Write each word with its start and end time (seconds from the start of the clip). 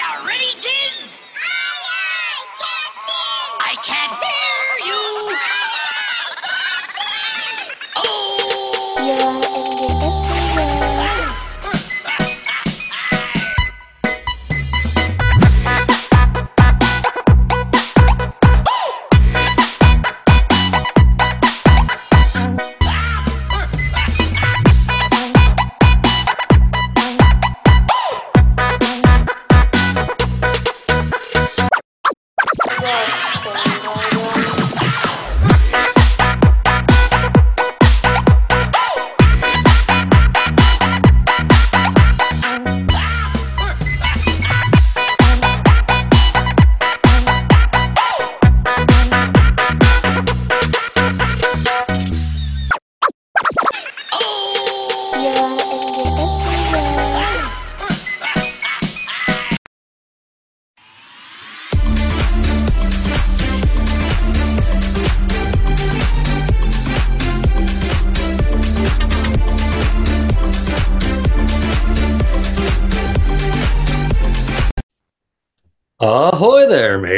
you 0.00 0.26
ready, 0.26 0.52
kids? 0.54 1.20
Aye, 1.36 1.84
aye, 1.92 2.44
Captain! 2.56 3.48
I 3.68 3.74
can't 3.84 4.12
hear 4.24 4.39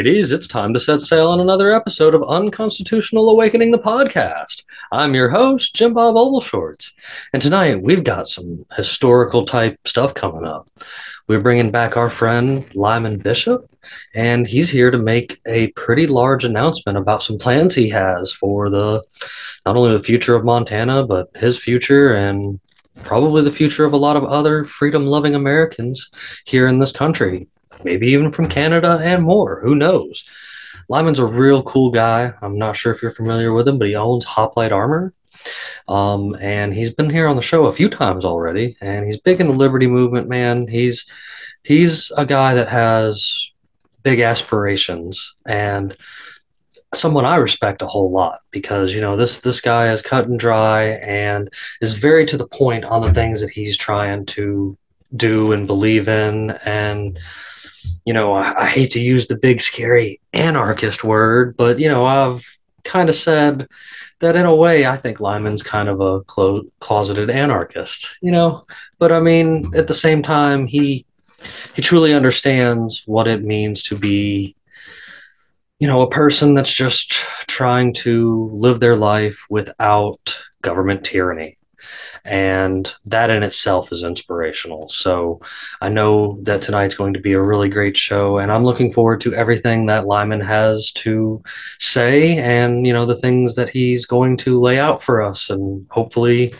mateys. 0.03 0.33
It's 0.33 0.49
time 0.49 0.75
to 0.75 0.81
set 0.81 1.01
sail 1.01 1.29
on 1.29 1.39
another 1.39 1.71
episode 1.71 2.13
of 2.13 2.25
Unconstitutional 2.25 3.31
Awakening, 3.31 3.71
the 3.71 3.79
podcast. 3.79 4.65
I'm 4.91 5.15
your 5.15 5.31
host, 5.31 5.77
Jim 5.77 5.95
Bob 5.95 6.17
Ovalshorts. 6.17 6.91
And 7.33 7.41
tonight 7.41 7.83
we've 7.85 8.03
got 8.03 8.27
some 8.27 8.67
historical 8.75 9.47
type 9.47 9.79
stuff 9.87 10.13
coming 10.13 10.45
up. 10.45 10.69
We're 11.29 11.39
bringing 11.39 11.71
back 11.71 11.97
our 11.97 12.11
friend 12.11 12.67
Lyman 12.75 13.19
Bishop, 13.19 13.71
and 14.13 14.45
he's 14.45 14.69
here 14.69 14.91
to 14.91 14.99
make 14.99 15.41
a 15.47 15.69
pretty 15.69 16.09
large 16.09 16.45
announcement 16.45 16.99
about 16.99 17.23
some 17.23 17.39
plans 17.39 17.77
he 17.77 17.89
has 17.91 18.33
for 18.33 18.71
the 18.71 19.05
not 19.65 19.77
only 19.77 19.97
the 19.97 20.03
future 20.03 20.35
of 20.35 20.45
Montana, 20.45 21.07
but 21.07 21.31
his 21.37 21.61
future 21.61 22.13
and 22.13 22.59
probably 23.05 23.45
the 23.45 23.53
future 23.53 23.85
of 23.85 23.93
a 23.93 23.97
lot 23.97 24.17
of 24.17 24.25
other 24.25 24.65
freedom 24.65 25.07
loving 25.07 25.37
Americans 25.37 26.11
here 26.45 26.67
in 26.67 26.81
this 26.81 26.91
country 26.91 27.47
maybe 27.85 28.09
even 28.09 28.31
from 28.31 28.49
Canada 28.49 29.01
and 29.03 29.23
more. 29.23 29.61
Who 29.61 29.75
knows? 29.75 30.25
Lyman's 30.89 31.19
a 31.19 31.27
real 31.27 31.63
cool 31.63 31.91
guy. 31.91 32.33
I'm 32.43 32.59
not 32.59 32.77
sure 32.77 32.93
if 32.93 33.03
you're 33.03 33.13
familiar 33.13 33.53
with 33.53 33.69
him, 33.69 33.79
but 33.79 33.89
he 33.89 33.95
owns 33.95 34.25
Hoplite 34.25 34.73
Armor. 34.73 35.13
Um, 35.89 36.37
and 36.41 36.73
he's 36.73 36.91
been 36.91 37.11
here 37.11 37.27
on 37.27 37.37
the 37.37 37.43
show 37.43 37.67
a 37.67 37.73
few 37.73 37.89
times 37.89 38.25
already, 38.25 38.77
and 38.81 39.05
he's 39.07 39.19
big 39.19 39.41
in 39.41 39.49
the 39.49 39.53
liberty 39.53 39.87
movement, 39.87 40.29
man. 40.29 40.69
He's 40.69 41.07
he's 41.63 42.11
a 42.17 42.27
guy 42.27 42.55
that 42.55 42.69
has 42.69 43.51
big 44.03 44.21
aspirations 44.21 45.35
and 45.47 45.97
someone 46.95 47.25
I 47.25 47.37
respect 47.37 47.83
a 47.83 47.87
whole 47.87 48.11
lot 48.11 48.41
because 48.51 48.95
you 48.95 49.01
know 49.01 49.17
this 49.17 49.39
this 49.39 49.61
guy 49.61 49.93
is 49.93 50.03
cut 50.03 50.29
and 50.29 50.39
dry 50.39 50.85
and 50.85 51.49
is 51.81 51.95
very 51.95 52.27
to 52.27 52.37
the 52.37 52.47
point 52.47 52.85
on 52.85 53.03
the 53.03 53.15
things 53.15 53.41
that 53.41 53.51
he's 53.51 53.77
trying 53.77 54.27
to 54.27 54.77
do 55.17 55.53
and 55.53 55.67
believe 55.67 56.09
in 56.09 56.51
and 56.65 57.19
you 58.05 58.13
know, 58.13 58.33
I, 58.33 58.63
I 58.63 58.67
hate 58.67 58.91
to 58.93 59.01
use 59.01 59.27
the 59.27 59.37
big 59.37 59.61
scary 59.61 60.21
anarchist 60.33 61.05
word, 61.05 61.57
but 61.57 61.79
you 61.79 61.89
know, 61.89 62.05
I've 62.05 62.45
kind 62.85 63.09
of 63.09 63.15
said 63.15 63.69
that 64.21 64.37
in 64.37 64.47
a 64.47 64.55
way, 64.55 64.87
I 64.87 64.97
think 64.97 65.21
Lyman's 65.21 65.63
kind 65.63 65.89
of 65.89 66.01
a 66.01 66.21
clo- 66.23 66.65
closeted 66.81 67.31
anarchist, 67.31 68.19
you 68.21 68.33
know. 68.33 68.65
But 68.99 69.13
I 69.13 69.21
mean, 69.21 69.73
at 69.75 69.89
the 69.89 69.95
same 69.95 70.23
time, 70.23 70.67
he 70.67 71.05
he 71.75 71.83
truly 71.83 72.15
understands 72.15 73.03
what 73.07 73.27
it 73.27 73.43
means 73.43 73.83
to 73.85 73.97
be, 73.97 74.55
you 75.81 75.89
know, 75.89 76.03
a 76.03 76.11
person 76.11 76.55
that's 76.55 76.73
just 76.73 77.13
trying 77.49 77.93
to 77.95 78.51
live 78.53 78.79
their 78.79 78.97
life 78.97 79.45
without 79.51 80.39
government 80.63 81.05
tyranny 81.05 81.59
and 82.25 82.93
that 83.07 83.31
in 83.31 83.43
itself 83.43 83.93
is 83.93 84.03
inspirational. 84.03 84.89
So 84.89 85.41
I 85.81 85.89
know 85.89 86.39
that 86.43 86.63
tonight's 86.63 86.95
going 86.95 87.15
to 87.15 87.21
be 87.21 87.33
a 87.33 87.43
really 87.43 87.69
great 87.69 87.97
show, 87.97 88.39
and 88.39 88.51
I'm 88.53 88.65
looking 88.65 88.93
forward 88.93 89.21
to 89.23 89.35
everything 89.35 89.87
that 89.87 90.07
Lyman 90.07 90.41
has 90.41 90.93
to 90.93 91.43
say, 91.79 92.39
and 92.39 92.87
you 92.87 92.93
know 92.93 93.07
the 93.07 93.19
things 93.19 93.55
that 93.57 93.71
he's 93.71 94.07
going 94.07 94.37
to 94.39 94.61
lay 94.61 94.79
out 94.79 95.03
for 95.03 95.23
us, 95.23 95.51
and 95.51 95.87
hopefully 95.91 96.55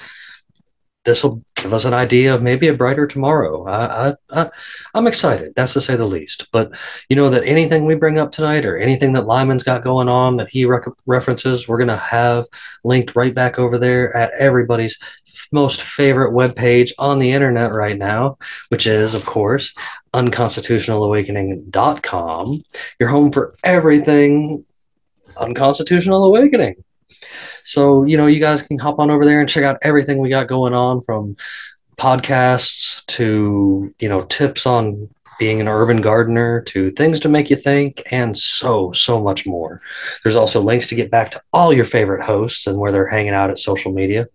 this 1.05 1.25
will 1.25 1.43
give 1.57 1.73
us 1.73 1.85
an 1.85 1.95
idea 1.95 2.33
of 2.33 2.43
maybe 2.43 2.69
a 2.69 2.75
brighter 2.75 3.07
tomorrow. 3.09 3.67
I, 3.67 4.11
I, 4.11 4.15
I, 4.31 4.51
I'm 4.95 5.09
excited, 5.09 5.53
that's 5.57 5.73
to 5.73 5.81
say 5.81 5.97
the 5.97 6.05
least. 6.05 6.47
But 6.53 6.71
you 7.09 7.17
know 7.17 7.29
that 7.31 7.45
anything 7.45 7.87
we 7.87 7.97
bring 7.97 8.19
up 8.19 8.31
tonight, 8.31 8.65
or 8.65 8.79
anything 8.79 9.13
that 9.15 9.27
Lyman's 9.27 9.65
got 9.65 9.83
going 9.83 10.09
on 10.09 10.37
that 10.37 10.49
he 10.49 10.65
rec- 10.65 10.87
references, 11.07 11.67
we're 11.67 11.79
gonna 11.79 11.97
have 11.97 12.47
linked 12.85 13.17
right 13.17 13.35
back 13.35 13.59
over 13.59 13.79
there 13.79 14.17
at 14.17 14.33
everybody's 14.39 14.99
most 15.53 15.83
favorite 15.83 16.33
web 16.33 16.57
page 16.57 16.95
on 16.99 17.19
the 17.19 17.33
internet 17.33 17.73
right 17.73 17.99
now, 17.99 18.39
which 18.69 18.87
is, 18.87 19.15
of 19.15 19.27
course, 19.27 19.75
unconstitutionalawakening.com, 20.15 22.63
your 22.99 23.09
home 23.09 23.33
for 23.33 23.55
everything 23.65 24.65
unconstitutional 25.37 26.25
awakening. 26.25 26.83
So, 27.65 28.05
you 28.05 28.17
know, 28.17 28.27
you 28.27 28.41
guys 28.41 28.63
can 28.63 28.79
hop 28.79 28.99
on 28.99 29.11
over 29.11 29.25
there 29.25 29.41
and 29.41 29.49
check 29.49 29.65
out 29.65 29.79
everything 29.83 30.19
we 30.19 30.29
got 30.29 30.49
going 30.49 30.75
on 30.75 31.01
from 31.03 31.37
podcasts 31.97 33.05
to, 33.07 33.95
you 33.99 34.09
know, 34.09 34.23
tips 34.23 34.67
on 34.67 35.09
being 35.39 35.61
an 35.61 35.69
urban 35.69 36.01
gardener 36.01 36.61
to 36.61 36.91
things 36.91 37.19
to 37.21 37.29
make 37.29 37.51
you 37.51 37.57
think 37.57 38.03
and 38.11 38.37
so, 38.37 38.93
so 38.93 39.21
much 39.21 39.47
more. 39.47 39.81
There's 40.23 40.37
also 40.37 40.61
links 40.61 40.89
to 40.89 40.95
get 40.95 41.11
back 41.11 41.31
to 41.33 41.43
all 41.53 41.73
your 41.73 41.85
favorite 41.85 42.23
hosts 42.23 42.67
and 42.67 42.79
where 42.79 42.93
they're 42.93 43.09
hanging 43.09 43.35
out 43.35 43.51
at 43.51 43.59
social 43.59 43.93
media, 43.93 44.29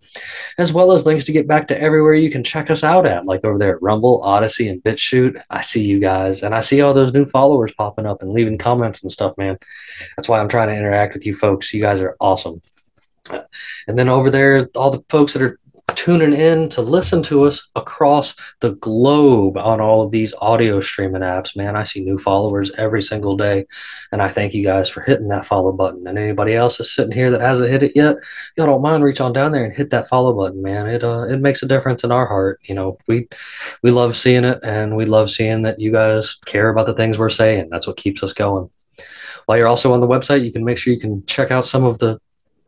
as 0.57 0.73
well 0.73 0.91
as 0.91 1.05
links 1.05 1.25
to 1.25 1.31
get 1.31 1.47
back 1.47 1.67
to 1.69 1.81
everywhere 1.81 2.13
you 2.13 2.31
can 2.31 2.43
check 2.43 2.69
us 2.69 2.83
out 2.83 3.05
at, 3.05 3.25
like 3.25 3.45
over 3.45 3.57
there 3.57 3.75
at 3.75 3.81
Rumble, 3.81 4.21
Odysee, 4.23 4.69
and 4.69 4.83
BitChute. 4.83 5.41
I 5.49 5.61
see 5.61 5.83
you 5.83 5.99
guys 5.99 6.43
and 6.43 6.53
I 6.53 6.61
see 6.61 6.81
all 6.81 6.93
those 6.93 7.13
new 7.13 7.25
followers 7.25 7.73
popping 7.73 8.05
up 8.05 8.21
and 8.21 8.31
leaving 8.31 8.57
comments 8.57 9.03
and 9.03 9.11
stuff, 9.11 9.37
man. 9.37 9.57
That's 10.15 10.27
why 10.27 10.39
I'm 10.39 10.49
trying 10.49 10.69
to 10.69 10.75
interact 10.75 11.13
with 11.13 11.25
you 11.25 11.33
folks. 11.33 11.73
You 11.73 11.81
guys 11.81 12.01
are 12.01 12.15
awesome. 12.19 12.61
And 13.29 13.97
then 13.97 14.09
over 14.09 14.31
there, 14.31 14.67
all 14.75 14.91
the 14.91 15.03
folks 15.09 15.33
that 15.33 15.41
are 15.41 15.59
tuning 15.95 16.33
in 16.33 16.69
to 16.69 16.81
listen 16.81 17.23
to 17.23 17.45
us 17.45 17.67
across 17.75 18.35
the 18.59 18.71
globe 18.75 19.57
on 19.57 19.81
all 19.81 20.01
of 20.01 20.11
these 20.11 20.33
audio 20.39 20.81
streaming 20.81 21.21
apps, 21.21 21.55
man. 21.55 21.75
I 21.75 21.83
see 21.83 22.01
new 22.01 22.17
followers 22.17 22.71
every 22.77 23.01
single 23.01 23.35
day. 23.35 23.65
And 24.11 24.21
I 24.21 24.29
thank 24.29 24.53
you 24.53 24.63
guys 24.63 24.89
for 24.89 25.01
hitting 25.01 25.29
that 25.29 25.45
follow 25.45 25.71
button. 25.71 26.07
And 26.07 26.17
anybody 26.17 26.53
else 26.55 26.77
that's 26.77 26.93
sitting 26.93 27.11
here 27.11 27.31
that 27.31 27.41
hasn't 27.41 27.69
hit 27.69 27.83
it 27.83 27.93
yet, 27.95 28.17
y'all 28.55 28.67
don't 28.67 28.81
mind 28.81 29.03
reach 29.03 29.21
on 29.21 29.33
down 29.33 29.51
there 29.51 29.65
and 29.65 29.75
hit 29.75 29.89
that 29.89 30.07
follow 30.07 30.33
button, 30.33 30.61
man. 30.61 30.87
It 30.87 31.03
uh 31.03 31.25
it 31.27 31.41
makes 31.41 31.63
a 31.63 31.67
difference 31.67 32.03
in 32.03 32.11
our 32.11 32.27
heart. 32.27 32.59
You 32.63 32.75
know, 32.75 32.97
we 33.07 33.27
we 33.81 33.91
love 33.91 34.15
seeing 34.15 34.43
it 34.43 34.59
and 34.63 34.95
we 34.95 35.05
love 35.05 35.31
seeing 35.31 35.63
that 35.63 35.79
you 35.79 35.91
guys 35.91 36.35
care 36.45 36.69
about 36.69 36.85
the 36.85 36.95
things 36.95 37.17
we're 37.17 37.29
saying. 37.29 37.69
That's 37.71 37.87
what 37.87 37.97
keeps 37.97 38.23
us 38.23 38.33
going. 38.33 38.69
While 39.45 39.57
you're 39.57 39.67
also 39.67 39.93
on 39.93 40.01
the 40.01 40.07
website, 40.07 40.43
you 40.43 40.51
can 40.51 40.65
make 40.65 40.77
sure 40.77 40.93
you 40.93 40.99
can 40.99 41.25
check 41.25 41.51
out 41.51 41.65
some 41.65 41.85
of 41.85 41.99
the 41.99 42.19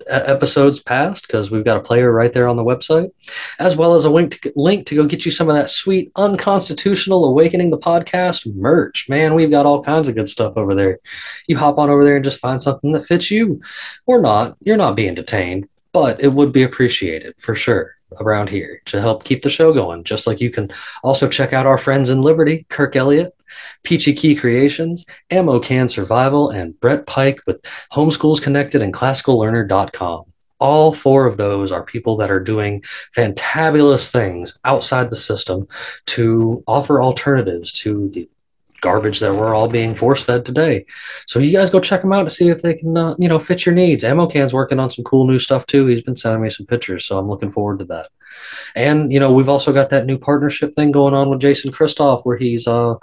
episodes 0.09 0.79
past 0.79 1.27
because 1.27 1.51
we've 1.51 1.65
got 1.65 1.77
a 1.77 1.81
player 1.81 2.11
right 2.11 2.33
there 2.33 2.47
on 2.47 2.57
the 2.57 2.63
website, 2.63 3.11
as 3.59 3.75
well 3.75 3.93
as 3.93 4.03
a 4.03 4.09
link 4.09 4.41
to, 4.41 4.53
link 4.55 4.85
to 4.87 4.95
go 4.95 5.05
get 5.05 5.25
you 5.25 5.31
some 5.31 5.49
of 5.49 5.55
that 5.55 5.69
sweet 5.69 6.11
unconstitutional 6.15 7.25
awakening 7.25 7.69
the 7.69 7.77
podcast 7.77 8.53
merch. 8.55 9.07
Man, 9.09 9.35
we've 9.35 9.51
got 9.51 9.65
all 9.65 9.83
kinds 9.83 10.07
of 10.07 10.15
good 10.15 10.29
stuff 10.29 10.53
over 10.57 10.75
there. 10.75 10.99
You 11.47 11.57
hop 11.57 11.77
on 11.77 11.89
over 11.89 12.03
there 12.03 12.15
and 12.15 12.25
just 12.25 12.39
find 12.39 12.61
something 12.61 12.91
that 12.93 13.05
fits 13.05 13.31
you, 13.31 13.61
or 14.05 14.21
not. 14.21 14.57
You're 14.61 14.77
not 14.77 14.95
being 14.95 15.15
detained, 15.15 15.69
but 15.93 16.21
it 16.21 16.33
would 16.33 16.51
be 16.51 16.63
appreciated 16.63 17.35
for 17.37 17.55
sure 17.55 17.95
around 18.19 18.49
here 18.49 18.81
to 18.85 18.99
help 18.99 19.23
keep 19.23 19.43
the 19.43 19.49
show 19.49 19.73
going. 19.73 20.03
Just 20.03 20.27
like 20.27 20.41
you 20.41 20.49
can 20.49 20.71
also 21.03 21.27
check 21.27 21.53
out 21.53 21.65
our 21.65 21.77
friends 21.77 22.09
in 22.09 22.21
Liberty, 22.21 22.65
Kirk 22.69 22.95
Elliott, 22.95 23.35
Peachy 23.83 24.13
Ki 24.13 24.35
Creations, 24.35 25.05
Ammo 25.29 25.59
Can 25.59 25.89
Survival, 25.89 26.49
and 26.49 26.79
Brett 26.79 27.05
Pike 27.05 27.39
with 27.45 27.61
Homeschools 27.91 28.41
Connected 28.41 28.81
and 28.81 28.93
ClassicalLearner.com. 28.93 30.25
All 30.59 30.93
four 30.93 31.25
of 31.25 31.37
those 31.37 31.71
are 31.71 31.83
people 31.83 32.17
that 32.17 32.31
are 32.31 32.39
doing 32.39 32.83
fantabulous 33.15 34.11
things 34.11 34.57
outside 34.65 35.09
the 35.09 35.15
system 35.15 35.67
to 36.07 36.63
offer 36.67 37.01
alternatives 37.01 37.71
to 37.73 38.09
the 38.09 38.29
garbage 38.81 39.19
that 39.19 39.33
we're 39.33 39.53
all 39.53 39.67
being 39.67 39.95
force 39.95 40.21
fed 40.21 40.45
today. 40.45 40.85
So 41.27 41.39
you 41.39 41.51
guys 41.51 41.69
go 41.69 41.79
check 41.79 42.01
them 42.01 42.13
out 42.13 42.23
to 42.23 42.29
see 42.29 42.49
if 42.49 42.61
they 42.61 42.73
can, 42.73 42.95
uh, 42.95 43.15
you 43.17 43.27
know, 43.27 43.39
fit 43.39 43.65
your 43.65 43.75
needs. 43.75 44.03
Ammo 44.03 44.27
Can's 44.27 44.53
working 44.53 44.79
on 44.79 44.89
some 44.89 45.03
cool 45.03 45.27
new 45.27 45.39
stuff 45.39 45.65
too. 45.65 45.85
He's 45.85 46.01
been 46.01 46.15
sending 46.15 46.41
me 46.41 46.49
some 46.49 46.65
pictures, 46.65 47.05
so 47.05 47.17
I'm 47.17 47.29
looking 47.29 47.51
forward 47.51 47.79
to 47.79 47.85
that. 47.85 48.09
And 48.75 49.11
you 49.11 49.19
know, 49.19 49.33
we've 49.33 49.49
also 49.49 49.73
got 49.73 49.89
that 49.89 50.05
new 50.05 50.17
partnership 50.17 50.75
thing 50.75 50.91
going 50.91 51.13
on 51.13 51.29
with 51.29 51.41
Jason 51.41 51.71
Christoff, 51.71 52.21
where 52.23 52.37
he's 52.37 52.67
uh, 52.67 52.95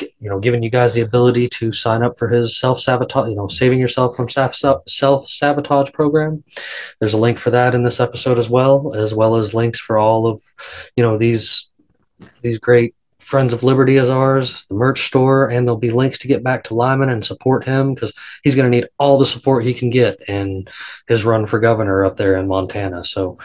you 0.00 0.28
know, 0.28 0.38
giving 0.38 0.62
you 0.62 0.70
guys 0.70 0.94
the 0.94 1.00
ability 1.00 1.48
to 1.48 1.72
sign 1.72 2.02
up 2.02 2.18
for 2.18 2.28
his 2.28 2.58
self 2.58 2.80
sabotage, 2.80 3.28
you 3.28 3.36
know, 3.36 3.48
saving 3.48 3.78
yourself 3.78 4.16
from 4.16 4.28
self 4.28 5.28
sabotage 5.28 5.92
program. 5.92 6.44
There's 6.98 7.14
a 7.14 7.18
link 7.18 7.38
for 7.38 7.50
that 7.50 7.74
in 7.74 7.84
this 7.84 8.00
episode 8.00 8.38
as 8.38 8.48
well, 8.48 8.94
as 8.94 9.14
well 9.14 9.36
as 9.36 9.54
links 9.54 9.80
for 9.80 9.98
all 9.98 10.26
of, 10.26 10.42
you 10.96 11.02
know, 11.02 11.18
these 11.18 11.70
these 12.42 12.58
great 12.58 12.94
Friends 13.26 13.52
of 13.52 13.64
Liberty 13.64 13.96
as 13.96 14.08
ours, 14.08 14.64
the 14.68 14.76
merch 14.76 15.08
store, 15.08 15.48
and 15.50 15.66
there'll 15.66 15.76
be 15.76 15.90
links 15.90 16.20
to 16.20 16.28
get 16.28 16.44
back 16.44 16.62
to 16.64 16.74
Lyman 16.74 17.08
and 17.08 17.24
support 17.24 17.64
him 17.64 17.92
because 17.92 18.12
he's 18.44 18.54
going 18.54 18.70
to 18.70 18.76
need 18.76 18.86
all 19.00 19.18
the 19.18 19.26
support 19.26 19.64
he 19.64 19.74
can 19.74 19.90
get 19.90 20.16
in 20.28 20.66
his 21.08 21.24
run 21.24 21.44
for 21.44 21.58
governor 21.58 22.04
up 22.04 22.16
there 22.16 22.36
in 22.36 22.46
Montana. 22.46 23.04
So, 23.04 23.38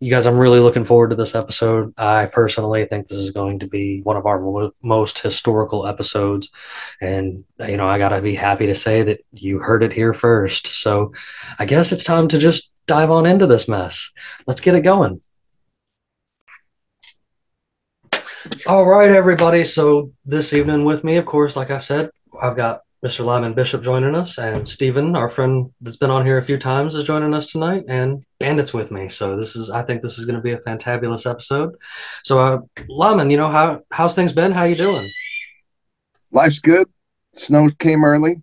you 0.00 0.10
guys, 0.10 0.24
I'm 0.24 0.38
really 0.38 0.60
looking 0.60 0.86
forward 0.86 1.10
to 1.10 1.16
this 1.16 1.34
episode. 1.34 1.92
I 1.98 2.24
personally 2.24 2.86
think 2.86 3.06
this 3.06 3.18
is 3.18 3.32
going 3.32 3.58
to 3.58 3.66
be 3.66 4.00
one 4.00 4.16
of 4.16 4.24
our 4.24 4.40
mo- 4.40 4.72
most 4.82 5.18
historical 5.18 5.86
episodes. 5.86 6.48
And, 7.02 7.44
you 7.58 7.76
know, 7.76 7.86
I 7.86 7.98
got 7.98 8.08
to 8.08 8.22
be 8.22 8.34
happy 8.34 8.66
to 8.66 8.74
say 8.74 9.02
that 9.02 9.24
you 9.32 9.58
heard 9.58 9.82
it 9.82 9.92
here 9.92 10.14
first. 10.14 10.68
So, 10.68 11.12
I 11.58 11.66
guess 11.66 11.92
it's 11.92 12.02
time 12.02 12.28
to 12.28 12.38
just 12.38 12.70
dive 12.86 13.10
on 13.10 13.26
into 13.26 13.46
this 13.46 13.68
mess. 13.68 14.10
Let's 14.46 14.60
get 14.60 14.74
it 14.74 14.80
going. 14.80 15.20
All 18.66 18.86
right, 18.86 19.10
everybody. 19.10 19.66
So 19.66 20.12
this 20.24 20.54
evening 20.54 20.86
with 20.86 21.04
me, 21.04 21.16
of 21.16 21.26
course, 21.26 21.56
like 21.56 21.70
I 21.70 21.78
said, 21.78 22.10
I've 22.40 22.56
got 22.56 22.80
Mr. 23.04 23.24
Lyman 23.24 23.54
Bishop 23.54 23.82
joining 23.82 24.14
us, 24.14 24.36
and 24.36 24.68
Steven, 24.68 25.16
our 25.16 25.30
friend 25.30 25.72
that's 25.80 25.96
been 25.96 26.10
on 26.10 26.26
here 26.26 26.36
a 26.36 26.44
few 26.44 26.58
times, 26.58 26.94
is 26.94 27.06
joining 27.06 27.32
us 27.32 27.50
tonight, 27.50 27.84
and 27.88 28.22
Bandit's 28.38 28.74
with 28.74 28.90
me. 28.90 29.08
So 29.08 29.38
this 29.38 29.56
is, 29.56 29.70
I 29.70 29.82
think, 29.82 30.02
this 30.02 30.18
is 30.18 30.26
going 30.26 30.36
to 30.36 30.42
be 30.42 30.52
a 30.52 30.58
fantabulous 30.58 31.28
episode. 31.28 31.76
So, 32.24 32.38
uh, 32.40 32.58
Lyman, 32.88 33.30
you 33.30 33.38
know 33.38 33.50
how 33.50 33.80
how's 33.90 34.14
things 34.14 34.34
been? 34.34 34.52
How 34.52 34.64
you 34.64 34.76
doing? 34.76 35.10
Life's 36.30 36.58
good. 36.58 36.88
Snow 37.32 37.70
came 37.78 38.04
early, 38.04 38.42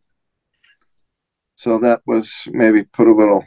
so 1.55 1.77
that 1.79 2.01
was 2.07 2.33
maybe 2.47 2.83
put 2.83 3.07
a 3.07 3.13
little 3.13 3.45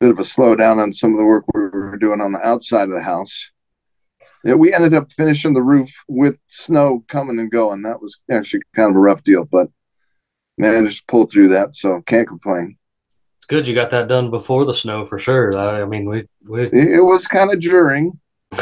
bit 0.00 0.10
of 0.10 0.18
a 0.18 0.22
slowdown 0.22 0.82
on 0.82 0.92
some 0.92 1.12
of 1.12 1.18
the 1.18 1.24
work 1.24 1.44
we 1.54 1.62
were 1.62 1.96
doing 1.96 2.20
on 2.20 2.32
the 2.32 2.46
outside 2.46 2.88
of 2.88 2.94
the 2.94 3.02
house 3.02 3.50
yeah, 4.44 4.54
we 4.54 4.72
ended 4.72 4.94
up 4.94 5.10
finishing 5.12 5.54
the 5.54 5.62
roof 5.62 5.90
with 6.08 6.36
snow 6.46 7.04
coming 7.08 7.38
and 7.38 7.50
going. 7.50 7.82
That 7.82 8.00
was 8.00 8.18
actually 8.30 8.62
kind 8.74 8.90
of 8.90 8.96
a 8.96 9.00
rough 9.00 9.22
deal, 9.24 9.44
but 9.44 9.68
managed 10.58 10.98
to 10.98 11.04
pull 11.08 11.26
through 11.26 11.48
that, 11.48 11.74
so 11.74 12.00
can't 12.02 12.28
complain. 12.28 12.76
It's 13.38 13.46
good 13.46 13.68
you 13.68 13.74
got 13.74 13.90
that 13.90 14.08
done 14.08 14.30
before 14.30 14.64
the 14.64 14.74
snow 14.74 15.04
for 15.04 15.18
sure. 15.18 15.56
I 15.56 15.84
mean, 15.84 16.08
we 16.08 16.26
we 16.46 16.70
it 16.72 17.04
was 17.04 17.26
kind 17.26 17.52
of 17.52 17.60
during. 17.60 18.18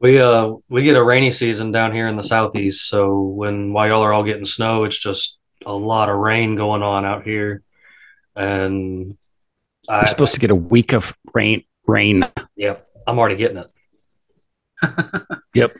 we 0.00 0.18
uh 0.18 0.52
we 0.68 0.82
get 0.82 0.96
a 0.96 1.02
rainy 1.02 1.30
season 1.30 1.72
down 1.72 1.92
here 1.92 2.06
in 2.06 2.16
the 2.16 2.22
southeast, 2.22 2.88
so 2.88 3.20
when 3.20 3.72
while 3.72 3.88
y'all 3.88 4.02
are 4.02 4.12
all 4.12 4.24
getting 4.24 4.44
snow, 4.44 4.84
it's 4.84 4.98
just 4.98 5.38
a 5.64 5.72
lot 5.72 6.08
of 6.08 6.18
rain 6.18 6.54
going 6.54 6.82
on 6.82 7.04
out 7.04 7.24
here, 7.24 7.62
and 8.34 9.16
I, 9.88 10.00
we're 10.00 10.06
supposed 10.06 10.34
to 10.34 10.40
get 10.40 10.50
a 10.50 10.54
week 10.54 10.92
of 10.92 11.16
rain. 11.32 11.64
Rain. 11.86 12.24
Yep, 12.56 12.86
I'm 13.06 13.18
already 13.18 13.36
getting 13.36 13.58
it. 13.58 13.70
yep. 15.54 15.72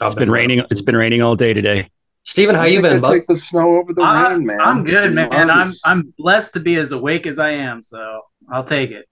I've 0.00 0.06
it's 0.06 0.14
been, 0.14 0.22
been 0.22 0.30
raining. 0.30 0.64
It's 0.70 0.80
been 0.80 0.96
raining 0.96 1.22
all 1.22 1.36
day 1.36 1.52
today. 1.52 1.90
Steven, 2.24 2.54
how 2.54 2.64
you 2.64 2.80
been? 2.80 3.00
bud? 3.00 3.12
Take 3.12 3.26
the 3.26 3.36
snow 3.36 3.76
over 3.76 3.92
the 3.92 4.02
I, 4.02 4.32
rain, 4.32 4.46
man. 4.46 4.60
I'm 4.60 4.82
good, 4.82 5.12
man. 5.12 5.32
And 5.32 5.50
I'm 5.50 5.70
I'm 5.84 6.14
blessed 6.18 6.54
to 6.54 6.60
be 6.60 6.76
as 6.76 6.92
awake 6.92 7.26
as 7.26 7.38
I 7.38 7.50
am, 7.50 7.82
so 7.82 8.22
I'll 8.50 8.64
take 8.64 8.90
it. 8.90 9.06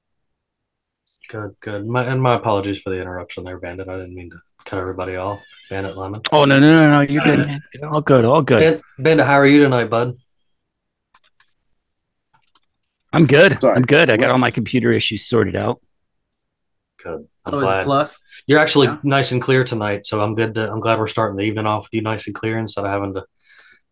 Good, 1.28 1.54
good. 1.60 1.86
My, 1.86 2.04
and 2.04 2.22
my 2.22 2.34
apologies 2.34 2.80
for 2.80 2.90
the 2.90 3.00
interruption 3.00 3.44
there, 3.44 3.58
Bandit. 3.58 3.88
I 3.88 3.96
didn't 3.96 4.14
mean 4.14 4.30
to 4.30 4.40
cut 4.64 4.78
everybody 4.78 5.16
off. 5.16 5.40
Bandit 5.70 5.96
Lemon. 5.96 6.22
Oh 6.32 6.44
no, 6.44 6.58
no, 6.58 6.72
no, 6.72 6.90
no! 6.90 7.00
You're 7.00 7.22
good. 7.22 7.60
all 7.84 8.00
good, 8.00 8.24
all 8.24 8.42
good. 8.42 8.82
Bandit, 8.98 9.26
how 9.26 9.34
are 9.34 9.46
you 9.46 9.62
tonight, 9.62 9.88
bud? 9.90 10.16
I'm 13.12 13.26
good. 13.26 13.60
Sorry. 13.60 13.76
I'm 13.76 13.82
good. 13.82 14.08
I 14.10 14.16
got 14.16 14.30
all 14.30 14.38
my 14.38 14.50
computer 14.50 14.90
issues 14.90 15.24
sorted 15.24 15.54
out. 15.54 15.80
Good. 17.02 17.26
I'm 17.46 17.54
always 17.54 17.68
glad. 17.68 17.80
a 17.80 17.84
plus. 17.84 18.26
You're 18.46 18.58
actually 18.58 18.86
yeah. 18.86 18.98
nice 19.02 19.32
and 19.32 19.42
clear 19.42 19.64
tonight, 19.64 20.06
so 20.06 20.20
I'm 20.20 20.34
good. 20.34 20.54
To, 20.54 20.70
I'm 20.70 20.80
glad 20.80 20.98
we're 20.98 21.06
starting 21.06 21.36
the 21.36 21.44
evening 21.44 21.66
off 21.66 21.84
with 21.84 21.94
you 21.94 22.02
nice 22.02 22.26
and 22.26 22.34
clear 22.34 22.58
instead 22.58 22.84
of 22.84 22.90
having 22.90 23.14
to 23.14 23.24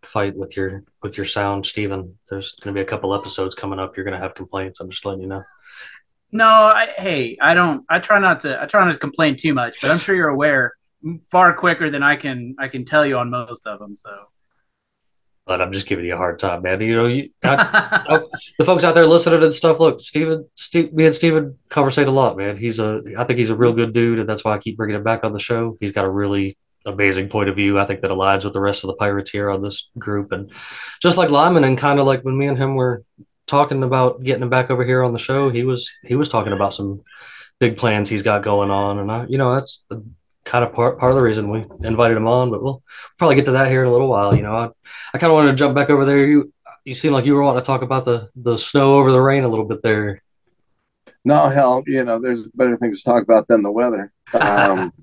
fight 0.02 0.36
with 0.36 0.56
your 0.56 0.82
with 1.02 1.16
your 1.16 1.26
sound, 1.26 1.66
Steven. 1.66 2.18
There's 2.28 2.54
going 2.60 2.74
to 2.74 2.78
be 2.78 2.82
a 2.82 2.88
couple 2.88 3.14
episodes 3.14 3.54
coming 3.54 3.78
up. 3.78 3.96
You're 3.96 4.04
going 4.04 4.16
to 4.16 4.22
have 4.22 4.34
complaints. 4.34 4.80
I'm 4.80 4.90
just 4.90 5.04
letting 5.04 5.22
you 5.22 5.28
know. 5.28 5.42
No, 6.32 6.46
I, 6.46 6.94
hey, 6.96 7.36
I 7.40 7.54
don't. 7.54 7.84
I 7.88 7.98
try 7.98 8.20
not 8.20 8.40
to. 8.40 8.62
I 8.62 8.66
try 8.66 8.84
not 8.84 8.92
to 8.92 8.98
complain 8.98 9.36
too 9.36 9.54
much, 9.54 9.80
but 9.80 9.90
I'm 9.90 9.98
sure 9.98 10.14
you're 10.14 10.28
aware 10.28 10.74
far 11.30 11.54
quicker 11.54 11.90
than 11.90 12.02
I 12.02 12.16
can. 12.16 12.54
I 12.58 12.68
can 12.68 12.84
tell 12.84 13.04
you 13.04 13.18
on 13.18 13.30
most 13.30 13.66
of 13.66 13.80
them. 13.80 13.96
So 13.96 14.10
but 15.50 15.60
I'm 15.60 15.72
just 15.72 15.88
giving 15.88 16.04
you 16.04 16.14
a 16.14 16.16
hard 16.16 16.38
time, 16.38 16.62
man. 16.62 16.80
You 16.80 16.94
know, 16.94 17.06
you 17.08 17.30
I, 17.42 18.04
oh, 18.08 18.30
the 18.56 18.64
folks 18.64 18.84
out 18.84 18.94
there 18.94 19.04
listening 19.04 19.42
and 19.42 19.52
stuff. 19.52 19.80
Look, 19.80 20.00
Steven, 20.00 20.48
Steve, 20.54 20.92
me 20.92 21.06
and 21.06 21.14
Steven 21.14 21.58
conversate 21.68 22.06
a 22.06 22.12
lot, 22.12 22.36
man. 22.36 22.56
He's 22.56 22.78
a, 22.78 23.02
I 23.18 23.24
think 23.24 23.40
he's 23.40 23.50
a 23.50 23.56
real 23.56 23.72
good 23.72 23.92
dude, 23.92 24.20
and 24.20 24.28
that's 24.28 24.44
why 24.44 24.54
I 24.54 24.58
keep 24.58 24.76
bringing 24.76 24.94
him 24.94 25.02
back 25.02 25.24
on 25.24 25.32
the 25.32 25.40
show. 25.40 25.76
He's 25.80 25.90
got 25.90 26.04
a 26.04 26.08
really 26.08 26.56
amazing 26.86 27.30
point 27.30 27.48
of 27.48 27.56
view. 27.56 27.80
I 27.80 27.84
think 27.84 28.00
that 28.02 28.12
aligns 28.12 28.44
with 28.44 28.52
the 28.52 28.60
rest 28.60 28.84
of 28.84 28.88
the 28.88 28.94
pirates 28.94 29.32
here 29.32 29.50
on 29.50 29.60
this 29.60 29.90
group, 29.98 30.30
and 30.30 30.52
just 31.02 31.16
like 31.16 31.30
Lyman, 31.30 31.64
and 31.64 31.76
kind 31.76 31.98
of 31.98 32.06
like 32.06 32.22
when 32.22 32.38
me 32.38 32.46
and 32.46 32.56
him 32.56 32.76
were 32.76 33.02
talking 33.48 33.82
about 33.82 34.22
getting 34.22 34.44
him 34.44 34.50
back 34.50 34.70
over 34.70 34.84
here 34.84 35.02
on 35.02 35.12
the 35.12 35.18
show, 35.18 35.50
he 35.50 35.64
was 35.64 35.90
he 36.04 36.14
was 36.14 36.28
talking 36.28 36.52
about 36.52 36.74
some 36.74 37.02
big 37.58 37.76
plans 37.76 38.08
he's 38.08 38.22
got 38.22 38.44
going 38.44 38.70
on, 38.70 39.00
and 39.00 39.10
I, 39.10 39.26
you 39.26 39.36
know, 39.36 39.52
that's 39.52 39.84
kind 40.44 40.64
of 40.64 40.72
part 40.72 40.98
part 40.98 41.12
of 41.12 41.16
the 41.16 41.22
reason 41.22 41.50
we 41.50 41.64
invited 41.86 42.16
him 42.16 42.26
on. 42.26 42.50
But 42.50 42.62
we'll 42.62 42.82
probably 43.18 43.36
get 43.36 43.46
to 43.46 43.52
that 43.52 43.70
here 43.70 43.82
in 43.82 43.88
a 43.88 43.92
little 43.92 44.08
while. 44.08 44.34
You 44.34 44.42
know, 44.42 44.54
I, 44.54 44.68
I 45.14 45.18
kind 45.18 45.30
of 45.30 45.34
wanted 45.34 45.52
to 45.52 45.56
jump 45.56 45.74
back 45.74 45.90
over 45.90 46.04
there. 46.04 46.26
You 46.26 46.52
you 46.84 46.94
seem 46.94 47.12
like 47.12 47.24
you 47.24 47.34
were 47.34 47.42
wanting 47.42 47.62
to 47.62 47.66
talk 47.66 47.82
about 47.82 48.04
the 48.04 48.28
the 48.36 48.56
snow 48.56 48.94
over 48.94 49.12
the 49.12 49.20
rain 49.20 49.44
a 49.44 49.48
little 49.48 49.66
bit 49.66 49.82
there. 49.82 50.22
No, 51.24 51.48
hell, 51.50 51.84
you 51.86 52.02
know, 52.02 52.18
there's 52.18 52.46
better 52.54 52.76
things 52.76 53.02
to 53.02 53.10
talk 53.10 53.22
about 53.22 53.46
than 53.46 53.62
the 53.62 53.70
weather. 53.70 54.10
Um, 54.32 54.92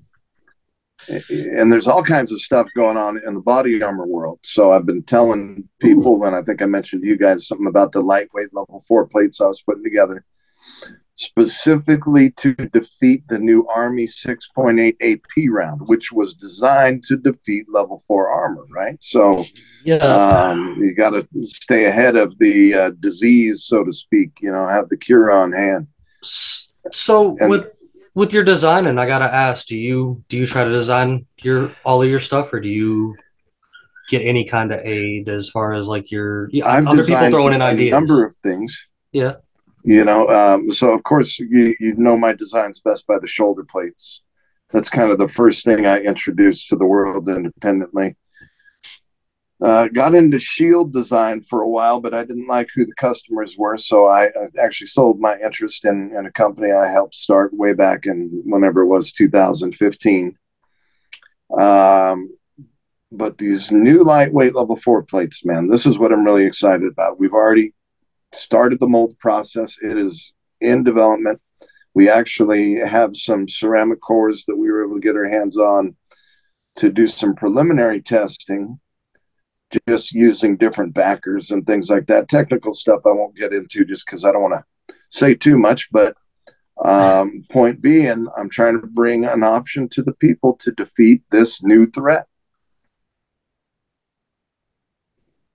and 1.08 1.72
there's 1.72 1.86
all 1.86 2.02
kinds 2.02 2.32
of 2.32 2.40
stuff 2.40 2.66
going 2.76 2.96
on 2.96 3.20
in 3.24 3.34
the 3.34 3.40
body 3.40 3.80
armor 3.82 4.06
world. 4.06 4.40
So 4.42 4.72
I've 4.72 4.84
been 4.84 5.02
telling 5.04 5.68
people, 5.80 6.24
and 6.24 6.34
I 6.34 6.42
think 6.42 6.60
I 6.60 6.66
mentioned 6.66 7.02
to 7.02 7.08
you 7.08 7.16
guys 7.16 7.46
something 7.46 7.68
about 7.68 7.92
the 7.92 8.00
lightweight 8.00 8.52
level 8.52 8.84
four 8.88 9.06
plates 9.06 9.40
I 9.40 9.46
was 9.46 9.62
putting 9.62 9.84
together 9.84 10.24
specifically 11.18 12.30
to 12.30 12.54
defeat 12.54 13.24
the 13.28 13.38
new 13.38 13.66
Army 13.66 14.04
6.8 14.06 14.94
AP 15.02 15.50
round, 15.50 15.80
which 15.86 16.12
was 16.12 16.32
designed 16.34 17.02
to 17.04 17.16
defeat 17.16 17.66
level 17.68 18.04
four 18.06 18.28
armor, 18.30 18.64
right? 18.70 18.96
So, 19.00 19.44
yeah, 19.84 19.96
um, 19.96 20.76
you 20.80 20.94
got 20.94 21.10
to 21.10 21.26
stay 21.42 21.86
ahead 21.86 22.14
of 22.14 22.38
the 22.38 22.74
uh, 22.74 22.90
disease, 23.00 23.64
so 23.64 23.84
to 23.84 23.92
speak. 23.92 24.30
You 24.40 24.52
know, 24.52 24.68
have 24.68 24.88
the 24.88 24.96
cure 24.96 25.30
on 25.30 25.52
hand. 25.52 25.88
So, 26.22 27.36
and, 27.40 27.50
with 27.50 27.66
with 28.14 28.32
your 28.32 28.44
designing, 28.44 28.98
I 28.98 29.06
gotta 29.06 29.32
ask: 29.32 29.66
Do 29.66 29.76
you 29.76 30.22
do 30.28 30.36
you 30.36 30.46
try 30.46 30.64
to 30.64 30.72
design 30.72 31.26
your 31.38 31.74
all 31.84 32.00
of 32.00 32.08
your 32.08 32.20
stuff, 32.20 32.52
or 32.52 32.60
do 32.60 32.68
you 32.68 33.16
get 34.08 34.22
any 34.22 34.44
kind 34.44 34.72
of 34.72 34.80
aid 34.80 35.28
as 35.28 35.50
far 35.50 35.74
as 35.74 35.88
like 35.88 36.12
your 36.12 36.48
I've 36.64 36.86
other 36.86 37.04
people 37.04 37.28
throwing 37.30 37.54
in 37.54 37.62
ideas? 37.62 37.88
A 37.88 37.98
number 37.98 38.24
of 38.24 38.36
things. 38.36 38.86
Yeah 39.10 39.34
you 39.84 40.04
know 40.04 40.28
um, 40.28 40.70
so 40.70 40.88
of 40.88 41.02
course 41.04 41.38
you, 41.38 41.74
you 41.80 41.94
know 41.96 42.16
my 42.16 42.32
designs 42.32 42.80
best 42.80 43.06
by 43.06 43.18
the 43.18 43.28
shoulder 43.28 43.64
plates. 43.64 44.22
That's 44.70 44.90
kind 44.90 45.10
of 45.10 45.18
the 45.18 45.28
first 45.28 45.64
thing 45.64 45.86
i 45.86 45.98
introduced 45.98 46.68
to 46.68 46.76
the 46.76 46.86
world 46.86 47.28
independently. 47.28 48.16
Uh, 49.60 49.88
got 49.88 50.14
into 50.14 50.38
shield 50.38 50.92
design 50.92 51.42
for 51.42 51.62
a 51.62 51.68
while 51.68 52.00
but 52.00 52.14
i 52.14 52.22
didn't 52.22 52.46
like 52.46 52.68
who 52.76 52.84
the 52.84 52.94
customers 52.94 53.56
were 53.58 53.76
so 53.76 54.06
i, 54.06 54.28
actually 54.60 54.86
sold 54.86 55.18
my 55.18 55.36
interest 55.44 55.84
in, 55.84 56.12
in 56.16 56.26
a 56.26 56.30
company 56.30 56.70
i 56.70 56.88
helped 56.88 57.12
start 57.12 57.52
way 57.52 57.72
back 57.72 58.06
in 58.06 58.30
whenever 58.44 58.82
it 58.82 58.86
was 58.86 59.10
2015 59.10 60.38
um, 61.58 62.30
but 63.10 63.36
these 63.36 63.72
new 63.72 64.04
lightweight 64.04 64.54
level 64.54 64.76
four 64.76 65.02
plates 65.02 65.44
man 65.44 65.66
this 65.66 65.86
is 65.86 65.98
what 65.98 66.12
i'm 66.12 66.24
really 66.24 66.44
excited 66.44 66.86
about. 66.86 67.18
We've 67.18 67.32
already 67.32 67.72
started 68.32 68.80
the 68.80 68.88
mold 68.88 69.18
process. 69.18 69.76
It 69.82 69.96
is 69.96 70.32
in 70.60 70.84
development. 70.84 71.40
We 71.94 72.08
actually 72.08 72.76
have 72.76 73.16
some 73.16 73.48
ceramic 73.48 74.00
cores 74.00 74.44
that 74.46 74.56
we 74.56 74.70
were 74.70 74.84
able 74.84 74.94
to 74.96 75.00
get 75.00 75.16
our 75.16 75.28
hands 75.28 75.56
on 75.56 75.96
to 76.76 76.90
do 76.90 77.08
some 77.08 77.34
preliminary 77.34 78.00
testing, 78.00 78.78
just 79.88 80.12
using 80.12 80.56
different 80.56 80.94
backers 80.94 81.50
and 81.50 81.66
things 81.66 81.90
like 81.90 82.06
that. 82.06 82.28
Technical 82.28 82.72
stuff 82.72 83.00
I 83.04 83.10
won't 83.10 83.36
get 83.36 83.52
into 83.52 83.84
just 83.84 84.06
because 84.06 84.24
I 84.24 84.32
don't 84.32 84.42
want 84.42 84.54
to 84.54 84.94
say 85.10 85.34
too 85.34 85.58
much. 85.58 85.88
But 85.90 86.16
um, 86.84 87.44
point 87.50 87.80
being, 87.80 88.28
I'm 88.36 88.48
trying 88.48 88.80
to 88.80 88.86
bring 88.86 89.24
an 89.24 89.42
option 89.42 89.88
to 89.90 90.02
the 90.02 90.14
people 90.14 90.54
to 90.60 90.70
defeat 90.72 91.22
this 91.30 91.62
new 91.62 91.86
threat. 91.86 92.26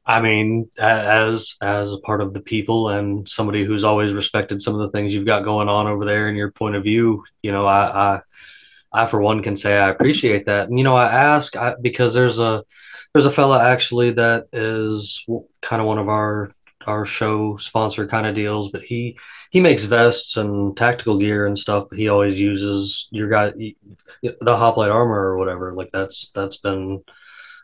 I 0.06 0.22
mean, 0.22 0.70
as 0.78 1.56
as 1.62 1.94
a 1.94 2.00
part 2.00 2.22
of 2.22 2.34
the 2.34 2.42
people 2.42 2.90
and 2.90 3.28
somebody 3.28 3.64
who's 3.64 3.84
always 3.86 4.14
respected 4.14 4.62
some 4.62 4.76
of 4.76 4.82
the 4.82 4.90
things 4.90 5.14
you've 5.14 5.26
got 5.26 5.44
going 5.44 5.70
on 5.70 5.88
over 5.88 6.04
there 6.06 6.28
and 6.28 6.38
your 6.38 6.52
point 6.52 6.76
of 6.76 6.84
view, 6.84 7.24
you 7.42 7.52
know, 7.52 7.66
I 7.66 8.16
I, 8.16 8.22
I 9.04 9.06
for 9.08 9.22
one 9.22 9.42
can 9.42 9.56
say 9.56 9.78
I 9.78 9.90
appreciate 9.90 10.46
that. 10.48 10.68
And 10.70 10.78
you 10.78 10.84
know, 10.84 10.96
I 10.96 11.08
ask 11.08 11.56
I, 11.56 11.76
because 11.82 12.14
there's 12.14 12.40
a 12.40 12.64
there's 13.14 13.26
a 13.26 13.32
fella 13.32 13.64
actually 13.64 14.12
that 14.12 14.48
is 14.52 15.26
kind 15.62 15.82
of 15.82 15.88
one 15.88 16.00
of 16.00 16.10
our 16.10 16.52
our 16.86 17.06
show 17.06 17.56
sponsor 17.58 18.06
kind 18.08 18.28
of 18.28 18.36
deals, 18.36 18.72
but 18.72 18.84
he 18.84 19.18
he 19.52 19.62
makes 19.62 19.84
vests 19.84 20.36
and 20.38 20.76
tactical 20.76 21.18
gear 21.18 21.46
and 21.48 21.58
stuff, 21.58 21.88
but 21.90 21.98
he 21.98 22.10
always 22.10 22.40
uses 22.40 23.08
your 23.12 23.30
guy 23.30 23.54
the 24.22 24.58
hoplite 24.58 24.92
armor 24.92 25.16
or 25.16 25.38
whatever. 25.38 25.74
Like 25.74 25.92
that's 25.94 26.32
that's 26.32 26.58
been 26.58 27.04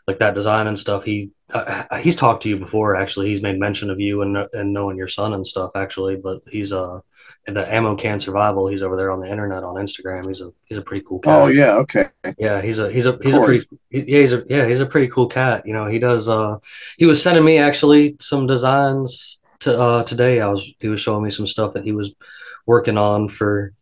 like 0.08 0.20
that 0.20 0.36
design 0.36 0.68
and 0.68 0.80
stuff. 0.80 1.04
He 1.04 1.32
uh, 1.54 1.98
he's 1.98 2.16
talked 2.16 2.44
to 2.44 2.50
you 2.50 2.58
before 2.58 2.96
actually. 2.96 3.30
He's 3.30 3.42
made 3.42 3.60
mention 3.60 3.90
of 3.90 4.00
you 4.00 4.22
and 4.22 4.38
and 4.54 4.74
knowing 4.74 4.98
your 4.98 5.08
son 5.08 5.34
and 5.34 5.46
stuff 5.46 5.72
actually. 5.76 6.16
But 6.16 6.42
he's 6.50 6.72
uh 6.72 7.02
the 7.46 7.74
ammo 7.74 7.96
can 7.96 8.20
survival. 8.20 8.68
He's 8.68 8.84
over 8.84 8.96
there 8.96 9.12
on 9.12 9.20
the 9.20 9.30
internet 9.30 9.64
on 9.64 9.76
Instagram. 9.76 10.28
He's 10.28 10.42
a 10.42 10.52
he's 10.66 10.78
a 10.78 10.82
pretty 10.82 11.06
cool 11.08 11.20
cat. 11.20 11.42
Oh 11.42 11.48
yeah, 11.48 11.74
okay. 11.78 12.06
Yeah, 12.38 12.62
he's 12.62 12.80
a 12.80 12.92
he's 12.92 13.06
a 13.06 13.18
he's 13.22 13.36
a 13.36 13.44
pretty 13.44 13.68
yeah 13.90 14.20
he's 14.20 14.34
a 14.34 14.44
yeah 14.50 14.66
he's 14.66 14.80
a 14.80 14.86
pretty 14.86 15.08
cool 15.08 15.28
cat. 15.28 15.66
You 15.66 15.74
know 15.74 15.88
he 15.88 16.00
does 16.00 16.28
uh 16.28 16.58
he 16.98 17.06
was 17.06 17.22
sending 17.22 17.44
me 17.44 17.58
actually 17.58 18.16
some 18.20 18.48
designs 18.48 19.40
to 19.62 19.80
uh 19.80 20.04
today. 20.04 20.42
I 20.42 20.48
was 20.48 20.70
he 20.80 20.88
was 20.88 21.02
showing 21.02 21.24
me 21.24 21.32
some 21.32 21.48
stuff 21.48 21.74
that 21.74 21.84
he 21.84 21.92
was 21.92 22.14
working 22.66 22.98
on 22.98 23.30
for 23.30 23.74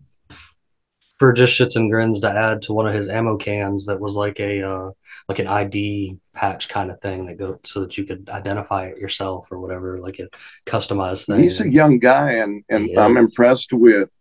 for 1.19 1.33
just 1.33 1.59
shits 1.59 1.75
and 1.75 1.89
grins 1.91 2.21
to 2.21 2.29
add 2.29 2.61
to 2.63 2.73
one 2.73 2.87
of 2.87 2.93
his 2.93 3.09
ammo 3.09 3.37
cans 3.37 3.87
that 3.87 3.99
was 3.99 4.15
like 4.15 4.39
a 4.39 4.61
uh 4.61 4.91
like 5.27 5.39
an 5.39 5.47
ID 5.47 6.17
patch 6.33 6.69
kind 6.69 6.91
of 6.91 7.01
thing 7.01 7.25
that 7.25 7.37
go 7.37 7.59
so 7.63 7.81
that 7.81 7.97
you 7.97 8.03
could 8.05 8.29
identify 8.29 8.85
it 8.85 8.97
yourself 8.97 9.47
or 9.51 9.59
whatever 9.59 9.99
like 9.99 10.19
a 10.19 10.27
customized 10.69 11.25
thing. 11.25 11.41
He's 11.41 11.59
a 11.59 11.67
young 11.69 11.99
guy, 11.99 12.33
and 12.33 12.63
and 12.69 12.85
He 12.85 12.97
I'm 12.97 13.17
is. 13.17 13.25
impressed 13.29 13.73
with 13.73 14.11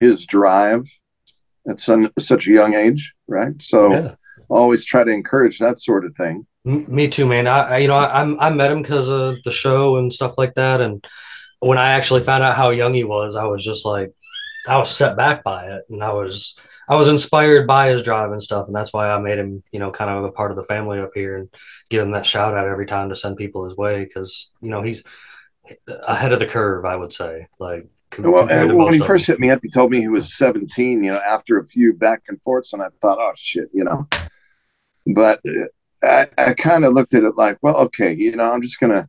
his 0.00 0.24
drive 0.26 0.84
at 1.68 1.80
son, 1.80 2.10
such 2.18 2.46
a 2.46 2.52
young 2.52 2.74
age, 2.74 3.12
right? 3.26 3.60
So 3.60 3.92
yeah. 3.92 4.14
always 4.48 4.84
try 4.84 5.02
to 5.04 5.10
encourage 5.12 5.58
that 5.58 5.80
sort 5.80 6.04
of 6.04 6.14
thing. 6.16 6.46
Me 6.64 7.08
too, 7.08 7.26
man. 7.26 7.46
I, 7.46 7.60
I 7.74 7.78
you 7.78 7.88
know 7.88 7.96
I 7.96 8.06
I'm- 8.20 8.36
I 8.40 8.50
met 8.50 8.70
him 8.72 8.82
because 8.82 9.08
of 9.08 9.36
the 9.44 9.50
show 9.52 9.96
and 9.96 10.12
stuff 10.12 10.38
like 10.38 10.54
that, 10.54 10.80
and 10.80 11.04
when 11.60 11.78
I 11.78 11.92
actually 11.92 12.22
found 12.22 12.44
out 12.44 12.54
how 12.56 12.70
young 12.70 12.92
he 12.94 13.02
was, 13.04 13.34
I 13.34 13.44
was 13.46 13.64
just 13.64 13.84
like, 13.86 14.12
I 14.66 14.78
was 14.78 14.90
set 14.90 15.16
back 15.16 15.44
by 15.44 15.66
it, 15.66 15.84
and 15.90 16.02
I 16.02 16.12
was 16.12 16.56
I 16.88 16.96
was 16.96 17.08
inspired 17.08 17.66
by 17.66 17.88
his 17.88 18.02
drive 18.02 18.32
and 18.32 18.42
stuff, 18.42 18.66
and 18.66 18.76
that's 18.76 18.92
why 18.92 19.10
I 19.10 19.18
made 19.18 19.38
him 19.38 19.62
you 19.72 19.80
know 19.80 19.90
kind 19.90 20.10
of 20.10 20.24
a 20.24 20.32
part 20.32 20.50
of 20.50 20.56
the 20.56 20.64
family 20.64 20.98
up 20.98 21.10
here 21.14 21.36
and 21.36 21.48
give 21.90 22.02
him 22.02 22.12
that 22.12 22.26
shout 22.26 22.54
out 22.54 22.68
every 22.68 22.86
time 22.86 23.08
to 23.08 23.16
send 23.16 23.36
people 23.36 23.64
his 23.64 23.76
way 23.76 24.04
because 24.04 24.52
you 24.60 24.70
know 24.70 24.82
he's 24.82 25.02
ahead 26.06 26.32
of 26.32 26.38
the 26.38 26.46
curve, 26.46 26.84
I 26.84 26.96
would 26.96 27.12
say. 27.12 27.46
Like 27.58 27.88
Well, 28.18 28.48
and 28.48 28.76
when 28.76 28.92
he 28.92 29.00
first 29.00 29.26
hit 29.26 29.40
me 29.40 29.50
up, 29.50 29.60
he 29.62 29.68
told 29.68 29.90
me 29.90 30.00
he 30.00 30.08
was 30.08 30.36
17. 30.36 31.02
You 31.02 31.12
know, 31.12 31.18
after 31.18 31.58
a 31.58 31.66
few 31.66 31.92
back 31.92 32.22
and 32.28 32.40
forths, 32.42 32.72
and 32.72 32.82
I 32.82 32.86
thought, 33.00 33.18
oh 33.18 33.32
shit, 33.36 33.68
you 33.72 33.84
know. 33.84 34.06
But 35.06 35.40
uh, 35.46 35.66
I, 36.06 36.28
I 36.38 36.54
kind 36.54 36.84
of 36.84 36.92
looked 36.92 37.14
at 37.14 37.24
it 37.24 37.36
like, 37.36 37.58
well, 37.62 37.76
okay, 37.76 38.14
you 38.14 38.36
know, 38.36 38.50
I'm 38.50 38.62
just 38.62 38.80
gonna. 38.80 39.08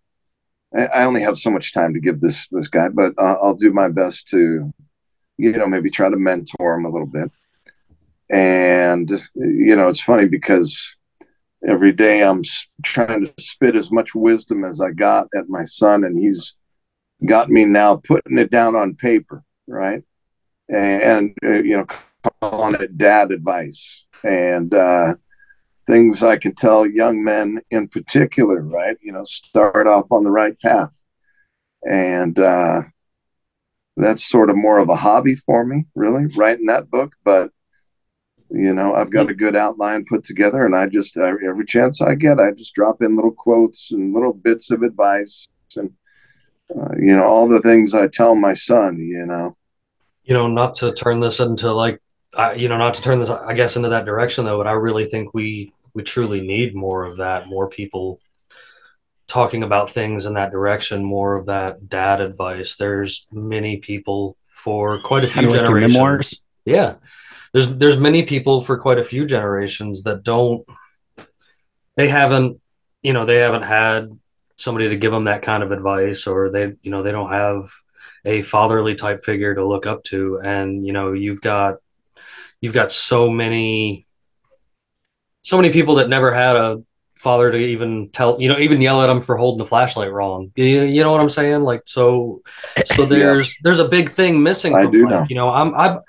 I 0.76 0.86
I 0.88 1.04
only 1.06 1.22
have 1.22 1.38
so 1.38 1.50
much 1.50 1.74
time 1.74 1.94
to 1.94 2.00
give 2.00 2.22
this 2.22 2.48
this 2.50 2.68
guy, 2.68 2.90
but 2.90 3.14
uh, 3.18 3.36
I'll 3.42 3.56
do 3.56 3.72
my 3.72 3.90
best 3.90 4.28
to, 4.30 4.74
you 5.38 5.52
know, 5.54 5.68
maybe 5.68 5.90
try 5.90 6.10
to 6.10 6.18
mentor 6.18 6.76
him 6.76 6.86
a 6.86 6.90
little 6.90 7.08
bit. 7.08 7.32
And 8.30 9.10
you 9.36 9.76
know, 9.76 9.88
it's 9.88 10.02
funny 10.02 10.28
because 10.28 10.96
every 11.68 11.92
day 11.92 12.24
I'm 12.24 12.42
trying 12.84 13.26
to 13.26 13.34
spit 13.40 13.76
as 13.76 13.92
much 13.92 14.14
wisdom 14.14 14.66
as 14.66 14.82
I 14.82 14.92
got 14.92 15.28
at 15.36 15.50
my 15.50 15.64
son, 15.64 16.04
and 16.04 16.18
he's 16.18 16.54
got 17.26 17.50
me 17.50 17.66
now 17.66 17.96
putting 17.96 18.38
it 18.38 18.52
down 18.52 18.76
on 18.76 18.96
paper, 18.96 19.44
right? 19.68 20.04
And, 20.70 21.02
and 21.04 21.38
uh, 21.46 21.64
you 21.64 21.78
know, 21.78 21.88
calling 22.42 22.76
it 22.82 22.98
dad 22.98 23.32
advice 23.32 24.04
and 24.24 24.74
uh, 24.74 25.16
things 25.86 26.22
I 26.24 26.38
can 26.38 26.54
tell 26.54 26.86
young 26.86 27.24
men 27.24 27.62
in 27.72 27.88
particular, 27.88 28.62
right? 28.62 28.98
You 29.02 29.14
know, 29.14 29.24
start 29.24 29.88
off 29.88 30.12
on 30.12 30.24
the 30.24 30.32
right 30.32 30.60
path. 30.60 31.02
And 31.90 32.38
uh, 32.38 32.82
that's 33.98 34.24
sort 34.24 34.50
of 34.50 34.56
more 34.56 34.80
of 34.80 34.90
a 34.90 34.96
hobby 34.96 35.36
for 35.36 35.66
me, 35.66 35.86
really, 35.96 36.26
writing 36.36 36.68
that 36.68 36.90
book. 36.90 37.14
But, 37.24 37.52
you 38.50 38.74
know, 38.74 38.94
I've 38.94 39.12
got 39.12 39.30
a 39.30 39.36
good 39.36 39.56
outline 39.56 40.06
put 40.06 40.24
together, 40.24 40.66
and 40.66 40.76
I 40.76 40.88
just, 40.88 41.18
every 41.18 41.66
chance 41.66 42.02
I 42.02 42.16
get, 42.16 42.40
I 42.40 42.52
just 42.52 42.74
drop 42.74 43.02
in 43.02 43.16
little 43.16 43.32
quotes 43.32 43.92
and 43.92 44.14
little 44.14 44.34
bits 44.34 44.72
of 44.72 44.84
advice 44.84 45.48
and, 45.76 45.92
uh, 46.76 46.96
you 46.98 47.16
know, 47.16 47.24
all 47.24 47.48
the 47.48 47.62
things 47.62 47.94
I 47.94 48.08
tell 48.08 48.36
my 48.36 48.54
son, 48.54 48.98
you 49.00 49.26
know. 49.26 49.56
you 50.28 50.34
know, 50.34 50.48
not 50.48 50.74
to 50.74 50.94
turn 50.94 51.22
this 51.22 51.40
into 51.40 51.72
like, 51.72 52.02
I, 52.36 52.54
you 52.54 52.68
know, 52.68 52.78
not 52.78 52.94
to 52.96 53.02
turn 53.02 53.20
this, 53.20 53.30
I 53.30 53.54
guess, 53.54 53.78
into 53.78 53.88
that 53.88 54.04
direction 54.06 54.44
though, 54.44 54.58
but 54.58 54.68
I 54.68 54.74
really 54.74 55.06
think 55.06 55.34
we 55.34 55.72
we 55.94 56.04
truly 56.04 56.42
need 56.42 56.76
more 56.76 57.06
of 57.06 57.18
that, 57.18 57.48
more 57.48 57.70
people 57.70 58.20
talking 59.28 59.64
about 59.64 59.92
things 59.92 60.26
in 60.26 60.34
that 60.36 60.52
direction, 60.52 61.04
more 61.04 61.36
of 61.36 61.48
that 61.48 61.90
dad 61.90 62.22
advice. 62.22 62.76
There's 62.76 63.28
many 63.32 63.78
people 63.78 64.38
for 64.50 65.00
quite 65.02 65.24
a 65.24 65.28
few 65.28 65.34
Kind 65.34 65.48
of 65.48 65.54
like 65.54 65.62
generations. 65.62 65.94
memoirs. 65.94 66.42
Yeah, 66.66 66.96
there's 67.54 67.76
there's 67.76 67.98
many 68.00 68.24
people 68.24 68.62
for 68.62 68.78
quite 68.78 69.00
a 69.00 69.06
few 69.06 69.26
generations 69.26 70.04
that 70.04 70.24
don't, 70.24 70.66
they 71.96 72.08
haven't, 72.08 72.60
you 73.02 73.14
know, 73.14 73.26
they 73.26 73.38
haven't 73.38 73.64
had 73.64 74.18
somebody 74.58 74.90
to 74.90 74.96
give 74.98 75.12
them 75.12 75.26
that 75.26 75.42
kind 75.44 75.64
of 75.64 75.72
advice, 75.72 76.28
or 76.28 76.50
they, 76.50 76.74
you 76.82 76.92
know, 76.92 77.04
they 77.04 77.12
don't 77.12 77.32
have 77.32 77.72
a 78.26 78.42
fatherly 78.42 78.96
type 78.96 79.24
figure 79.24 79.56
to 79.56 79.66
look 79.66 79.86
up 79.86 80.04
to 80.04 80.40
and 80.44 80.86
you 80.86 80.92
know 80.92 81.14
you've 81.14 81.40
got 81.40 81.76
you've 82.60 82.74
got 82.74 82.92
so 82.92 83.30
many 83.30 84.06
so 85.44 85.56
many 85.56 85.72
people 85.72 85.96
that 85.96 86.10
never 86.10 86.34
had 86.34 86.56
a 86.58 86.84
father 87.20 87.52
to 87.52 87.58
even 87.58 88.10
tell 88.10 88.40
you 88.42 88.48
know 88.50 88.58
even 88.60 88.82
yell 88.82 89.02
at 89.02 89.08
them 89.08 89.22
for 89.22 89.36
holding 89.38 89.58
the 89.60 89.68
flashlight 89.68 90.12
wrong 90.12 90.52
you, 90.56 90.82
you 90.84 91.02
know 91.04 91.12
what 91.12 91.22
i'm 91.22 91.30
saying 91.30 91.62
like 91.64 91.82
so 91.86 92.42
so 92.86 93.06
there's 93.14 93.56
there's 93.64 93.80
a 93.80 93.88
big 93.88 94.10
thing 94.12 94.42
missing 94.44 94.74
I 94.76 94.86
do 94.86 95.04
life. 95.04 95.12
know. 95.12 95.26
you 95.30 95.36
know 95.36 95.50
i'm 95.50 95.74
i'm 95.76 96.00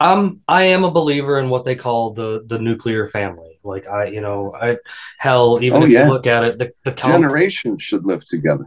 i'm 0.00 0.40
i 0.48 0.64
am 0.64 0.84
a 0.84 0.90
believer 0.90 1.38
in 1.38 1.48
what 1.48 1.64
they 1.64 1.76
call 1.76 2.12
the 2.14 2.44
the 2.46 2.58
nuclear 2.58 3.08
family 3.08 3.58
like 3.62 3.86
i 3.86 4.06
you 4.06 4.20
know 4.20 4.54
i 4.54 4.76
hell 5.18 5.58
even 5.62 5.82
Oh, 5.82 5.86
if 5.86 5.90
yeah. 5.92 6.04
you 6.06 6.12
look 6.12 6.26
at 6.26 6.44
it 6.44 6.58
the, 6.58 6.72
the 6.84 6.92
comp- 6.92 7.14
Generations 7.22 7.82
should 7.82 8.04
live 8.04 8.24
together. 8.24 8.64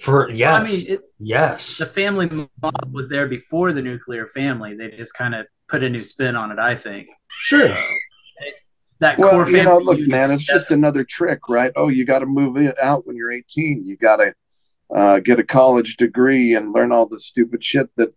for 0.00 0.30
yes 0.30 0.60
I 0.62 0.64
mean, 0.66 0.84
it, 0.88 1.00
yes 1.18 1.76
the 1.78 1.86
family 1.86 2.26
model 2.62 2.90
was 2.92 3.08
there 3.08 3.26
before 3.28 3.72
the 3.72 3.82
nuclear 3.82 4.26
family. 4.26 4.74
They 4.76 4.90
just 4.90 5.14
kind 5.14 5.34
of 5.34 5.46
put 5.68 5.82
a 5.82 5.88
new 5.88 6.02
spin 6.02 6.36
on 6.36 6.52
it. 6.52 6.58
I 6.58 6.74
think. 6.76 7.08
sure 7.30 7.60
So 7.68 7.74
it's 8.48 8.68
that 9.02 9.18
Well, 9.18 9.30
core 9.30 9.44
family. 9.44 9.58
you 9.60 9.64
know, 9.66 9.78
look, 9.78 10.00
man, 10.00 10.30
it's 10.30 10.44
just 10.44 10.70
another 10.70 11.04
trick, 11.04 11.48
right? 11.48 11.72
Oh, 11.76 11.88
you 11.88 12.04
got 12.04 12.20
to 12.20 12.26
move 12.26 12.56
it 12.56 12.76
out 12.80 13.06
when 13.06 13.16
you're 13.16 13.30
18. 13.30 13.84
You 13.84 13.96
got 13.96 14.16
to 14.16 14.34
uh, 14.94 15.18
get 15.18 15.38
a 15.38 15.44
college 15.44 15.96
degree 15.96 16.54
and 16.54 16.72
learn 16.72 16.92
all 16.92 17.06
the 17.06 17.20
stupid 17.20 17.62
shit 17.62 17.88
that 17.96 18.12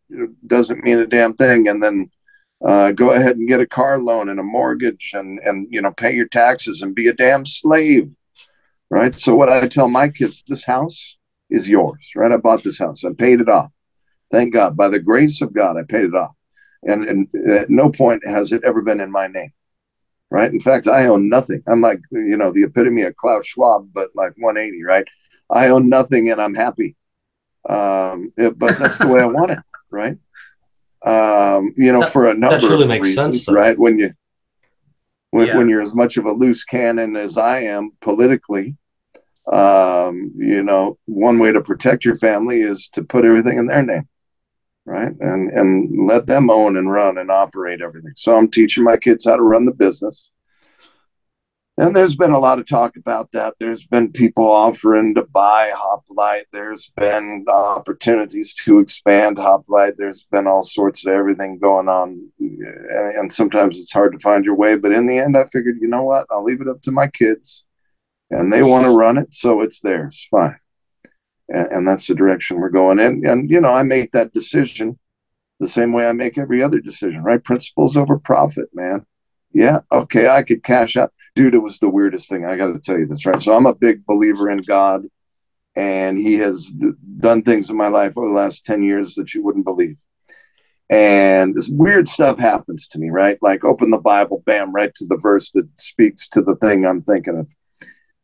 doesn't 0.47 0.83
mean 0.83 0.99
a 0.99 1.07
damn 1.07 1.33
thing, 1.33 1.67
and 1.67 1.81
then 1.81 2.09
uh, 2.65 2.91
go 2.91 3.11
ahead 3.11 3.37
and 3.37 3.47
get 3.47 3.59
a 3.61 3.67
car 3.67 3.99
loan 3.99 4.29
and 4.29 4.39
a 4.39 4.43
mortgage, 4.43 5.11
and 5.13 5.39
and 5.39 5.67
you 5.71 5.81
know, 5.81 5.91
pay 5.91 6.13
your 6.13 6.27
taxes 6.27 6.81
and 6.81 6.95
be 6.95 7.07
a 7.07 7.13
damn 7.13 7.45
slave, 7.45 8.09
right? 8.89 9.13
So 9.15 9.35
what 9.35 9.49
I 9.49 9.67
tell 9.67 9.87
my 9.87 10.09
kids, 10.09 10.43
this 10.47 10.63
house 10.63 11.17
is 11.49 11.67
yours, 11.67 12.11
right? 12.15 12.31
I 12.31 12.37
bought 12.37 12.63
this 12.63 12.79
house, 12.79 13.03
I 13.03 13.09
paid 13.17 13.41
it 13.41 13.49
off. 13.49 13.71
Thank 14.31 14.53
God, 14.53 14.75
by 14.75 14.89
the 14.89 14.99
grace 14.99 15.41
of 15.41 15.53
God, 15.53 15.77
I 15.77 15.83
paid 15.83 16.05
it 16.05 16.15
off, 16.15 16.35
and 16.83 17.05
and 17.05 17.49
at 17.49 17.69
no 17.69 17.89
point 17.89 18.25
has 18.27 18.51
it 18.51 18.63
ever 18.63 18.81
been 18.81 18.99
in 18.99 19.11
my 19.11 19.27
name 19.27 19.51
right? 20.35 20.51
In 20.51 20.59
fact, 20.59 20.85
I 20.87 21.07
own 21.07 21.29
nothing. 21.29 21.63
I'm 21.67 21.79
like, 21.79 21.99
you 22.11 22.35
know, 22.35 22.51
the 22.51 22.63
epitome 22.63 23.03
of 23.03 23.15
Klaus 23.15 23.47
Schwab, 23.47 23.89
but 23.93 24.09
like 24.15 24.33
180, 24.37 24.83
right? 24.83 25.05
I 25.49 25.69
own 25.69 25.87
nothing 25.87 26.29
and 26.29 26.41
I'm 26.41 26.53
happy. 26.53 26.95
Um, 27.69 28.33
it- 28.37 28.59
but 28.59 28.77
that's 28.77 28.97
the 28.99 29.07
way 29.07 29.21
I 29.21 29.25
want 29.27 29.51
it, 29.51 29.59
right? 29.91 30.17
Um, 31.05 31.73
you 31.77 31.91
know, 31.93 32.01
That- 32.01 32.11
for 32.11 32.29
a 32.29 32.33
number 32.33 32.59
surely 32.59 32.83
of 32.83 32.89
makes 32.89 33.07
reasons, 33.07 33.35
sense, 33.37 33.45
though. 33.45 33.53
right? 33.53 33.77
When 33.79 33.97
you 33.97 34.11
when, 35.31 35.47
Yeah. 35.47 35.57
when 35.57 35.67
you're 35.67 35.81
as 35.81 35.93
much 35.93 36.15
of 36.15 36.23
a 36.25 36.31
loose 36.31 36.63
cannon 36.63 37.17
as 37.17 37.37
I 37.37 37.59
am 37.59 37.91
politically, 37.99 38.77
um, 39.51 40.31
you 40.37 40.63
know, 40.63 40.97
one 41.07 41.39
way 41.39 41.51
to 41.51 41.59
protect 41.59 42.05
your 42.05 42.15
family 42.15 42.61
is 42.61 42.87
to 42.93 43.03
put 43.03 43.25
everything 43.25 43.57
in 43.57 43.67
their 43.67 43.83
name, 43.83 44.07
right? 44.85 45.11
And 45.19 45.49
and 45.51 46.07
let 46.07 46.27
them 46.27 46.49
own 46.49 46.77
and 46.77 46.91
run 46.91 47.17
and 47.17 47.31
operate 47.31 47.81
everything. 47.81 48.13
So 48.15 48.35
I'm 48.35 48.49
teaching 48.49 48.83
my 48.83 48.97
kids 48.97 49.25
how 49.25 49.35
to 49.35 49.41
run 49.41 49.65
the 49.65 49.73
business. 49.73 50.29
And 51.77 51.93
there's 51.93 52.15
been 52.15 52.31
a 52.31 52.39
lot 52.39 52.57
of 52.57 52.65
talk 52.65 52.95
about 52.95 53.33
that. 53.33 53.55
There's 53.59 53.83
been 53.83 54.13
people 54.13 54.49
offering 54.49 55.13
to 55.15 55.23
buy 55.23 55.71
Hoplite. 55.75 56.45
There's 56.53 56.89
been 56.95 57.43
opportunities 57.49 58.53
to 58.63 58.79
expand 58.79 59.37
Hoplite. 59.37 59.97
There's 59.97 60.25
been 60.31 60.47
all 60.47 60.63
sorts 60.63 61.05
of 61.05 61.11
everything 61.11 61.59
going 61.59 61.89
on. 61.89 62.31
And, 62.39 63.33
sometimes 63.33 63.77
it's 63.77 63.91
hard 63.91 64.13
to 64.13 64.19
find 64.19 64.45
your 64.45 64.55
way. 64.55 64.75
But 64.77 64.93
in 64.93 65.05
the 65.05 65.17
end, 65.17 65.35
I 65.35 65.43
figured, 65.45 65.79
you 65.81 65.89
know 65.89 66.03
what? 66.03 66.27
I'll 66.31 66.45
leave 66.45 66.61
it 66.61 66.69
up 66.69 66.81
to 66.83 66.93
my 66.93 67.07
kids. 67.07 67.65
And 68.29 68.53
they 68.53 68.63
want 68.63 68.85
to 68.85 68.91
run 68.91 69.17
it. 69.17 69.33
So 69.33 69.59
it's 69.59 69.81
theirs. 69.81 70.25
Fine. 70.31 70.55
And, 71.49 71.67
and 71.71 71.87
that's 71.87 72.07
the 72.07 72.15
direction 72.15 72.57
we're 72.57 72.69
going 72.69 72.99
in. 72.99 73.25
And 73.25 73.49
you 73.49 73.61
know, 73.61 73.73
I 73.73 73.83
make 73.83 74.11
that 74.11 74.33
decision 74.33 74.97
the 75.59 75.67
same 75.67 75.93
way 75.93 76.07
I 76.07 76.11
make 76.11 76.37
every 76.37 76.61
other 76.61 76.79
decision, 76.79 77.23
right? 77.23 77.43
Principles 77.43 77.95
over 77.95 78.17
profit, 78.17 78.69
man. 78.73 79.05
Yeah, 79.53 79.79
okay, 79.91 80.27
I 80.27 80.43
could 80.43 80.63
cash 80.63 80.97
out. 80.97 81.13
Dude, 81.33 81.53
it 81.53 81.59
was 81.59 81.79
the 81.79 81.89
weirdest 81.89 82.29
thing. 82.29 82.45
I 82.45 82.57
got 82.57 82.73
to 82.73 82.79
tell 82.79 82.99
you 82.99 83.05
this, 83.05 83.25
right? 83.25 83.41
So 83.41 83.53
I'm 83.53 83.65
a 83.65 83.75
big 83.75 84.05
believer 84.05 84.49
in 84.49 84.59
God, 84.59 85.05
and 85.77 86.17
He 86.17 86.35
has 86.35 86.71
done 87.19 87.41
things 87.41 87.69
in 87.69 87.77
my 87.77 87.87
life 87.87 88.17
over 88.17 88.27
the 88.27 88.33
last 88.33 88.65
10 88.65 88.83
years 88.83 89.15
that 89.15 89.33
you 89.33 89.43
wouldn't 89.43 89.65
believe. 89.65 89.97
And 90.89 91.55
this 91.55 91.69
weird 91.69 92.07
stuff 92.07 92.37
happens 92.37 92.85
to 92.87 92.99
me, 92.99 93.09
right? 93.09 93.37
Like 93.41 93.63
open 93.63 93.89
the 93.89 93.97
Bible, 93.97 94.43
bam, 94.45 94.73
right 94.73 94.93
to 94.95 95.05
the 95.05 95.17
verse 95.17 95.49
that 95.51 95.67
speaks 95.77 96.27
to 96.29 96.41
the 96.41 96.55
thing 96.57 96.85
I'm 96.85 97.01
thinking 97.01 97.39
of. 97.39 97.47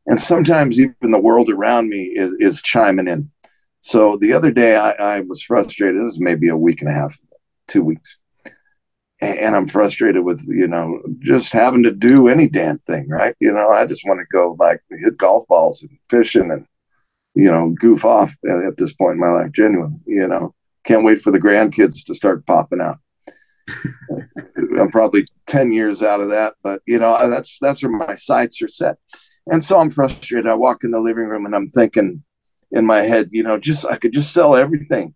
And 0.08 0.20
sometimes 0.20 0.79
even 0.79 0.96
the 1.12 1.20
world 1.20 1.50
around 1.50 1.89
me 1.89 2.03
is, 2.03 2.36
is 2.39 2.62
chiming 2.62 3.08
in. 3.08 3.29
So 3.81 4.17
the 4.17 4.34
other 4.34 4.51
day 4.51 4.75
I, 4.75 4.91
I 4.91 5.20
was 5.22 5.41
frustrated. 5.41 6.01
This 6.01 6.05
was 6.05 6.20
maybe 6.20 6.50
a 6.50 6.58
week 6.58 6.81
and 6.81 6.89
a 6.89 6.93
half, 6.93 7.17
two 7.67 7.84
weeks. 7.84 8.17
And, 9.22 9.38
and 9.38 9.55
I'm 9.55 9.67
frustrated 9.67 10.24
with, 10.24 10.43
you 10.48 10.67
know, 10.67 11.01
just 11.20 11.53
having 11.53 11.84
to 11.84 11.91
do 11.91 12.27
any 12.27 12.48
damn 12.48 12.79
thing, 12.79 13.08
right? 13.10 13.36
You 13.39 13.51
know, 13.51 13.70
I 13.70 13.86
just 13.86 14.05
want 14.05 14.20
to 14.20 14.25
go 14.31 14.55
like 14.60 14.81
hit 14.89 15.17
golf 15.17 15.48
balls 15.48 15.81
and 15.81 15.91
fishing 16.10 16.51
and, 16.51 16.65
you 17.36 17.50
know, 17.50 17.74
goof 17.79 18.05
off 18.05 18.34
at, 18.50 18.65
at 18.65 18.77
this 18.77 18.93
point 18.93 19.13
in 19.13 19.20
my 19.20 19.29
life, 19.29 19.51
Genuine, 19.51 20.00
you 20.05 20.27
know. 20.27 20.53
Can't 20.84 21.05
wait 21.05 21.20
for 21.22 21.29
the 21.29 21.39
grandkids 21.39 22.03
to 22.05 22.15
start 22.15 22.46
popping 22.48 22.81
out. 22.81 22.98
I'm 24.79 24.89
probably 24.89 25.27
10 25.46 25.72
years 25.72 26.01
out 26.01 26.22
of 26.22 26.29
that, 26.29 26.55
but 26.63 26.81
you 26.88 26.98
know, 26.98 27.29
that's 27.29 27.58
that's 27.62 27.84
where 27.84 27.91
my 27.91 28.15
sights 28.15 28.62
are 28.62 28.67
set. 28.67 28.98
And 29.51 29.62
so 29.62 29.77
I'm 29.77 29.91
frustrated. 29.91 30.48
I 30.48 30.53
walk 30.53 30.86
in 30.86 30.91
the 30.91 31.00
living 31.00 31.25
room 31.25 31.46
and 31.46 31.53
I'm 31.53 31.67
thinking 31.67 32.24
in 32.72 32.86
my 32.86 33.01
head, 33.01 33.29
you 33.34 33.43
know, 33.43 33.60
just 33.60 33.86
I 33.86 33.98
could 33.98 34.13
just 34.13 34.34
sell 34.34 34.55
everything. 34.55 35.13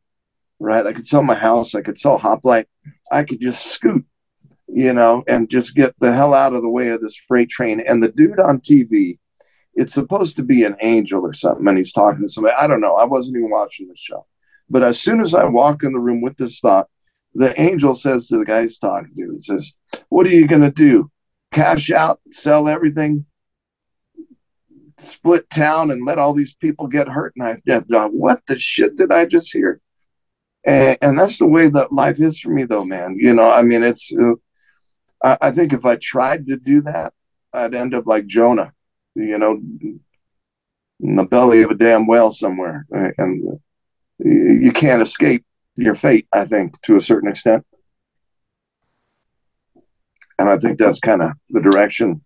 Right? 0.60 0.86
I 0.86 0.92
could 0.94 1.08
sell 1.08 1.24
my 1.24 1.36
house, 1.36 1.74
I 1.74 1.82
could 1.82 1.98
sell 1.98 2.18
Hoplite, 2.18 2.68
I 3.12 3.24
could 3.24 3.42
just 3.42 3.68
scoot, 3.68 4.06
you 4.68 4.94
know, 4.94 5.24
and 5.28 5.50
just 5.50 5.76
get 5.76 5.94
the 6.00 6.14
hell 6.14 6.34
out 6.34 6.54
of 6.54 6.62
the 6.62 6.70
way 6.70 6.90
of 6.90 7.02
this 7.02 7.16
freight 7.28 7.50
train. 7.50 7.82
And 7.82 8.04
the 8.04 8.10
dude 8.10 8.40
on 8.40 8.60
TV, 8.60 9.20
it's 9.74 9.94
supposed 9.94 10.36
to 10.38 10.44
be 10.44 10.64
an 10.64 10.76
angel 10.82 11.22
or 11.22 11.34
something, 11.34 11.68
and 11.68 11.78
he's 11.78 11.92
talking 11.92 12.22
to 12.22 12.30
somebody. 12.30 12.56
I 12.58 12.68
don't 12.68 12.80
know. 12.80 12.96
I 12.96 13.04
wasn't 13.04 13.38
even 13.38 13.52
watching 13.52 13.88
the 13.88 13.96
show. 13.98 14.26
But 14.70 14.84
as 14.84 15.00
soon 15.00 15.20
as 15.20 15.34
I 15.34 15.46
walk 15.46 15.84
in 15.84 15.92
the 15.92 16.00
room 16.00 16.22
with 16.22 16.38
this 16.38 16.60
thought, 16.60 16.88
the 17.34 17.60
angel 17.62 17.94
says 17.94 18.28
to 18.28 18.38
the 18.38 18.46
guy 18.46 18.62
he's 18.62 18.78
talking 18.78 19.14
to, 19.14 19.32
he 19.34 19.40
says, 19.40 19.74
What 20.08 20.26
are 20.26 20.32
you 20.32 20.48
going 20.48 20.62
to 20.62 20.72
do? 20.72 21.12
Cash 21.52 21.92
out, 21.92 22.22
sell 22.32 22.70
everything, 22.70 23.26
split 24.98 25.50
town, 25.50 25.92
and 25.92 26.06
let 26.06 26.20
all 26.20 26.34
these 26.34 26.54
people 26.54 26.88
get 26.88 27.08
hurt? 27.08 27.34
And 27.38 27.62
I 27.70 27.80
thought, 27.82 28.14
What 28.14 28.42
the 28.48 28.60
shit 28.60 28.96
did 28.96 29.12
I 29.12 29.26
just 29.26 29.52
hear? 29.52 29.82
And, 30.66 30.98
and 31.02 31.20
that's 31.20 31.38
the 31.38 31.46
way 31.46 31.70
that 31.70 31.94
life 31.94 32.20
is 32.20 32.40
for 32.40 32.50
me, 32.50 32.64
though, 32.64 32.86
man. 32.86 33.16
You 33.20 33.34
know, 33.34 33.52
I 33.52 33.62
mean, 33.62 33.84
it's, 33.84 34.12
uh, 34.14 34.34
I, 35.24 35.38
I 35.50 35.52
think 35.52 35.74
if 35.74 35.86
I 35.86 35.96
tried 35.98 36.48
to 36.48 36.58
do 36.58 36.82
that, 36.82 37.14
I'd 37.54 37.76
end 37.76 37.94
up 37.94 38.08
like 38.08 38.26
Jonah, 38.26 38.74
you 39.16 39.38
know, 39.38 39.60
in 41.02 41.16
the 41.16 41.26
belly 41.26 41.62
of 41.62 41.72
a 41.72 41.76
damn 41.76 42.08
whale 42.08 42.32
somewhere. 42.32 42.86
And, 43.18 43.60
you 44.20 44.72
can't 44.72 45.02
escape 45.02 45.46
your 45.76 45.94
fate, 45.94 46.26
I 46.32 46.46
think, 46.46 46.82
to 46.84 46.96
a 46.96 47.02
certain 47.02 47.30
extent. 47.30 47.66
And 50.40 50.50
I 50.50 50.58
think 50.58 50.80
that's 50.80 51.00
kind 51.00 51.22
of 51.22 51.32
the 51.50 51.62
direction 51.62 52.22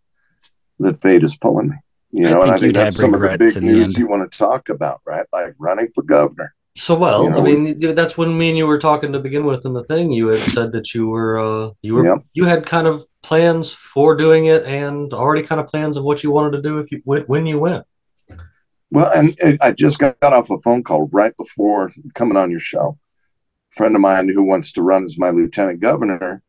that 0.80 1.02
fate 1.02 1.24
is 1.24 1.36
pulling 1.36 1.70
me. 1.70 1.76
You 2.12 2.28
I 2.28 2.32
know, 2.32 2.42
and 2.42 2.44
think 2.44 2.53
I 2.53 2.60
think 2.60 2.74
that's 2.74 2.96
some 2.98 3.14
of 3.14 3.22
the 3.22 3.38
big 3.38 3.55
in 3.55 3.66
the 3.66 3.72
news 3.72 3.98
you 3.98 4.07
want 4.07 4.29
to 4.29 4.38
talk 4.38 4.70
about, 4.70 5.01
right? 5.05 5.25
Like 5.31 5.53
running 5.60 5.90
for 5.94 6.01
governor. 6.03 6.55
So 6.75 6.98
well, 6.98 7.24
You 7.24 7.29
know, 7.31 7.38
I 7.38 7.42
mean, 7.42 7.96
that's 7.96 8.18
when 8.18 8.38
me 8.38 8.50
and 8.50 8.57
you 8.57 8.66
were 8.66 8.79
talking 8.79 9.12
to 9.12 9.20
begin 9.20 9.46
with 9.46 9.66
in 9.66 9.74
the 9.74 9.83
thing. 9.83 10.12
You 10.12 10.27
had 10.27 10.40
said 10.40 10.72
that 10.72 10.94
you 10.94 11.10
were, 11.10 11.40
uh, 11.40 11.72
you 11.81 11.94
were, 11.94 12.05
Yep. 12.05 12.24
you 12.33 12.46
had 12.46 12.66
kind 12.66 12.88
of 12.88 13.05
plans 13.22 13.74
for 13.74 14.16
doing 14.16 14.46
it, 14.46 14.64
and 14.64 15.14
already 15.14 15.44
kind 15.44 15.60
of 15.60 15.68
plans 15.68 15.98
of 15.98 16.03
what 16.03 16.24
you 16.24 16.31
wanted 16.31 16.57
to 16.57 16.62
do 16.62 16.79
if 16.79 16.92
you 16.92 17.01
when, 17.03 17.24
when 17.24 17.46
you 17.46 17.60
went. 17.60 17.86
Well, 18.92 19.12
and, 19.14 19.38
and 19.44 19.57
I 19.62 19.72
just 19.72 20.00
got 20.00 20.16
off 20.22 20.50
a 20.50 20.57
phone 20.60 20.83
call 20.83 21.10
right 21.12 21.36
before 21.38 21.92
coming 22.16 22.38
on 22.38 22.50
your 22.50 22.60
show. 22.60 22.98
A 23.74 23.75
friend 23.75 23.94
of 23.94 24.01
mine 24.01 24.29
who 24.29 24.44
wants 24.44 24.72
to 24.74 24.81
run 24.81 25.03
as 25.03 25.18
my 25.18 25.29
lieutenant 25.29 25.79
governor 25.79 26.42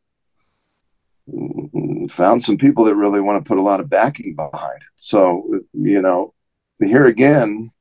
found 2.09 2.41
some 2.41 2.57
people 2.57 2.83
that 2.85 2.95
really 2.95 3.21
want 3.21 3.43
to 3.43 3.47
put 3.47 3.57
a 3.57 3.61
lot 3.61 3.79
of 3.79 3.89
backing 3.89 4.35
behind 4.35 4.77
it. 4.77 4.87
So, 4.95 5.59
you 5.73 6.01
know, 6.01 6.33
here 6.79 7.05
again, 7.05 7.71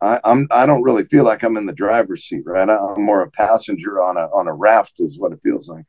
I, 0.00 0.18
I'm 0.24 0.46
I 0.50 0.64
don't 0.64 0.82
really 0.82 1.04
feel 1.04 1.24
like 1.24 1.42
I'm 1.42 1.56
in 1.58 1.66
the 1.66 1.72
driver's 1.74 2.24
seat, 2.24 2.42
right? 2.46 2.68
I'm 2.68 3.04
more 3.04 3.22
a 3.22 3.30
passenger 3.30 4.00
on 4.00 4.16
a 4.16 4.26
on 4.32 4.48
a 4.48 4.54
raft, 4.54 4.94
is 5.00 5.18
what 5.18 5.32
it 5.32 5.40
feels 5.42 5.68
like. 5.68 5.84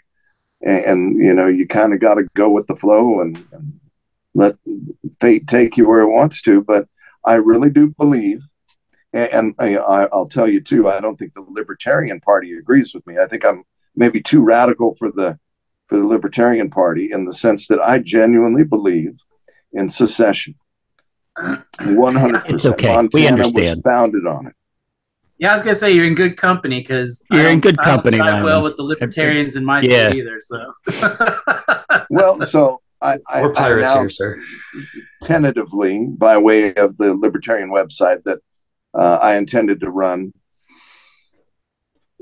And, 0.62 0.86
and 0.86 1.24
you 1.26 1.34
know, 1.34 1.48
you 1.48 1.68
kind 1.68 1.94
of 1.94 2.00
got 2.00 2.16
to 2.16 2.28
go 2.36 2.50
with 2.50 2.68
the 2.68 2.76
flow 2.76 3.22
and, 3.22 3.38
and 3.54 3.80
let 4.36 4.56
fate 5.20 5.48
take 5.48 5.78
you 5.78 5.88
where 5.88 6.02
it 6.02 6.12
wants 6.12 6.42
to. 6.44 6.62
But 6.62 6.88
I 7.26 7.36
really 7.36 7.70
do 7.70 7.94
believe, 7.98 8.42
and, 9.14 9.30
and 9.32 9.56
I, 9.60 9.78
I- 9.78 10.10
I'll 10.12 10.28
tell 10.28 10.48
you 10.48 10.60
too, 10.62 10.90
I 10.90 11.00
don't 11.00 11.18
think 11.18 11.34
the 11.34 11.46
Libertarian 11.48 12.20
Party 12.20 12.54
agrees 12.54 12.94
with 12.94 13.06
me. 13.08 13.18
I 13.18 13.28
think 13.28 13.46
I'm 13.46 13.64
maybe 13.96 14.22
too 14.22 14.42
radical 14.42 14.96
for 14.96 15.10
the 15.10 15.40
for 15.92 15.98
the 15.98 16.06
Libertarian 16.08 16.70
Party 16.70 17.12
in 17.12 17.26
the 17.26 17.34
sense 17.34 17.68
that 17.68 17.82
I 17.82 18.00
genuinely 18.00 18.64
believe 18.64 19.20
in 19.74 19.90
secession. 19.90 20.56
One 21.84 22.16
hundred 22.16 22.44
It's 22.46 22.52
percent. 22.64 22.76
okay. 22.76 22.88
We 22.88 22.94
Montana 22.94 23.28
understand. 23.34 23.82
was 23.84 23.92
founded 23.92 24.26
on 24.26 24.48
it. 24.48 24.54
Yeah, 25.38 25.50
I 25.50 25.54
was 25.54 25.64
gonna 25.64 25.76
say 25.76 25.92
you're 25.92 26.06
in 26.06 26.16
good 26.16 26.38
company 26.38 26.80
because 26.80 27.26
You're 27.30 27.50
in 27.50 27.60
good 27.60 27.78
I 27.80 27.84
don't 27.88 27.96
company, 27.96 28.18
drive 28.18 28.42
well 28.46 28.64
with 28.64 28.78
the 28.78 28.84
libertarians 28.84 29.58
in 29.58 29.66
my 29.66 29.82
Yeah. 29.82 30.10
state 30.12 30.20
either. 30.20 30.40
So 30.40 30.72
Well, 32.10 32.40
so 32.42 32.82
I, 33.02 33.18
I, 33.28 33.42
We're 33.42 33.52
I 33.52 33.56
pirates 33.56 33.92
here, 33.92 34.00
announced 34.00 34.18
sir. 34.18 34.42
tentatively 35.24 36.06
by 36.08 36.38
way 36.38 36.74
of 36.76 36.96
the 36.98 37.14
Libertarian 37.16 37.70
website 37.70 38.24
that 38.24 38.40
uh, 38.98 39.18
I 39.22 39.36
intended 39.36 39.82
to 39.82 39.90
run. 39.90 40.32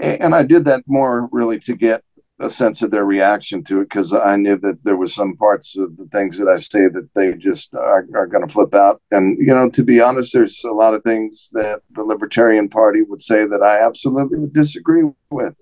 And 0.01 0.34
I 0.34 0.43
did 0.43 0.65
that 0.65 0.84
more 0.88 1.27
really 1.32 1.60
to 1.60 1.75
get 1.75 2.03
a 2.39 2.49
sense 2.49 2.82
of 2.82 2.91
their 2.91 3.06
reaction 3.06 3.63
to 3.65 3.82
it 3.82 3.89
because 3.89 4.13
I 4.13 4.38
knew 4.38 4.58
that 4.58 4.84
there 4.84 4.95
was 4.95 5.13
some 5.13 5.36
parts 5.36 5.78
of 5.78 5.97
the 5.97 6.06
things 6.06 6.38
that 6.38 6.47
I 6.47 6.58
say 6.58 6.88
that 6.88 7.10
they 7.13 7.34
just 7.34 7.73
are, 7.73 8.08
are 8.15 8.28
going 8.28 8.47
to 8.47 8.52
flip 8.52 8.73
out. 8.73 9.02
And, 9.12 9.38
you 9.39 9.54
know, 9.54 9.69
to 9.69 9.84
be 9.84 9.99
honest, 9.99 10.34
there's 10.34 10.63
a 10.63 10.71
lot 10.71 10.93
of 10.93 11.04
things 11.04 11.49
that 11.54 11.82
the 11.91 12.04
Libertarian 12.04 12.69
Party 12.69 13.02
would 13.02 13.21
say 13.21 13.45
that 13.45 13.62
I 13.62 13.86
absolutely 13.86 14.39
would 14.39 14.54
disagree 14.54 15.04
with. 15.30 15.56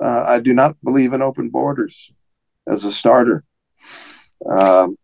Uh, 0.00 0.24
I 0.26 0.40
do 0.40 0.52
not 0.52 0.76
believe 0.84 1.12
in 1.12 1.22
open 1.22 1.50
borders 1.50 2.12
as 2.68 2.84
a 2.84 2.92
starter. 2.92 3.44
Um, 4.48 4.96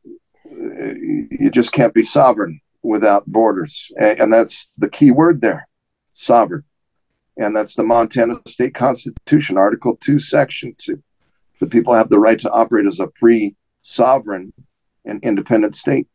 you 0.44 1.50
just 1.50 1.72
can't 1.72 1.94
be 1.94 2.02
sovereign 2.02 2.60
without 2.82 3.26
borders. 3.26 3.90
And, 3.98 4.20
and 4.20 4.32
that's 4.32 4.70
the 4.78 4.88
key 4.88 5.10
word 5.10 5.40
there 5.40 5.66
sovereign. 6.12 6.64
And 7.40 7.56
that's 7.56 7.74
the 7.74 7.82
Montana 7.82 8.34
State 8.46 8.74
Constitution, 8.74 9.56
Article 9.56 9.96
2, 9.96 10.18
Section 10.18 10.74
2. 10.76 11.02
The 11.60 11.66
people 11.66 11.94
have 11.94 12.10
the 12.10 12.18
right 12.18 12.38
to 12.38 12.50
operate 12.50 12.86
as 12.86 13.00
a 13.00 13.08
free, 13.18 13.56
sovereign, 13.80 14.52
and 15.06 15.24
independent 15.24 15.74
state. 15.74 16.06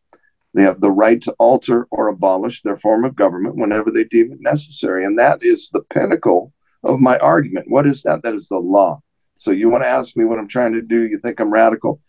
They 0.54 0.62
have 0.62 0.80
the 0.80 0.92
right 0.92 1.20
to 1.24 1.36
alter 1.40 1.88
or 1.90 2.10
abolish 2.10 2.62
their 2.62 2.78
form 2.78 3.04
of 3.04 3.16
government 3.16 3.56
whenever 3.56 3.90
they 3.90 4.04
deem 4.04 4.32
it 4.32 4.38
necessary. 4.40 5.04
And 5.04 5.18
that 5.18 5.40
is 5.42 5.70
the 5.74 5.84
pinnacle 5.92 6.54
of 6.84 7.00
my 7.00 7.18
argument. 7.18 7.72
What 7.72 7.88
is 7.88 8.04
that? 8.04 8.22
That 8.22 8.36
is 8.36 8.48
the 8.48 8.60
law. 8.60 9.02
So 9.36 9.50
you 9.50 9.68
want 9.68 9.84
to 9.84 9.90
ask 9.90 10.16
me 10.16 10.26
what 10.26 10.38
I'm 10.38 10.48
trying 10.48 10.74
to 10.74 10.82
do? 10.84 11.08
You 11.08 11.18
think 11.18 11.40
I'm 11.40 11.52
radical? 11.52 12.00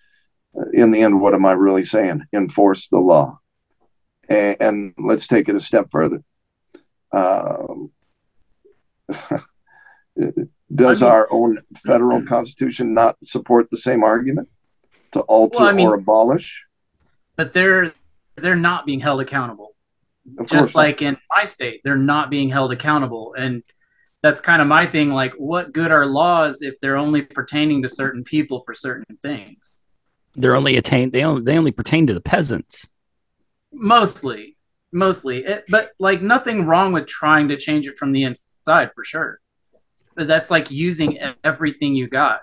in 0.73 0.91
the 0.91 1.03
end, 1.03 1.21
what 1.21 1.35
am 1.35 1.45
I 1.45 1.53
really 1.53 1.85
saying? 1.85 2.23
Enforce 2.33 2.89
the 2.89 2.99
law. 2.99 3.39
And, 4.29 4.57
and 4.61 4.95
let's 4.99 5.27
take 5.27 5.49
it 5.49 5.55
a 5.55 5.61
step 5.61 5.91
further. 5.91 6.23
Um, 7.13 7.91
does 10.75 11.03
I 11.03 11.07
mean- 11.07 11.15
our 11.15 11.29
own 11.31 11.59
federal 11.87 12.23
constitution 12.25 12.95
not 12.95 13.17
support 13.25 13.71
the 13.71 13.77
same 13.77 14.03
argument 14.03 14.49
to 15.13 15.21
alter 15.21 15.59
Well, 15.61 15.69
I 15.69 15.73
mean- 15.73 15.89
or 15.89 15.95
abolish? 15.95 16.65
but 17.37 17.53
they're 17.53 17.93
they're 18.37 18.57
not 18.57 18.85
being 18.87 19.01
held 19.01 19.21
accountable. 19.21 19.75
Of 20.39 20.49
course 20.49 20.51
Just 20.51 20.75
not. 20.75 20.81
like 20.83 21.03
in 21.03 21.17
my 21.35 21.45
state, 21.45 21.81
they're 21.85 21.97
not 21.97 22.31
being 22.31 22.49
held 22.51 22.73
accountable. 22.73 23.35
And 23.39 23.63
that's 24.23 24.41
kind 24.41 24.61
of 24.61 24.69
my 24.69 24.85
thing. 24.87 25.11
Like, 25.13 25.33
what 25.35 25.73
good 25.73 25.91
are 25.93 26.05
laws 26.05 26.61
if 26.63 26.75
they're 26.81 26.97
only 26.97 27.23
pertaining 27.23 27.81
to 27.83 27.89
certain 27.89 28.25
people 28.25 28.63
for 28.67 28.75
certain 28.75 29.17
things? 29.23 29.85
They're 30.35 30.57
only 30.57 30.77
attain. 30.77 31.11
They 31.11 31.23
only 31.23 31.43
they 31.43 31.57
only 31.57 31.71
pertain 31.73 32.07
to 32.09 32.15
the 32.15 32.21
peasants. 32.21 32.89
Mostly, 33.73 34.57
mostly. 34.93 35.45
It, 35.45 35.65
but 35.69 35.93
like, 35.99 36.21
nothing 36.21 36.67
wrong 36.67 36.93
with 36.93 37.07
trying 37.07 37.49
to 37.49 37.57
change 37.57 37.87
it 37.87 37.97
from 37.97 38.13
the 38.13 38.25
inside 38.25 38.51
for 38.95 39.05
sure. 39.05 39.41
But 40.15 40.27
that's 40.27 40.51
like 40.51 40.71
using 40.71 41.19
everything 41.45 41.95
you 41.95 42.09
got. 42.09 42.41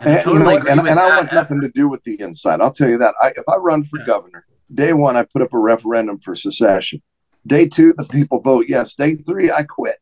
And 0.00 0.10
I 0.10 0.12
And, 0.12 0.18
you 0.18 0.32
totally 0.32 0.54
know, 0.54 0.58
agree 0.60 0.70
and, 0.72 0.82
with 0.82 0.90
and 0.90 1.00
I 1.00 1.08
that. 1.08 1.16
want 1.16 1.32
nothing 1.32 1.60
to 1.62 1.68
do 1.68 1.88
with 1.88 2.02
the 2.04 2.20
inside. 2.20 2.60
I'll 2.60 2.72
tell 2.72 2.88
you 2.88 2.98
that. 2.98 3.14
I, 3.20 3.28
if 3.28 3.44
I 3.48 3.56
run 3.56 3.84
for 3.84 3.98
Yeah. 3.98 4.06
governor, 4.06 4.44
day 4.74 4.92
one, 4.92 5.16
I 5.16 5.24
put 5.24 5.42
up 5.42 5.52
a 5.54 5.58
referendum 5.58 6.18
for 6.20 6.34
secession. 6.34 7.02
Day 7.46 7.66
two, 7.66 7.94
the 7.96 8.04
people 8.04 8.40
vote 8.40 8.66
yes. 8.68 8.94
Day 8.94 9.16
three, 9.16 9.50
I 9.50 9.62
quit. 9.62 9.96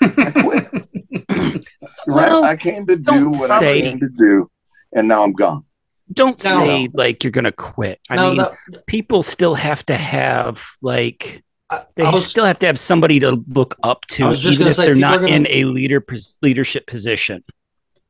I 0.00 0.30
quit. 0.42 0.88
right? 1.30 1.66
Well, 2.06 2.44
I 2.44 2.56
came 2.56 2.86
to 2.86 2.96
do 2.96 3.02
don't 3.02 3.30
what 3.30 3.50
I 3.50 3.60
came 3.60 3.98
to 4.00 4.08
do, 4.08 4.50
and 4.94 5.08
now 5.08 5.22
I'm 5.22 5.32
gone. 5.32 5.64
Don't 6.12 6.42
No. 6.44 6.56
say 6.56 6.88
like 6.92 7.24
you're 7.24 7.30
gonna 7.32 7.52
quit. 7.52 8.00
I 8.10 8.16
No, 8.16 8.28
mean, 8.28 8.36
that- 8.38 8.86
people 8.86 9.22
still 9.22 9.54
have 9.54 9.84
to 9.86 9.96
have 9.96 10.64
like 10.82 11.36
I- 11.38 11.42
they 11.96 12.04
I 12.04 12.10
was- 12.10 12.26
still 12.26 12.44
have 12.44 12.58
to 12.60 12.66
have 12.66 12.78
somebody 12.78 13.20
to 13.20 13.42
look 13.48 13.76
up 13.82 14.00
I 14.10 14.14
to, 14.14 14.26
was 14.26 14.40
just 14.40 14.60
even 14.60 14.68
if 14.68 14.76
say, 14.76 14.86
they're 14.86 14.94
not 14.94 15.20
gonna- 15.20 15.32
in 15.32 15.46
a 15.50 15.64
leader 15.64 16.04
leadership 16.42 16.86
position. 16.86 17.42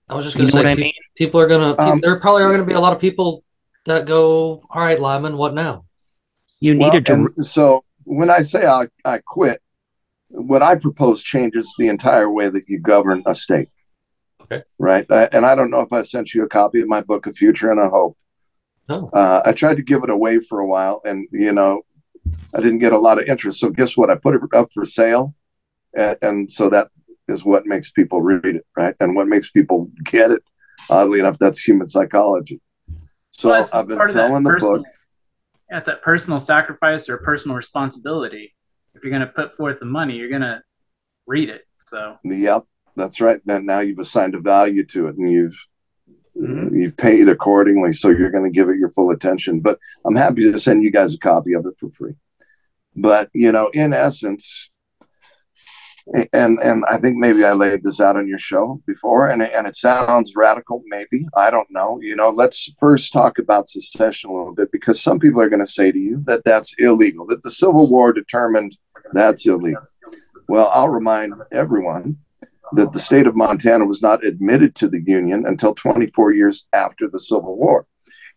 I 0.08 0.14
was 0.14 0.24
just 0.24 0.36
going 0.36 0.46
to 0.46 0.52
say, 0.52 0.58
what 0.60 0.66
I 0.68 0.74
mean? 0.76 0.92
people 1.16 1.40
are 1.40 1.48
going 1.48 1.74
to, 1.74 1.82
Um, 1.82 2.00
there 2.00 2.20
probably 2.20 2.44
are 2.44 2.48
going 2.48 2.60
to 2.60 2.66
be 2.66 2.74
a 2.74 2.80
lot 2.80 2.92
of 2.92 3.00
people 3.00 3.42
that 3.86 4.06
go, 4.06 4.62
all 4.70 4.82
right, 4.82 5.00
Lyman, 5.00 5.36
what 5.36 5.52
now? 5.52 5.84
You 6.60 6.74
need 6.74 6.84
Well, 6.92 6.96
a 6.96 7.00
dir- 7.00 7.34
so 7.42 7.82
when 8.04 8.30
I 8.30 8.42
say 8.42 8.66
I, 8.66 8.86
I 9.04 9.18
quit, 9.18 9.60
what 10.28 10.62
I 10.62 10.76
propose 10.76 11.24
changes 11.24 11.74
the 11.78 11.88
entire 11.88 12.30
way 12.30 12.48
that 12.48 12.68
you 12.68 12.78
govern 12.78 13.24
a 13.26 13.34
state. 13.34 13.68
Okay. 14.42 14.62
Right. 14.78 15.04
I, 15.10 15.24
and 15.32 15.44
I 15.44 15.56
don't 15.56 15.72
know 15.72 15.80
if 15.80 15.92
I 15.92 16.02
sent 16.02 16.34
you 16.34 16.44
a 16.44 16.48
copy 16.48 16.80
of 16.80 16.86
my 16.86 17.00
book, 17.00 17.26
A 17.26 17.32
Future 17.32 17.72
and 17.72 17.80
a 17.80 17.88
Hope. 17.88 18.16
No. 18.88 19.10
Uh, 19.12 19.42
I 19.44 19.50
tried 19.52 19.76
to 19.78 19.82
give 19.82 20.04
it 20.04 20.10
away 20.10 20.38
for 20.38 20.60
a 20.60 20.66
while, 20.68 21.00
and 21.04 21.26
you 21.32 21.50
know, 21.50 21.82
I 22.54 22.60
didn't 22.60 22.78
get 22.78 22.92
a 22.92 22.98
lot 22.98 23.20
of 23.20 23.26
interest. 23.28 23.60
So 23.60 23.70
guess 23.70 23.96
what? 23.96 24.10
I 24.10 24.14
put 24.14 24.34
it 24.34 24.40
up 24.54 24.72
for 24.72 24.84
sale, 24.84 25.34
and, 25.94 26.16
and 26.22 26.52
so 26.52 26.68
that 26.70 26.88
is 27.28 27.44
what 27.44 27.66
makes 27.66 27.90
people 27.90 28.22
read 28.22 28.44
it, 28.44 28.64
right? 28.76 28.94
And 29.00 29.16
what 29.16 29.26
makes 29.26 29.50
people 29.50 29.90
get 30.04 30.30
it. 30.30 30.42
Oddly 30.88 31.18
enough, 31.18 31.38
that's 31.38 31.60
human 31.60 31.88
psychology. 31.88 32.60
So 33.30 33.50
Well, 33.50 33.68
I've 33.74 33.88
been 33.88 34.00
selling 34.12 34.44
the 34.44 34.50
personal- 34.50 34.76
book. 34.78 34.86
It's 35.68 35.86
that 35.86 36.00
personal 36.02 36.38
sacrifice 36.38 37.08
or 37.08 37.18
personal 37.18 37.56
responsibility. 37.56 38.54
If 38.94 39.02
you're 39.02 39.10
going 39.10 39.26
to 39.26 39.32
put 39.32 39.52
forth 39.52 39.80
the 39.80 39.86
money, 39.86 40.16
you're 40.16 40.28
going 40.28 40.42
to 40.42 40.62
read 41.26 41.48
it. 41.48 41.62
So 41.78 42.18
Yep, 42.24 42.64
that's 42.94 43.20
right. 43.20 43.40
Then 43.44 43.66
now 43.66 43.80
you've 43.80 43.98
assigned 43.98 44.36
a 44.36 44.40
value 44.40 44.84
to 44.86 45.08
it, 45.08 45.16
and 45.16 45.28
you've 45.30 45.58
Mhm. 46.40 46.78
you've 46.78 46.96
paid 46.96 47.28
accordingly. 47.28 47.92
So 47.92 48.08
you're 48.10 48.30
going 48.30 48.44
to 48.44 48.50
give 48.50 48.68
it 48.68 48.78
your 48.78 48.90
full 48.90 49.10
attention. 49.10 49.60
But 49.60 49.78
I'm 50.04 50.16
happy 50.16 50.42
to 50.50 50.58
send 50.58 50.82
you 50.82 50.90
guys 50.90 51.14
a 51.14 51.18
copy 51.18 51.54
of 51.54 51.64
it 51.66 51.74
for 51.78 51.90
free. 51.90 52.14
But 52.94 53.30
you 53.32 53.52
know, 53.52 53.68
in 53.72 53.92
essence, 53.92 54.70
and 56.32 56.58
and 56.62 56.84
I 56.88 56.98
think 56.98 57.16
maybe 57.16 57.44
I 57.44 57.52
laid 57.52 57.82
this 57.82 58.00
out 58.00 58.16
on 58.16 58.28
your 58.28 58.38
show 58.38 58.80
before, 58.86 59.30
and 59.30 59.42
and 59.42 59.66
it 59.66 59.76
sounds 59.76 60.34
radical. 60.36 60.82
Maybe 60.86 61.26
I 61.36 61.50
don't 61.50 61.70
know. 61.70 61.98
You 62.00 62.16
know, 62.16 62.30
let's 62.30 62.70
first 62.78 63.12
talk 63.12 63.38
about 63.38 63.68
secession 63.68 64.30
a 64.30 64.32
little 64.32 64.54
bit 64.54 64.70
because 64.72 65.02
some 65.02 65.18
people 65.18 65.40
are 65.40 65.48
going 65.48 65.64
to 65.64 65.70
say 65.70 65.90
to 65.90 65.98
you 65.98 66.22
that 66.26 66.42
that's 66.44 66.74
illegal. 66.78 67.26
That 67.26 67.42
the 67.42 67.50
Civil 67.50 67.88
War 67.88 68.12
determined 68.12 68.76
that's 69.12 69.46
illegal. 69.46 69.82
Well, 70.48 70.70
I'll 70.72 70.88
remind 70.88 71.34
everyone 71.52 72.18
that 72.72 72.92
the 72.92 72.98
state 72.98 73.26
of 73.26 73.36
Montana 73.36 73.86
was 73.86 74.02
not 74.02 74.24
admitted 74.24 74.74
to 74.76 74.88
the 74.88 75.02
Union 75.06 75.44
until 75.46 75.74
24 75.74 76.32
years 76.32 76.66
after 76.72 77.08
the 77.08 77.20
Civil 77.20 77.56
War. 77.56 77.86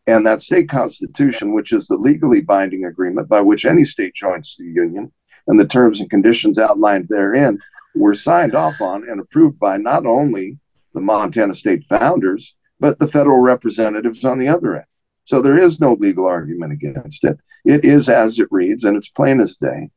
And 0.07 0.25
that 0.25 0.41
state 0.41 0.69
constitution, 0.69 1.53
which 1.53 1.71
is 1.71 1.87
the 1.87 1.97
legally 1.97 2.41
binding 2.41 2.85
agreement 2.85 3.27
by 3.27 3.41
which 3.41 3.65
any 3.65 3.83
state 3.83 4.13
joins 4.13 4.55
the 4.57 4.65
Union, 4.65 5.11
and 5.47 5.59
the 5.59 5.67
terms 5.67 5.99
and 5.99 6.09
conditions 6.09 6.57
outlined 6.57 7.07
therein 7.09 7.59
were 7.95 8.15
signed 8.15 8.55
off 8.55 8.79
on 8.81 9.07
and 9.09 9.19
approved 9.19 9.59
by 9.59 9.77
not 9.77 10.05
only 10.05 10.57
the 10.93 11.01
Montana 11.01 11.53
state 11.53 11.85
founders, 11.85 12.55
but 12.79 12.97
the 12.99 13.07
federal 13.07 13.39
representatives 13.39 14.23
on 14.23 14.39
the 14.39 14.47
other 14.47 14.77
end. 14.77 14.85
So 15.25 15.41
there 15.41 15.57
is 15.57 15.79
no 15.79 15.93
legal 15.93 16.25
argument 16.25 16.73
against 16.73 17.23
it. 17.23 17.37
It 17.65 17.85
is 17.85 18.09
as 18.09 18.39
it 18.39 18.47
reads, 18.49 18.83
and 18.83 18.97
it's 18.97 19.09
plain 19.09 19.39
as 19.39 19.55
day. 19.55 19.91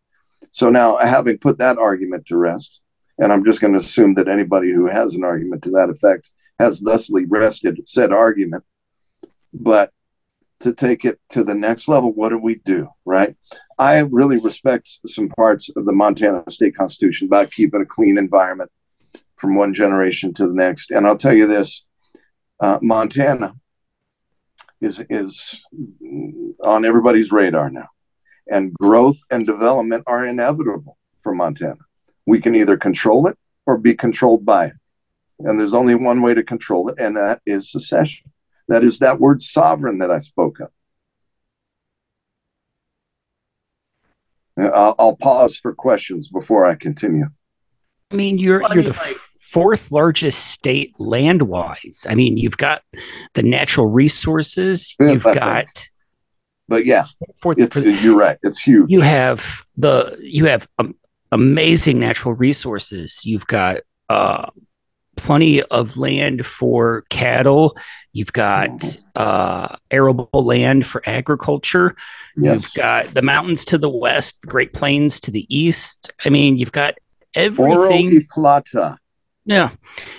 So 0.50 0.68
now, 0.68 0.98
having 0.98 1.38
put 1.38 1.58
that 1.58 1.78
argument 1.78 2.26
to 2.26 2.36
rest, 2.36 2.80
and 3.22 3.32
I'm 3.32 3.44
just 3.44 3.60
going 3.60 3.72
to 3.72 3.78
assume 3.78 4.14
that 4.14 4.26
anybody 4.26 4.72
who 4.72 4.86
has 4.88 5.14
an 5.14 5.22
argument 5.22 5.62
to 5.62 5.70
that 5.70 5.90
effect 5.90 6.32
has 6.58 6.80
thusly 6.80 7.24
rested 7.26 7.80
said 7.86 8.12
argument. 8.12 8.64
But 9.54 9.92
to 10.60 10.74
take 10.74 11.04
it 11.04 11.20
to 11.30 11.44
the 11.44 11.54
next 11.54 11.86
level, 11.86 12.12
what 12.12 12.30
do 12.30 12.38
we 12.38 12.56
do, 12.64 12.88
right? 13.04 13.36
I 13.78 14.00
really 14.00 14.40
respect 14.40 14.98
some 15.06 15.28
parts 15.28 15.70
of 15.76 15.86
the 15.86 15.92
Montana 15.92 16.42
state 16.48 16.76
constitution 16.76 17.28
about 17.28 17.52
keeping 17.52 17.80
a 17.80 17.86
clean 17.86 18.18
environment 18.18 18.72
from 19.36 19.54
one 19.54 19.72
generation 19.72 20.34
to 20.34 20.48
the 20.48 20.54
next. 20.54 20.90
And 20.90 21.06
I'll 21.06 21.16
tell 21.16 21.32
you 21.32 21.46
this 21.46 21.84
uh, 22.58 22.80
Montana 22.82 23.54
is, 24.80 25.00
is 25.10 25.60
on 26.64 26.84
everybody's 26.84 27.30
radar 27.30 27.70
now, 27.70 27.88
and 28.50 28.74
growth 28.74 29.18
and 29.30 29.46
development 29.46 30.02
are 30.08 30.26
inevitable 30.26 30.98
for 31.22 31.32
Montana 31.32 31.78
we 32.26 32.40
can 32.40 32.54
either 32.54 32.76
control 32.76 33.26
it 33.26 33.36
or 33.66 33.78
be 33.78 33.94
controlled 33.94 34.44
by 34.44 34.66
it. 34.66 34.72
And 35.40 35.58
there's 35.58 35.74
only 35.74 35.94
one 35.94 36.22
way 36.22 36.34
to 36.34 36.42
control 36.42 36.88
it, 36.88 36.96
and 36.98 37.16
that 37.16 37.40
is 37.46 37.70
secession. 37.70 38.30
That 38.68 38.84
is 38.84 38.98
that 39.00 39.18
word 39.20 39.42
sovereign 39.42 39.98
that 39.98 40.10
I 40.10 40.20
spoke 40.20 40.60
of. 40.60 40.68
I'll, 44.58 44.94
I'll 44.98 45.16
pause 45.16 45.56
for 45.56 45.74
questions 45.74 46.28
before 46.28 46.64
I 46.66 46.74
continue. 46.74 47.26
I 48.10 48.14
mean, 48.14 48.38
you're 48.38 48.62
you're 48.72 48.82
the 48.82 48.92
fourth 48.92 49.90
largest 49.90 50.48
state 50.48 50.92
land 50.98 51.42
wise. 51.42 52.06
I 52.08 52.14
mean, 52.14 52.36
you've 52.36 52.58
got 52.58 52.82
the 53.34 53.42
natural 53.42 53.86
resources. 53.88 54.94
You've 55.00 55.22
got 55.24 55.66
But 56.68 56.84
yeah, 56.84 57.06
fourth. 57.36 57.58
it's 57.58 58.02
you're 58.02 58.16
right. 58.16 58.38
It's 58.42 58.60
huge. 58.62 58.90
you 58.90 59.00
have 59.00 59.64
the 59.76 60.16
you 60.20 60.44
have 60.46 60.68
um, 60.78 60.94
amazing 61.32 61.98
natural 61.98 62.34
resources. 62.34 63.24
You've 63.26 63.46
got 63.48 63.78
uh, 64.08 64.50
plenty 65.16 65.62
of 65.64 65.96
land 65.96 66.46
for 66.46 67.04
cattle. 67.10 67.76
You've 68.12 68.32
got 68.32 68.70
uh, 69.16 69.74
arable 69.90 70.28
land 70.32 70.86
for 70.86 71.02
agriculture. 71.06 71.96
yes. 72.36 72.62
You've 72.64 72.74
got 72.74 73.14
the 73.14 73.22
mountains 73.22 73.64
to 73.66 73.78
the 73.78 73.88
west, 73.90 74.40
the 74.42 74.46
Great 74.48 74.72
Plains 74.72 75.18
to 75.20 75.30
the 75.32 75.46
east. 75.54 76.12
I 76.24 76.28
mean, 76.28 76.56
you've 76.58 76.72
got 76.72 76.94
Oro 77.34 77.44
everything. 77.44 78.10
y 78.10 78.26
plata. 78.30 78.98
yeah, 79.46 79.70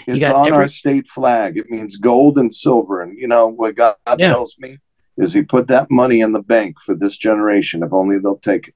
It's 0.08 0.20
got 0.20 0.36
on 0.36 0.52
our 0.54 0.68
state 0.68 1.08
flag. 1.08 1.58
It 1.58 1.70
means 1.70 1.96
gold 1.96 2.38
and 2.40 2.54
silver. 2.54 3.02
And 3.04 3.18
you 3.18 3.28
know 3.28 3.48
what 3.48 3.76
God 3.76 3.96
Yeah. 4.18 4.30
tells 4.32 4.56
me 4.60 4.78
is 5.18 5.32
He 5.34 5.44
put 5.44 5.68
that 5.68 5.92
money 5.92 6.22
in 6.22 6.34
the 6.34 6.42
bank 6.42 6.80
for 6.84 6.96
this 6.96 7.16
generation. 7.16 7.84
If 7.84 7.94
only 7.94 8.18
they'll 8.18 8.38
take 8.38 8.70
it. 8.70 8.76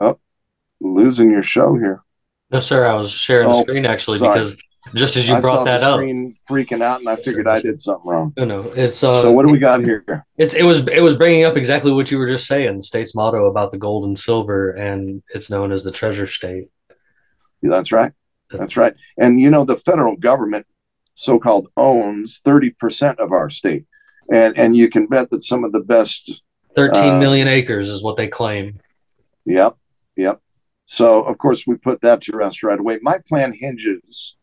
Oh, 0.00 0.18
losing 0.80 1.30
your 1.30 1.42
show 1.42 1.74
here. 1.74 2.02
No, 2.50 2.60
sir, 2.60 2.86
I 2.86 2.94
was 2.94 3.10
sharing 3.10 3.48
the 3.48 3.56
Oh, 3.56 3.62
screen 3.62 3.84
actually 3.86 4.18
sorry. 4.18 4.38
because 4.38 4.56
just 4.94 5.16
as 5.16 5.28
you 5.28 5.34
I 5.34 5.40
brought 5.40 5.64
that 5.66 5.80
the 5.80 5.86
up, 5.86 6.00
freaking 6.48 6.82
out, 6.82 7.00
and 7.00 7.08
I 7.08 7.16
figured 7.16 7.46
I 7.46 7.60
did 7.60 7.78
something 7.80 8.08
wrong. 8.08 8.32
no, 8.38 8.44
no, 8.46 8.60
it's 8.74 9.04
uh, 9.04 9.22
so 9.22 9.32
what 9.32 9.44
do 9.44 9.52
we 9.52 9.58
got 9.58 9.84
here? 9.84 10.24
It's 10.38 10.54
it 10.54 10.62
was 10.62 10.88
it 10.88 11.02
was 11.02 11.16
bringing 11.16 11.44
up 11.44 11.56
exactly 11.56 11.92
what 11.92 12.10
you 12.10 12.18
were 12.18 12.26
just 12.28 12.46
saying. 12.46 12.76
The 12.78 12.82
state's 12.82 13.14
motto 13.14 13.46
about 13.46 13.70
the 13.70 13.76
gold 13.78 14.04
and 14.06 14.18
silver, 14.18 14.70
and 14.70 15.22
it's 15.34 15.50
known 15.50 15.72
as 15.72 15.84
the 15.84 15.92
treasure 15.92 16.26
state. 16.26 16.68
That's 17.62 17.92
right. 17.92 18.12
That's 18.50 18.76
right. 18.78 18.94
And 19.18 19.38
you 19.40 19.50
know, 19.50 19.64
the 19.64 19.76
federal 19.76 20.16
government 20.16 20.66
so-called 21.14 21.68
owns 21.76 22.40
30% 22.46 23.18
of 23.18 23.32
our 23.32 23.50
state. 23.50 23.84
And 24.32 24.56
and 24.56 24.74
you 24.76 24.88
can 24.88 25.06
bet 25.06 25.28
that 25.30 25.42
some 25.42 25.64
of 25.64 25.72
the 25.72 25.80
best 25.80 26.40
Thirteen 26.74 27.14
Uh, 27.14 27.18
million 27.18 27.48
acres 27.48 27.88
is 27.88 28.02
what 28.04 28.16
they 28.16 28.28
claim. 28.28 28.78
Yep. 29.44 29.76
Yep. 30.16 30.40
So 30.90 31.22
of 31.24 31.36
course 31.36 31.66
we 31.66 31.76
put 31.76 32.00
that 32.00 32.22
to 32.22 32.36
rest 32.36 32.62
right 32.62 32.80
away. 32.80 32.98
My 33.02 33.18
plan 33.28 33.52
hinges 33.52 34.36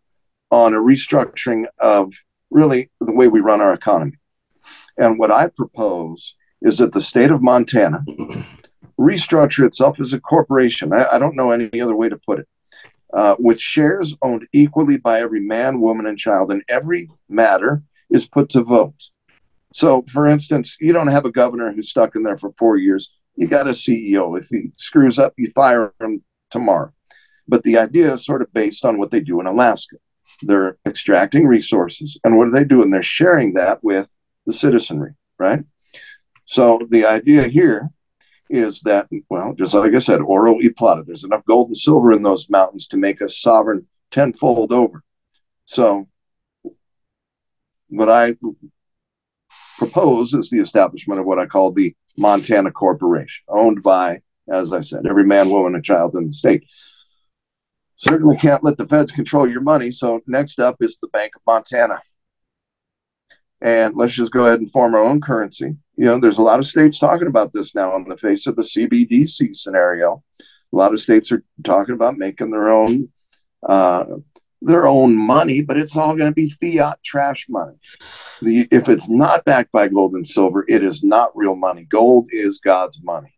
on 0.51 0.75
a 0.75 0.77
restructuring 0.77 1.65
of 1.79 2.13
really 2.51 2.91
the 3.01 3.15
way 3.15 3.27
we 3.27 3.39
run 3.39 3.62
our 3.62 3.73
economy. 3.73 4.13
And 4.95 5.17
what 5.17 5.31
I 5.31 5.47
propose 5.47 6.36
is 6.62 6.77
that 6.77 6.93
the 6.93 7.01
state 7.01 7.31
of 7.31 7.41
Montana 7.41 8.05
restructure 8.99 9.65
itself 9.65 9.99
as 9.99 10.13
a 10.13 10.19
corporation. 10.19 10.93
I, 10.93 11.08
I 11.13 11.17
don't 11.17 11.36
know 11.36 11.49
any 11.49 11.81
other 11.81 11.95
way 11.95 12.10
to 12.10 12.17
put 12.17 12.39
it. 12.39 12.47
Uh, 13.12 13.36
with 13.39 13.60
shares 13.60 14.15
owned 14.21 14.45
equally 14.53 14.97
by 14.97 15.21
every 15.21 15.39
man, 15.39 15.81
woman, 15.81 16.05
and 16.05 16.17
child, 16.17 16.51
and 16.51 16.62
every 16.69 17.10
matter 17.27 17.81
is 18.12 18.27
put 18.27 18.49
to 18.49 18.63
vote. 18.63 19.10
So, 19.73 20.05
for 20.12 20.27
instance, 20.27 20.77
you 20.79 20.93
don't 20.93 21.08
have 21.08 21.25
a 21.25 21.31
governor 21.31 21.73
who's 21.73 21.89
stuck 21.89 22.15
in 22.15 22.21
there 22.21 22.38
for 22.38 22.53
four 22.60 22.77
years. 22.77 23.12
You 23.36 23.47
got 23.47 23.67
a 23.67 23.71
CEO. 23.71 24.38
If 24.39 24.47
he 24.49 24.71
screws 24.77 25.17
up, 25.17 25.34
you 25.38 25.49
fire 25.49 25.91
him 25.99 26.23
tomorrow. 26.56 26.91
But 27.48 27.63
the 27.63 27.78
idea 27.78 28.13
is 28.13 28.26
sort 28.26 28.41
of 28.41 28.54
based 28.62 28.86
on 28.86 28.98
what 28.98 29.12
they 29.12 29.20
do 29.20 29.39
in 29.41 29.46
Alaska. 29.46 29.98
They're 30.41 30.78
extracting 30.86 31.46
resources, 31.48 32.18
and 32.24 32.38
what 32.38 32.48
are 32.48 32.56
they 32.56 32.63
doing? 32.74 32.89
They're 32.89 33.15
sharing 33.20 33.54
that 33.54 33.84
with 33.84 34.08
the 34.48 34.54
citizenry, 34.54 35.13
right? 35.38 35.62
So 36.46 36.80
the 36.89 37.06
idea 37.06 37.44
here 37.48 37.89
is 38.50 38.82
that, 38.82 39.08
well, 39.30 39.54
just 39.54 39.74
like 39.74 39.96
I 39.96 40.00
said, 40.00 40.22
oro 40.22 40.54
y 40.54 40.70
plata. 40.80 41.04
There's 41.04 41.24
enough 41.24 41.46
gold 41.46 41.68
and 41.68 41.78
silver 41.78 42.12
in 42.12 42.24
those 42.24 42.50
mountains 42.50 42.88
to 42.88 42.98
make 42.98 43.22
us 43.22 43.41
sovereign 43.41 43.88
tenfold 44.12 44.72
over. 44.72 45.04
So 45.65 46.08
what 47.89 48.10
I 48.10 48.36
propose 49.78 50.34
is 50.34 50.50
the 50.50 50.60
establishment 50.60 51.20
of 51.20 51.26
what 51.26 51.39
I 51.39 51.46
call 51.46 51.72
the 51.72 51.96
Montana 52.18 52.72
Corporation, 52.72 53.44
owned 53.48 53.82
by, 53.84 54.22
as 54.49 54.71
I 54.71 54.81
said, 54.81 55.05
every 55.08 55.25
man, 55.25 55.49
woman, 55.49 55.75
and 55.75 55.84
child 55.84 56.15
in 56.15 56.27
the 56.27 56.34
state. 56.34 56.65
Certainly 57.95 58.38
can't 58.38 58.63
let 58.63 58.77
the 58.77 58.88
feds 58.88 59.12
control 59.12 59.49
your 59.49 59.62
money. 59.62 59.89
So 59.89 60.21
next 60.27 60.60
up 60.60 60.77
is 60.81 60.97
the 61.01 61.08
Bank 61.08 61.34
of 61.36 61.41
Montana. 61.47 62.01
And 63.62 63.95
let's 63.95 64.13
just 64.13 64.34
go 64.34 64.45
ahead 64.45 64.60
and 64.60 64.71
form 64.71 64.95
our 64.95 65.03
own 65.03 65.21
currency. 65.21 65.75
You 65.95 66.05
know, 66.05 66.19
there's 66.19 66.38
a 66.38 66.43
lot 66.43 66.60
of 66.60 66.67
states 66.67 66.99
talking 66.99 67.27
about 67.27 67.53
this 67.53 67.73
now 67.73 67.93
on 67.93 68.03
the 68.03 68.17
face 68.17 68.47
of 68.47 68.58
the 68.58 68.63
CBDC 68.63 69.55
scenario. 69.55 70.23
A 70.41 70.75
lot 70.75 70.93
of 70.93 70.99
states 70.99 71.31
are 71.31 71.43
talking 71.63 71.95
about 71.95 72.17
making 72.17 72.51
their 72.51 72.69
own 72.69 73.10
uh, 73.67 74.05
their 74.62 74.88
own 74.88 75.15
money, 75.15 75.62
but 75.62 75.77
it's 75.77 75.95
all 75.95 76.15
going 76.15 76.29
to 76.29 76.36
be 76.36 76.49
fiat 76.49 76.99
trash 77.03 77.45
money. 77.47 77.75
The, 78.41 78.67
if 78.71 78.89
it's 78.89 79.08
not 79.08 79.45
backed 79.45 79.71
by 79.71 79.88
gold 79.88 80.13
and 80.13 80.27
silver, 80.27 80.65
it 80.67 80.84
is 80.84 81.03
not 81.03 81.36
real 81.36 81.55
money. 81.55 81.84
Gold 81.84 82.29
is 82.31 82.58
God's 82.58 83.01
money. 83.03 83.35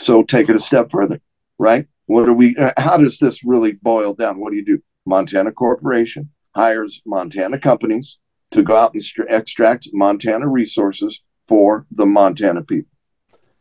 So 0.00 0.22
take 0.22 0.48
it 0.48 0.56
a 0.56 0.60
step 0.60 0.90
further, 0.90 1.20
right? 1.58 1.86
What 2.06 2.28
are 2.28 2.32
we? 2.32 2.56
uh, 2.56 2.72
How 2.78 2.96
does 2.96 3.18
this 3.18 3.44
really 3.44 3.72
boil 3.72 4.14
down? 4.14 4.40
What 4.40 4.50
do 4.50 4.56
you 4.56 4.64
do? 4.64 4.82
Montana 5.06 5.52
Corporation 5.52 6.30
hires 6.56 7.00
Montana 7.06 7.58
companies 7.58 8.18
to 8.50 8.62
go 8.62 8.76
out 8.76 8.94
and 8.94 9.02
extract 9.28 9.88
Montana 9.92 10.48
resources 10.48 11.20
for 11.46 11.86
the 11.90 12.06
Montana 12.06 12.62
people, 12.62 12.90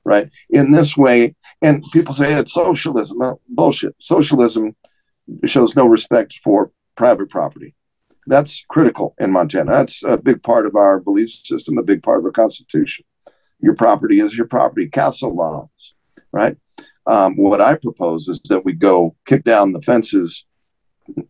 right? 0.04 0.30
In 0.50 0.72
this 0.72 0.96
way, 0.98 1.36
and 1.62 1.84
people 1.92 2.14
say 2.14 2.34
it's 2.34 2.54
socialism. 2.54 3.20
Well, 3.20 3.42
bullshit. 3.50 3.96
Socialism 4.00 4.76
shows 5.46 5.76
no 5.76 5.88
respect 5.88 6.34
for 6.44 6.72
private 6.96 7.30
property. 7.30 7.76
That's 8.28 8.64
critical 8.70 9.16
in 9.20 9.32
Montana. 9.32 9.72
That's 9.72 10.04
a 10.04 10.18
big 10.18 10.42
part 10.44 10.66
of 10.66 10.76
our 10.76 11.00
belief 11.00 11.30
system, 11.30 11.78
a 11.78 11.84
big 11.84 12.02
part 12.02 12.20
of 12.20 12.26
our 12.26 12.32
constitution. 12.32 13.06
Your 13.60 13.76
property 13.76 14.20
is 14.20 14.38
your 14.38 14.48
property. 14.48 14.88
Castle 14.88 15.36
laws, 15.36 15.94
right? 16.32 16.58
Um, 17.06 17.36
what 17.38 17.62
I 17.62 17.76
propose 17.76 18.28
is 18.28 18.40
that 18.50 18.64
we 18.64 18.74
go 18.74 19.16
kick 19.26 19.44
down 19.44 19.72
the 19.72 19.82
fences 19.82 20.46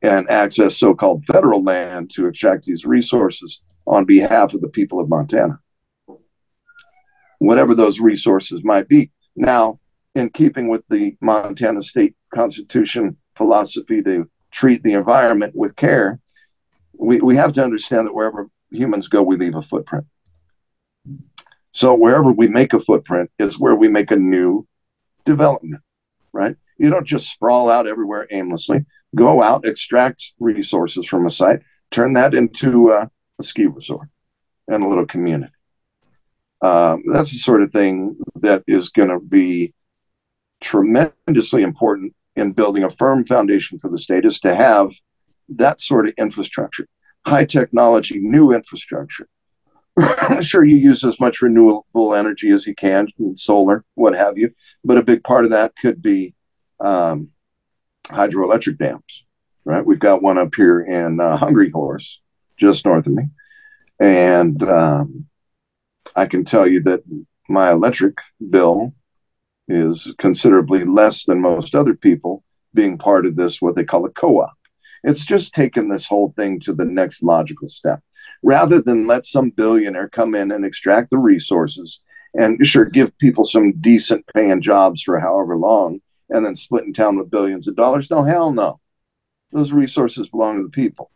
and 0.01 0.29
access 0.29 0.77
so-called 0.77 1.25
federal 1.25 1.63
land 1.63 2.12
to 2.15 2.27
extract 2.27 2.65
these 2.65 2.85
resources 2.85 3.62
on 3.88 4.05
behalf 4.05 4.53
of 4.53 4.62
the 4.62 4.69
people 4.69 4.99
of 4.99 5.09
Montana, 5.09 5.59
whatever 7.39 7.73
those 7.73 7.99
resources 7.99 8.62
might 8.63 8.88
be. 8.88 9.09
Now, 9.35 9.79
in 10.15 10.29
keeping 10.29 10.69
with 10.69 10.83
the 10.89 11.15
Montana 11.21 11.81
State 11.81 12.15
Constitution 12.33 13.15
philosophy 13.35 14.01
to 14.03 14.29
treat 14.51 14.83
the 14.83 14.93
environment 14.93 15.55
with 15.55 15.75
care, 15.75 16.19
we, 16.97 17.21
we 17.21 17.35
have 17.38 17.53
to 17.53 17.63
understand 17.63 18.05
that 18.05 18.13
wherever 18.13 18.49
humans 18.71 19.07
go, 19.07 19.23
we 19.23 19.38
leave 19.38 19.55
a 19.55 19.62
footprint. 19.62 20.05
So 21.71 21.93
wherever 21.93 22.31
we 22.31 22.47
make 22.47 22.73
a 22.73 22.79
footprint 22.79 23.31
is 23.39 23.57
where 23.59 23.75
we 23.75 23.88
make 23.88 24.12
a 24.12 24.15
new 24.17 24.67
development, 25.25 25.82
right? 26.34 26.55
You 26.77 26.89
don't 26.89 27.05
just 27.05 27.29
sprawl 27.29 27.69
out 27.69 27.88
everywhere 27.88 28.27
aimlessly. 28.32 28.86
Go 29.15 29.41
out, 29.41 29.67
extract 29.67 30.34
resources 30.39 31.05
from 31.05 31.25
a 31.25 31.29
site, 31.29 31.60
turn 31.91 32.13
that 32.13 32.34
into 32.34 32.91
uh, 32.91 33.08
a 33.39 33.43
ski 33.43 33.65
resort 33.65 34.08
and 34.67 34.84
a 34.84 34.88
little 34.88 35.05
community. 35.05 35.51
Um, 36.62 37.03
that's 37.05 37.32
the 37.32 37.38
sort 37.38 37.62
of 37.62 37.71
thing 37.71 38.17
that 38.36 38.63
is 38.67 38.89
going 38.89 39.10
to 39.10 39.19
be 39.19 39.73
tremendously 40.62 41.63
important 41.63 42.13
in 42.36 42.51
building 42.51 42.84
a 42.84 42.89
firm 42.89 43.23
foundation 43.25 43.79
for 43.79 43.89
the 43.89 43.97
state 43.97 44.25
is 44.25 44.39
to 44.41 44.55
have 44.55 44.91
that 45.49 45.82
sort 45.82 46.08
of 46.08 46.13
infrastructure, 46.17 46.88
high 47.25 47.45
technology, 47.45 48.19
new 48.19 48.51
infrastructure. 48.53 49.27
sure, 50.41 50.63
you 50.63 50.78
use 50.78 51.04
as 51.04 51.19
much 51.19 51.41
renewable 51.41 52.13
energy 52.13 52.52
as 52.52 52.65
you 52.65 52.75
can, 52.75 53.08
solar, 53.36 53.84
what 53.95 54.13
have 54.15 54.38
you, 54.38 54.52
but 54.84 54.97
a 54.97 55.04
big 55.04 55.23
part 55.23 55.45
of 55.45 55.52
that 55.52 55.73
could 55.82 56.02
be 56.02 56.34
um, 56.80 57.30
hydroelectric 58.06 58.78
dams, 58.78 59.25
right? 59.65 59.86
We've 59.86 59.99
got 59.99 60.21
one 60.21 60.38
up 60.38 60.54
here 60.56 60.82
in 60.82 61.19
uh, 61.19 61.38
Hungry 61.38 61.69
Horse, 61.69 62.19
just 62.58 62.86
north 62.86 63.08
of 63.08 63.13
me. 63.13 63.23
And 63.99 64.62
um, 64.63 65.25
I 66.15 66.25
can 66.25 66.45
tell 66.45 66.67
you 66.67 66.82
that 66.84 67.04
my 67.49 67.71
electric 67.71 68.17
bill 68.49 68.93
is 69.67 70.13
considerably 70.17 70.84
less 70.84 71.25
than 71.25 71.41
most 71.41 71.75
other 71.75 71.93
people 71.93 72.43
being 72.73 72.97
part 72.97 73.25
of 73.25 73.36
this, 73.36 73.62
what 73.62 73.75
they 73.75 73.84
call 73.84 74.06
a 74.06 74.10
co 74.10 74.41
op. 74.41 74.54
It's 75.04 75.25
just 75.25 75.54
taken 75.54 75.89
this 75.89 76.08
whole 76.08 76.34
thing 76.36 76.60
to 76.62 76.73
the 76.73 76.86
next 76.86 77.23
logical 77.23 77.67
step. 77.67 78.02
Rather 78.41 78.82
than 78.82 79.08
let 79.08 79.25
some 79.25 79.49
billionaire 79.49 80.10
come 80.10 80.34
in 80.36 80.52
and 80.52 80.65
extract 80.65 81.10
the 81.10 81.17
resources 81.17 81.99
and 82.34 82.65
sure 82.65 82.86
give 82.86 83.17
people 83.17 83.43
some 83.43 83.73
decent 83.80 84.25
paying 84.34 84.62
jobs 84.62 85.02
for 85.02 85.19
however 85.19 85.58
long 85.58 85.99
and 86.30 86.45
then 86.45 86.56
split 86.56 86.86
in 86.86 86.93
town 86.93 87.17
with 87.17 87.32
billions 87.32 87.67
of 87.67 87.75
dollars. 87.75 88.10
No, 88.10 88.23
hell 88.23 88.52
no. 88.52 88.80
Those 89.52 89.71
resources 89.71 90.30
belong 90.30 90.58
to 90.58 90.63
the 90.63 90.69
people. 90.69 91.12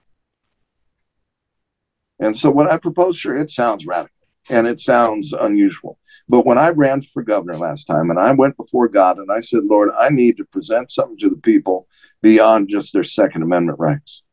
And 2.19 2.35
so 2.35 2.49
what 2.49 2.71
I 2.71 2.77
propose, 2.77 3.17
sure, 3.17 3.37
it 3.37 3.49
sounds 3.49 3.85
radical 3.85 4.15
and 4.49 4.67
it 4.67 4.79
sounds 4.79 5.33
unusual. 5.33 5.99
But 6.29 6.45
when 6.45 6.57
I 6.57 6.69
ran 6.69 7.01
for 7.01 7.21
governor 7.21 7.57
last 7.57 7.85
time 7.85 8.09
and 8.09 8.19
I 8.19 8.31
went 8.31 8.57
before 8.57 8.87
God 8.87 9.17
and 9.17 9.31
I 9.31 9.39
said, 9.41 9.63
Lord, 9.65 9.89
I 9.97 10.09
need 10.09 10.37
to 10.37 10.45
present 10.45 10.89
something 10.89 11.17
to 11.19 11.29
the 11.29 11.37
people 11.37 11.87
beyond 12.21 12.69
just 12.69 12.93
their 12.93 13.03
Second 13.03 13.43
Amendment 13.43 13.79
rights. 13.79 14.23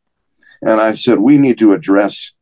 And 0.63 0.81
I 0.81 0.93
said, 0.93 1.19
we 1.19 1.37
need 1.37 1.59
to 1.59 1.73
address 1.73 2.33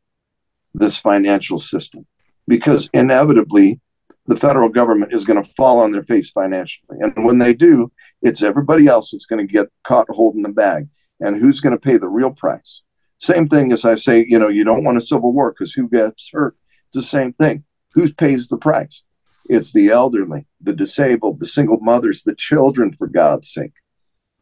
this 0.75 0.99
financial 0.99 1.59
system 1.59 2.07
because 2.47 2.89
inevitably 2.93 3.81
the 4.27 4.37
federal 4.37 4.69
government 4.69 5.13
is 5.13 5.25
going 5.25 5.43
to 5.43 5.51
fall 5.51 5.81
on 5.81 5.93
their 5.93 6.03
face 6.03 6.31
financially. 6.31 6.99
And 7.01 7.25
when 7.25 7.39
they 7.39 7.55
do, 7.55 7.91
it's 8.23 8.43
everybody 8.43 8.87
else 8.87 9.11
that's 9.11 9.25
going 9.25 9.47
to 9.47 9.53
get 9.53 9.69
caught 9.85 10.07
holding 10.11 10.43
the 10.43 10.51
bag. 10.51 10.89
And 11.21 11.37
who's 11.37 11.61
going 11.61 11.75
to 11.75 11.81
pay 11.81 11.97
the 11.97 12.09
real 12.09 12.31
price? 12.31 12.83
Same 13.19 13.49
thing 13.49 13.73
as 13.73 13.85
I 13.85 13.95
say, 13.95 14.25
you 14.29 14.39
know, 14.39 14.49
you 14.49 14.65
don't 14.65 14.85
want 14.85 14.99
a 14.99 15.01
civil 15.01 15.33
war 15.33 15.53
because 15.53 15.73
who 15.73 15.89
gets 15.89 16.31
hurt? 16.33 16.57
It's 16.87 16.97
the 16.97 17.03
same 17.03 17.33
thing. 17.33 17.65
Who 17.95 18.13
pays 18.13 18.49
the 18.49 18.59
price? 18.59 19.03
It's 19.49 19.73
the 19.73 19.89
elderly, 19.89 20.47
the 20.61 20.75
disabled, 20.75 21.41
the 21.41 21.47
single 21.47 21.79
mothers, 21.81 22.23
the 22.23 22.35
children, 22.35 22.93
for 22.93 23.07
God's 23.07 23.53
sake. 23.53 23.73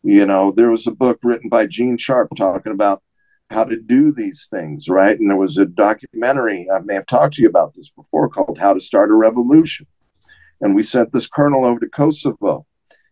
You 0.02 0.26
know, 0.26 0.50
there 0.50 0.70
was 0.70 0.86
a 0.86 0.92
book 0.92 1.20
written 1.22 1.48
by 1.48 1.66
Gene 1.66 1.96
Sharp 1.96 2.30
talking 2.36 2.72
about 2.72 3.02
how 3.50 3.64
to 3.64 3.76
do 3.76 4.12
these 4.12 4.48
things, 4.50 4.88
right? 4.88 5.18
And 5.18 5.30
there 5.30 5.36
was 5.36 5.58
a 5.58 5.66
documentary, 5.66 6.68
I 6.74 6.80
may 6.80 6.94
have 6.94 7.06
talked 7.06 7.34
to 7.34 7.42
you 7.42 7.48
about 7.48 7.74
this 7.74 7.90
before, 7.90 8.28
called 8.28 8.58
How 8.58 8.72
to 8.72 8.80
Start 8.80 9.10
a 9.10 9.14
Revolution. 9.14 9.86
And 10.60 10.74
we 10.74 10.82
sent 10.82 11.12
this 11.12 11.26
colonel 11.26 11.64
over 11.64 11.78
to 11.80 11.88
Kosovo, 11.88 12.66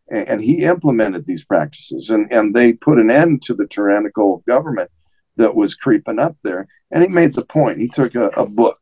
and, 0.08 0.28
and 0.28 0.42
he 0.42 0.64
implemented 0.64 1.26
these 1.26 1.44
practices, 1.44 2.10
and, 2.10 2.32
and 2.32 2.54
they 2.54 2.72
put 2.72 2.98
an 2.98 3.10
end 3.10 3.42
to 3.42 3.54
the 3.54 3.66
tyrannical 3.66 4.42
government 4.46 4.90
that 5.36 5.54
was 5.54 5.74
creeping 5.74 6.18
up 6.18 6.36
there. 6.42 6.66
And 6.90 7.02
he 7.02 7.08
made 7.08 7.34
the 7.34 7.44
point. 7.44 7.80
He 7.80 7.88
took 7.88 8.14
a, 8.14 8.28
a 8.28 8.46
book 8.46 8.78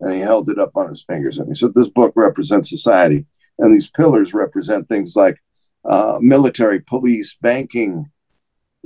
and 0.00 0.12
he 0.12 0.20
held 0.20 0.50
it 0.50 0.58
up 0.58 0.72
on 0.74 0.88
his 0.88 1.04
fingers, 1.06 1.38
and 1.38 1.48
he 1.48 1.54
said, 1.54 1.74
This 1.74 1.88
book 1.88 2.12
represents 2.16 2.68
society. 2.68 3.24
And 3.58 3.72
these 3.72 3.88
pillars 3.88 4.34
represent 4.34 4.88
things 4.88 5.16
like 5.16 5.38
uh, 5.88 6.18
military, 6.20 6.80
police, 6.80 7.36
banking, 7.40 8.10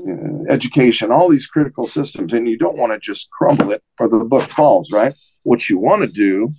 Uh, 0.08 0.50
education, 0.50 1.12
all 1.12 1.28
these 1.28 1.46
critical 1.46 1.86
systems, 1.86 2.32
and 2.32 2.48
you 2.48 2.56
don't 2.56 2.78
want 2.78 2.92
to 2.92 2.98
just 2.98 3.28
crumble 3.30 3.70
it 3.70 3.82
or 3.98 4.08
the 4.08 4.24
book 4.24 4.48
falls, 4.50 4.90
right? 4.90 5.14
What 5.42 5.68
you 5.68 5.78
want 5.78 6.02
to 6.02 6.08
do 6.08 6.52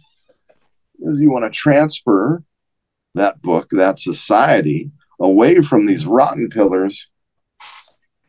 is 1.00 1.20
you 1.20 1.32
want 1.32 1.46
to 1.46 1.50
transfer 1.50 2.44
that 3.16 3.42
book, 3.42 3.68
that 3.72 4.00
society, 4.00 4.92
away 5.20 5.62
from 5.62 5.86
these 5.86 6.06
rotten 6.06 6.50
pillars 6.50 7.08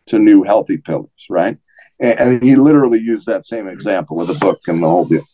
to 0.07 0.19
new 0.19 0.43
healthy 0.43 0.79
pillars, 0.79 1.11
right? 1.29 1.59
And, 2.01 2.19
and 2.19 2.43
he 2.43 2.57
literally 2.57 2.99
used 2.99 3.27
that 3.27 3.47
same 3.47 3.69
example 3.69 4.17
with 4.17 4.29
the 4.29 4.35
book 4.35 4.61
and 4.67 4.83
the 4.83 4.89
whole 4.89 5.05
deal. 5.05 5.25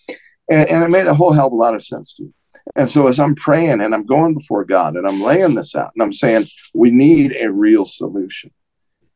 And, 0.50 0.68
and 0.68 0.84
it 0.84 0.88
made 0.88 1.06
a 1.06 1.14
whole 1.14 1.32
hell 1.32 1.48
of 1.48 1.52
a 1.52 1.56
lot 1.56 1.74
of 1.74 1.84
sense 1.84 2.14
to 2.14 2.24
me. 2.24 2.32
And 2.76 2.90
so 2.90 3.06
as 3.06 3.18
I'm 3.18 3.34
praying 3.34 3.80
and 3.80 3.94
I'm 3.94 4.06
going 4.06 4.34
before 4.34 4.64
God 4.64 4.96
and 4.96 5.06
I'm 5.06 5.22
laying 5.22 5.54
this 5.54 5.74
out 5.74 5.92
and 5.94 6.02
I'm 6.02 6.12
saying, 6.12 6.48
we 6.74 6.90
need 6.90 7.36
a 7.36 7.50
real 7.50 7.84
solution. 7.84 8.50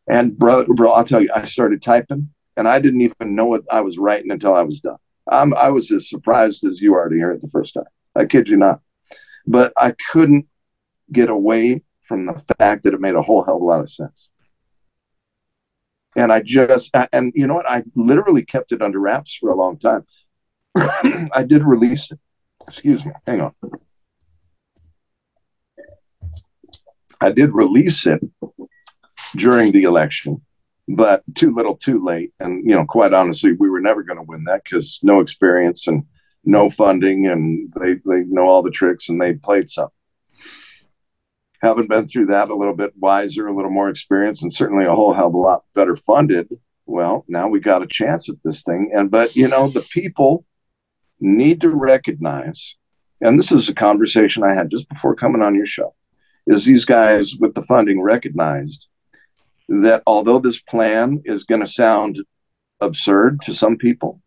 And 0.08 0.36
bro, 0.36 0.64
bro, 0.66 0.90
I'll 0.92 1.04
tell 1.04 1.22
you, 1.22 1.30
I 1.34 1.44
started 1.44 1.82
typing 1.82 2.28
and 2.56 2.68
I 2.68 2.80
didn't 2.80 3.02
even 3.02 3.34
know 3.34 3.46
what 3.46 3.62
I 3.70 3.80
was 3.80 3.98
writing 3.98 4.30
until 4.30 4.54
I 4.54 4.62
was 4.62 4.80
done. 4.80 4.96
I'm, 5.30 5.54
I 5.54 5.68
was 5.70 5.90
as 5.90 6.08
surprised 6.08 6.64
as 6.64 6.80
you 6.80 6.94
are 6.94 7.08
to 7.08 7.14
hear 7.14 7.30
it 7.30 7.40
the 7.40 7.48
first 7.48 7.74
time. 7.74 7.84
I 8.16 8.24
kid 8.24 8.48
you 8.48 8.56
not. 8.56 8.80
But 9.46 9.72
I 9.76 9.94
couldn't 10.10 10.46
get 11.10 11.28
away 11.28 11.82
from 12.02 12.26
the 12.26 12.42
fact 12.58 12.84
that 12.84 12.94
it 12.94 13.00
made 13.00 13.14
a 13.14 13.22
whole 13.22 13.44
hell 13.44 13.56
of 13.56 13.62
a 13.62 13.64
lot 13.64 13.80
of 13.80 13.90
sense. 13.90 14.28
And 16.16 16.32
I 16.32 16.42
just, 16.42 16.90
and 17.12 17.32
you 17.34 17.46
know 17.46 17.54
what? 17.54 17.68
I 17.68 17.84
literally 17.94 18.44
kept 18.44 18.72
it 18.72 18.82
under 18.82 18.98
wraps 18.98 19.36
for 19.36 19.50
a 19.50 19.54
long 19.54 19.78
time. 19.78 20.04
I 20.74 21.44
did 21.46 21.64
release 21.64 22.10
it. 22.10 22.18
Excuse 22.66 23.04
me. 23.04 23.12
Hang 23.26 23.40
on. 23.40 23.54
I 27.20 27.30
did 27.30 27.54
release 27.54 28.06
it 28.06 28.20
during 29.36 29.72
the 29.72 29.84
election, 29.84 30.40
but 30.88 31.22
too 31.34 31.54
little, 31.54 31.76
too 31.76 32.02
late. 32.02 32.32
And 32.40 32.68
you 32.68 32.74
know, 32.74 32.84
quite 32.84 33.12
honestly, 33.12 33.52
we 33.52 33.70
were 33.70 33.80
never 33.80 34.02
going 34.02 34.18
to 34.18 34.24
win 34.24 34.44
that 34.44 34.64
because 34.64 34.98
no 35.02 35.20
experience 35.20 35.86
and 35.86 36.04
no 36.44 36.68
funding 36.68 37.26
and 37.26 37.72
they 37.78 37.94
they 38.06 38.24
know 38.24 38.48
all 38.48 38.62
the 38.62 38.70
tricks 38.70 39.08
and 39.08 39.20
they 39.20 39.34
played 39.34 39.68
some. 39.68 39.88
Haven't 41.62 41.88
been 41.88 42.08
through 42.08 42.26
that 42.26 42.50
a 42.50 42.56
little 42.56 42.74
bit 42.74 42.92
wiser, 42.96 43.46
a 43.46 43.54
little 43.54 43.70
more 43.70 43.88
experienced, 43.88 44.42
and 44.42 44.52
certainly 44.52 44.84
a 44.84 44.94
whole 44.94 45.14
hell 45.14 45.28
of 45.28 45.34
a 45.34 45.38
lot 45.38 45.64
better 45.74 45.94
funded. 45.94 46.48
Well, 46.86 47.24
now 47.28 47.48
we 47.48 47.60
got 47.60 47.82
a 47.82 47.86
chance 47.86 48.28
at 48.28 48.36
this 48.44 48.62
thing. 48.62 48.90
And 48.94 49.10
but 49.10 49.36
you 49.36 49.46
know, 49.46 49.68
the 49.68 49.82
people 49.82 50.44
need 51.20 51.60
to 51.60 51.70
recognize, 51.70 52.76
and 53.20 53.38
this 53.38 53.52
is 53.52 53.68
a 53.68 53.74
conversation 53.74 54.42
I 54.42 54.54
had 54.54 54.70
just 54.70 54.88
before 54.88 55.14
coming 55.14 55.42
on 55.42 55.54
your 55.54 55.66
show, 55.66 55.94
is 56.48 56.64
these 56.64 56.84
guys 56.84 57.36
with 57.36 57.54
the 57.54 57.62
funding 57.62 58.02
recognized 58.02 58.88
that 59.80 60.02
although 60.06 60.38
this 60.38 60.60
plan 60.60 61.22
is 61.24 61.44
going 61.44 61.62
to 61.62 61.66
sound 61.66 62.22
absurd 62.80 63.40
to 63.40 63.54
some 63.54 63.76
people, 63.76 64.20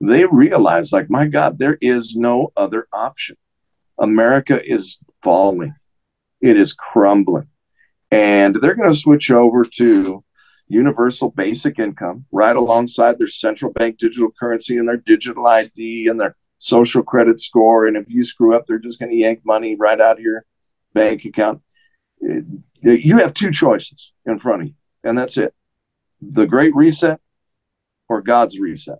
they 0.00 0.24
realize, 0.24 0.92
like, 0.92 1.10
my 1.10 1.26
God, 1.26 1.58
there 1.58 1.78
is 1.80 2.14
no 2.14 2.52
other 2.56 2.86
option. 2.92 3.36
America 3.98 4.60
is 4.64 4.98
falling, 5.22 5.74
it 6.40 6.56
is 6.56 6.72
crumbling. 6.72 7.48
And 8.10 8.54
they're 8.56 8.76
going 8.76 8.92
to 8.92 8.98
switch 8.98 9.30
over 9.30 9.64
to 9.64 10.22
universal 10.68 11.30
basic 11.30 11.78
income 11.78 12.24
right 12.30 12.56
alongside 12.56 13.18
their 13.18 13.26
central 13.26 13.72
bank 13.72 13.98
digital 13.98 14.30
currency 14.38 14.76
and 14.76 14.86
their 14.88 14.96
digital 14.98 15.46
ID 15.46 16.06
and 16.06 16.20
their 16.20 16.36
social 16.58 17.02
credit 17.02 17.40
score. 17.40 17.86
And 17.86 17.96
if 17.96 18.08
you 18.08 18.22
screw 18.22 18.54
up, 18.54 18.66
they're 18.66 18.78
just 18.78 18.98
going 19.00 19.10
to 19.10 19.16
yank 19.16 19.40
money 19.44 19.74
right 19.74 20.00
out 20.00 20.18
of 20.18 20.22
your 20.22 20.44
bank 20.92 21.24
account. 21.24 21.62
You 22.20 23.18
have 23.18 23.34
two 23.34 23.50
choices 23.50 24.12
in 24.24 24.38
front 24.38 24.62
of 24.62 24.68
you, 24.68 24.74
and 25.04 25.16
that's 25.16 25.36
it 25.36 25.54
the 26.20 26.46
Great 26.46 26.74
Reset 26.74 27.20
or 28.08 28.22
God's 28.22 28.58
Reset. 28.58 28.98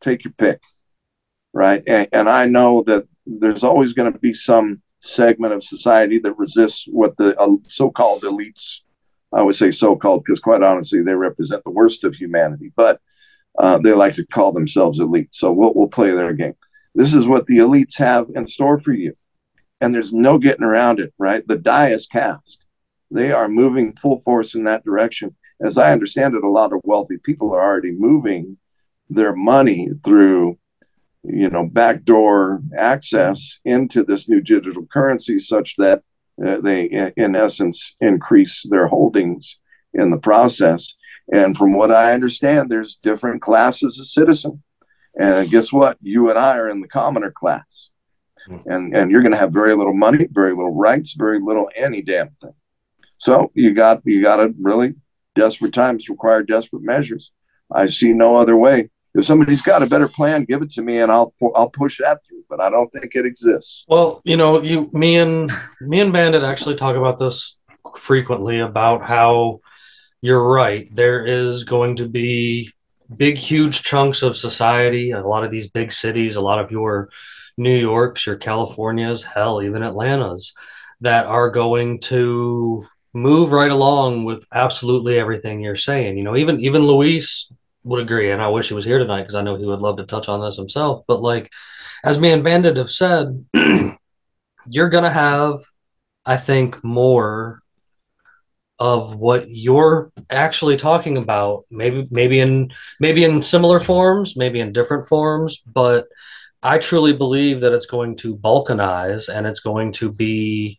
Take 0.00 0.24
your 0.24 0.32
pick, 0.32 0.60
right? 1.52 1.82
And, 1.86 2.08
and 2.12 2.28
I 2.30 2.46
know 2.46 2.82
that 2.84 3.06
there's 3.26 3.62
always 3.62 3.92
going 3.92 4.10
to 4.10 4.18
be 4.18 4.32
some 4.32 4.80
segment 5.00 5.52
of 5.52 5.62
society 5.62 6.18
that 6.20 6.38
resists 6.38 6.86
what 6.88 7.16
the 7.18 7.38
uh, 7.38 7.56
so 7.64 7.90
called 7.90 8.22
elites 8.22 8.80
I 9.32 9.42
would 9.42 9.54
say 9.54 9.70
so-called 9.70 10.24
because 10.24 10.40
quite 10.40 10.62
honestly, 10.62 11.02
they 11.02 11.14
represent 11.14 11.64
the 11.64 11.70
worst 11.70 12.04
of 12.04 12.14
humanity, 12.14 12.72
but 12.76 13.00
uh, 13.58 13.78
they 13.78 13.92
like 13.92 14.14
to 14.14 14.26
call 14.26 14.52
themselves 14.52 15.00
elite. 15.00 15.34
So 15.34 15.52
we'll, 15.52 15.72
we'll 15.74 15.88
play 15.88 16.10
their 16.10 16.34
game. 16.34 16.54
This 16.94 17.14
is 17.14 17.26
what 17.26 17.46
the 17.46 17.58
elites 17.58 17.98
have 17.98 18.28
in 18.34 18.46
store 18.46 18.78
for 18.78 18.92
you. 18.92 19.14
And 19.80 19.94
there's 19.94 20.12
no 20.12 20.38
getting 20.38 20.64
around 20.64 21.00
it, 21.00 21.12
right? 21.18 21.46
The 21.46 21.56
die 21.56 21.90
is 21.90 22.06
cast. 22.06 22.66
They 23.10 23.32
are 23.32 23.48
moving 23.48 23.96
full 23.96 24.20
force 24.20 24.54
in 24.54 24.64
that 24.64 24.84
direction. 24.84 25.34
As 25.62 25.78
I 25.78 25.92
understand 25.92 26.34
it, 26.34 26.44
a 26.44 26.48
lot 26.48 26.72
of 26.72 26.80
wealthy 26.84 27.18
people 27.18 27.54
are 27.54 27.62
already 27.62 27.92
moving 27.92 28.56
their 29.08 29.34
money 29.34 29.90
through, 30.04 30.58
you 31.22 31.48
know, 31.50 31.66
backdoor 31.66 32.62
access 32.76 33.58
into 33.64 34.02
this 34.02 34.28
new 34.28 34.40
digital 34.40 34.86
currency 34.86 35.38
such 35.38 35.76
that 35.76 36.02
uh, 36.44 36.60
they, 36.60 37.12
in 37.16 37.36
essence, 37.36 37.94
increase 38.00 38.64
their 38.70 38.86
holdings 38.88 39.58
in 39.94 40.10
the 40.10 40.18
process. 40.18 40.94
And 41.32 41.56
from 41.56 41.74
what 41.74 41.92
I 41.92 42.12
understand, 42.12 42.68
there's 42.68 42.98
different 43.02 43.42
classes 43.42 44.00
of 44.00 44.06
citizen. 44.06 44.62
And 45.18 45.50
guess 45.50 45.72
what? 45.72 45.98
You 46.00 46.30
and 46.30 46.38
I 46.38 46.56
are 46.56 46.68
in 46.68 46.80
the 46.80 46.88
commoner 46.88 47.30
class. 47.30 47.90
And, 48.66 48.96
and 48.96 49.10
you're 49.10 49.22
going 49.22 49.32
to 49.32 49.38
have 49.38 49.52
very 49.52 49.74
little 49.74 49.94
money, 49.94 50.26
very 50.30 50.50
little 50.50 50.74
rights, 50.74 51.12
very 51.12 51.38
little 51.38 51.70
any 51.76 52.02
damn 52.02 52.30
thing. 52.40 52.54
So 53.18 53.52
you 53.54 53.72
got 53.72 54.02
you 54.04 54.20
got 54.20 54.36
to 54.36 54.52
really 54.60 54.94
desperate 55.34 55.74
times 55.74 56.08
require 56.08 56.42
desperate 56.42 56.82
measures. 56.82 57.32
I 57.70 57.86
see 57.86 58.12
no 58.12 58.36
other 58.36 58.56
way 58.56 58.90
if 59.14 59.24
somebody's 59.26 59.60
got 59.60 59.82
a 59.82 59.86
better 59.86 60.08
plan, 60.08 60.44
give 60.44 60.62
it 60.62 60.70
to 60.70 60.82
me, 60.82 60.98
and 60.98 61.12
I'll 61.12 61.34
I'll 61.54 61.68
push 61.68 61.98
that 61.98 62.24
through. 62.24 62.44
But 62.48 62.60
I 62.60 62.70
don't 62.70 62.90
think 62.92 63.14
it 63.14 63.26
exists. 63.26 63.84
Well, 63.88 64.22
you 64.24 64.36
know, 64.36 64.62
you 64.62 64.90
me 64.92 65.18
and 65.18 65.50
me 65.80 66.00
and 66.00 66.12
Bandit 66.12 66.42
actually 66.42 66.76
talk 66.76 66.96
about 66.96 67.18
this 67.18 67.58
frequently 67.96 68.60
about 68.60 69.02
how 69.02 69.60
you're 70.22 70.48
right. 70.48 70.94
There 70.94 71.26
is 71.26 71.64
going 71.64 71.96
to 71.96 72.08
be 72.08 72.72
big, 73.14 73.36
huge 73.36 73.82
chunks 73.82 74.22
of 74.22 74.36
society. 74.36 75.10
A 75.10 75.20
lot 75.20 75.44
of 75.44 75.50
these 75.50 75.68
big 75.68 75.92
cities, 75.92 76.36
a 76.36 76.40
lot 76.40 76.58
of 76.58 76.70
your 76.70 77.10
New 77.58 77.76
Yorks, 77.76 78.26
your 78.26 78.36
Californias, 78.36 79.22
hell, 79.22 79.62
even 79.62 79.82
Atlantas, 79.82 80.54
that 81.02 81.26
are 81.26 81.50
going 81.50 82.00
to 82.00 82.86
move 83.14 83.52
right 83.52 83.70
along 83.70 84.24
with 84.24 84.46
absolutely 84.52 85.18
everything 85.18 85.60
you're 85.60 85.76
saying. 85.76 86.16
You 86.16 86.24
know, 86.24 86.36
even 86.36 86.60
even 86.60 86.82
Luis 86.82 87.50
would 87.84 88.00
agree, 88.00 88.30
and 88.30 88.42
I 88.42 88.48
wish 88.48 88.68
he 88.68 88.74
was 88.74 88.84
here 88.84 88.98
tonight 88.98 89.22
because 89.22 89.34
I 89.34 89.42
know 89.42 89.56
he 89.56 89.66
would 89.66 89.80
love 89.80 89.96
to 89.98 90.06
touch 90.06 90.28
on 90.28 90.40
this 90.40 90.56
himself. 90.56 91.04
But 91.06 91.22
like, 91.22 91.50
as 92.04 92.20
me 92.20 92.32
and 92.32 92.44
Bandit 92.44 92.76
have 92.76 92.90
said, 92.90 93.44
you're 94.66 94.88
gonna 94.88 95.10
have, 95.10 95.64
I 96.24 96.36
think, 96.36 96.82
more 96.84 97.62
of 98.78 99.14
what 99.14 99.48
you're 99.48 100.10
actually 100.28 100.76
talking 100.76 101.16
about. 101.16 101.66
Maybe, 101.70 102.08
maybe 102.10 102.40
in 102.40 102.72
maybe 102.98 103.24
in 103.24 103.42
similar 103.42 103.78
forms, 103.78 104.36
maybe 104.36 104.60
in 104.60 104.72
different 104.72 105.06
forms, 105.06 105.62
but 105.64 106.08
I 106.62 106.78
truly 106.78 107.12
believe 107.12 107.60
that 107.60 107.72
it's 107.72 107.86
going 107.86 108.16
to 108.18 108.36
balkanize 108.36 109.28
and 109.28 109.46
it's 109.46 109.60
going 109.60 109.92
to 109.94 110.10
be 110.12 110.78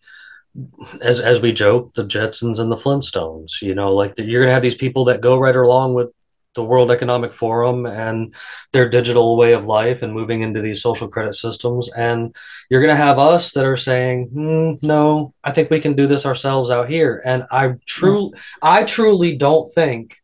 as 1.01 1.19
as 1.19 1.41
we 1.41 1.51
joke, 1.51 1.93
the 1.95 2.05
Jetsons 2.05 2.59
and 2.59 2.71
the 2.71 2.77
Flintstones. 2.77 3.61
You 3.61 3.75
know, 3.75 3.93
like 3.93 4.13
you're 4.17 4.41
gonna 4.41 4.53
have 4.53 4.63
these 4.63 4.75
people 4.75 5.05
that 5.05 5.21
go 5.21 5.37
right 5.37 5.55
along 5.55 5.93
with 5.93 6.09
the 6.55 6.63
World 6.63 6.91
Economic 6.91 7.33
Forum 7.33 7.85
and 7.85 8.33
their 8.71 8.89
digital 8.89 9.37
way 9.37 9.53
of 9.53 9.65
life 9.65 10.01
and 10.01 10.13
moving 10.13 10.41
into 10.41 10.61
these 10.61 10.81
social 10.81 11.07
credit 11.07 11.33
systems. 11.33 11.89
And 11.91 12.35
you're 12.69 12.81
going 12.81 12.95
to 12.95 13.03
have 13.03 13.19
us 13.19 13.53
that 13.53 13.65
are 13.65 13.77
saying, 13.77 14.29
mm, 14.29 14.83
no, 14.83 15.33
I 15.43 15.51
think 15.51 15.69
we 15.69 15.79
can 15.79 15.95
do 15.95 16.07
this 16.07 16.25
ourselves 16.25 16.69
out 16.69 16.89
here. 16.89 17.21
And 17.25 17.43
I 17.51 17.75
truly, 17.85 18.37
I 18.61 18.83
truly 18.83 19.35
don't 19.35 19.65
think, 19.73 20.17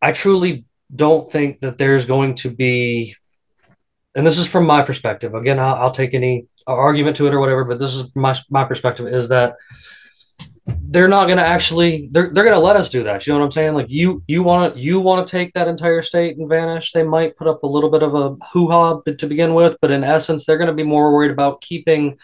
I 0.00 0.12
truly 0.12 0.64
don't 0.94 1.30
think 1.30 1.60
that 1.60 1.78
there's 1.78 2.06
going 2.06 2.36
to 2.36 2.50
be, 2.50 3.16
and 4.14 4.26
this 4.26 4.38
is 4.38 4.46
from 4.46 4.66
my 4.66 4.82
perspective. 4.82 5.34
Again, 5.34 5.58
I'll, 5.58 5.74
I'll 5.74 5.90
take 5.90 6.14
any 6.14 6.46
argument 6.66 7.16
to 7.18 7.26
it 7.26 7.34
or 7.34 7.40
whatever, 7.40 7.64
but 7.64 7.78
this 7.78 7.94
is 7.94 8.14
my 8.14 8.36
my 8.50 8.64
perspective 8.64 9.06
is 9.06 9.28
that 9.28 9.56
they're 10.66 11.08
not 11.08 11.26
going 11.26 11.38
to 11.38 11.44
actually 11.44 12.08
they're, 12.12 12.30
they're 12.30 12.44
going 12.44 12.56
to 12.56 12.60
let 12.60 12.76
us 12.76 12.88
do 12.88 13.02
that. 13.04 13.26
You 13.26 13.32
know 13.32 13.40
what 13.40 13.46
i'm 13.46 13.50
saying? 13.50 13.74
Like 13.74 13.90
you 13.90 14.22
you 14.26 14.42
want 14.42 14.74
to 14.74 14.80
you 14.80 15.00
want 15.00 15.26
to 15.26 15.30
take 15.30 15.52
that 15.54 15.68
entire 15.68 16.02
state 16.02 16.36
and 16.36 16.48
vanish. 16.48 16.92
They 16.92 17.02
might 17.02 17.36
put 17.36 17.48
up 17.48 17.62
a 17.62 17.66
little 17.66 17.90
bit 17.90 18.02
of 18.02 18.14
a 18.14 18.36
hoo-ha 18.52 19.00
to 19.00 19.26
begin 19.26 19.54
with 19.54 19.76
but 19.80 19.90
in 19.90 20.04
essence 20.04 20.44
they're 20.44 20.58
going 20.58 20.68
to 20.68 20.74
be 20.74 20.82
more 20.82 21.12
worried 21.12 21.30
about 21.30 21.60
keeping 21.60 22.18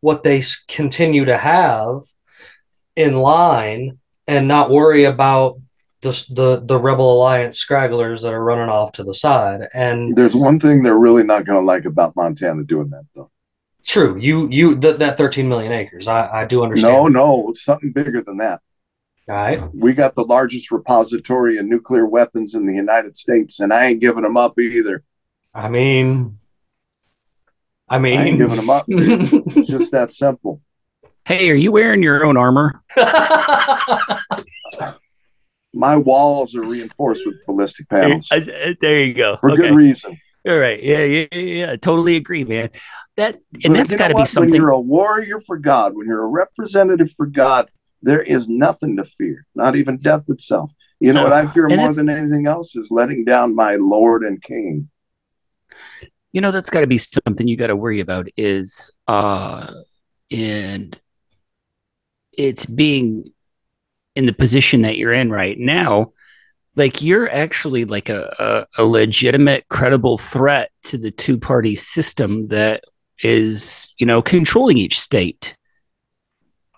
what 0.00 0.22
they 0.22 0.42
continue 0.68 1.24
to 1.24 1.36
have 1.36 2.02
in 2.96 3.14
line 3.14 3.98
and 4.26 4.48
not 4.48 4.70
worry 4.70 5.04
about 5.04 5.60
the, 6.02 6.10
the 6.30 6.62
the 6.64 6.78
rebel 6.78 7.12
alliance 7.14 7.64
scragglers 7.64 8.22
that 8.22 8.34
are 8.34 8.44
running 8.44 8.68
off 8.68 8.92
to 8.92 9.04
the 9.04 9.14
side. 9.14 9.68
And 9.72 10.16
there's 10.16 10.34
one 10.34 10.58
thing 10.58 10.82
they're 10.82 10.98
really 10.98 11.22
not 11.22 11.46
going 11.46 11.58
to 11.58 11.64
like 11.64 11.84
about 11.84 12.16
montana 12.16 12.64
doing 12.64 12.90
that 12.90 13.04
though 13.14 13.30
True. 13.86 14.16
You 14.18 14.48
you 14.50 14.78
th- 14.78 14.96
that 14.98 15.18
13 15.18 15.48
million 15.48 15.72
acres. 15.72 16.08
I, 16.08 16.42
I 16.42 16.44
do 16.46 16.62
understand. 16.64 16.92
No, 16.94 17.06
no, 17.08 17.52
something 17.54 17.92
bigger 17.92 18.22
than 18.22 18.38
that. 18.38 18.60
All 19.28 19.34
right. 19.36 19.62
We 19.74 19.92
got 19.94 20.14
the 20.14 20.24
largest 20.24 20.70
repository 20.70 21.58
of 21.58 21.66
nuclear 21.66 22.06
weapons 22.06 22.54
in 22.54 22.66
the 22.66 22.74
United 22.74 23.16
States, 23.16 23.60
and 23.60 23.72
I 23.72 23.86
ain't 23.86 24.00
giving 24.00 24.22
them 24.22 24.36
up 24.36 24.58
either. 24.58 25.02
I 25.54 25.68
mean, 25.68 26.38
I 27.88 27.98
mean, 27.98 28.18
I 28.18 28.24
ain't 28.26 28.38
giving 28.38 28.56
them 28.56 28.70
up. 28.70 28.84
it's 28.88 29.68
just 29.68 29.92
that 29.92 30.12
simple. 30.12 30.60
Hey, 31.26 31.48
are 31.50 31.54
you 31.54 31.72
wearing 31.72 32.02
your 32.02 32.22
own 32.26 32.36
armor? 32.36 32.82
My 35.72 35.96
walls 35.96 36.54
are 36.54 36.62
reinforced 36.62 37.22
with 37.24 37.36
ballistic 37.46 37.88
panels 37.88 38.28
uh, 38.30 38.40
there 38.80 39.02
you 39.04 39.14
go. 39.14 39.38
for 39.40 39.50
Okay. 39.52 39.62
good 39.62 39.74
reason. 39.74 40.18
All 40.46 40.58
right. 40.58 40.82
Yeah, 40.82 41.04
yeah, 41.04 41.26
yeah, 41.32 41.38
yeah. 41.40 41.76
Totally 41.76 42.16
agree, 42.16 42.44
man. 42.44 42.70
That 43.16 43.40
and 43.64 43.74
But 43.74 43.74
that's 43.74 43.96
got 43.96 44.08
to 44.08 44.14
be 44.14 44.20
what? 44.20 44.20
When 44.20 44.26
something. 44.26 44.54
you're 44.54 44.70
a 44.70 44.80
warrior 44.80 45.40
for 45.40 45.58
God, 45.58 45.96
when 45.96 46.06
you're 46.06 46.24
a 46.24 46.28
representative 46.28 47.10
for 47.12 47.26
God, 47.26 47.70
there 48.02 48.22
is 48.22 48.48
nothing 48.48 48.96
to 48.98 49.04
fear, 49.04 49.46
not 49.54 49.76
even 49.76 49.98
death 49.98 50.24
itself. 50.28 50.70
You 51.00 51.12
know 51.12 51.22
what 51.22 51.32
I 51.32 51.46
fear 51.46 51.68
more 51.68 51.92
than 51.92 52.08
anything 52.08 52.46
else 52.46 52.76
is 52.76 52.90
letting 52.90 53.24
down 53.24 53.54
my 53.54 53.76
Lord 53.76 54.22
and 54.22 54.42
King. 54.42 54.90
you 56.32 56.40
know 56.40 56.50
that's 56.50 56.68
got 56.68 56.80
to 56.80 56.86
be 56.86 56.98
something 56.98 57.46
you 57.48 57.56
got 57.56 57.68
to 57.68 57.76
worry 57.76 58.00
about 58.00 58.26
is 58.36 58.90
uh 59.06 59.72
and 60.30 60.98
it's 62.32 62.66
being 62.66 63.32
in 64.16 64.26
the 64.26 64.32
position 64.32 64.82
that 64.82 64.98
you're 64.98 65.12
in 65.12 65.30
right 65.30 65.56
now 65.58 66.12
like 66.76 67.02
you're 67.02 67.30
actually 67.30 67.84
like 67.84 68.08
a, 68.08 68.66
a, 68.76 68.82
a 68.82 68.84
legitimate 68.84 69.68
credible 69.68 70.18
threat 70.18 70.70
to 70.84 70.98
the 70.98 71.10
two 71.10 71.38
party 71.38 71.74
system 71.74 72.48
that 72.48 72.84
is 73.22 73.92
you 73.98 74.06
know 74.06 74.20
controlling 74.22 74.78
each 74.78 74.98
state 74.98 75.56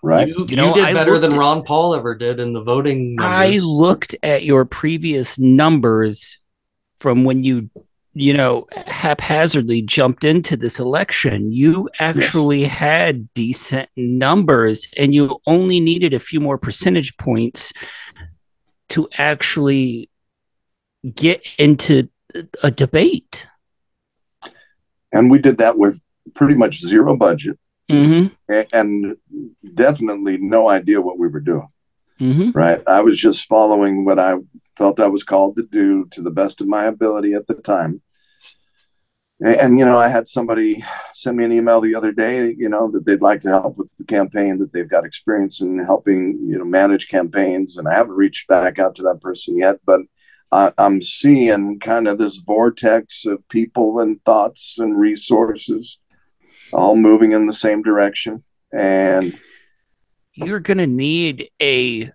Right? 0.03 0.27
You, 0.27 0.45
You 0.47 0.55
know, 0.55 0.67
you 0.69 0.75
did 0.75 0.85
I 0.85 0.93
better 0.93 1.19
than 1.19 1.37
Ron 1.37 1.63
Paul 1.63 1.95
ever 1.95 2.13
did 2.15 2.39
in 2.39 2.53
the 2.53 2.61
voting. 2.61 3.17
i 3.19 3.57
looked 3.57 4.15
at 4.21 4.43
your 4.43 4.63
previous 4.63 5.39
numbers 5.39 6.37
from 6.99 7.23
when 7.23 7.43
you 7.43 7.69
you 8.19 8.33
know, 8.33 8.65
haphazardly 8.87 9.83
jumped 9.83 10.23
into 10.23 10.57
this 10.57 10.79
election. 10.79 11.51
You 11.51 11.87
actually 11.99 12.63
had 12.63 13.31
decent 13.35 13.89
numbers 13.95 14.87
and 14.97 15.13
you 15.13 15.39
only 15.45 15.79
needed 15.79 16.15
a 16.15 16.19
few 16.19 16.39
more 16.39 16.57
percentage 16.57 17.15
points 17.17 17.71
to 18.89 19.07
actually 19.17 20.09
get 21.15 21.47
into 21.57 22.09
a 22.63 22.71
debate. 22.71 23.47
And 25.11 25.31
we 25.31 25.39
did 25.39 25.57
that 25.59 25.77
with 25.77 25.99
pretty 26.33 26.55
much 26.55 26.81
zero 26.81 27.15
budget 27.15 27.57
Mm-hmm. 27.89 28.61
and 28.73 29.15
definitely 29.73 30.37
no 30.37 30.67
idea 30.69 30.99
what 30.99 31.17
we 31.17 31.27
were 31.27 31.39
doing. 31.39 31.69
Mm-hmm. 32.19 32.51
right? 32.51 32.81
I 32.87 33.01
was 33.01 33.19
just 33.19 33.47
following 33.47 34.03
what 34.03 34.17
I 34.17 34.35
felt 34.75 34.99
I 34.99 35.07
was 35.07 35.23
called 35.23 35.55
to 35.57 35.63
do 35.63 36.05
to 36.11 36.21
the 36.23 36.31
best 36.31 36.61
of 36.61 36.67
my 36.67 36.85
ability 36.85 37.33
at 37.33 37.45
the 37.45 37.53
time. 37.53 38.01
And, 39.39 39.77
you 39.77 39.85
know, 39.85 39.99
I 39.99 40.07
had 40.07 40.27
somebody 40.27 40.83
send 41.13 41.37
me 41.37 41.45
an 41.45 41.51
email 41.51 41.79
the 41.79 41.93
other 41.93 42.11
day, 42.11 42.55
you 42.57 42.69
know, 42.69 42.89
that 42.91 43.05
they'd 43.05 43.21
like 43.21 43.39
to 43.41 43.49
help 43.49 43.77
with 43.77 43.87
the 43.99 44.03
campaign, 44.03 44.57
that 44.57 44.73
they've 44.73 44.89
got 44.89 45.05
experience 45.05 45.61
in 45.61 45.77
helping, 45.77 46.39
you 46.41 46.57
know, 46.57 46.65
manage 46.65 47.07
campaigns. 47.07 47.77
And 47.77 47.87
I 47.87 47.93
haven't 47.93 48.15
reached 48.15 48.47
back 48.47 48.79
out 48.79 48.95
to 48.95 49.03
that 49.03 49.21
person 49.21 49.55
yet, 49.57 49.77
but 49.85 50.01
I, 50.51 50.73
I'm 50.79 51.03
seeing 51.03 51.79
kind 51.79 52.07
of 52.07 52.17
this 52.17 52.37
vortex 52.37 53.25
of 53.25 53.47
people 53.49 53.99
and 53.99 54.23
thoughts 54.25 54.77
and 54.79 54.97
resources 54.97 55.99
all 56.73 56.95
moving 56.95 57.33
in 57.33 57.45
the 57.45 57.53
same 57.53 57.83
direction. 57.83 58.43
And 58.73 59.37
You're 60.33 60.59
going 60.59 60.77
to 60.79 60.87
need 60.87 61.49
a 61.61 62.11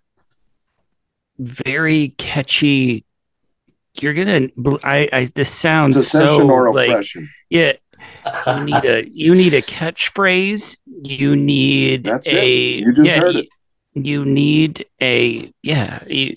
very 1.38 2.08
catchy. 2.18 3.04
You're 4.00 4.14
gonna. 4.14 4.48
I. 4.84 5.08
I 5.12 5.28
this 5.34 5.50
sounds 5.50 6.08
so 6.08 6.38
like 6.38 6.88
oppression. 6.88 7.28
yeah. 7.50 7.72
You 8.46 8.64
need 8.64 8.84
a. 8.84 9.10
You 9.10 9.34
need 9.34 9.54
a 9.54 9.62
catchphrase. 9.62 10.76
You 11.02 11.36
need 11.36 12.04
That's 12.04 12.26
a. 12.26 12.78
You 12.78 12.94
yeah. 13.02 13.28
you, 13.28 13.44
you 13.94 14.24
need 14.24 14.86
a. 15.00 15.52
Yeah. 15.62 16.02
You, 16.06 16.36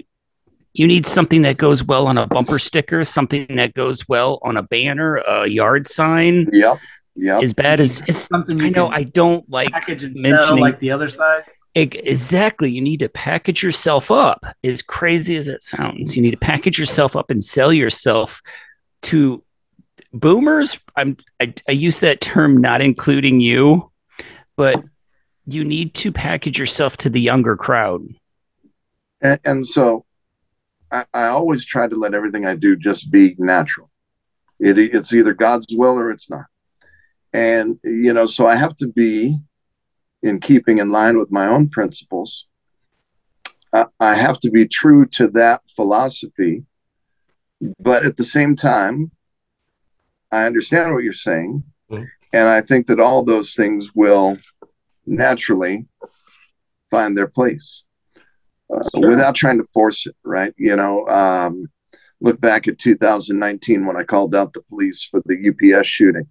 you 0.74 0.86
need 0.86 1.08
something 1.08 1.44
that 1.44 1.56
goes 1.56 1.84
well 1.86 2.08
on 2.08 2.18
a 2.18 2.28
bumper 2.28 2.60
sticker, 2.60 3.06
something 3.06 3.56
that 3.56 3.74
goes 3.74 4.08
well 4.10 4.40
on 4.42 4.58
a 4.58 4.64
banner, 4.64 5.16
a 5.16 5.48
yard 5.48 5.88
sign. 5.88 6.50
Yep. 6.52 6.80
Yep. 7.18 7.44
As 7.44 7.54
bad 7.54 7.80
as, 7.80 8.02
it's 8.08 8.28
Something 8.28 8.60
you 8.60 8.66
I 8.66 8.70
know, 8.70 8.90
I 8.90 9.04
don't 9.04 9.50
like 9.50 9.72
package 9.72 10.04
and 10.04 10.18
sell 10.18 10.32
mentioning- 10.32 10.62
like 10.62 10.80
the 10.80 10.92
other 10.92 11.08
sides. 11.08 11.70
Eg- 11.76 11.96
Exactly. 12.04 12.70
You 12.70 12.82
need 12.82 13.00
to 13.00 13.08
package 13.10 13.64
yourself 13.64 14.12
up. 14.12 14.46
As 14.64 14.82
crazy 14.82 15.38
as 15.38 15.48
it 15.48 15.64
sounds, 15.64 16.16
you 16.16 16.22
need 16.22 16.32
to 16.32 16.38
package 16.38 16.78
yourself 16.78 17.16
up 17.16 17.32
and 17.32 17.42
sell 17.44 17.72
yourself 17.72 18.42
to 19.04 19.42
boomers. 20.12 20.80
I'm 20.98 21.16
I, 21.42 21.54
I 21.70 21.72
use 21.72 22.00
that 22.02 22.20
term 22.20 22.58
not 22.60 22.82
including 22.82 23.40
you, 23.40 23.92
but 24.58 24.84
you 25.48 25.64
need 25.64 25.94
to 25.96 26.12
package 26.12 26.60
yourself 26.60 26.98
to 26.98 27.10
the 27.10 27.22
younger 27.22 27.56
crowd. 27.56 28.02
and, 29.22 29.40
and 29.46 29.66
so 29.68 30.04
I, 30.92 31.06
I 31.14 31.28
always 31.28 31.64
try 31.66 31.88
to 31.88 31.96
let 31.96 32.14
everything 32.14 32.46
I 32.46 32.56
do 32.56 32.76
just 32.76 33.10
be 33.10 33.36
natural. 33.38 33.90
It, 34.60 34.78
it's 34.78 35.14
either 35.14 35.34
God's 35.34 35.68
will 35.72 35.98
or 35.98 36.12
it's 36.12 36.30
not. 36.30 36.46
And, 37.36 37.78
you 37.84 38.14
know, 38.14 38.28
so 38.28 38.46
I 38.46 38.56
have 38.56 38.78
to 38.78 38.88
be 38.88 39.38
in 40.24 40.40
keeping 40.40 40.78
in 40.78 40.90
line 40.90 41.18
with 41.18 41.34
my 41.34 41.48
own 41.48 41.68
principles. 41.68 42.46
I, 43.74 43.88
I 44.00 44.16
have 44.16 44.40
to 44.40 44.50
be 44.50 44.66
true 44.66 45.06
to 45.18 45.28
that 45.40 45.62
philosophy. 45.76 46.64
But 47.80 48.06
at 48.06 48.16
the 48.16 48.24
same 48.24 48.56
time, 48.56 49.12
I 50.32 50.46
understand 50.46 50.94
what 50.94 51.04
you're 51.04 51.12
saying. 51.12 51.62
Mhm. 51.92 52.08
And 52.32 52.48
I 52.48 52.62
think 52.62 52.88
that 52.88 53.02
all 53.02 53.22
those 53.22 53.54
things 53.54 53.94
will 53.94 54.38
naturally 55.06 55.86
find 56.90 57.18
their 57.18 57.28
place 57.28 57.84
uh, 58.74 58.80
without 58.94 59.36
trying 59.36 59.58
to 59.58 59.70
force 59.74 60.08
it, 60.08 60.16
right? 60.24 60.54
You 60.58 60.78
know, 60.78 61.06
um, 61.08 61.68
look 62.22 62.40
back 62.40 62.70
at 62.70 62.80
2019 62.80 63.86
when 63.86 63.98
I 63.98 64.04
called 64.04 64.34
out 64.36 64.54
the 64.54 64.62
police 64.62 65.04
for 65.04 65.22
the 65.26 65.50
UPS 65.50 65.86
shooting. 65.88 66.28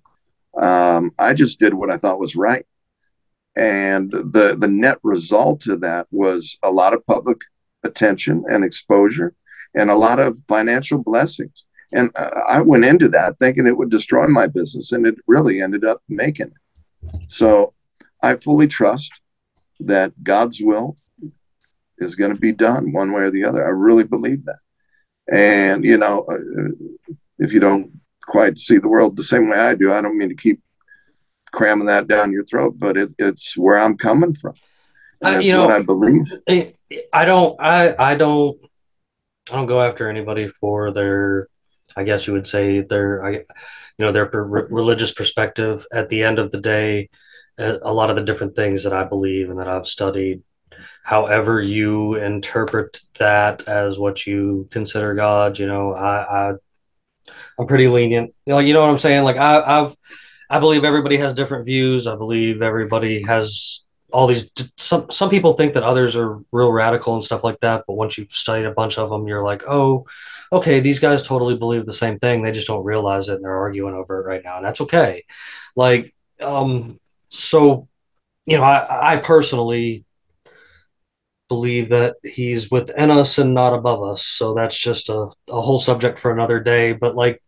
Um, 0.61 1.13
I 1.19 1.35
just 1.35 1.59
did 1.59 1.75
what 1.75 1.91
I 1.91 1.97
thought 1.97 2.21
was 2.21 2.37
right, 2.37 2.67
and 3.57 4.11
the 4.11 4.57
the 4.59 4.69
net 4.69 4.99
result 5.03 5.67
of 5.67 5.81
that 5.81 6.07
was 6.11 6.57
a 6.63 6.71
lot 6.71 6.95
of 6.95 7.07
public 7.07 7.39
attention 7.85 8.45
and 8.49 8.65
exposure, 8.65 9.35
and 9.75 9.91
a 9.91 9.97
lot 9.97 10.21
of 10.21 10.39
financial 10.49 10.99
blessings. 10.99 11.65
And 11.93 12.11
I 12.49 12.61
went 12.61 12.85
into 12.85 13.09
that 13.11 13.39
thinking 13.39 13.67
it 13.67 13.77
would 13.77 13.91
destroy 13.91 14.27
my 14.27 14.47
business, 14.47 14.93
and 14.93 15.07
it 15.07 15.17
really 15.27 15.61
ended 15.61 15.85
up 15.85 16.03
making 16.09 16.47
it. 16.47 17.21
So 17.29 17.75
I 18.23 18.37
fully 18.37 18.67
trust 18.67 19.13
that 19.81 20.13
God's 20.23 20.61
will 20.61 20.97
is 21.99 22.15
going 22.15 22.35
to 22.35 22.41
be 22.41 22.53
done 22.53 22.93
one 22.93 23.13
way 23.13 23.23
or 23.23 23.31
the 23.31 23.45
other. 23.45 23.65
I 23.65 23.71
really 23.71 24.05
believe 24.05 24.45
that. 24.47 24.59
And, 25.31 25.85
you 25.85 25.97
know, 25.97 26.25
uh, 26.31 27.17
if 27.39 27.53
you 27.53 27.61
don't 27.61 27.93
quite 28.27 28.59
see 28.59 28.79
the 28.79 28.89
world 28.89 29.16
the 29.16 29.25
same 29.25 29.49
way 29.51 29.59
I 29.59 29.75
do, 29.75 29.93
I 29.93 30.01
don't 30.01 30.18
mean 30.18 30.29
to 30.31 30.35
keep 30.35 30.61
cramming 31.53 31.87
that 31.87 32.09
down 32.09 32.33
your 32.33 32.45
throat, 32.45 32.75
but 32.79 32.97
it, 32.97 33.12
it's 33.18 33.57
where 33.57 33.79
I'm 33.79 33.97
coming 33.97 34.35
from. 34.35 34.55
That's 35.20 35.47
you 35.47 35.53
know- 35.53 35.61
what 35.66 35.70
I 35.70 35.83
believe. 35.83 36.25
I 36.49 36.75
I 37.12 37.25
don't 37.25 37.61
I 37.61 37.95
I 37.99 38.14
don't 38.14 38.59
I 39.51 39.57
don't 39.57 39.66
go 39.66 39.81
after 39.81 40.09
anybody 40.09 40.49
for 40.49 40.93
their 40.93 41.49
I 41.97 42.03
guess 42.03 42.27
you 42.27 42.33
would 42.33 42.47
say 42.47 42.81
their 42.81 43.25
I 43.25 43.31
you 43.31 43.45
know 43.99 44.12
their 44.12 44.27
per- 44.27 44.66
religious 44.68 45.12
perspective 45.12 45.87
at 45.93 46.09
the 46.09 46.22
end 46.22 46.39
of 46.39 46.51
the 46.51 46.61
day 46.61 47.09
a 47.59 47.79
a 47.83 47.93
lot 47.93 48.11
of 48.11 48.16
the 48.16 48.22
different 48.22 48.57
things 48.57 48.85
that 48.85 48.93
I 48.93 49.05
believe 49.05 49.51
and 49.51 49.59
that 49.59 49.68
I've 49.68 49.87
studied 49.87 50.43
however 51.03 51.62
you 51.62 52.16
interpret 52.16 53.01
that 53.18 53.68
as 53.68 53.99
what 53.99 54.27
you 54.27 54.68
consider 54.70 55.14
God 55.14 55.59
you 55.59 55.66
know 55.66 55.95
I, 55.95 56.51
I 56.51 56.55
I'm 57.59 57.67
pretty 57.67 57.89
lenient. 57.89 58.35
You 58.47 58.55
know 58.55 58.59
you 58.59 58.73
know 58.75 58.81
what 58.81 58.91
I'm 58.91 58.99
saying? 58.99 59.25
Like 59.25 59.37
I 59.37 59.61
I've 59.61 59.97
I 60.51 60.59
believe 60.61 60.85
everybody 60.85 61.17
has 61.19 61.35
different 61.35 61.67
views. 61.67 62.07
I 62.07 62.17
believe 62.17 62.63
everybody 62.63 63.23
has 63.23 63.85
all 64.13 64.29
these 64.29 64.49
some 64.77 65.11
some 65.11 65.29
people 65.29 65.55
think 65.55 65.75
that 65.75 65.83
others 65.83 66.15
are 66.15 66.39
real 66.53 66.71
radical 66.71 67.15
and 67.15 67.25
stuff 67.25 67.43
like 67.43 67.59
that 67.61 67.83
but 67.89 67.95
once 67.95 68.17
you've 68.17 68.31
studied 68.31 68.65
a 68.65 68.71
bunch 68.71 68.97
of 68.97 69.11
them 69.11 69.27
you're 69.27 69.43
like 69.43 69.65
oh 69.67 70.07
okay 70.53 70.79
these 70.79 71.01
guys 71.01 71.21
totally 71.25 71.57
believe 71.57 71.85
the 71.85 71.93
same 71.93 72.19
thing. 72.19 72.43
They 72.43 72.53
just 72.53 72.69
don't 72.69 72.85
realize 72.85 73.29
it 73.29 73.35
and 73.35 73.45
they're 73.45 73.59
arguing 73.59 73.95
over 73.95 74.21
it 74.21 74.27
right 74.27 74.43
now 74.45 74.59
and 74.59 74.65
that's 74.65 74.81
okay. 74.83 75.25
Like 75.75 76.15
um 76.41 77.01
so 77.29 77.89
you 78.47 78.57
know 78.57 78.63
i 78.63 79.15
i 79.15 79.17
personally 79.17 80.05
believe 81.49 81.91
that 81.91 82.15
he's 82.23 82.71
within 82.71 83.11
us 83.11 83.39
and 83.39 83.55
not 83.55 83.75
above 83.75 84.03
us 84.03 84.27
so 84.27 84.55
that's 84.55 84.77
just 84.77 85.09
a, 85.09 85.29
a 85.49 85.61
whole 85.61 85.79
subject 85.79 86.19
for 86.19 86.33
another 86.33 86.59
day 86.59 86.93
but 86.93 87.15
like 87.15 87.43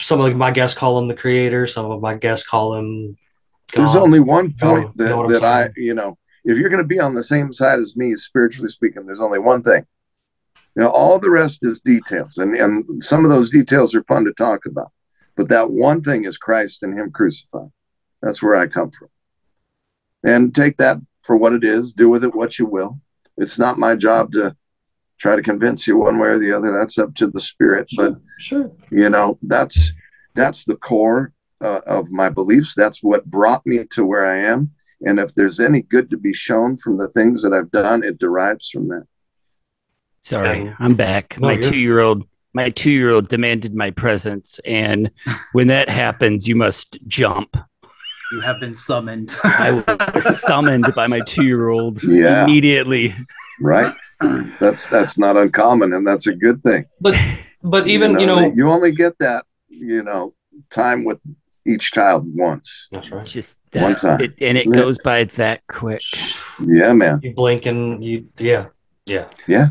some 0.00 0.20
of 0.20 0.36
my 0.36 0.50
guests 0.50 0.76
call 0.78 0.98
him 0.98 1.06
the 1.06 1.14
creator 1.14 1.66
some 1.66 1.90
of 1.90 2.00
my 2.00 2.14
guests 2.14 2.46
call 2.46 2.74
him 2.74 3.16
There's 3.74 3.96
only 3.96 4.20
one 4.20 4.54
point 4.54 4.90
you 4.96 5.04
know 5.04 5.28
that, 5.28 5.44
I, 5.44 5.68
you 5.76 5.94
know, 5.94 6.18
if 6.48 6.56
you're 6.56 6.70
going 6.70 6.82
to 6.82 6.88
be 6.88 6.98
on 6.98 7.14
the 7.14 7.22
same 7.22 7.52
side 7.52 7.78
as 7.78 7.94
me, 7.94 8.14
spiritually 8.14 8.70
speaking, 8.70 9.04
there's 9.04 9.20
only 9.20 9.38
one 9.38 9.62
thing. 9.62 9.84
You 10.76 10.84
know, 10.84 10.90
all 10.90 11.18
the 11.18 11.30
rest 11.30 11.58
is 11.62 11.78
details, 11.80 12.38
and 12.38 12.56
and 12.56 13.04
some 13.04 13.24
of 13.24 13.30
those 13.30 13.50
details 13.50 13.94
are 13.94 14.04
fun 14.04 14.24
to 14.24 14.32
talk 14.32 14.64
about. 14.64 14.90
But 15.36 15.50
that 15.50 15.70
one 15.70 16.02
thing 16.02 16.24
is 16.24 16.38
Christ 16.38 16.82
and 16.82 16.98
Him 16.98 17.10
crucified. 17.10 17.70
That's 18.22 18.42
where 18.42 18.56
I 18.56 18.66
come 18.66 18.90
from. 18.90 19.08
And 20.24 20.54
take 20.54 20.78
that 20.78 20.98
for 21.22 21.36
what 21.36 21.52
it 21.52 21.64
is. 21.64 21.92
Do 21.92 22.08
with 22.08 22.24
it 22.24 22.34
what 22.34 22.58
you 22.58 22.66
will. 22.66 22.98
It's 23.38 23.58
not 23.58 23.78
my 23.78 23.96
job 23.96 24.32
to 24.32 24.54
try 25.18 25.34
to 25.36 25.42
convince 25.42 25.86
you 25.86 25.96
one 25.96 26.18
way 26.18 26.28
or 26.28 26.38
the 26.38 26.52
other. 26.52 26.70
That's 26.70 26.98
up 26.98 27.14
to 27.16 27.26
the 27.26 27.40
Spirit. 27.40 27.88
But 27.96 28.14
sure 28.38 28.70
you 28.90 29.08
know 29.08 29.38
that's 29.42 29.92
that's 30.34 30.64
the 30.64 30.76
core 30.76 31.32
uh, 31.60 31.80
of 31.86 32.08
my 32.10 32.28
beliefs 32.28 32.74
that's 32.76 33.02
what 33.02 33.24
brought 33.26 33.66
me 33.66 33.84
to 33.90 34.04
where 34.04 34.26
i 34.26 34.38
am 34.38 34.70
and 35.02 35.18
if 35.18 35.34
there's 35.34 35.60
any 35.60 35.82
good 35.82 36.08
to 36.10 36.16
be 36.16 36.32
shown 36.32 36.76
from 36.76 36.96
the 36.96 37.08
things 37.08 37.42
that 37.42 37.52
i've 37.52 37.70
done 37.72 38.02
it 38.02 38.18
derives 38.18 38.70
from 38.70 38.88
that 38.88 39.04
Sorry, 40.20 40.74
I'm 40.78 40.94
back. 40.94 41.40
no, 41.40 41.48
my 41.48 41.56
two 41.56 41.78
year 41.78 42.00
old 42.00 42.26
my 42.52 42.70
two 42.70 42.90
year 42.90 43.10
old 43.10 43.28
demanded 43.28 43.74
my 43.74 43.90
presence, 43.90 44.60
and 44.64 45.10
when 45.52 45.68
that 45.68 45.88
happens, 45.88 46.46
you 46.46 46.54
must 46.56 46.98
jump. 47.06 47.56
You 48.32 48.40
have 48.40 48.60
been 48.60 48.74
summoned. 48.74 49.34
I 49.44 49.82
was 50.14 50.40
summoned 50.40 50.92
by 50.94 51.06
my 51.06 51.20
two 51.20 51.44
year 51.44 51.68
old 51.68 52.02
Yeah. 52.02 52.44
immediately. 52.44 53.14
right 53.60 53.92
that's 54.60 54.86
that's 54.88 55.16
not 55.18 55.36
uncommon 55.36 55.92
and 55.92 56.06
that's 56.06 56.26
a 56.28 56.32
good 56.34 56.62
thing 56.62 56.84
but 57.00 57.14
but 57.64 57.86
even 57.88 58.18
you 58.20 58.26
know, 58.26 58.36
that 58.40 58.54
you 58.56 58.68
only 58.68 58.92
get 58.92 59.18
that 59.18 59.44
you 59.68 60.02
know 60.04 60.32
time 60.70 61.04
with 61.04 61.18
each 61.66 61.90
child 61.90 62.24
once 62.36 62.86
that's 62.92 63.10
right 63.10 63.26
Just 63.26 63.58
that, 63.72 63.82
One 63.82 63.94
time. 63.96 64.20
it, 64.20 64.34
and 64.40 64.56
it 64.58 64.66
Yeah. 64.66 64.76
goes 64.76 64.98
by 64.98 65.24
that 65.24 65.62
quick. 65.68 66.02
yeah 66.60 66.92
man 66.92 67.18
you 67.22 67.34
blink 67.34 67.66
and 67.66 68.02
you 68.04 68.26
yeah 68.38 68.66
yeah 69.06 69.26
yeah 69.46 69.70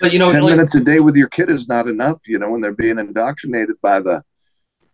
but 0.00 0.12
you 0.12 0.18
know 0.20 0.30
10 0.30 0.42
like, 0.42 0.50
minutes 0.50 0.74
a 0.76 0.80
day 0.80 1.00
with 1.00 1.16
your 1.16 1.28
kid 1.28 1.50
is 1.50 1.66
not 1.66 1.88
enough 1.88 2.18
you 2.26 2.38
know 2.38 2.50
when 2.52 2.60
they're 2.60 2.72
being 2.86 2.98
indoctrinated 3.00 3.76
by 3.82 3.98
the 4.00 4.22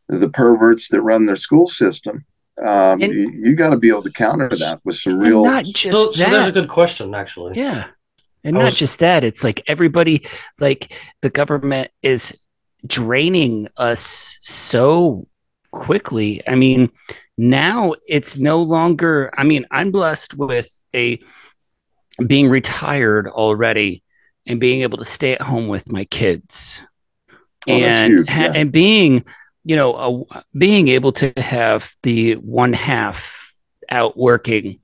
the 0.09 0.31
perverts 0.31 0.89
that 0.89 1.03
run 1.03 1.27
their 1.27 1.37
school 1.37 1.67
system. 1.67 2.25
Um, 2.65 3.03
And- 3.03 3.13
you, 3.13 3.31
you 3.45 3.55
got 3.55 3.71
to 3.71 3.77
be 3.77 3.89
able 3.89 4.03
to 4.05 4.11
counter 4.11 4.49
that 4.49 4.81
with 4.85 4.97
some 4.97 5.15
And 5.15 5.23
real. 5.23 5.45
not 5.45 5.65
just 5.65 5.83
So, 5.95 6.13
so 6.13 6.31
there's 6.31 6.47
a 6.47 6.53
good 6.53 6.69
question, 6.69 7.15
actually. 7.15 7.59
Yeah. 7.59 7.87
And 8.45 8.57
I 8.57 8.61
not 8.61 8.65
was- 8.67 8.75
just 8.77 8.99
that, 9.01 9.25
it's 9.25 9.43
like 9.45 9.63
everybody, 9.67 10.27
like 10.59 10.93
the 11.21 11.31
government 11.31 11.91
is 12.03 12.37
draining 12.87 13.69
us 13.77 14.39
so 14.43 15.27
quickly. 15.73 16.43
I 16.49 16.55
mean, 16.55 16.91
now 17.37 17.95
it's 18.07 18.39
no 18.39 18.63
longer, 18.63 19.31
I 19.37 19.45
mean, 19.45 19.67
I'm 19.71 19.91
blessed 19.91 20.35
with 20.35 20.81
a 20.95 21.19
being 22.27 22.49
retired 22.49 23.29
already 23.29 24.03
and 24.47 24.59
being 24.61 24.81
able 24.83 24.97
to 24.99 25.05
stay 25.05 25.35
at 25.35 25.43
home 25.43 25.69
with 25.69 25.91
my 25.93 26.05
kids 26.07 26.81
Oh, 27.69 27.79
that's 27.79 27.83
and 27.83 28.13
huge, 28.13 28.29
yeah. 28.31 28.53
and 28.55 28.73
being, 28.73 29.25
you 29.69 29.75
know, 29.75 30.27
a, 30.31 30.45
being 30.57 30.87
able 30.89 31.11
to 31.13 31.33
have 31.37 31.95
the 32.05 32.35
one 32.35 32.73
half 32.73 33.53
out 33.91 34.17
working 34.17 34.79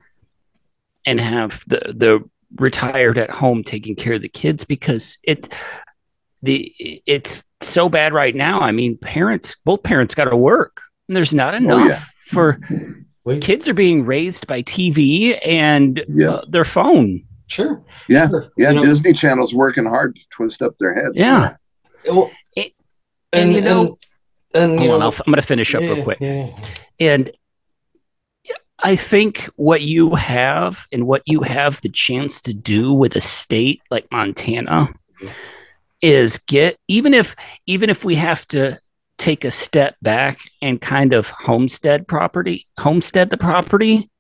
and 1.07 1.21
have 1.21 1.63
the 1.69 1.93
the 1.97 2.21
retired 2.57 3.17
at 3.17 3.31
home 3.31 3.63
taking 3.63 3.95
care 3.95 4.15
of 4.15 4.21
the 4.23 4.29
kids 4.29 4.65
because 4.65 5.19
it 5.23 5.49
the 6.43 6.73
it's 7.07 7.45
so 7.61 7.89
bad 7.89 8.13
right 8.13 8.35
now. 8.35 8.61
I 8.61 8.73
mean, 8.73 8.99
parents 8.99 9.57
both 9.65 9.83
parents 9.85 10.15
got 10.17 10.25
to 10.25 10.37
work 10.37 10.83
and 11.09 11.17
there's 11.17 11.33
not 11.35 11.55
enough 11.55 11.81
Oh, 11.81 11.89
yeah. 11.89 12.05
for 12.27 12.59
We, 13.25 13.39
kids 13.39 13.69
are 13.69 13.75
being 13.75 14.05
raised 14.05 14.49
by 14.49 14.63
TV 14.63 15.39
and 15.47 16.05
Yeah. 16.09 16.31
uh, 16.31 16.45
their 16.49 16.65
phone. 16.65 17.23
sure. 17.47 17.85
Yeah, 18.09 18.29
Sure. 18.29 18.49
yeah. 18.57 18.71
You 18.71 18.77
know, 18.77 18.83
Disney 18.83 19.13
Channel's 19.13 19.55
working 19.55 19.85
hard 19.85 20.17
to 20.17 20.23
twist 20.31 20.61
up 20.61 20.75
their 20.81 20.93
heads. 20.95 21.13
Yeah. 21.15 21.55
well, 22.11 22.33
It- 22.57 22.73
and, 23.33 23.45
and, 23.45 23.53
you 23.55 23.61
know- 23.61 23.81
and, 23.87 23.97
and, 24.55 24.73
you 24.73 24.79
Hold 24.79 24.91
on, 24.93 25.01
know, 25.01 25.07
I'll, 25.07 25.13
I'm 25.27 25.33
going 25.33 25.41
to 25.41 25.47
finish 25.47 25.75
up 25.75 25.83
yeah, 25.83 25.89
real 25.93 26.05
quick. 26.05 26.19
yeah, 26.21 26.47
yeah. 26.47 26.57
And 27.01 27.31
I 28.79 28.97
think 28.97 29.45
what 29.57 29.83
you 29.83 30.15
have 30.17 30.87
and 30.93 31.07
what 31.07 31.23
you 31.27 31.43
have 31.43 31.81
the 31.81 31.89
chance 31.89 32.41
to 32.43 32.55
do 32.55 32.93
with 32.93 33.15
a 33.17 33.21
state 33.21 33.81
like 33.91 34.07
Montana 34.11 34.89
is 36.01 36.39
get 36.41 36.77
even 36.89 37.15
if 37.15 37.37
even 37.67 37.89
if 37.91 38.05
we 38.05 38.17
have 38.17 38.47
to 38.49 38.77
take 39.19 39.45
a 39.45 39.53
step 39.53 39.95
back 40.03 40.41
and 40.61 40.81
kind 40.81 41.13
of 41.13 41.29
homestead 41.31 42.09
property 42.09 42.67
homestead 42.77 43.31
the 43.31 43.37
property 43.37 44.11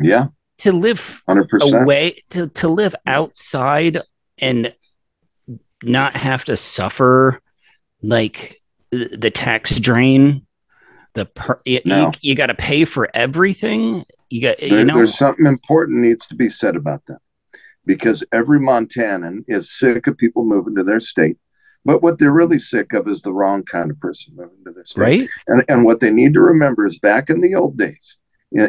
Yeah, 0.00 0.26
to 0.58 0.72
live 0.72 1.22
hundred 1.28 1.48
percent. 1.48 1.84
away 1.84 2.20
to, 2.30 2.48
to 2.48 2.68
live 2.68 2.96
outside 3.06 4.02
and 4.38 4.74
not 5.84 6.16
have 6.16 6.44
to 6.46 6.56
suffer 6.56 7.40
like 8.02 8.59
the, 8.90 9.30
tax 9.30 9.78
drain 9.78 10.46
the 11.14 11.26
per, 11.26 11.60
you, 11.64 11.80
No. 11.84 12.12
you, 12.20 12.34
got 12.34 12.46
to 12.46 12.54
pay 12.54 12.84
for 12.84 13.08
everything 13.14 14.04
you 14.28 14.40
got 14.42 14.58
There, 14.58 14.78
you 14.78 14.84
know 14.84 14.94
There's 14.94 15.16
something 15.16 15.46
important 15.46 15.98
needs 15.98 16.26
to 16.26 16.34
be 16.34 16.48
said 16.48 16.76
about 16.76 17.04
that, 17.06 17.18
because 17.84 18.22
every 18.32 18.60
Montanan 18.60 19.44
is 19.48 19.76
sick 19.76 20.06
of 20.06 20.16
people 20.16 20.44
moving 20.44 20.74
to 20.76 20.84
their 20.84 21.00
state. 21.00 21.36
But 21.84 22.02
what 22.02 22.18
they're 22.18 22.32
really 22.32 22.58
sick 22.58 22.92
of 22.92 23.08
is 23.08 23.22
the 23.22 23.32
wrong 23.32 23.64
kind 23.64 23.90
of 23.90 23.98
person 24.00 24.34
moving 24.36 24.62
to 24.66 24.72
their 24.72 24.84
state. 24.84 25.00
right 25.00 25.28
And, 25.48 25.64
and 25.68 25.84
what 25.84 26.00
they 26.00 26.10
need 26.10 26.34
to 26.34 26.40
remember 26.40 26.86
is 26.86 26.98
back 26.98 27.30
in 27.30 27.40
the 27.40 27.54
old 27.54 27.76
days, 27.78 28.18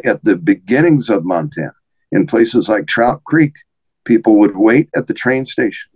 at 0.03 0.23
the 0.23 0.35
beginnings 0.35 1.09
of 1.09 1.25
Montana, 1.25 1.73
in 2.11 2.25
places 2.25 2.69
like 2.69 2.87
Trout 2.87 3.23
Creek, 3.25 3.53
people 4.05 4.39
would 4.39 4.55
wait 4.55 4.89
at 4.95 5.07
the 5.07 5.13
train 5.13 5.45
station. 5.45 5.89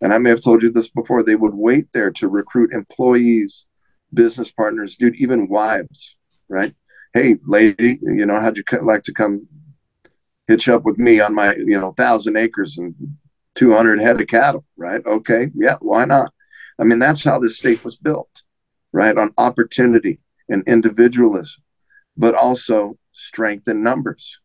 And 0.00 0.12
I 0.12 0.18
may 0.18 0.30
have 0.30 0.40
told 0.40 0.62
you 0.62 0.70
this 0.70 0.88
before, 0.88 1.22
they 1.22 1.36
would 1.36 1.54
wait 1.54 1.86
there 1.92 2.10
to 2.10 2.28
recruit 2.28 2.72
employees, 2.72 3.66
business 4.14 4.50
partners, 4.50 4.96
dude, 4.96 5.16
even 5.16 5.48
wives, 5.48 6.16
right? 6.48 6.74
Hey, 7.14 7.36
lady, 7.46 7.98
you 8.02 8.26
know, 8.26 8.40
how'd 8.40 8.56
you 8.56 8.64
like 8.82 9.02
to 9.04 9.12
come 9.12 9.46
hitch 10.48 10.68
up 10.68 10.84
with 10.84 10.98
me 10.98 11.20
on 11.20 11.34
my, 11.34 11.54
you 11.56 11.78
know, 11.78 11.92
thousand 11.92 12.36
acres 12.36 12.78
and 12.78 12.94
200 13.54 14.00
head 14.00 14.20
of 14.20 14.26
cattle, 14.26 14.64
right? 14.76 15.02
Okay, 15.06 15.50
yeah, 15.54 15.76
why 15.80 16.04
not? 16.04 16.32
I 16.78 16.84
mean, 16.84 16.98
that's 16.98 17.22
how 17.22 17.38
this 17.38 17.58
state 17.58 17.84
was 17.84 17.96
built, 17.96 18.42
right? 18.92 19.16
On 19.16 19.30
opportunity 19.38 20.20
and 20.48 20.66
individualism, 20.66 21.62
but 22.16 22.34
also 22.34 22.96
strength 23.12 23.68
in 23.68 23.82
numbers. 23.82 24.38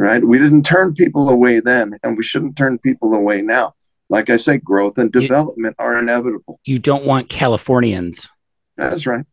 Right? 0.00 0.24
We 0.24 0.38
didn't 0.38 0.62
turn 0.62 0.94
people 0.94 1.28
away 1.28 1.58
then, 1.58 1.98
and 2.04 2.16
we 2.16 2.22
shouldn't 2.22 2.56
turn 2.56 2.78
people 2.78 3.14
away 3.14 3.42
now. 3.42 3.74
Like 4.10 4.30
I 4.30 4.36
say, 4.38 4.58
growth 4.58 4.96
and 4.98 5.14
You- 5.14 5.20
development 5.22 5.76
are 5.78 5.98
inevitable. 5.98 6.60
you 6.64 6.78
don't 6.78 7.04
want 7.04 7.28
californians 7.28 8.28
That's 8.76 9.06
right. 9.06 9.24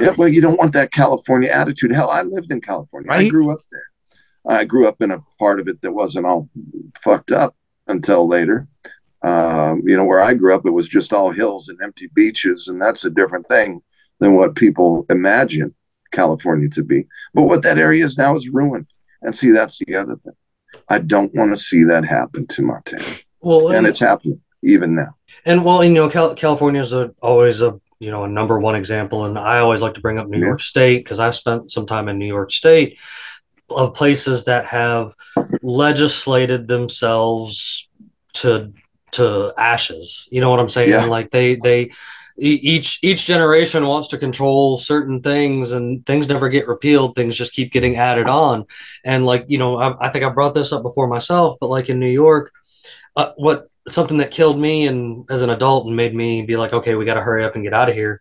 Yeah, 0.00 0.14
well, 0.16 0.28
you 0.28 0.40
don't 0.40 0.58
want 0.58 0.72
that 0.74 0.92
California 0.92 1.50
attitude. 1.50 1.92
Hell, 1.92 2.08
I 2.10 2.22
lived 2.22 2.50
in 2.52 2.60
California. 2.60 3.10
I 3.12 3.28
grew 3.28 3.50
up 3.52 3.60
there. 3.70 3.82
I 4.46 4.64
grew 4.64 4.86
up 4.86 5.02
in 5.02 5.10
a 5.10 5.18
part 5.38 5.60
of 5.60 5.68
it 5.68 5.82
that 5.82 5.92
wasn't 5.92 6.24
all 6.26 6.48
fucked 7.02 7.32
up 7.32 7.54
until 7.88 8.26
later. 8.26 8.66
Um, 9.22 9.82
you 9.84 9.96
know, 9.96 10.04
where 10.04 10.20
I 10.22 10.32
grew 10.34 10.54
up, 10.54 10.64
it 10.64 10.70
was 10.70 10.88
just 10.88 11.12
all 11.12 11.32
hills 11.32 11.68
and 11.68 11.78
empty 11.82 12.08
beaches, 12.14 12.68
and 12.68 12.80
that's 12.80 13.04
a 13.04 13.10
different 13.10 13.46
thing 13.48 13.82
than 14.20 14.34
what 14.36 14.54
people 14.54 15.04
imagine 15.10 15.74
California 16.12 16.68
to 16.70 16.82
be. 16.84 17.04
But 17.34 17.42
what 17.42 17.62
that 17.64 17.78
area 17.78 18.04
is 18.04 18.16
now 18.16 18.36
is 18.36 18.48
ruined. 18.48 18.86
And 19.22 19.36
see, 19.36 19.50
that's 19.50 19.80
the 19.86 19.96
other 19.96 20.16
thing. 20.24 20.34
I 20.88 20.98
don't 21.00 21.34
want 21.34 21.50
to 21.50 21.56
see 21.58 21.82
that 21.84 22.04
happen 22.04 22.46
to 22.46 22.62
Montana, 22.62 23.04
Well, 23.40 23.70
and 23.70 23.86
it's 23.86 24.00
happening 24.00 24.40
even 24.62 24.94
now. 24.94 25.16
And 25.44 25.64
well, 25.64 25.84
you 25.84 25.92
know, 25.92 26.08
Cal- 26.08 26.34
California 26.34 26.80
is 26.80 26.92
a, 26.92 27.14
always 27.22 27.60
a 27.60 27.80
you 28.00 28.10
know 28.10 28.24
a 28.24 28.28
number 28.28 28.58
one 28.58 28.74
example, 28.74 29.24
and 29.24 29.38
I 29.38 29.58
always 29.58 29.82
like 29.82 29.94
to 29.94 30.00
bring 30.00 30.18
up 30.18 30.28
New 30.28 30.38
Yeah. 30.38 30.46
York 30.46 30.60
State 30.60 31.04
because 31.04 31.20
I 31.20 31.30
spent 31.30 31.70
some 31.70 31.86
time 31.86 32.08
in 32.08 32.18
New 32.18 32.26
York 32.26 32.50
State 32.52 32.98
of 33.70 33.94
places 33.94 34.44
that 34.46 34.66
have 34.66 35.14
legislated 35.62 36.68
themselves 36.68 37.88
to 38.34 38.72
to 39.12 39.52
ashes. 39.56 40.28
You 40.30 40.40
know 40.40 40.50
what 40.50 40.60
I'm 40.60 40.68
saying? 40.68 40.90
Yeah. 40.90 41.04
Like 41.06 41.30
they 41.30 41.56
they 41.56 41.90
each 42.40 43.00
each 43.02 43.26
generation 43.26 43.84
wants 43.86 44.08
to 44.08 44.18
control 44.18 44.78
certain 44.78 45.20
things 45.22 45.72
and 45.72 46.06
things 46.06 46.28
never 46.28 46.48
get 46.48 46.68
repealed 46.68 47.16
things 47.16 47.34
just 47.34 47.52
keep 47.52 47.72
getting 47.72 47.96
added 47.96 48.28
on 48.28 48.64
and 49.04 49.26
like 49.26 49.44
you 49.48 49.58
know 49.58 49.76
i, 49.76 50.06
I 50.06 50.08
think 50.10 50.24
i 50.24 50.28
brought 50.28 50.54
this 50.54 50.72
up 50.72 50.84
before 50.84 51.08
myself 51.08 51.56
but 51.60 51.68
like 51.68 51.88
in 51.88 51.98
new 51.98 52.06
york 52.06 52.52
uh, 53.18 53.32
what 53.36 53.68
something 53.88 54.18
that 54.18 54.30
killed 54.30 54.58
me 54.60 54.86
and 54.86 55.24
as 55.30 55.40
an 55.42 55.50
adult 55.50 55.86
and 55.86 55.96
made 55.96 56.14
me 56.14 56.42
be 56.42 56.56
like 56.56 56.72
okay 56.72 56.94
we 56.94 57.04
got 57.06 57.14
to 57.14 57.22
hurry 57.22 57.44
up 57.44 57.54
and 57.54 57.64
get 57.64 57.72
out 57.74 57.88
of 57.88 57.94
here 57.94 58.20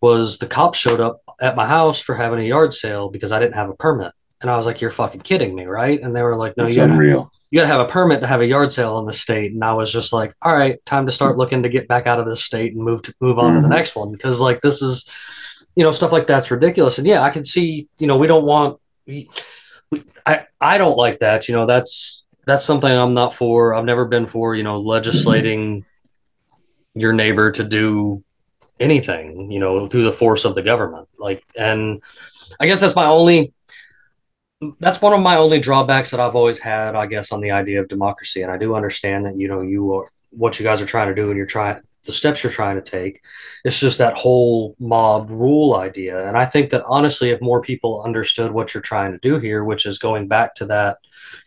was 0.00 0.38
the 0.38 0.46
cops 0.46 0.78
showed 0.78 1.00
up 1.00 1.20
at 1.40 1.56
my 1.56 1.66
house 1.66 1.98
for 2.00 2.14
having 2.14 2.38
a 2.40 2.48
yard 2.54 2.72
sale 2.72 3.08
because 3.08 3.32
i 3.32 3.38
didn't 3.38 3.54
have 3.54 3.68
a 3.70 3.74
permit. 3.74 4.12
And 4.40 4.48
i 4.50 4.56
was 4.56 4.64
like 4.66 4.80
you're 4.80 4.92
fucking 4.92 5.22
kidding 5.22 5.52
me 5.54 5.64
right? 5.66 6.00
And 6.00 6.14
they 6.14 6.22
were 6.22 6.36
like 6.36 6.56
no 6.56 6.64
It's 6.66 6.76
you 6.76 6.82
gotta, 6.82 6.92
unreal. 6.92 7.32
you 7.50 7.56
gotta 7.58 7.66
have 7.74 7.80
a 7.80 7.90
permit 7.90 8.20
to 8.20 8.28
have 8.28 8.40
a 8.40 8.46
yard 8.46 8.72
sale 8.72 8.98
in 9.00 9.06
the 9.06 9.12
state. 9.12 9.50
And 9.52 9.64
i 9.64 9.72
was 9.72 9.90
just 9.92 10.12
like 10.12 10.32
all 10.42 10.56
right 10.56 10.76
time 10.86 11.06
to 11.06 11.12
start 11.12 11.36
looking 11.36 11.64
to 11.64 11.68
get 11.76 11.88
back 11.88 12.06
out 12.06 12.20
of 12.20 12.26
this 12.26 12.44
state 12.44 12.74
and 12.74 12.82
move 12.84 13.02
to 13.02 13.14
move 13.20 13.38
on 13.40 13.54
to 13.56 13.60
the 13.62 13.66
Mhm. 13.68 13.76
next 13.78 13.96
one. 13.96 14.12
Because 14.12 14.40
like 14.40 14.60
this 14.62 14.80
is 14.82 15.04
you 15.74 15.82
know 15.84 15.90
stuff 15.92 16.12
like 16.12 16.26
that's 16.28 16.50
ridiculous. 16.52 16.98
And 16.98 17.06
yeah 17.08 17.22
i 17.22 17.30
can 17.30 17.44
see 17.44 17.88
you 17.98 18.06
know 18.06 18.16
we 18.16 18.28
don't 18.28 18.44
want 18.46 18.78
we, 19.06 19.28
i 20.24 20.46
i 20.60 20.78
don't 20.78 20.96
like 20.96 21.18
that 21.20 21.48
you 21.48 21.54
know 21.56 21.66
that's 21.66 22.22
that's 22.48 22.64
something 22.64 22.90
i'm 22.90 23.14
not 23.14 23.36
for 23.36 23.74
i've 23.74 23.84
never 23.84 24.04
been 24.04 24.26
for 24.26 24.54
you 24.54 24.62
know 24.62 24.80
legislating 24.80 25.84
your 26.94 27.12
neighbor 27.12 27.52
to 27.52 27.62
do 27.62 28.24
anything 28.80 29.50
you 29.50 29.60
know 29.60 29.86
through 29.88 30.04
the 30.04 30.12
force 30.12 30.44
of 30.44 30.54
the 30.54 30.62
government 30.62 31.06
like 31.18 31.44
and 31.56 32.02
i 32.58 32.66
guess 32.66 32.80
that's 32.80 32.96
my 32.96 33.04
only 33.04 33.52
that's 34.80 35.00
one 35.00 35.12
of 35.12 35.20
my 35.20 35.36
only 35.36 35.60
drawbacks 35.60 36.10
that 36.10 36.18
I've 36.18 36.34
always 36.34 36.58
had, 36.58 36.96
I 36.96 37.06
guess, 37.06 37.30
on 37.30 37.40
the 37.40 37.52
idea 37.52 37.80
of 37.80 37.86
democracy. 37.86 38.42
And 38.42 38.50
I 38.50 38.56
do 38.56 38.74
understand 38.74 39.26
that, 39.26 39.38
you 39.38 39.46
know, 39.46 39.60
you 39.60 39.94
are 39.94 40.10
what 40.30 40.58
you 40.58 40.64
guys 40.64 40.80
are 40.82 40.86
trying 40.86 41.08
to 41.08 41.14
do 41.14 41.28
and 41.28 41.36
you're 41.36 41.46
trying 41.46 41.80
the 42.04 42.12
steps 42.12 42.42
you're 42.42 42.52
trying 42.52 42.76
to 42.76 42.82
take. 42.82 43.22
It's 43.64 43.78
just 43.78 43.98
that 43.98 44.16
whole 44.16 44.76
mob 44.78 45.30
rule 45.30 45.76
idea. 45.76 46.26
And 46.26 46.36
I 46.36 46.46
think 46.46 46.70
that 46.70 46.84
honestly, 46.86 47.30
if 47.30 47.40
more 47.40 47.60
people 47.60 48.02
understood 48.02 48.52
what 48.52 48.72
you're 48.72 48.82
trying 48.82 49.12
to 49.12 49.18
do 49.18 49.38
here, 49.38 49.64
which 49.64 49.84
is 49.84 49.98
going 49.98 50.28
back 50.28 50.54
to 50.56 50.66
that 50.66 50.98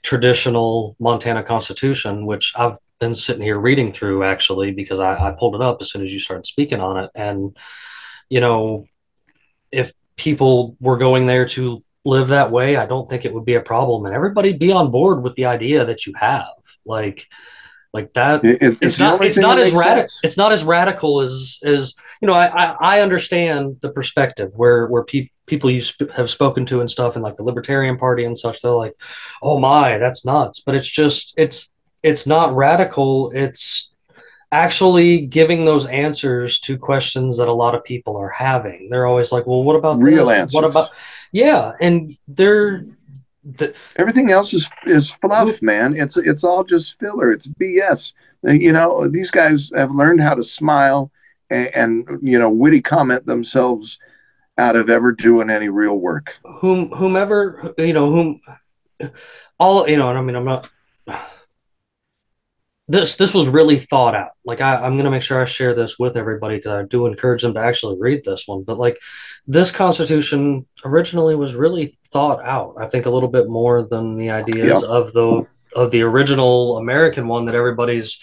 traditional 0.03 0.95
Montana 0.99 1.43
Constitution, 1.43 2.25
which 2.25 2.53
I've 2.55 2.77
been 2.99 3.15
sitting 3.15 3.41
here 3.41 3.59
reading 3.59 3.91
through 3.91 4.23
actually 4.23 4.71
because 4.71 4.99
I, 4.99 5.29
I 5.29 5.31
pulled 5.31 5.55
it 5.55 5.61
up 5.61 5.81
as 5.81 5.91
soon 5.91 6.03
as 6.03 6.13
you 6.13 6.19
started 6.19 6.45
speaking 6.45 6.79
on 6.79 7.03
it. 7.03 7.09
And, 7.15 7.57
you 8.29 8.39
know, 8.39 8.85
if 9.71 9.93
people 10.15 10.77
were 10.79 10.97
going 10.97 11.25
there 11.25 11.47
to 11.47 11.83
live 12.05 12.29
that 12.29 12.51
way, 12.51 12.75
I 12.77 12.85
don't 12.85 13.09
think 13.09 13.25
it 13.25 13.33
would 13.33 13.45
be 13.45 13.55
a 13.55 13.61
problem. 13.61 14.05
And 14.05 14.13
everybody 14.13 14.53
be 14.53 14.71
on 14.71 14.91
board 14.91 15.23
with 15.23 15.35
the 15.35 15.45
idea 15.45 15.85
that 15.85 16.05
you 16.05 16.13
have. 16.19 16.47
Like 16.85 17.27
like 17.93 18.13
that 18.13 18.43
It- 18.45 18.61
it- 18.61 18.77
it's, 18.81 18.99
not 18.99 19.23
it's 19.23 19.37
not 19.37 19.59
as 19.59 19.73
radical 19.73 20.09
it's 20.23 20.37
not 20.37 20.51
as 20.51 20.63
radical 20.63 21.21
as 21.21 21.59
as 21.63 21.93
you 22.21 22.27
know 22.27 22.33
I 22.33 22.47
I, 22.47 22.97
I 22.97 23.01
understand 23.01 23.77
the 23.81 23.89
perspective 23.89 24.51
where 24.55 24.87
where 24.87 25.03
pe- 25.03 25.29
people 25.45 25.69
you 25.69 25.81
sp- 25.83 26.11
have 26.15 26.29
spoken 26.29 26.65
to 26.67 26.79
and 26.79 26.89
stuff 26.89 27.15
and 27.15 27.23
like 27.23 27.35
the 27.37 27.43
libertarian 27.43 27.97
party 27.97 28.23
and 28.23 28.37
such 28.37 28.61
they're 28.61 28.71
like 28.71 28.93
oh 29.43 29.59
my 29.59 29.97
that's 29.97 30.23
nuts 30.25 30.61
but 30.61 30.75
it's 30.75 30.87
just 30.87 31.33
it's 31.37 31.69
it's 32.03 32.25
not 32.25 32.55
radical 32.55 33.31
it's 33.35 33.91
actually 34.53 35.21
giving 35.25 35.63
those 35.65 35.85
answers 35.87 36.59
to 36.59 36.77
questions 36.77 37.37
that 37.37 37.47
a 37.47 37.53
lot 37.53 37.73
of 37.73 37.81
people 37.85 38.17
are 38.17 38.27
having. 38.29 38.89
They're 38.89 39.05
always 39.05 39.31
like, 39.31 39.47
"Well, 39.47 39.63
what 39.63 39.77
about 39.77 39.99
Real 39.99 40.27
this? 40.27 40.37
answers. 40.39 40.53
What 40.55 40.65
about?" 40.65 40.89
Yeah, 41.31 41.71
and 41.79 42.17
they're 42.27 42.83
the, 43.43 43.73
Everything 43.97 44.31
else 44.31 44.53
is 44.53 44.69
is 44.85 45.11
fluff, 45.11 45.61
man. 45.61 45.95
It's 45.97 46.17
it's 46.17 46.43
all 46.43 46.63
just 46.63 46.99
filler. 46.99 47.31
It's 47.31 47.47
BS. 47.47 48.13
Uh, 48.47 48.51
You 48.51 48.71
know, 48.71 49.07
these 49.07 49.31
guys 49.31 49.71
have 49.75 49.91
learned 49.91 50.21
how 50.21 50.35
to 50.35 50.43
smile 50.43 51.11
and, 51.49 51.69
and 51.75 52.19
you 52.21 52.39
know 52.39 52.49
witty 52.49 52.81
comment 52.81 53.25
themselves 53.25 53.99
out 54.57 54.75
of 54.75 54.89
ever 54.89 55.11
doing 55.11 55.49
any 55.49 55.69
real 55.69 55.97
work. 55.97 56.37
whom 56.59 56.89
whomever 56.91 57.73
you 57.77 57.93
know 57.93 58.11
whom 58.11 58.41
all 59.59 59.87
you 59.87 59.97
know 59.97 60.09
and 60.09 60.17
i 60.19 60.21
mean 60.21 60.35
i'm 60.35 60.45
not 60.45 60.69
this 62.91 63.15
this 63.15 63.33
was 63.33 63.47
really 63.57 63.77
thought 63.91 64.15
out. 64.15 64.31
Like 64.49 64.61
I, 64.61 64.71
i'm 64.83 64.93
going 64.93 65.09
to 65.09 65.15
make 65.15 65.23
sure 65.23 65.41
i 65.41 65.45
share 65.45 65.73
this 65.75 65.93
with 66.03 66.17
everybody 66.17 66.55
because 66.57 66.75
i 66.79 66.83
do 66.95 67.05
encourage 67.05 67.41
them 67.43 67.53
to 67.55 67.59
actually 67.69 67.97
read 67.99 68.23
this 68.25 68.43
one. 68.47 68.63
But 68.63 68.77
like 68.85 68.97
this 69.47 69.71
constitution 69.71 70.65
originally 70.83 71.35
was 71.35 71.55
really 71.55 71.97
thought 72.13 72.43
out 72.43 72.75
i 72.83 72.87
think 72.91 73.05
a 73.05 73.09
little 73.15 73.29
bit 73.37 73.47
more 73.59 73.77
than 73.91 74.17
the 74.17 74.29
ideas 74.41 74.81
Yeah. 74.83 74.89
of 74.99 75.13
the 75.13 75.45
of 75.81 75.91
the 75.91 76.01
original 76.01 76.77
american 76.77 77.25
one 77.27 77.45
that 77.45 77.55
everybody's 77.55 78.19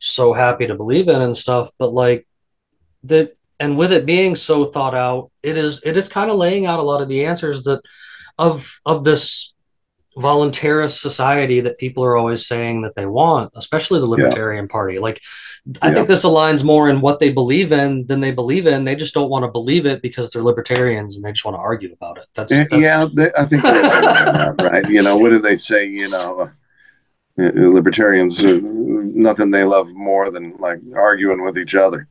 so 0.00 0.32
happy 0.32 0.66
to 0.68 0.74
believe 0.76 1.08
in 1.08 1.20
and 1.22 1.36
stuff. 1.36 1.70
But 1.78 1.92
like 1.92 2.26
that 3.04 3.36
and 3.60 3.76
with 3.76 3.92
it 3.92 4.06
being 4.06 4.36
so 4.36 4.64
thought 4.64 4.94
out 4.94 5.30
it 5.42 5.56
is 5.56 5.80
it 5.84 5.96
is 5.96 6.08
kind 6.08 6.30
of 6.30 6.36
laying 6.36 6.66
out 6.66 6.80
a 6.80 6.88
lot 6.90 7.02
of 7.02 7.08
the 7.08 7.24
answers 7.30 7.64
that 7.64 7.80
of 8.38 8.80
of 8.84 9.04
this 9.04 9.54
voluntarist 10.18 10.98
society 10.98 11.60
that 11.60 11.78
people 11.78 12.04
are 12.04 12.16
always 12.16 12.46
saying 12.46 12.82
that 12.82 12.94
they 12.96 13.06
want 13.06 13.50
especially 13.56 14.00
the 14.00 14.06
libertarian 14.06 14.66
party 14.68 14.98
like 14.98 15.20
i 15.82 15.88
Yeah. 15.88 15.94
think 15.94 16.08
this 16.08 16.24
aligns 16.24 16.64
more 16.64 16.88
in 16.88 17.00
what 17.00 17.20
they 17.20 17.30
believe 17.32 17.70
in 17.72 18.06
than 18.06 18.20
they 18.20 18.32
believe 18.32 18.66
in 18.66 18.84
they 18.84 18.96
just 18.96 19.14
don't 19.14 19.30
want 19.30 19.44
to 19.44 19.50
believe 19.50 19.86
it 19.86 20.02
because 20.02 20.30
they're 20.30 20.42
libertarians 20.42 21.16
and 21.16 21.24
they 21.24 21.32
just 21.32 21.44
want 21.44 21.54
to 21.56 21.60
argue 21.60 21.92
about 21.92 22.18
it 22.18 22.26
that's, 22.34 22.52
Yeah, 22.52 22.64
that's 22.70 22.82
yeah 22.82 23.06
they, 23.14 23.30
I 23.36 23.44
think 23.46 23.62
right 23.62 23.82
that, 23.82 24.54
right. 24.72 24.88
You 24.88 25.02
know, 25.02 25.16
what 25.16 25.30
do 25.32 25.38
they 25.38 25.56
say? 25.56 25.86
You 25.86 26.08
know, 26.08 26.40
uh, 26.40 26.50
uh, 27.42 27.50
libertarians, 27.78 28.44
uh, 28.44 28.58
nothing 28.62 29.50
they 29.50 29.64
love 29.64 29.88
more 29.92 30.30
than 30.30 30.56
like 30.58 30.80
arguing 30.96 31.42
with 31.44 31.56
each 31.58 31.74
other. 31.74 32.08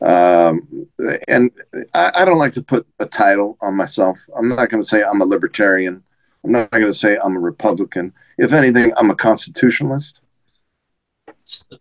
Um, 0.00 0.86
and 1.28 1.50
I, 1.94 2.10
I 2.14 2.24
don't 2.24 2.38
like 2.38 2.52
to 2.54 2.62
put 2.62 2.86
a 2.98 3.06
title 3.06 3.56
on 3.60 3.74
myself. 3.74 4.18
I'm 4.36 4.48
not 4.48 4.70
going 4.70 4.82
to 4.82 4.88
say 4.88 5.02
I'm 5.04 5.20
a 5.20 5.24
libertarian. 5.24 6.02
I'm 6.44 6.52
not 6.52 6.70
going 6.70 6.84
to 6.84 6.92
say 6.94 7.18
I'm 7.22 7.36
a 7.36 7.40
Republican. 7.40 8.12
If 8.38 8.52
anything, 8.52 8.92
I'm 8.96 9.10
a 9.10 9.14
constitutionalist. 9.14 10.20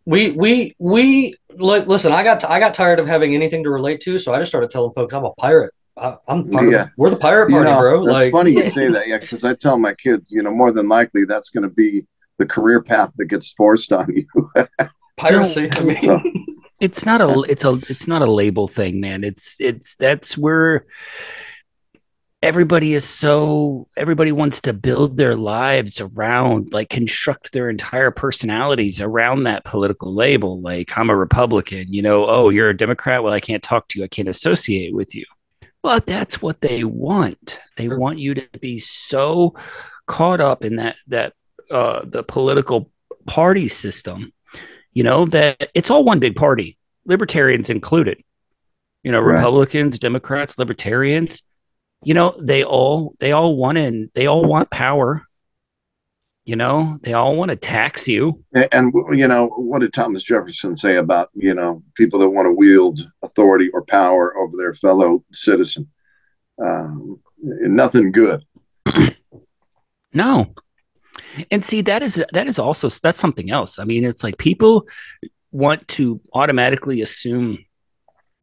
we 0.05 0.31
we 0.31 0.75
we 0.79 1.35
li- 1.55 1.79
listen 1.85 2.11
i 2.11 2.23
got 2.23 2.43
i 2.45 2.59
got 2.59 2.73
tired 2.73 2.99
of 2.99 3.07
having 3.07 3.33
anything 3.35 3.63
to 3.63 3.69
relate 3.69 4.01
to 4.01 4.19
so 4.19 4.33
i 4.33 4.39
just 4.39 4.51
started 4.51 4.69
telling 4.69 4.91
folks 4.93 5.13
i'm 5.13 5.23
a 5.23 5.33
pirate 5.35 5.73
I, 5.97 6.17
i'm 6.27 6.49
part 6.49 6.69
Yeah. 6.69 6.83
of, 6.83 6.89
we're 6.97 7.09
the 7.09 7.15
pirate 7.15 7.49
You 7.51 7.55
party 7.57 7.69
know, 7.71 7.79
bro 7.79 8.05
that's 8.05 8.13
like 8.13 8.31
funny 8.33 8.51
you 8.51 8.63
say 8.79 8.89
that, 8.89 9.07
yeah, 9.07 9.17
because 9.19 9.43
I 9.45 9.53
tell 9.55 9.77
my 9.77 9.93
kids, 9.93 10.31
you 10.31 10.41
know, 10.43 10.51
more 10.51 10.71
than 10.71 10.87
likely 10.89 11.23
that's 11.25 11.49
going 11.49 11.63
to 11.63 11.69
be 11.69 12.05
the 12.37 12.45
career 12.45 12.81
path 12.81 13.11
that 13.17 13.25
gets 13.25 13.51
forced 13.51 13.91
on 13.93 14.07
you. 14.15 14.25
piracy 15.17 15.69
i 15.73 15.79
mean 15.83 15.99
So- 15.99 16.21
it's 16.79 17.05
not 17.05 17.21
a 17.21 17.41
it's 17.47 17.63
a 17.63 17.73
it's 17.89 18.07
not 18.07 18.21
a 18.21 18.31
label 18.31 18.67
thing 18.67 18.99
man 18.99 19.23
it's 19.23 19.55
it's 19.59 19.95
that's 19.95 20.37
where 20.37 20.85
everybody 22.43 22.93
is 22.93 23.03
so 23.07 23.87
everybody 23.95 24.31
wants 24.31 24.61
to 24.61 24.73
build 24.73 25.15
their 25.17 25.35
lives 25.35 26.01
around 26.01 26.73
like 26.73 26.89
construct 26.89 27.51
their 27.53 27.69
entire 27.69 28.09
personalities 28.09 28.99
around 28.99 29.43
that 29.43 29.63
political 29.63 30.13
label 30.13 30.59
like 30.61 30.97
i'm 30.97 31.09
a 31.11 31.15
republican 31.15 31.93
you 31.93 32.01
know 32.01 32.25
oh 32.27 32.49
you're 32.49 32.69
a 32.69 32.77
democrat? 32.77 33.23
Well 33.23 33.33
i 33.33 33.39
can't 33.39 33.61
talk 33.61 33.87
to 33.89 33.99
you. 33.99 34.05
I 34.05 34.07
can't 34.07 34.27
associate 34.27 34.93
with 34.93 35.13
you. 35.15 35.25
But 35.83 36.05
that's 36.05 36.41
what 36.43 36.61
they 36.61 36.83
want. 36.83 37.59
They 37.75 37.87
want 37.87 38.19
you 38.19 38.35
to 38.35 38.47
be 38.59 38.77
so 38.77 39.55
caught 40.05 40.39
up 40.41 40.63
in 40.63 40.77
that 40.77 40.95
that 41.07 41.33
uh 41.69 42.01
the 42.05 42.23
political 42.23 42.91
party 43.27 43.67
system 43.69 44.33
you 44.93 45.03
know 45.03 45.25
that 45.25 45.69
it's 45.75 45.89
all 45.91 46.03
one 46.03 46.19
big 46.19 46.35
party 46.35 46.77
libertarians 47.05 47.69
included. 47.69 48.23
You 49.03 49.11
know 49.11 49.21
Right. 49.21 49.35
republicans 49.35 49.99
democrats 49.99 50.57
libertarians 50.57 51.43
you 52.03 52.13
know 52.13 52.35
they 52.39 52.63
all 52.63 53.15
they 53.19 53.31
all 53.31 53.55
want 53.55 53.77
in 53.77 54.09
they 54.13 54.27
all 54.27 54.43
want 54.45 54.69
power. 54.69 55.27
You 56.45 56.55
know 56.55 56.97
they 57.03 57.13
all 57.13 57.35
want 57.35 57.49
to 57.49 57.55
tax 57.55 58.07
you. 58.07 58.43
And, 58.53 58.67
and, 58.71 58.93
you 59.17 59.27
know, 59.27 59.47
what 59.49 59.79
did 59.79 59.93
Thomas 59.93 60.23
Jefferson 60.23 60.75
say 60.75 60.97
about, 60.97 61.29
you 61.35 61.53
know, 61.53 61.83
people 61.95 62.19
that 62.19 62.29
want 62.29 62.47
to 62.47 62.51
wield 62.51 62.99
authority 63.23 63.69
or 63.69 63.85
power 63.85 64.35
over 64.37 64.57
their 64.57 64.73
fellow 64.73 65.23
citizen? 65.31 65.87
Um, 66.63 67.19
nothing 67.37 68.11
good. 68.11 68.43
no. 70.13 70.53
And 71.51 71.63
see 71.63 71.81
that 71.83 72.01
is 72.01 72.23
that 72.33 72.47
is 72.47 72.57
also 72.57 72.89
that's 72.89 73.19
something 73.19 73.51
else. 73.51 73.77
I 73.77 73.83
mean 73.83 74.03
it's 74.03 74.23
like 74.23 74.37
people 74.39 74.87
want 75.51 75.87
to 75.89 76.19
automatically 76.33 77.01
assume 77.01 77.63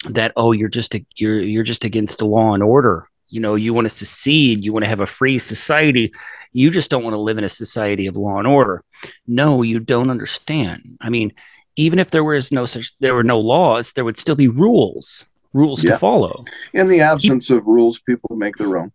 that 0.04 0.32
oh 0.36 0.52
you're 0.52 0.68
just 0.68 0.94
a, 0.94 1.04
you're 1.16 1.40
you're 1.40 1.64
just 1.64 1.84
against 1.84 2.18
the 2.18 2.26
law 2.26 2.54
and 2.54 2.62
order 2.62 3.09
you 3.29 3.41
know 3.41 3.55
you 3.55 3.72
want 3.74 3.85
to 3.85 3.91
secede 3.91 4.64
you 4.64 4.72
want 4.72 4.85
to 4.85 4.89
have 4.89 5.01
a 5.01 5.07
free 5.07 5.39
society 5.39 6.12
you 6.53 6.70
just 6.70 6.91
don't 6.91 7.05
want 7.05 7.14
to 7.14 7.20
live 7.20 7.39
in 7.39 7.45
a 7.45 7.49
society 7.49 8.07
of 8.07 8.16
law 8.16 8.39
and 8.39 8.47
order 8.47 8.83
no 9.26 9.62
you 9.62 9.79
don't 9.79 10.11
understand 10.11 10.97
i 11.01 11.09
mean 11.11 11.33
even 11.76 11.99
if 11.99 12.11
there 12.11 12.24
was 12.24 12.51
no 12.51 12.64
such 12.66 12.93
there 13.01 13.14
were 13.14 13.22
no 13.24 13.39
laws 13.39 13.93
there 13.93 14.05
would 14.05 14.18
still 14.18 14.35
be 14.35 14.49
rules 14.49 15.24
rules 15.53 15.85
Yeah. 15.85 15.93
to 15.93 15.99
follow 15.99 16.45
In 16.74 16.89
the 16.89 17.01
absence 17.01 17.51
of 17.51 17.66
rules, 17.66 17.99
people 18.01 18.37
make 18.37 18.57
their 18.57 18.76
own. 18.76 18.93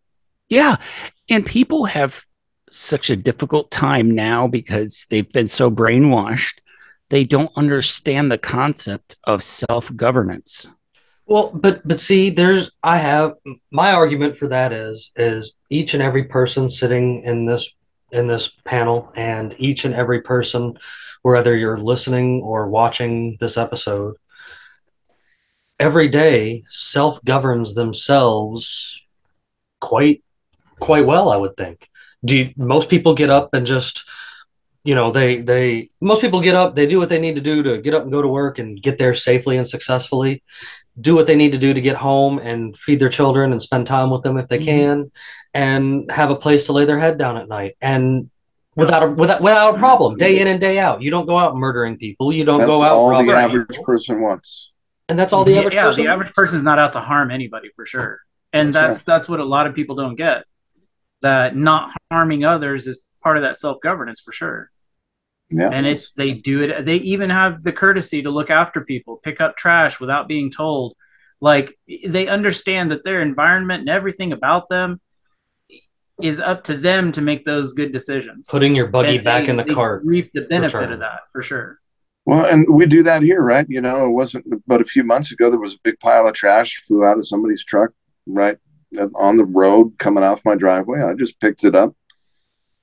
yeah. 0.49 0.75
And 1.29 1.45
people 1.45 1.85
have 1.85 2.25
such 2.69 3.09
a 3.09 3.15
difficult 3.15 3.71
time 3.71 4.11
now 4.11 4.47
because 4.47 5.07
they've 5.09 5.31
been 5.31 5.47
so 5.47 5.71
brainwashed. 5.71 6.59
They 7.09 7.23
don't 7.23 7.51
understand 7.55 8.31
the 8.31 8.37
concept 8.37 9.15
of 9.23 9.41
self 9.41 9.95
governance. 9.95 10.67
Well, 11.25 11.51
but 11.53 11.87
but 11.87 12.01
see, 12.01 12.29
there's 12.29 12.71
I 12.83 12.97
have 12.97 13.35
my 13.71 13.93
argument 13.93 14.37
for 14.37 14.47
that 14.49 14.73
is 14.73 15.11
is 15.15 15.55
each 15.69 15.93
and 15.93 16.03
every 16.03 16.25
person 16.25 16.67
sitting 16.67 17.23
in 17.23 17.45
this 17.45 17.73
in 18.11 18.27
this 18.27 18.49
panel 18.65 19.11
and 19.15 19.55
each 19.57 19.85
and 19.85 19.93
every 19.93 20.21
person, 20.21 20.77
whether 21.21 21.55
you're 21.55 21.77
listening 21.77 22.41
or 22.41 22.69
watching 22.69 23.37
this 23.39 23.57
episode, 23.57 24.15
every 25.79 26.07
day 26.09 26.63
self-governs 26.69 27.73
themselves 27.73 29.05
quite 29.79 30.23
quite 30.79 31.05
well, 31.05 31.31
I 31.31 31.37
would 31.37 31.55
think. 31.55 31.89
Do 32.25 32.37
you, 32.37 32.53
most 32.57 32.89
people 32.89 33.15
get 33.15 33.29
up 33.29 33.53
and 33.53 33.65
just 33.65 34.03
you 34.83 34.95
know 34.95 35.11
they 35.11 35.41
they 35.41 35.89
most 36.01 36.21
people 36.21 36.41
get 36.41 36.55
up 36.55 36.75
they 36.75 36.87
do 36.87 36.99
what 36.99 37.09
they 37.09 37.19
need 37.19 37.35
to 37.35 37.41
do 37.41 37.63
to 37.63 37.81
get 37.81 37.93
up 37.93 38.03
and 38.03 38.11
go 38.11 38.21
to 38.21 38.27
work 38.27 38.59
and 38.59 38.81
get 38.81 38.97
there 38.97 39.15
safely 39.15 39.57
and 39.57 39.67
successfully 39.67 40.43
do 40.99 41.15
what 41.15 41.25
they 41.27 41.35
need 41.35 41.51
to 41.53 41.57
do 41.57 41.73
to 41.73 41.81
get 41.81 41.95
home 41.95 42.37
and 42.39 42.77
feed 42.77 42.99
their 42.99 43.09
children 43.09 43.51
and 43.51 43.61
spend 43.61 43.87
time 43.87 44.09
with 44.11 44.21
them 44.23 44.37
if 44.37 44.47
they 44.47 44.59
Mhm. 44.59 44.65
can 44.65 45.11
and 45.53 46.11
have 46.11 46.29
a 46.29 46.35
place 46.35 46.65
to 46.67 46.73
lay 46.73 46.85
their 46.85 46.99
head 46.99 47.17
down 47.17 47.35
at 47.37 47.47
night 47.47 47.75
and 47.81 48.29
without 48.75 49.01
a 49.03 49.07
without, 49.09 49.41
without 49.41 49.75
a 49.75 49.77
problem 49.79 50.15
day 50.17 50.39
in 50.39 50.47
and 50.47 50.59
day 50.61 50.77
out 50.79 51.01
you 51.01 51.09
don't 51.11 51.25
go 51.25 51.37
out 51.37 51.55
murdering 51.55 51.97
people 51.97 52.31
you 52.31 52.43
don't 52.43 52.59
That's 52.59 52.69
go 52.69 52.77
out 52.77 52.81
That's 52.83 52.93
all 53.19 53.25
the 53.25 53.33
average 53.33 53.67
people. 53.69 53.83
person 53.85 54.21
wants. 54.21 54.69
and 55.09 55.17
that's 55.17 55.33
all 55.33 55.43
the 55.43 55.57
average 55.57 55.73
person. 55.73 55.77
yeah, 55.83 55.83
person 55.89 56.03
the 56.05 56.11
average 56.11 56.33
person 56.33 56.57
is 56.57 56.63
not 56.63 56.77
out 56.79 56.93
to 56.93 56.99
harm 56.99 57.31
anybody 57.31 57.69
for 57.75 57.85
sure, 57.85 58.19
and 58.51 58.73
That's 58.73 58.99
that's 58.99 59.03
that's 59.03 59.29
what 59.29 59.39
a 59.39 59.43
lot 59.45 59.65
of 59.67 59.73
people 59.75 59.95
don't 59.95 60.15
get. 60.15 60.43
That 61.21 61.55
not 61.55 61.91
harming 62.11 62.45
others 62.45 62.85
is 62.87 63.03
part 63.23 63.37
of 63.37 63.43
that 63.43 63.57
self 63.57 63.77
governance 63.81 64.19
for 64.21 64.31
sure. 64.31 64.69
Yeah. 65.55 65.69
and 65.71 65.85
it's 65.85 66.13
they 66.13 66.31
do 66.31 66.61
it 66.63 66.83
they 66.85 66.95
even 66.97 67.29
have 67.29 67.61
the 67.63 67.71
courtesy 67.71 68.23
to 68.23 68.29
look 68.31 68.49
after 68.49 68.83
people 68.83 69.17
pick 69.23 69.39
up 69.39 69.55
trash 69.55 69.99
without 69.99 70.27
being 70.27 70.49
told 70.49 70.95
like 71.41 71.77
they 72.07 72.27
understand 72.27 72.91
that 72.91 73.03
their 73.03 73.21
environment 73.21 73.81
and 73.81 73.89
everything 73.89 74.31
about 74.33 74.69
them 74.69 74.99
is 76.21 76.39
up 76.39 76.63
to 76.65 76.75
them 76.75 77.11
to 77.11 77.21
make 77.21 77.43
those 77.45 77.73
good 77.73 77.91
decisions 77.91 78.47
putting 78.49 78.75
your 78.75 78.87
buggy 78.87 79.15
And 79.17 79.25
back 79.25 79.45
they- 79.45 79.49
in 79.51 79.57
the 79.57 79.63
they 79.63 79.73
cart 79.73 80.01
reap 80.05 80.31
the 80.33 80.41
benefit 80.41 80.77
return. 80.77 80.93
of 80.93 80.99
that 80.99 81.21
for 81.31 81.41
sure 81.41 81.79
Well, 82.25 82.45
and 82.45 82.65
we 82.69 82.85
do 82.85 83.03
that 83.03 83.21
here, 83.21 83.41
right? 83.41 83.65
You 83.67 83.81
know, 83.81 84.05
it 84.07 84.11
wasn't 84.11 84.45
but 84.65 84.79
a 84.81 84.85
few 84.85 85.03
months 85.03 85.31
ago 85.33 85.49
there 85.49 85.59
was 85.59 85.73
a 85.75 85.79
big 85.83 85.99
pile 85.99 86.25
of 86.27 86.33
trash 86.33 86.83
flew 86.87 87.03
out 87.03 87.17
of 87.17 87.27
somebody's 87.27 87.65
truck 87.65 87.91
right 88.25 88.57
uh, 88.97 89.07
on 89.15 89.35
the 89.37 89.43
road 89.45 89.91
coming 89.99 90.23
off 90.23 90.39
my 90.45 90.55
driveway. 90.55 91.01
I 91.03 91.15
just 91.15 91.39
picked 91.41 91.63
it 91.65 91.75
up. 91.75 91.93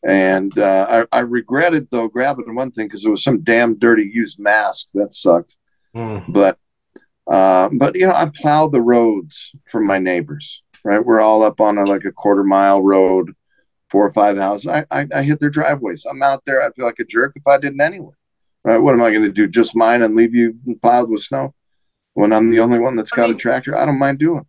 And 0.06 0.56
uh, 0.58 1.04
I, 1.12 1.18
I 1.18 1.20
regretted 1.20 1.88
though 1.90 2.08
grabbing 2.08 2.54
one 2.54 2.70
thing 2.70 2.86
because 2.86 3.04
it 3.04 3.10
was 3.10 3.22
some 3.22 3.42
damn 3.42 3.78
dirty 3.78 4.10
used 4.12 4.38
mask 4.38 4.86
that 4.94 5.12
sucked. 5.14 5.56
Mm. 5.94 6.32
But 6.32 6.58
uh, 7.30 7.68
but 7.72 7.94
you 7.96 8.06
know, 8.06 8.14
I 8.14 8.30
plowed 8.34 8.72
the 8.72 8.80
roads 8.82 9.52
for 9.70 9.80
my 9.80 9.98
neighbors. 9.98 10.62
Right, 10.82 11.04
we're 11.04 11.20
all 11.20 11.42
up 11.42 11.60
on 11.60 11.76
a, 11.76 11.84
like 11.84 12.06
a 12.06 12.12
quarter 12.12 12.42
mile 12.42 12.82
road, 12.82 13.34
four 13.90 14.06
or 14.06 14.12
five 14.12 14.38
houses. 14.38 14.66
I, 14.68 14.86
I 14.90 15.06
I 15.14 15.22
hit 15.22 15.38
their 15.38 15.50
driveways. 15.50 16.06
I'm 16.08 16.22
out 16.22 16.42
there. 16.46 16.62
I'd 16.62 16.74
feel 16.74 16.86
like 16.86 17.00
a 17.00 17.04
jerk 17.04 17.32
if 17.36 17.46
I 17.46 17.58
didn't 17.58 17.82
anyway. 17.82 18.14
Uh, 18.66 18.78
what 18.78 18.94
am 18.94 19.02
I 19.02 19.10
going 19.10 19.22
to 19.22 19.32
do? 19.32 19.46
Just 19.46 19.76
mine 19.76 20.02
and 20.02 20.14
leave 20.14 20.34
you 20.34 20.58
piled 20.82 21.10
with 21.10 21.22
snow 21.22 21.54
when 22.14 22.32
I'm 22.32 22.50
the 22.50 22.60
only 22.60 22.78
one 22.78 22.96
that's 22.96 23.10
got 23.10 23.26
a 23.26 23.28
mean- 23.28 23.38
tractor? 23.38 23.76
I 23.76 23.84
don't 23.84 23.98
mind 23.98 24.18
doing. 24.18 24.46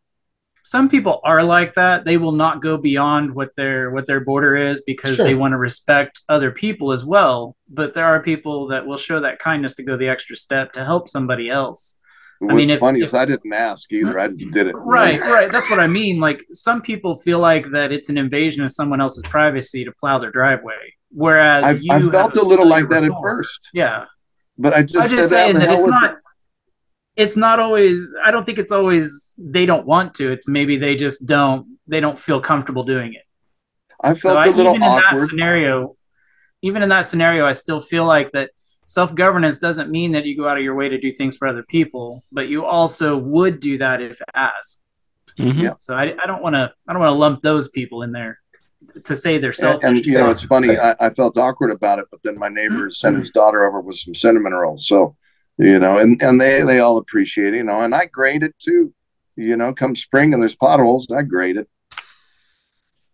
Some 0.63 0.87
people 0.89 1.19
are 1.23 1.43
like 1.43 1.73
that 1.73 2.05
they 2.05 2.17
will 2.17 2.31
not 2.31 2.61
go 2.61 2.77
beyond 2.77 3.33
what 3.33 3.55
their 3.55 3.89
what 3.91 4.05
their 4.07 4.19
border 4.19 4.55
is 4.55 4.83
because 4.85 5.15
Sure. 5.17 5.25
they 5.25 5.35
want 5.35 5.53
to 5.53 5.57
respect 5.57 6.21
other 6.29 6.51
people 6.51 6.91
as 6.91 7.03
well 7.05 7.55
but 7.69 7.93
there 7.93 8.05
are 8.05 8.21
people 8.21 8.67
that 8.67 8.85
will 8.85 8.97
show 8.97 9.19
that 9.19 9.39
kindness 9.39 9.73
to 9.75 9.83
go 9.83 9.97
the 9.97 10.09
extra 10.09 10.35
step 10.35 10.71
to 10.73 10.85
help 10.85 11.07
somebody 11.07 11.49
else 11.49 11.97
What's 12.39 12.57
mean, 12.57 12.69
if- 12.71 12.79
funny 12.79 12.99
if- 13.01 13.05
is 13.05 13.13
I 13.13 13.25
didn't 13.25 13.53
ask 13.53 13.91
either. 13.91 14.17
I 14.19 14.27
just 14.29 14.51
did 14.51 14.65
it. 14.67 14.73
right 14.75 15.19
right 15.21 15.51
that's 15.51 15.69
what 15.69 15.79
i 15.79 15.87
mean 15.87 16.19
like 16.19 16.43
some 16.51 16.81
people 16.81 17.17
feel 17.17 17.39
like 17.39 17.67
that 17.71 17.91
it's 17.91 18.09
an 18.09 18.17
invasion 18.17 18.63
of 18.63 18.71
someone 18.71 18.99
else's 19.01 19.23
privacy 19.29 19.85
to 19.85 19.91
plow 19.99 20.17
their 20.17 20.31
driveway 20.31 20.93
whereas 21.11 21.65
I, 21.65 21.71
you 21.71 21.91
I 21.91 21.99
felt 22.11 22.35
a 22.37 22.41
little 22.43 22.67
like 22.67 22.89
that 22.89 23.03
at 23.03 23.11
first, 23.21 23.69
yeah 23.73 24.05
but 24.57 24.73
I 24.73 24.83
just 24.83 25.03
i'm 25.03 25.09
just 25.15 25.29
said, 25.29 25.37
"Ah, 25.39 25.45
saying 25.45 25.59
that 25.59 25.71
it's 25.71 25.87
not 25.89 26.11
it." 26.13 26.17
It's 27.15 27.35
not 27.35 27.59
always 27.59 28.13
i 28.23 28.31
don't 28.31 28.45
think 28.45 28.57
it's 28.57 28.71
always 28.71 29.33
they 29.37 29.65
don't 29.65 29.85
want 29.85 30.13
to 30.13 30.31
it's 30.31 30.47
maybe 30.47 30.77
they 30.77 30.95
just 30.95 31.27
don't 31.27 31.77
they 31.87 31.99
don't 31.99 32.17
feel 32.17 32.39
comfortable 32.39 32.83
doing 32.83 33.13
it 33.13 33.23
I 34.01 34.15
so 34.15 34.33
felt 34.33 34.45
I, 34.45 34.49
a 34.49 34.51
little 34.51 34.75
even 34.75 34.83
in 34.83 34.95
that 34.95 35.17
scenario 35.17 35.95
even 36.61 36.83
in 36.83 36.89
that 36.89 37.01
scenario 37.01 37.45
i 37.45 37.51
still 37.51 37.81
feel 37.81 38.05
like 38.05 38.31
that 38.31 38.51
self-governance 38.85 39.59
doesn't 39.59 39.89
mean 39.89 40.11
that 40.13 40.25
you 40.25 40.35
go 40.35 40.47
out 40.47 40.57
of 40.57 40.63
your 40.63 40.75
way 40.75 40.89
to 40.89 40.99
do 40.99 41.11
things 41.11 41.37
for 41.37 41.47
other 41.47 41.63
people 41.63 42.23
but 42.31 42.47
you 42.49 42.65
also 42.65 43.17
would 43.17 43.59
do 43.59 43.77
that 43.77 44.01
if 44.01 44.21
asked 44.33 44.85
Mhm. 45.39 45.61
Yeah. 45.61 45.73
so 45.77 45.95
i, 45.95 46.13
I 46.21 46.25
don't 46.27 46.43
want 46.43 46.55
to 46.55 46.73
i 46.87 46.93
don't 46.93 46.99
want 46.99 47.11
to 47.11 47.17
lump 47.17 47.41
those 47.41 47.69
people 47.69 48.03
in 48.03 48.11
there 48.11 48.39
to 49.03 49.15
say 49.15 49.37
they're 49.37 49.53
selfish 49.53 49.83
and 49.83 50.05
you 50.05 50.13
know, 50.13 50.29
it's 50.29 50.43
funny. 50.43 50.77
I, 50.77 50.95
I 50.99 51.09
felt 51.11 51.37
awkward 51.37 51.71
about 51.71 51.99
it, 51.99 52.05
but 52.11 52.19
then 52.23 52.37
my 52.37 52.49
neighbor 52.49 52.89
sent 52.89 53.15
his 53.15 53.29
daughter 53.29 53.65
over 53.65 53.79
with 53.79 53.95
some 53.95 54.15
cinnamon 54.15 54.53
rolls. 54.53 54.87
So, 54.87 55.15
you 55.61 55.79
know, 55.79 55.97
and 55.99 56.21
and 56.21 56.39
they 56.41 56.61
they 56.63 56.79
all 56.79 56.97
appreciate 56.97 57.53
it, 57.53 57.57
you 57.57 57.63
know. 57.63 57.81
And 57.81 57.93
I 57.95 58.05
grade 58.05 58.43
it 58.43 58.55
too. 58.59 58.93
You 59.37 59.55
know, 59.55 59.73
come 59.73 59.95
spring 59.95 60.33
and 60.33 60.41
there's 60.41 60.55
potholes, 60.55 61.07
I 61.15 61.21
grade 61.23 61.57
it 61.57 61.67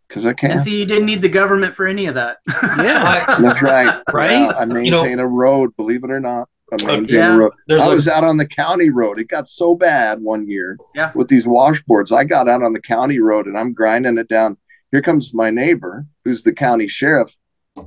because 0.08 0.26
I 0.26 0.34
can't. 0.34 0.54
and 0.54 0.62
see 0.64 0.80
you 0.80 0.86
didn't 0.86 1.06
need 1.06 1.22
the 1.22 1.30
government 1.30 1.76
for 1.76 1.86
any 1.86 2.08
of 2.08 2.16
that 2.16 2.38
Yeah. 2.48 3.36
That's 3.40 3.62
right. 3.62 4.02
Right? 4.12 4.32
Yeah, 4.32 4.48
I 4.48 4.64
You 4.82 4.92
know- 4.92 5.02
maintain 5.04 5.20
a 5.20 5.28
road, 5.28 5.76
believe 5.78 6.04
it 6.04 6.10
or 6.12 6.20
not. 6.20 6.50
I 6.72 6.84
maintain 6.86 7.16
yeah. 7.16 7.36
a 7.36 7.38
road. 7.38 7.52
There's 7.68 7.82
I 7.82 7.86
like, 7.86 7.96
was 7.96 8.08
out 8.08 8.24
on 8.24 8.36
the 8.38 8.48
county 8.48 8.90
road. 8.90 9.20
It 9.20 9.28
got 9.30 9.48
so 9.48 9.76
bad 9.76 10.22
one 10.22 10.48
year 10.50 10.78
Yeah. 10.96 11.12
with 11.16 11.28
these 11.30 11.46
washboards. 11.46 12.12
I 12.12 12.24
got 12.24 12.50
out 12.50 12.64
on 12.64 12.74
the 12.74 12.82
county 12.82 13.20
road 13.20 13.46
and 13.48 13.58
I'm 13.58 13.74
grinding 13.74 14.18
it 14.18 14.28
down. 14.28 14.58
Here 14.92 15.02
comes 15.02 15.34
my 15.34 15.50
neighbor, 15.50 16.06
who's 16.26 16.42
the 16.44 16.54
county 16.54 16.88
sheriff, 16.88 17.34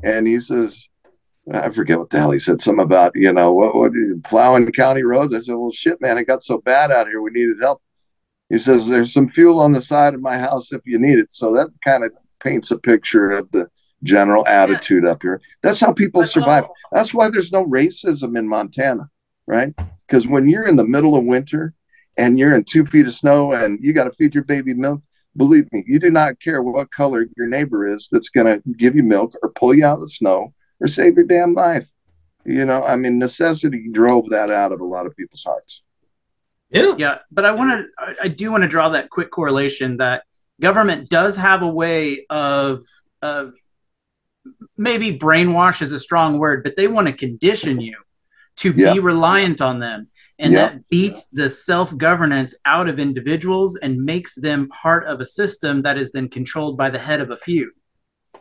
and 0.05 0.27
he 0.27 0.39
says, 0.41 0.89
I 1.53 1.70
forget 1.70 1.99
what 1.99 2.11
the 2.11 2.18
hell 2.18 2.30
he 2.30 2.38
said. 2.38 2.61
Something 2.61 2.84
about, 2.84 3.12
you 3.14 3.32
know, 3.32 3.53
what, 3.53 3.74
what 3.74 3.93
plowing 4.24 4.70
county 4.72 5.03
roads? 5.03 5.34
I 5.34 5.41
said, 5.41 5.55
Well, 5.55 5.72
shit, 5.72 6.01
man, 6.01 6.18
it 6.18 6.26
got 6.26 6.43
so 6.43 6.59
bad 6.59 6.91
out 6.91 7.09
here. 7.09 7.22
We 7.22 7.30
needed 7.30 7.57
help. 7.61 7.82
He 8.51 8.59
says, 8.59 8.86
There's 8.86 9.12
some 9.12 9.28
fuel 9.28 9.61
on 9.61 9.72
the 9.72 9.80
side 9.80 10.14
of 10.14 10.20
my 10.20 10.38
house 10.38 10.72
if 10.72 10.82
you 10.84 10.99
need 10.99 11.18
it. 11.18 11.32
So 11.32 11.53
that 11.55 11.68
kind 11.84 12.05
of 12.05 12.12
paints 12.41 12.70
a 12.70 12.78
picture 12.78 13.32
of 13.32 13.51
the 13.53 13.68
general 14.03 14.47
attitude 14.47 15.07
up 15.07 15.22
here. 15.22 15.41
That's 15.62 15.80
how 15.80 15.93
people 15.93 16.20
But 16.20 16.28
oh, 16.28 16.30
survive. 16.30 16.64
That's 16.93 17.12
why 17.14 17.30
there's 17.30 17.53
no 17.53 17.64
racism 17.64 18.36
in 18.36 18.49
Montana, 18.49 19.09
right? 19.47 19.74
Because 20.07 20.26
when 20.26 20.49
you're 20.49 20.66
in 20.66 20.76
the 20.76 20.86
middle 20.86 21.16
of 21.16 21.24
winter 21.24 21.74
and 22.16 22.38
you're 22.38 22.55
in 22.55 22.64
two 22.64 22.84
feet 22.84 23.07
of 23.07 23.14
snow 23.14 23.53
and 23.53 23.78
you 23.82 23.93
got 23.93 24.05
to 24.05 24.12
feed 24.12 24.34
your 24.34 24.45
baby 24.45 24.74
milk, 24.74 25.03
believe 25.36 25.70
me, 25.72 25.84
you 25.86 25.99
do 25.99 26.11
not 26.11 26.41
care 26.41 26.62
what 26.62 26.91
color 26.93 27.26
your 27.36 27.47
neighbor 27.47 27.86
is 27.86 28.09
that's 28.11 28.30
going 28.30 28.47
to 28.47 28.62
give 28.74 28.95
you 28.97 29.03
milk 29.03 29.34
or 29.43 29.51
pull 29.51 29.74
you 29.74 29.84
out 29.84 29.95
of 29.95 30.01
the 30.01 30.09
snow 30.09 30.53
or 30.81 30.89
save 30.89 31.16
your 31.16 31.26
damn 31.26 31.55
life. 31.55 31.87
You 32.45 32.64
know, 32.64 32.83
I 32.83 32.97
mean, 32.97 33.18
necessity 33.18 33.89
drove 33.91 34.31
that 34.31 34.51
out 34.51 34.72
of 34.72 34.81
a 34.81 34.85
lot 34.85 35.07
of 35.07 35.14
people's 35.16 35.45
hearts. 35.45 35.83
yeah. 36.70 36.95
Yeah, 36.97 37.18
but 37.31 37.45
I 37.45 37.51
want 37.53 37.70
to, 37.72 37.87
I, 37.99 38.14
I 38.24 38.28
do 38.28 38.51
want 38.51 38.62
to 38.62 38.68
draw 38.68 38.89
that 38.91 39.11
quick 39.11 39.31
correlation 39.31 39.99
that 39.99 40.22
government 40.61 41.09
does 41.11 41.37
have 41.37 41.62
a 41.62 41.68
way 41.68 42.24
of, 42.31 42.81
of 43.22 43.53
maybe 44.76 45.18
brainwash 45.18 45.83
is 45.83 45.93
a 45.93 45.99
strong 45.99 46.39
word, 46.39 46.64
but 46.64 46.76
they 46.76 46.89
want 46.89 47.07
to 47.09 47.12
condition 47.12 47.81
you 47.81 47.97
to 48.57 48.72
Yeah. 48.72 48.95
be 48.95 49.01
reliant 49.01 49.61
on 49.61 49.78
them. 49.81 50.09
And 50.39 50.53
Yeah. 50.55 50.59
that 50.68 50.89
beats 50.89 51.28
the 51.28 51.51
self 51.51 51.95
governance 51.97 52.59
out 52.64 52.89
of 52.89 52.99
individuals 52.99 53.76
and 53.76 54.03
makes 54.05 54.35
them 54.37 54.68
part 54.68 55.07
of 55.07 55.20
a 55.20 55.24
system 55.26 55.83
that 55.83 55.99
is 55.99 56.12
then 56.12 56.28
controlled 56.28 56.78
by 56.78 56.89
the 56.89 56.99
head 56.99 57.20
of 57.20 57.31
a 57.31 57.37
few. 57.37 57.72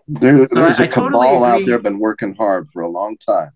There, 0.10 0.48
So 0.48 0.62
there's 0.62 0.80
I- 0.80 0.84
a 0.84 0.88
I 0.88 0.90
totally 0.90 1.28
cabal 1.28 1.44
out 1.44 1.66
there 1.66 1.80
been 1.80 2.00
working 2.00 2.36
hard 2.36 2.70
for 2.72 2.82
a 2.82 2.90
long 2.90 3.16
time. 3.18 3.52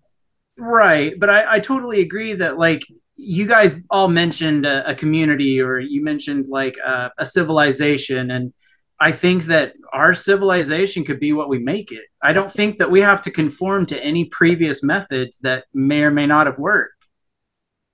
Right, 0.56 1.18
but 1.18 1.28
I, 1.28 1.54
I 1.54 1.58
totally 1.60 2.00
agree 2.00 2.32
that 2.34 2.58
like 2.58 2.82
you 3.16 3.46
guys 3.46 3.82
all 3.90 4.08
mentioned 4.08 4.64
a, 4.66 4.88
a 4.90 4.94
community 4.94 5.60
or 5.60 5.80
you 5.80 6.02
mentioned 6.02 6.46
like 6.48 6.76
a, 6.78 7.10
a 7.18 7.24
civilization, 7.24 8.30
and 8.30 8.52
I 9.00 9.10
think 9.10 9.44
that 9.46 9.74
our 9.92 10.14
civilization 10.14 11.04
could 11.04 11.18
be 11.18 11.32
what 11.32 11.48
we 11.48 11.58
make 11.58 11.90
it. 11.90 12.04
I 12.22 12.32
don't 12.32 12.50
think 12.50 12.78
that 12.78 12.90
we 12.90 13.00
have 13.00 13.20
to 13.22 13.30
conform 13.32 13.86
to 13.86 14.00
any 14.02 14.26
previous 14.26 14.82
methods 14.84 15.40
that 15.40 15.64
may 15.74 16.02
or 16.02 16.12
may 16.12 16.26
not 16.26 16.46
have 16.46 16.58
worked. 16.58 17.04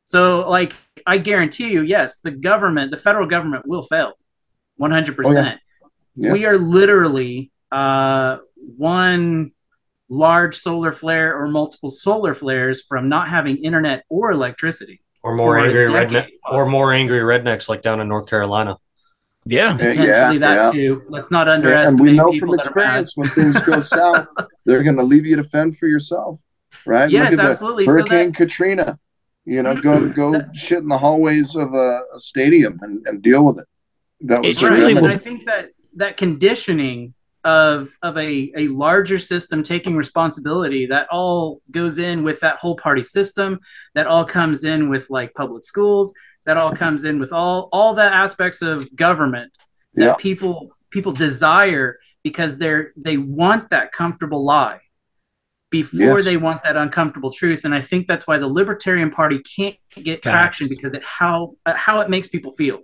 So, 0.05 0.47
like, 0.49 0.75
I 1.07 1.19
guarantee 1.19 1.73
you, 1.73 1.83
yes, 1.83 2.19
the 2.19 2.31
government, 2.33 2.91
the 2.91 2.97
federal 2.99 3.27
government, 3.27 3.67
will 3.67 3.83
fail, 3.83 4.13
one 4.77 4.91
hundred 4.91 5.17
percent. 5.17 5.61
Yeah. 6.15 6.33
We 6.33 6.45
are 6.45 6.59
literally 6.59 7.51
uh, 7.73 8.39
one 8.77 9.53
large 10.09 10.57
solar 10.57 10.93
flare 10.93 11.37
or 11.37 11.49
multiple 11.49 11.91
solar 11.91 12.35
flares 12.35 12.83
from 12.83 13.09
not 13.09 13.29
having 13.29 13.57
internet 13.59 14.05
or 14.09 14.31
electricity. 14.33 15.01
Or 15.23 15.37
more 15.37 15.59
angry 15.59 15.87
redneck, 15.87 16.29
or 16.51 16.67
more 16.67 16.93
angry 16.93 17.21
rednecks 17.21 17.69
like 17.69 17.83
down 17.83 18.01
in 18.01 18.09
North 18.09 18.27
Carolina. 18.27 18.77
Yeah. 19.45 19.73
Yeah, 19.73 19.77
Potentially 19.77 20.39
that 20.39 20.65
yeah. 20.67 20.71
too. 20.73 21.03
Let's 21.09 21.31
not 21.31 21.47
Yeah, 21.47 21.53
underestimate 21.55 22.01
and 22.01 22.01
we 22.01 22.13
know 22.17 22.31
people 22.31 22.49
from 22.49 22.57
that 22.57 22.67
are 22.69 22.75
bad. 22.75 23.01
experience 23.03 23.17
when 23.17 23.29
things 23.53 23.61
go 23.67 23.81
south, 23.97 24.27
they're 24.65 24.83
going 24.83 24.97
to 24.97 25.03
leave 25.03 25.27
you 25.27 25.37
to 25.37 25.45
fend 25.45 25.79
for 25.79 25.87
yourself, 25.89 26.39
right? 26.87 27.11
Yes, 27.11 27.31
Look 27.33 27.41
at 27.41 27.43
the 27.45 27.51
absolutely. 27.51 27.87
So 27.87 27.93
Hurricane 27.93 28.31
that, 28.31 28.37
Katrina, 28.37 28.99
you 29.45 29.63
know, 29.63 29.75
go 29.81 30.09
go 30.13 30.33
That- 30.39 30.55
shit 30.57 30.79
in 30.79 30.89
the 30.89 30.99
hallways 30.99 31.55
of 31.55 31.73
a, 31.75 32.01
a 32.15 32.21
stadium 32.21 32.79
and, 32.83 33.07
and 33.07 33.23
deal 33.23 33.45
with 33.45 33.59
it. 33.59 33.67
That 34.23 34.43
was 34.43 34.57
It 34.57 34.61
the 34.61 34.67
right, 34.67 34.77
truly 34.77 34.95
remedy. 34.95 35.07
and 35.07 35.15
I 35.15 35.19
think 35.19 35.45
that 35.47 35.71
that 35.97 36.17
conditioning 36.17 37.15
of 37.45 37.88
of 38.03 38.16
a, 38.18 38.53
a 38.57 38.68
larger 38.68 39.18
system 39.18 39.62
taking 39.62 39.97
responsibility 39.97 40.86
that 40.86 41.07
all 41.11 41.61
goes 41.70 41.99
in 41.99 42.22
with 42.22 42.38
that 42.41 42.57
whole 42.57 42.76
party 42.76 43.03
system 43.03 43.59
that 43.95 44.07
all 44.07 44.24
comes 44.24 44.64
in 44.64 44.88
with 44.91 45.09
like 45.09 45.32
public 45.34 45.64
schools 45.64 46.12
that 46.45 46.57
all 46.57 46.74
comes 46.74 47.05
in 47.05 47.18
with 47.18 47.32
all 47.32 47.68
all 47.72 47.95
the 47.95 48.03
aspects 48.03 48.61
of 48.62 48.95
government 48.95 49.51
that 49.95 50.05
Yeah. 50.05 50.14
people 50.18 50.76
people 50.91 51.12
desire 51.12 51.99
because 52.22 52.59
they're 52.59 52.93
they 52.97 53.16
want 53.16 53.70
that 53.70 53.91
comfortable 53.93 54.45
lie 54.45 54.80
before 55.70 56.18
Yes. 56.18 56.24
they 56.24 56.36
want 56.36 56.62
that 56.64 56.76
uncomfortable 56.76 57.30
truth 57.32 57.64
and 57.64 57.74
i 57.74 57.80
think 57.80 58.07
that's 58.07 58.26
why 58.26 58.36
the 58.36 58.49
libertarian 58.49 59.11
party 59.11 59.38
can't 59.38 59.76
get 60.03 60.20
traction 60.22 60.66
Facts. 60.66 60.76
because 60.76 60.93
it 60.95 61.03
how 61.05 61.55
uh, 61.64 61.74
how 61.74 62.01
it 62.01 62.11
makes 62.11 62.28
people 62.28 62.53
feel 62.53 62.80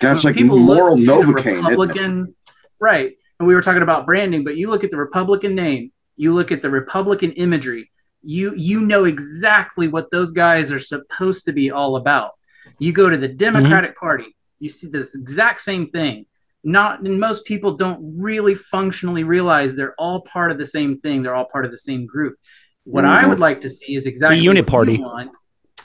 that's 0.00 0.24
when 0.24 0.32
like 0.34 0.42
moral 0.46 0.96
to 0.96 1.02
novocaine. 1.02 1.22
isn't 1.22 1.28
it? 1.28 1.54
republican 1.54 2.34
right 2.80 3.12
and 3.40 3.48
we 3.48 3.54
were 3.54 3.62
talking 3.62 3.82
about 3.82 4.06
branding 4.06 4.44
but 4.44 4.56
you 4.56 4.70
look 4.70 4.84
at 4.84 4.90
the 4.90 4.96
republican 4.96 5.54
name 5.56 5.90
you 6.16 6.32
look 6.32 6.52
at 6.52 6.62
the 6.62 6.70
republican 6.70 7.32
imagery 7.32 7.90
you 8.22 8.54
you 8.54 8.80
know 8.82 9.04
exactly 9.04 9.88
what 9.88 10.10
those 10.10 10.30
guys 10.30 10.70
are 10.70 10.78
supposed 10.78 11.46
to 11.46 11.52
be 11.52 11.70
all 11.70 11.96
about 11.96 12.32
you 12.78 12.92
go 12.92 13.08
to 13.10 13.16
the 13.16 13.28
democratic 13.28 13.96
party 13.96 14.36
you 14.60 14.68
see 14.68 14.88
this 14.88 15.18
exact 15.18 15.60
same 15.62 15.88
thing 15.90 16.26
not 16.62 17.00
and 17.00 17.18
most 17.18 17.46
people 17.46 17.76
don't 17.76 18.00
really 18.20 18.54
functionally 18.54 19.24
realize 19.24 19.74
they're 19.74 19.94
all 19.98 20.20
part 20.20 20.50
of 20.52 20.58
the 20.58 20.66
same 20.66 21.00
thing 21.00 21.22
they're 21.22 21.34
all 21.34 21.46
part 21.46 21.64
of 21.64 21.70
the 21.70 21.78
same 21.78 22.06
group 22.06 22.36
what 22.84 23.04
i 23.06 23.24
Mhm. 23.24 23.30
would 23.30 23.40
like 23.40 23.62
to 23.62 23.70
see 23.70 23.94
is 23.94 24.04
exactly 24.06 24.38
unit 24.40 24.66
what 24.66 24.70
party. 24.70 24.92
you 24.96 25.02
want. 25.02 25.30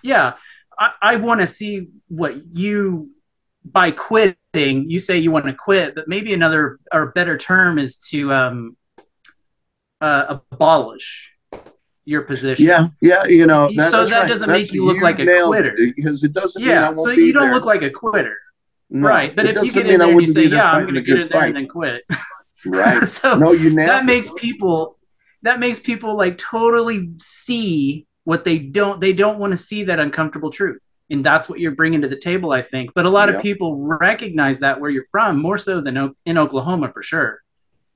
yeah 0.04 0.34
i, 0.78 0.92
I 1.02 1.16
want 1.16 1.40
to 1.40 1.48
see 1.48 1.88
what 2.10 2.36
you 2.54 3.12
by 3.72 3.90
quitting 3.92 4.38
you 4.90 5.00
say 5.00 5.18
you 5.18 5.32
want 5.32 5.46
to 5.46 5.54
quit 5.54 5.96
but 5.96 6.08
maybe 6.08 6.34
another 6.34 6.80
or 6.94 7.12
better 7.14 7.38
term 7.38 7.78
is 7.80 7.98
to 7.98 8.32
um 8.32 8.78
uh, 10.02 10.38
abolish 10.52 11.34
your 12.06 12.22
position 12.24 12.66
Yeah, 12.66 12.88
yeah, 13.02 13.26
you 13.26 13.48
know. 13.48 13.68
So 13.70 13.76
that's 13.76 13.92
that 13.92 14.20
right. 14.22 14.28
doesn't 14.28 14.48
That's- 14.48 14.68
make 14.68 14.74
you 14.74 14.86
look 14.86 15.02
like 15.02 15.18
a 15.20 15.26
nailed 15.26 15.56
it, 15.56 15.62
quitter. 15.64 15.76
because 15.96 16.24
it 16.24 16.34
doesn't. 16.34 16.62
mean 16.62 16.72
I 16.72 16.76
yeah 16.90 16.94
so 16.94 17.10
you 17.10 17.34
don't 17.34 17.44
there. 17.46 17.54
look 17.56 17.66
like 17.66 17.82
a 17.82 17.90
quitter 17.90 18.36
No, 18.90 19.08
right 19.08 19.36
but 19.36 19.46
if 19.48 19.56
you 19.64 19.72
get 19.72 19.88
in 19.90 20.00
there 20.00 20.10
and 20.12 20.22
you 20.22 20.28
say, 20.28 20.44
"Yeah, 20.44 20.72
I'm 20.74 20.84
going 20.84 20.96
to 20.96 21.02
get 21.02 21.20
in 21.22 21.28
there 21.30 21.40
fight. 21.42 21.48
and 21.48 21.56
then 21.56 21.68
quit 21.68 22.04
Right. 22.66 23.04
so 23.04 23.38
No, 23.40 23.52
you 23.52 23.74
nailed 23.74 23.90
that 23.90 24.06
makes 24.06 24.32
people 24.34 25.00
that 25.42 25.60
makes 25.60 25.80
people 25.80 26.16
like 26.16 26.38
totally 26.38 27.14
see 27.20 28.06
what 28.26 28.46
they 28.46 28.60
don't 28.60 29.02
they 29.02 29.14
don't 29.14 29.40
want 29.40 29.52
to 29.52 29.58
see 29.58 29.84
that 29.86 30.00
uncomfortable 30.00 30.52
truth 30.52 30.95
and 31.10 31.24
that's 31.24 31.48
what 31.50 31.60
you're 31.60 31.72
bringing 31.76 32.02
to 32.02 32.08
the 32.08 32.16
table 32.18 32.52
i 32.52 32.62
think 32.62 32.92
but 32.96 33.06
a 33.06 33.10
lot 33.10 33.30
Yeah. 33.30 33.36
of 33.36 33.42
people 33.42 33.78
recognize 33.78 34.60
that 34.62 34.80
where 34.80 34.90
you're 34.90 35.06
from 35.12 35.40
more 35.42 35.58
so 35.58 35.82
than 35.82 35.98
O- 35.98 36.14
in 36.26 36.38
oklahoma 36.38 36.92
for 36.94 37.02
sure 37.04 37.42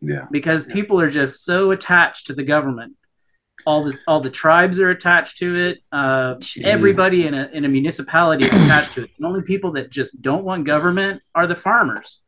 Yeah. 0.01 0.28
because 0.32 0.68
Yeah. 0.68 0.74
people 0.76 0.99
are 1.01 1.10
just 1.10 1.43
so 1.45 1.72
attached 1.72 2.28
to 2.28 2.34
the 2.34 2.43
government 2.43 2.93
all 3.66 3.84
this 3.84 3.99
all 4.07 4.22
the 4.22 4.30
tribes 4.30 4.80
are 4.80 4.89
attached 4.89 5.38
to 5.39 5.55
it 5.55 5.80
uh, 5.91 6.36
everybody 6.64 7.28
in 7.28 7.34
a, 7.34 7.49
in 7.53 7.66
a 7.66 7.68
municipality 7.68 8.45
is 8.45 8.53
attached 8.53 8.93
to 8.93 9.03
it 9.03 9.10
the 9.20 9.26
only 9.28 9.41
people 9.41 9.72
that 9.74 9.89
just 9.89 10.22
don't 10.22 10.43
want 10.45 10.66
government 10.66 11.22
are 11.36 11.47
the 11.47 11.55
farmers 11.55 12.24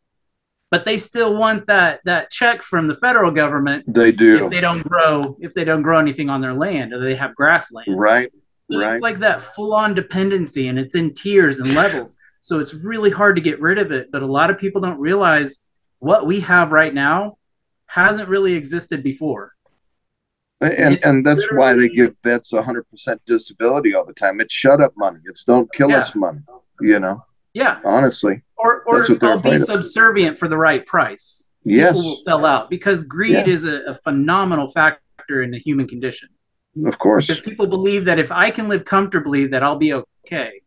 but 0.71 0.83
they 0.85 0.97
still 0.97 1.37
want 1.37 1.67
that 1.67 2.01
that 2.05 2.29
check 2.31 2.61
from 2.63 2.87
the 2.87 2.95
federal 2.95 3.31
government 3.31 3.83
They 3.87 4.11
do. 4.11 4.45
if 4.45 4.49
they 4.51 4.61
don't 4.61 4.83
grow 4.87 5.37
if 5.39 5.53
they 5.53 5.63
don't 5.63 5.81
grow 5.83 5.99
anything 5.99 6.29
on 6.29 6.41
their 6.41 6.53
land 6.53 6.91
or 6.93 6.99
they 6.99 7.15
have 7.15 7.33
grassland 7.35 7.87
Right. 7.97 8.29
Right. 8.79 8.93
It's 8.93 9.01
like 9.01 9.19
that 9.19 9.41
full 9.41 9.73
on 9.73 9.93
dependency 9.93 10.67
and 10.67 10.79
it's 10.79 10.95
in 10.95 11.13
tiers 11.13 11.59
and 11.59 11.73
levels. 11.75 12.17
So 12.41 12.59
it's 12.59 12.73
really 12.73 13.09
hard 13.11 13.35
to 13.35 13.41
get 13.41 13.59
rid 13.61 13.77
of 13.77 13.91
it. 13.91 14.11
But 14.11 14.21
a 14.21 14.25
lot 14.27 14.49
of 14.49 14.57
people 14.57 14.81
don't 14.81 14.99
realize 14.99 15.61
what 15.99 16.25
we 16.25 16.39
have 16.41 16.71
right 16.71 16.93
now 16.93 17.37
hasn't 17.87 18.29
really 18.29 18.53
existed 18.53 19.03
before. 19.03 19.53
And 20.61 20.95
It's 20.95 21.05
and 21.05 21.25
that's 21.25 21.45
why 21.53 21.73
they 21.75 21.89
give 21.89 22.15
vets 22.23 22.51
hundred 22.51 22.83
percent 22.89 23.19
disability 23.25 23.95
all 23.95 24.05
the 24.05 24.13
time. 24.13 24.39
It's 24.39 24.53
shut 24.53 24.79
up 24.79 24.93
money. 24.95 25.19
It's 25.25 25.43
don't 25.43 25.71
kill 25.73 25.91
us 25.91 26.13
money. 26.15 26.39
You 26.81 26.99
know, 26.99 27.23
Yeah. 27.53 27.79
honestly. 27.83 28.41
Or, 28.57 28.83
or 28.83 29.01
I'll 29.03 29.07
be 29.39 29.49
afraid 29.49 29.55
of. 29.55 29.61
subservient 29.61 30.37
for 30.37 30.47
the 30.47 30.57
right 30.57 30.85
price. 30.85 31.51
Yes, 31.63 31.93
People 31.97 32.09
will 32.09 32.15
sell 32.15 32.45
out 32.45 32.69
because 32.69 33.03
greed 33.03 33.31
Yeah. 33.33 33.47
is 33.47 33.65
a, 33.65 33.81
a 33.85 33.93
phenomenal 33.95 34.67
factor 34.67 35.41
in 35.41 35.49
the 35.51 35.57
human 35.59 35.87
condition. 35.87 36.29
Of 36.85 36.97
course. 36.99 37.27
Because 37.27 37.41
people 37.41 37.67
believe 37.67 38.05
that 38.05 38.19
if 38.19 38.31
I 38.31 38.51
can 38.51 38.67
live 38.67 38.85
comfortably, 38.85 39.47
that 39.47 39.63
I'll 39.63 39.77
be 39.77 39.93
okay. 39.93 40.61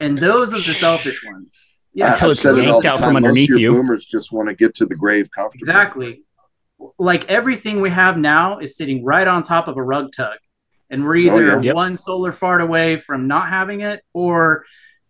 And 0.00 0.18
those 0.18 0.52
are 0.52 0.56
the 0.58 0.74
selfish 0.74 1.24
ones. 1.24 1.72
Yeah, 1.94 2.12
Until 2.12 2.30
it's 2.30 2.42
said 2.42 2.56
it 2.56 2.66
all 2.66 2.74
yanked 2.74 2.86
out 2.86 2.98
time. 2.98 3.04
from 3.04 3.12
Most 3.14 3.20
of 3.22 3.28
underneath 3.28 3.48
your 3.50 3.58
you. 3.58 3.70
Boomers 3.72 4.04
just 4.04 4.30
want 4.30 4.48
to 4.48 4.54
get 4.54 4.74
to 4.76 4.86
the 4.86 4.94
grave 4.94 5.28
comfortably. 5.34 5.58
Exactly. 5.60 6.22
Like 6.98 7.28
everything 7.28 7.80
we 7.80 7.90
have 7.90 8.16
now 8.16 8.58
is 8.58 8.76
sitting 8.76 9.04
right 9.04 9.26
on 9.26 9.42
top 9.42 9.66
of 9.66 9.76
a 9.76 9.82
rug 9.82 10.12
tug. 10.16 10.38
And 10.90 11.04
we're 11.04 11.30
oh, 11.32 11.36
either 11.36 11.50
Oh, 11.52 11.54
yeah. 11.56 11.60
Yep. 11.62 11.74
one 11.74 11.96
solar 11.96 12.30
fart 12.32 12.60
away 12.60 12.96
from 12.98 13.26
not 13.26 13.48
having 13.48 13.80
it, 13.80 14.02
or 14.12 14.64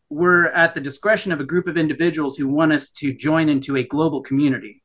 we're 0.08 0.46
at 0.46 0.74
the 0.74 0.80
discretion 0.80 1.30
of 1.32 1.40
a 1.40 1.44
group 1.44 1.66
of 1.66 1.76
individuals 1.76 2.36
who 2.38 2.48
want 2.48 2.72
us 2.72 2.90
to 2.90 3.12
join 3.12 3.48
into 3.50 3.76
a 3.76 3.82
global 3.82 4.22
community. 4.22 4.82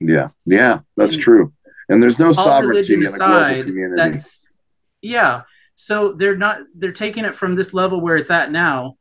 Yeah, 0.00 0.28
yeah, 0.46 0.80
that's 0.96 1.14
And 1.14 1.22
true. 1.22 1.52
And 1.90 2.02
there's 2.02 2.18
no 2.18 2.32
sovereignty 2.32 2.96
religion 2.96 3.02
in 3.02 3.14
a 3.14 3.18
global 3.18 3.64
community. 3.64 3.96
that's 3.96 4.51
yeah. 5.02 5.42
So 5.74 6.12
they're 6.14 6.36
not 6.36 6.58
they're 6.74 6.92
taking 6.92 7.24
it 7.24 7.34
from 7.34 7.54
this 7.56 7.74
level 7.74 8.00
where 8.00 8.16
it's 8.16 8.30
at 8.30 8.50
now, 8.52 8.96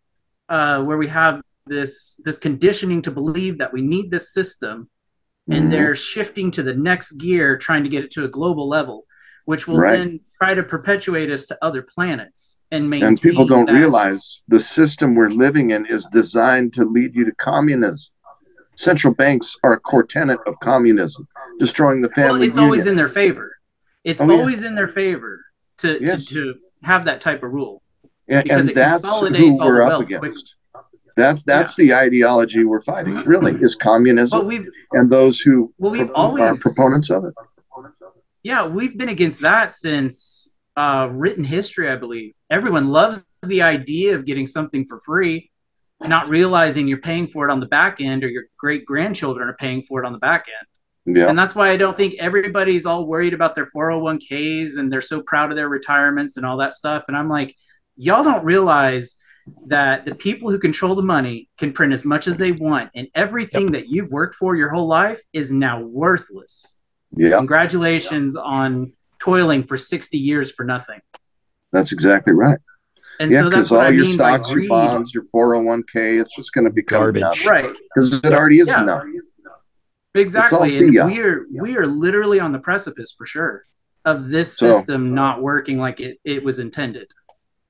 uh, 0.49 0.81
where 0.83 0.97
we 0.97 1.07
have 1.07 1.41
this 1.67 2.19
this 2.25 2.39
conditioning 2.39 3.01
to 3.03 3.11
believe 3.11 3.59
that 3.59 3.71
we 3.71 3.81
need 3.81 4.09
this 4.11 4.33
system 4.33 4.89
and 5.49 5.65
Mhm. 5.67 5.71
they're 5.71 5.95
shifting 5.95 6.49
to 6.51 6.63
the 6.63 6.73
next 6.73 7.13
gear 7.13 7.57
trying 7.57 7.83
to 7.83 7.89
get 7.89 8.03
it 8.03 8.11
to 8.11 8.23
a 8.25 8.27
global 8.27 8.67
level 8.67 9.05
which 9.45 9.67
will 9.67 9.77
Right. 9.77 9.97
then 9.97 10.19
try 10.39 10.53
to 10.53 10.63
perpetuate 10.63 11.29
us 11.31 11.45
to 11.47 11.57
other 11.63 11.81
planets 11.81 12.61
and 12.71 12.89
maintain 12.89 13.09
and 13.09 13.21
people 13.21 13.45
don't 13.45 13.65
that- 13.65 13.73
realize 13.73 14.41
the 14.47 14.59
system 14.59 15.13
we're 15.15 15.29
living 15.29 15.71
in 15.71 15.85
is 15.87 16.05
designed 16.13 16.73
to 16.73 16.83
lead 16.85 17.15
you 17.15 17.25
to 17.25 17.31
communism. 17.35 18.11
Central 18.75 19.13
banks 19.13 19.55
are 19.63 19.73
a 19.73 19.79
core 19.79 20.03
tenet 20.03 20.39
of 20.47 20.55
communism, 20.63 21.27
destroying 21.59 22.01
the 22.01 22.09
well, 22.15 22.27
family 22.29 22.47
it's 22.47 22.57
always 22.57 22.85
in 22.87 22.95
their 22.95 23.09
favor 23.09 23.51
it's 24.03 24.21
Oh, 24.21 24.25
yeah. 24.29 24.33
always 24.39 24.63
in 24.63 24.73
their 24.75 24.87
favor 24.87 25.43
to, 25.81 25.99
Yes. 26.01 26.25
to 26.25 26.33
to 26.33 26.55
have 26.83 27.05
that 27.05 27.21
type 27.21 27.43
of 27.43 27.51
rule 27.51 27.81
and, 28.27 28.43
because 28.43 28.61
and 28.61 28.69
it 28.71 28.75
that's 28.75 29.03
who 29.03 29.09
consolidates 29.27 29.59
all 29.59 29.65
the 29.67 29.71
we're 29.71 29.81
up 29.81 30.01
against. 30.01 30.55
That 31.17 31.43
that's 31.45 31.75
the 31.75 31.93
ideology 31.93 32.63
we're 32.63 32.81
fighting. 32.81 33.15
Really, 33.25 33.51
is 33.53 33.75
communism 33.75 34.49
and 34.93 35.11
those 35.11 35.39
who 35.39 35.73
well 35.77 35.91
we've 35.91 36.07
pro- 36.07 36.15
are 36.15 36.39
always 36.39 36.61
proponents 36.61 37.09
of 37.09 37.25
it. 37.25 37.33
yeah 38.43 38.65
we've 38.65 38.97
been 38.97 39.09
against 39.09 39.41
that 39.41 39.71
since 39.71 40.57
uh, 40.77 41.09
written 41.11 41.43
history 41.43 41.89
i 41.89 41.95
believe 41.95 42.33
everyone 42.49 42.87
loves 42.89 43.23
the 43.45 43.61
idea 43.61 44.15
of 44.15 44.25
getting 44.25 44.47
something 44.47 44.85
for 44.85 44.99
free 45.01 45.49
not 45.99 46.29
realizing 46.29 46.87
you're 46.87 46.97
paying 46.97 47.27
for 47.27 47.47
it 47.47 47.51
on 47.51 47.59
the 47.59 47.65
back 47.67 47.99
end 48.01 48.23
or 48.23 48.29
your 48.29 48.43
great 48.57 48.85
grandchildren 48.85 49.47
are 49.49 49.55
paying 49.55 49.83
for 49.83 50.01
it 50.01 50.05
on 50.07 50.13
the 50.13 50.19
back 50.19 50.45
end 50.47 50.67
Yeah, 51.05 51.29
And 51.29 51.37
that's 51.37 51.55
why 51.55 51.69
I 51.69 51.77
don't 51.77 51.97
think 51.97 52.13
everybody's 52.19 52.85
all 52.85 53.07
worried 53.07 53.33
about 53.33 53.55
their 53.55 53.65
401ks 53.65 54.77
and 54.77 54.91
they're 54.91 55.01
so 55.01 55.21
proud 55.23 55.49
of 55.49 55.55
their 55.55 55.69
retirements 55.69 56.37
and 56.37 56.45
all 56.45 56.57
that 56.57 56.73
stuff. 56.75 57.05
And 57.07 57.17
I'm 57.17 57.27
like, 57.29 57.55
y'all 57.97 58.23
don't 58.23 58.45
realize 58.45 59.17
that 59.67 60.05
the 60.05 60.13
people 60.13 60.51
who 60.51 60.59
control 60.59 60.93
the 60.93 61.01
money 61.01 61.49
can 61.57 61.73
print 61.73 61.91
as 61.93 62.05
much 62.05 62.27
as 62.27 62.37
they 62.37 62.51
want. 62.51 62.91
And 62.93 63.07
everything 63.15 63.71
that 63.71 63.87
you've 63.87 64.11
worked 64.11 64.35
for 64.35 64.55
your 64.55 64.69
whole 64.69 64.87
life 64.87 65.19
is 65.33 65.51
now 65.51 65.81
worthless. 65.81 66.79
yeah, 67.15 67.37
Congratulations 67.37 68.35
on 68.35 68.93
toiling 69.19 69.63
for 69.63 69.77
60 69.77 70.17
years 70.19 70.51
for 70.51 70.63
nothing. 70.65 70.99
that's 71.71 71.91
exactly 71.91 72.33
right. 72.33 72.59
And 73.19 73.31
yeah, 73.31 73.41
so 73.41 73.49
because 73.49 73.69
that's 73.69 73.71
all 73.71 73.79
I 73.87 73.89
your 73.89 74.05
mean 74.05 74.17
by 74.17 74.33
stocks, 74.35 74.51
your 74.51 74.67
bonds, 74.67 75.13
your 75.13 75.25
four 75.31 75.53
hundred 75.53 75.67
one 75.67 75.83
k, 75.91 76.17
it's 76.17 76.35
just 76.35 76.53
going 76.53 76.65
to 76.65 76.71
become 76.71 77.01
Garbage. 77.13 77.45
Right. 77.45 77.69
because 77.95 78.13
it 78.23 78.33
already 78.33 78.59
is 78.59 78.67
Yeah. 78.67 78.81
enough. 78.83 79.03
Exactly. 80.15 80.77
And 80.77 80.93
we're 81.11 81.47
we 81.51 81.77
are 81.77 81.87
literally 81.87 82.39
on 82.39 82.51
the 82.51 82.59
precipice 82.59 83.13
for 83.17 83.25
sure 83.25 83.65
of 84.05 84.29
this 84.29 84.57
So- 84.57 84.71
system 84.71 85.13
not 85.13 85.41
working 85.41 85.77
like 85.77 85.99
it, 85.99 86.19
it 86.25 86.43
was 86.43 86.59
intended. 86.59 87.07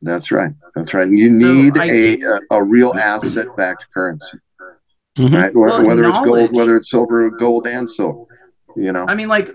That's 0.02 0.32
right. 0.32 0.52
That's 0.76 0.94
right. 0.96 1.08
You 1.08 1.32
So 1.34 1.54
need 1.54 1.78
I- 1.78 1.86
a, 1.86 2.20
a 2.22 2.40
a 2.58 2.64
real 2.64 2.94
asset 2.96 3.46
backed 3.56 3.86
currency, 3.94 4.40
Mhm. 5.20 5.34
right? 5.36 5.52
Well, 5.54 5.86
whether 5.86 6.06
it's 6.06 6.20
gold, 6.20 6.56
whether 6.56 6.78
it's 6.78 6.90
silver, 6.90 7.30
gold 7.30 7.68
and 7.68 7.90
silver. 7.90 8.26
You 8.76 8.92
know, 8.94 9.06
I 9.08 9.16
mean, 9.16 9.28
like, 9.28 9.54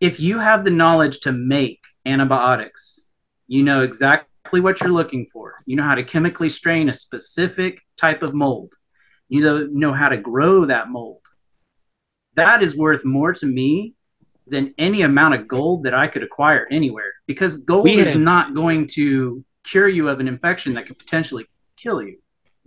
if 0.00 0.20
you 0.20 0.38
have 0.38 0.64
the 0.64 0.70
knowledge 0.70 1.20
to 1.20 1.32
make 1.32 1.80
antibiotics, 2.06 3.10
you 3.48 3.62
know 3.64 3.82
exactly 3.82 4.60
what 4.60 4.80
you're 4.80 4.90
looking 4.90 5.26
for. 5.32 5.56
You 5.66 5.76
know 5.76 5.82
how 5.82 5.96
to 5.96 6.04
chemically 6.04 6.48
strain 6.48 6.88
a 6.88 6.94
specific 6.94 7.82
type 7.98 8.22
of 8.22 8.32
mold. 8.32 8.72
You 9.28 9.42
know, 9.42 9.68
know 9.70 9.92
how 9.92 10.08
to 10.08 10.16
grow 10.16 10.64
that 10.66 10.88
mold. 10.88 11.20
That 12.36 12.62
is 12.62 12.76
worth 12.76 13.04
more 13.04 13.32
to 13.34 13.46
me 13.46 13.94
than 14.46 14.72
any 14.78 15.02
amount 15.02 15.34
of 15.34 15.48
gold 15.48 15.82
that 15.84 15.94
I 15.94 16.06
could 16.06 16.22
acquire 16.22 16.68
anywhere 16.70 17.12
because 17.26 17.58
gold 17.64 17.84
We 17.84 17.98
is 17.98 18.10
have- 18.12 18.20
not 18.20 18.54
going 18.54 18.86
to 18.94 19.44
cure 19.64 19.88
you 19.88 20.08
of 20.08 20.20
an 20.20 20.28
infection 20.28 20.74
that 20.74 20.86
could 20.86 20.98
potentially 20.98 21.46
kill 21.76 22.00
you. 22.02 22.18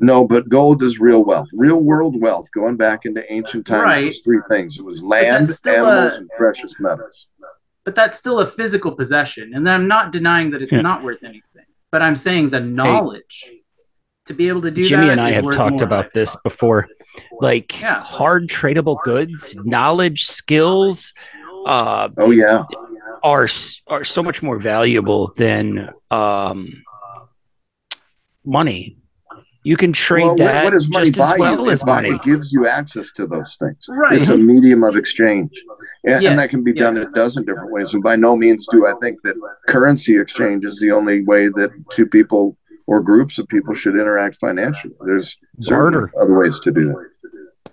no, 0.02 0.26
but 0.28 0.48
gold 0.50 0.82
is 0.82 1.00
real 1.00 1.24
wealth, 1.26 1.48
real 1.54 1.82
world 1.82 2.22
wealth. 2.22 2.48
Going 2.54 2.78
back 2.78 3.06
into 3.06 3.22
ancient 3.32 3.66
times, 3.66 3.84
Right. 3.84 4.04
it 4.04 4.08
was 4.08 4.20
three 4.22 4.40
things: 4.50 4.78
it 4.78 4.84
was 4.86 5.02
land, 5.02 5.28
animals, 5.28 6.14
a- 6.14 6.16
and 6.18 6.30
precious 6.38 6.74
metals. 6.80 7.28
but 7.86 7.96
that's 7.96 8.16
still 8.18 8.40
a 8.40 8.46
physical 8.46 8.92
possession 8.92 9.52
and 9.56 9.68
i'm 9.68 9.88
not 9.88 10.12
denying 10.12 10.52
that 10.52 10.62
it's 10.62 10.72
Yeah. 10.74 10.82
not 10.82 11.02
worth 11.04 11.24
anything 11.24 11.66
but 11.92 12.02
i'm 12.02 12.16
saying 12.16 12.50
the 12.50 12.60
knowledge 12.60 13.36
to 14.30 14.34
be 14.34 14.48
able 14.48 14.62
to 14.62 14.72
do 14.72 14.82
that. 14.84 14.88
Jimmy 14.90 15.08
that 15.08 15.12
and 15.14 15.22
I 15.22 15.32
have 15.34 15.44
talked 15.52 15.80
more. 15.82 15.84
about 15.84 16.14
this 16.14 16.36
before. 16.44 16.88
Like 17.42 17.80
Yeah. 17.82 18.02
hard 18.04 18.48
tradable 18.48 18.98
goods, 19.04 19.56
knowledge, 19.64 20.26
skills, 20.26 21.12
uh, 21.66 22.08
Oh 22.18 22.32
yeah, 22.32 22.64
are 23.22 23.48
are 23.88 24.04
so 24.06 24.24
much 24.24 24.42
more 24.42 24.58
valuable 24.60 25.32
than 25.36 25.90
um, 26.10 26.72
money. 28.46 28.96
You 29.66 29.76
can 29.76 29.92
trade 29.92 30.24
well, 30.24 30.32
what, 30.32 30.38
that 30.38 30.64
what 30.64 30.72
does 30.74 30.88
money 30.90 31.10
just 31.12 31.18
buy 31.18 31.34
as 31.34 31.40
well 31.40 31.66
you? 31.66 31.70
as 31.72 31.82
It, 31.82 31.86
money. 31.86 32.10
it 32.12 32.22
gives 32.24 32.54
you 32.54 32.66
access 32.66 33.12
to 33.18 33.28
those 33.28 33.58
things. 33.60 33.86
right 33.90 34.18
It's 34.18 34.30
a 34.30 34.38
medium 34.38 34.84
of 34.84 34.96
exchange, 34.96 35.52
and, 36.06 36.24
and 36.24 36.40
that 36.40 36.50
can 36.50 36.64
be 36.64 36.72
done 36.72 36.96
yes. 36.96 37.08
a 37.08 37.12
dozen 37.12 37.44
different 37.46 37.72
ways. 37.72 37.94
And 37.94 38.02
by 38.02 38.16
no 38.16 38.38
means 38.38 38.66
do 38.72 38.88
I 38.88 38.94
think 39.02 39.20
that 39.24 39.36
currency 39.68 40.18
exchange 40.18 40.64
is 40.64 40.80
the 40.80 40.92
only 40.92 41.24
way 41.26 41.48
that 41.48 41.72
two 41.92 42.06
people 42.08 42.58
or 42.90 43.02
groups 43.02 43.38
of 43.38 43.48
people 43.48 43.76
should 43.76 43.94
interact 43.94 44.36
financially. 44.38 44.96
There's 45.06 45.38
certainly 45.60 45.92
Barter. 45.92 46.12
other 46.20 46.40
ways 46.40 46.60
to 46.62 46.72
do 46.72 46.86
that. 46.88 47.72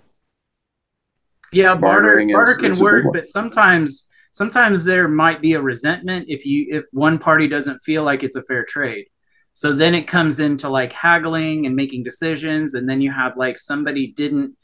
yeah 1.51 1.73
barter 1.73 2.03
bartering 2.03 2.31
barter 2.31 2.51
is 2.51 2.57
can 2.57 2.71
big 2.73 2.81
work 2.81 3.05
but 3.11 3.25
sometimes 3.25 4.07
sometimes 4.31 4.85
there 4.85 5.07
might 5.07 5.41
be 5.41 5.53
a 5.53 5.61
resentment 5.61 6.25
if 6.27 6.45
you 6.45 6.67
if 6.69 6.85
one 6.91 7.17
party 7.17 7.47
doesn't 7.47 7.79
feel 7.79 8.03
like 8.03 8.21
it's 8.23 8.35
a 8.35 8.43
fair 8.43 8.63
trade 8.65 9.05
so 9.53 9.73
then 9.73 9.95
it 9.95 10.05
comes 10.05 10.39
into 10.39 10.69
like 10.69 10.93
haggling 10.93 11.65
and 11.65 11.75
making 11.75 12.03
decisions 12.03 12.75
and 12.75 12.87
then 12.87 13.01
you 13.01 13.11
have 13.11 13.35
like 13.37 13.57
somebody 13.57 14.05
didn't 14.11 14.55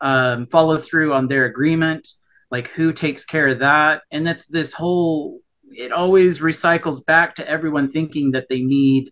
um, 0.00 0.46
follow 0.46 0.78
through 0.78 1.12
on 1.12 1.26
their 1.26 1.44
agreement 1.44 2.08
like 2.50 2.68
who 2.68 2.90
takes 2.92 3.26
care 3.26 3.48
of 3.48 3.58
that 3.58 4.02
and 4.10 4.26
that's 4.26 4.46
this 4.46 4.72
whole 4.72 5.40
it 5.72 5.92
always 5.92 6.40
recycles 6.40 7.04
back 7.04 7.34
to 7.34 7.46
everyone 7.46 7.86
thinking 7.88 8.30
that 8.32 8.48
they 8.48 8.62
need 8.62 9.10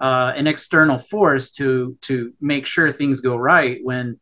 uh, 0.00 0.32
an 0.36 0.46
external 0.46 0.98
force 0.98 1.50
to 1.50 1.96
to 2.02 2.32
make 2.40 2.66
sure 2.66 2.90
things 2.90 3.20
go 3.20 3.36
right 3.36 3.80
when 3.82 4.18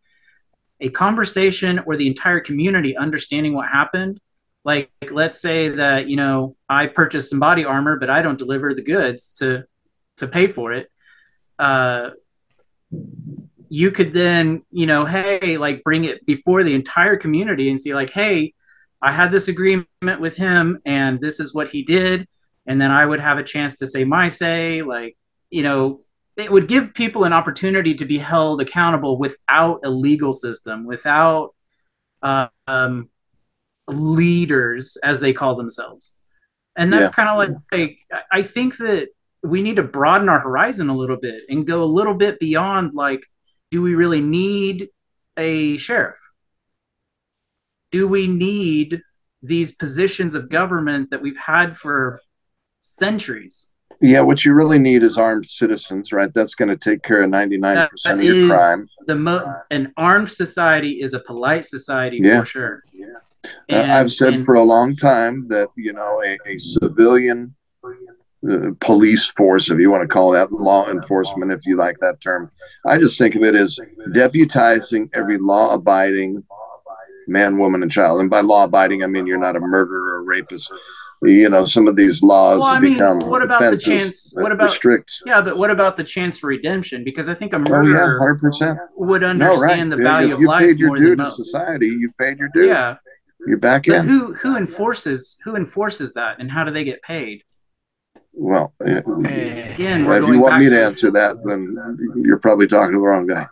a 0.81 0.89
conversation 0.91 1.81
or 1.87 1.97
the 1.97 2.07
entire 2.07 2.41
community 2.41 2.97
understanding 2.97 3.55
what 3.55 3.68
happened 3.68 4.20
like 4.64 4.91
let's 5.11 5.41
say 5.41 5.68
that 5.68 6.09
you 6.09 6.16
know 6.16 6.57
i 6.68 6.87
purchased 6.87 7.31
some 7.31 7.41
body 7.41 7.64
armor 7.64 7.97
but 7.99 8.11
i 8.11 8.22
don't 8.22 8.39
deliver 8.39 8.74
the 8.74 8.83
goods 8.83 9.33
to 9.33 9.64
to 10.16 10.26
pay 10.26 10.47
for 10.47 10.72
it 10.72 10.91
uh 11.59 12.11
you 13.68 13.91
could 13.91 14.12
then 14.12 14.62
you 14.70 14.87
know 14.87 15.05
hey 15.05 15.59
like 15.59 15.85
bring 15.85 16.05
it 16.05 16.24
before 16.26 16.62
the 16.62 16.74
entire 16.74 17.16
community 17.16 17.70
and 17.70 17.81
see 17.81 17.95
like 17.95 18.11
hey 18.11 18.53
i 19.01 19.12
had 19.12 19.31
this 19.31 19.49
agreement 19.49 19.87
with 20.20 20.37
him 20.37 20.81
and 20.85 21.20
this 21.20 21.39
is 21.39 21.55
what 21.55 21.70
he 21.70 21.83
did 21.83 22.26
and 22.68 22.79
then 22.79 22.91
I 22.91 23.05
would 23.05 23.18
have 23.18 23.39
a 23.39 23.43
chance 23.43 23.76
to 23.79 23.87
say 23.87 24.05
my 24.05 24.29
say. 24.29 24.83
Like, 24.83 25.16
you 25.51 25.62
know, 25.62 26.01
it 26.36 26.51
would 26.53 26.68
give 26.68 26.94
people 26.94 27.24
an 27.24 27.32
opportunity 27.32 27.94
to 27.94 28.05
be 28.05 28.18
held 28.18 28.61
accountable 28.61 29.18
without 29.18 29.80
a 29.84 29.90
legal 29.90 30.32
system, 30.32 30.86
without 30.86 31.55
uh, 32.22 32.49
um, 32.66 33.09
leaders, 33.88 34.96
as 35.03 35.20
they 35.20 35.32
call 35.32 35.57
themselves. 35.57 36.16
And 36.76 36.92
that's 36.92 37.09
Yeah. 37.09 37.12
kind 37.12 37.28
of 37.28 37.38
like, 37.38 37.57
like, 37.72 37.99
I 38.30 38.42
think 38.42 38.76
that 38.76 39.09
we 39.42 39.62
need 39.62 39.76
to 39.76 39.82
broaden 39.82 40.28
our 40.28 40.40
horizon 40.40 40.88
a 40.88 40.96
little 40.96 41.16
bit 41.16 41.42
and 41.49 41.66
go 41.66 41.82
a 41.82 41.86
little 41.86 42.14
bit 42.14 42.38
beyond 42.38 42.94
like, 42.94 43.24
do 43.70 43.82
we 43.82 43.94
really 43.94 44.20
need 44.20 44.88
a 45.36 45.76
sheriff? 45.76 46.16
Do 47.90 48.07
we 48.07 48.26
need 48.26 49.01
these 49.42 49.74
positions 49.74 50.34
of 50.34 50.49
government 50.51 51.09
that 51.11 51.22
we've 51.22 51.38
had 51.38 51.78
for 51.78 52.20
centuries? 52.80 53.74
Yeah, 54.01 54.20
what 54.20 54.44
you 54.44 54.53
really 54.55 54.78
need 54.78 55.03
is 55.03 55.18
armed 55.18 55.49
citizens, 55.49 56.12
right? 56.12 56.32
That's 56.32 56.55
going 56.55 56.68
to 56.68 56.76
take 56.76 57.03
care 57.03 57.22
of 57.22 57.30
99% 57.30 57.90
That 58.05 58.14
of 58.14 58.22
your 58.22 58.49
crime. 58.49 58.88
the 59.07 59.16
mo- 59.16 59.55
an 59.70 59.92
armed 59.96 60.30
society 60.30 61.01
is 61.01 61.14
a 61.14 61.20
polite 61.20 61.64
society 61.64 62.20
Yeah. 62.22 62.40
for 62.40 62.46
sure. 62.46 62.82
Yeah. 62.92 63.07
And- 63.68 63.90
I've 63.90 64.12
said 64.12 64.34
and- 64.34 64.44
for 64.44 64.55
a 64.55 64.62
long 64.62 64.94
time 64.94 65.46
that, 65.49 65.68
you 65.76 65.92
know, 65.92 66.22
a, 66.24 66.38
a 66.49 66.59
civilian 66.59 67.55
uh, 68.49 68.70
police 68.78 69.26
force, 69.36 69.68
if 69.68 69.80
you 69.80 69.90
want 69.90 70.03
to 70.03 70.07
call 70.09 70.30
that 70.30 70.53
law 70.53 70.88
enforcement, 70.88 71.51
if 71.51 71.66
you 71.66 71.76
like 71.76 71.96
that 71.99 72.20
term, 72.20 72.53
I 72.86 72.96
just 72.99 73.18
think 73.18 73.34
of 73.34 73.42
it 73.42 73.57
as 73.57 73.80
deputizing 74.11 75.11
every 75.12 75.38
law 75.38 75.74
abiding 75.74 76.44
man, 77.26 77.59
woman, 77.59 77.82
and 77.82 77.90
child. 77.90 78.20
And 78.20 78.30
by 78.30 78.40
law 78.40 78.64
abiding, 78.64 79.03
I 79.03 79.07
mean 79.07 79.26
you're 79.26 79.38
not 79.38 79.57
a 79.57 79.61
murderer 79.61 80.14
or 80.18 80.22
rapist. 80.22 80.72
You 81.23 81.49
know, 81.49 81.64
some 81.64 81.89
of 81.89 81.97
these 81.97 82.23
laws 82.23 82.61
Well, 82.61 82.69
I 82.69 82.79
mean, 82.79 82.93
become 82.93 83.19
what 83.21 83.43
about 83.43 83.61
the 83.61 83.77
chance- 83.77 84.33
what 84.37 84.53
about- 84.53 84.66
restrict. 84.71 85.21
yeah, 85.27 85.41
but 85.43 85.57
what 85.59 85.71
about 85.71 85.97
the 85.97 86.05
chance 86.05 86.39
for 86.39 86.47
redemption? 86.47 87.03
Because 87.03 87.29
I 87.29 87.35
think 87.35 87.55
a 87.55 87.59
murderer 87.59 87.77
Oh 87.79 87.83
yeah, 87.87 87.93
murderer 87.95 88.19
hundred 88.21 88.41
percent. 88.41 88.79
would 88.97 89.23
No, 89.23 89.29
understand 89.29 89.91
right. 89.91 89.97
the 89.97 90.03
value 90.05 90.29
if 90.29 90.35
of 90.35 90.41
you 90.43 90.47
life 90.47 90.66
paid 90.66 90.79
your 90.79 90.89
more 90.91 90.99
due 90.99 91.09
than 91.11 91.19
to 91.19 91.25
most. 91.25 91.37
society, 91.37 91.89
you 91.89 92.12
paid 92.21 92.39
your 92.39 92.51
due. 92.55 92.66
Yeah, 92.69 92.97
You're 93.49 93.59
back 93.59 93.85
but 93.87 93.97
in. 93.97 94.07
who 94.07 94.33
who 94.35 94.57
enforces 94.57 95.39
who 95.45 95.57
enforces 95.57 96.12
that, 96.14 96.39
and 96.39 96.51
how 96.53 96.62
do 96.62 96.71
they 96.71 96.85
get 96.85 97.03
paid? 97.03 97.43
Well. 98.33 98.73
Again, 98.81 100.05
we're 100.07 100.23
if 100.23 100.29
you 100.29 100.39
want 100.41 100.61
me 100.62 100.69
to 100.69 100.85
answer 100.85 101.11
that, 101.11 101.37
then 101.45 101.77
you're 102.25 102.39
probably 102.39 102.69
talking 102.69 102.93
to 102.93 103.01
the 103.01 103.07
wrong 103.07 103.27
guy. 103.27 103.47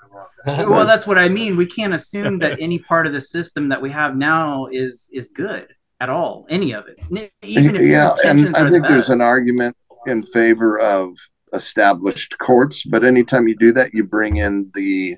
Well, 0.47 0.87
that's 0.87 1.09
what 1.09 1.19
I 1.19 1.29
mean. 1.29 1.57
We 1.57 1.67
can't 1.67 1.93
assume 1.95 2.39
that 2.39 2.59
any 2.61 2.79
part 2.79 3.09
of 3.09 3.13
the 3.13 3.21
system 3.21 3.69
that 3.71 3.83
we 3.83 3.91
have 3.91 4.17
now 4.17 4.69
is 4.71 5.11
is 5.13 5.27
good 5.29 5.67
at 6.01 6.09
all. 6.09 6.47
Any 6.49 6.73
of 6.73 6.87
it, 6.89 6.99
even 7.43 7.77
if 7.77 7.83
yeah, 7.83 8.15
and 8.25 8.55
I 8.57 8.65
the 8.65 8.71
think 8.71 8.87
there's 8.87 9.09
an 9.09 9.21
argument 9.21 9.77
in 10.07 10.23
favor 10.23 10.79
of 10.79 11.17
established 11.53 12.37
courts, 12.39 12.83
but 12.85 13.05
anytime 13.05 13.49
you 13.49 13.57
do 13.57 13.73
that, 13.73 13.95
you 13.95 14.05
bring 14.05 14.37
in 14.37 14.71
the 14.75 15.17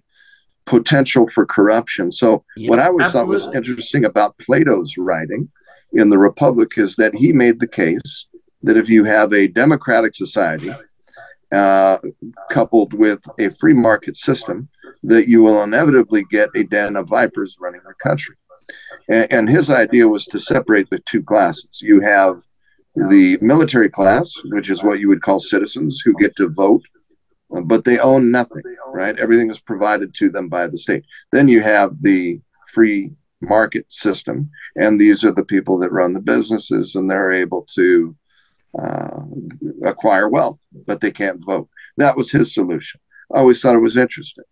potential 0.67 1.29
for 1.31 1.47
corruption. 1.47 2.13
So, 2.13 2.45
Yeah, 2.57 2.71
what 2.71 2.79
I 2.79 2.87
always 2.87 3.11
thought 3.11 3.27
was 3.27 3.49
interesting 3.55 4.05
about 4.05 4.39
Plato's 4.39 4.97
writing 4.99 5.49
in 5.95 6.11
the 6.11 6.19
Republic 6.19 6.73
is 6.77 6.95
that 6.97 7.15
he 7.15 7.33
made 7.33 7.59
the 7.61 7.69
case 7.69 8.27
that 8.63 8.77
if 8.77 8.89
you 8.89 9.05
have 9.05 9.33
a 9.33 9.49
democratic 9.49 10.15
society 10.15 10.71
uh, 11.53 11.99
coupled 12.51 12.93
with 12.93 13.21
a 13.39 13.51
free 13.53 13.73
market 13.73 14.17
system, 14.17 14.69
that 15.03 15.29
you 15.29 15.43
will 15.43 15.63
inevitably 15.63 16.25
get 16.31 16.51
a 16.55 16.65
den 16.65 16.97
of 16.97 17.09
vipers 17.09 17.57
running 17.59 17.81
the 17.87 17.95
country. 18.07 18.35
And, 19.09 19.33
and 19.33 19.49
his 19.49 19.71
idea 19.71 20.09
was 20.09 20.27
to 20.27 20.41
separate 20.41 20.89
the 20.91 20.99
two 21.01 21.23
classes. 21.23 21.81
You 21.81 22.01
have 22.01 22.41
the 22.95 23.39
military 23.41 23.89
class, 23.89 24.33
which 24.47 24.71
is 24.71 24.83
what 24.83 25.01
you 25.01 25.09
would 25.09 25.23
call 25.23 25.39
citizens 25.39 26.03
who 26.05 26.15
get 26.15 26.35
to 26.37 26.49
vote, 26.49 26.83
uh, 27.55 27.61
but 27.61 27.85
they 27.85 27.99
own 27.99 28.31
nothing, 28.31 28.63
right? 28.93 29.19
Everything 29.19 29.51
is 29.51 29.61
provided 29.61 30.15
to 30.15 30.31
them 30.31 30.49
by 30.49 30.67
the 30.67 30.79
state. 30.79 31.05
Then 31.33 31.49
you 31.49 31.61
have 31.61 32.03
the 32.03 32.41
free 32.73 33.13
market 33.41 33.87
system, 33.89 34.51
and 34.77 35.01
these 35.01 35.25
are 35.25 35.33
the 35.33 35.45
people 35.45 35.79
that 35.79 35.93
run 35.93 36.13
the 36.13 36.21
businesses, 36.21 36.95
and 36.95 37.09
they're 37.09 37.33
able 37.33 37.67
to 37.75 38.17
uh, 38.79 39.21
acquire 39.85 40.29
wealth, 40.29 40.59
but 40.87 41.01
they 41.01 41.11
can't 41.11 41.45
vote. 41.45 41.69
That 41.97 42.17
was 42.17 42.31
his 42.31 42.53
solution. 42.53 43.01
I 43.33 43.39
always 43.39 43.61
thought 43.61 43.75
it 43.75 43.81
was 43.81 43.97
interesting. 43.97 44.45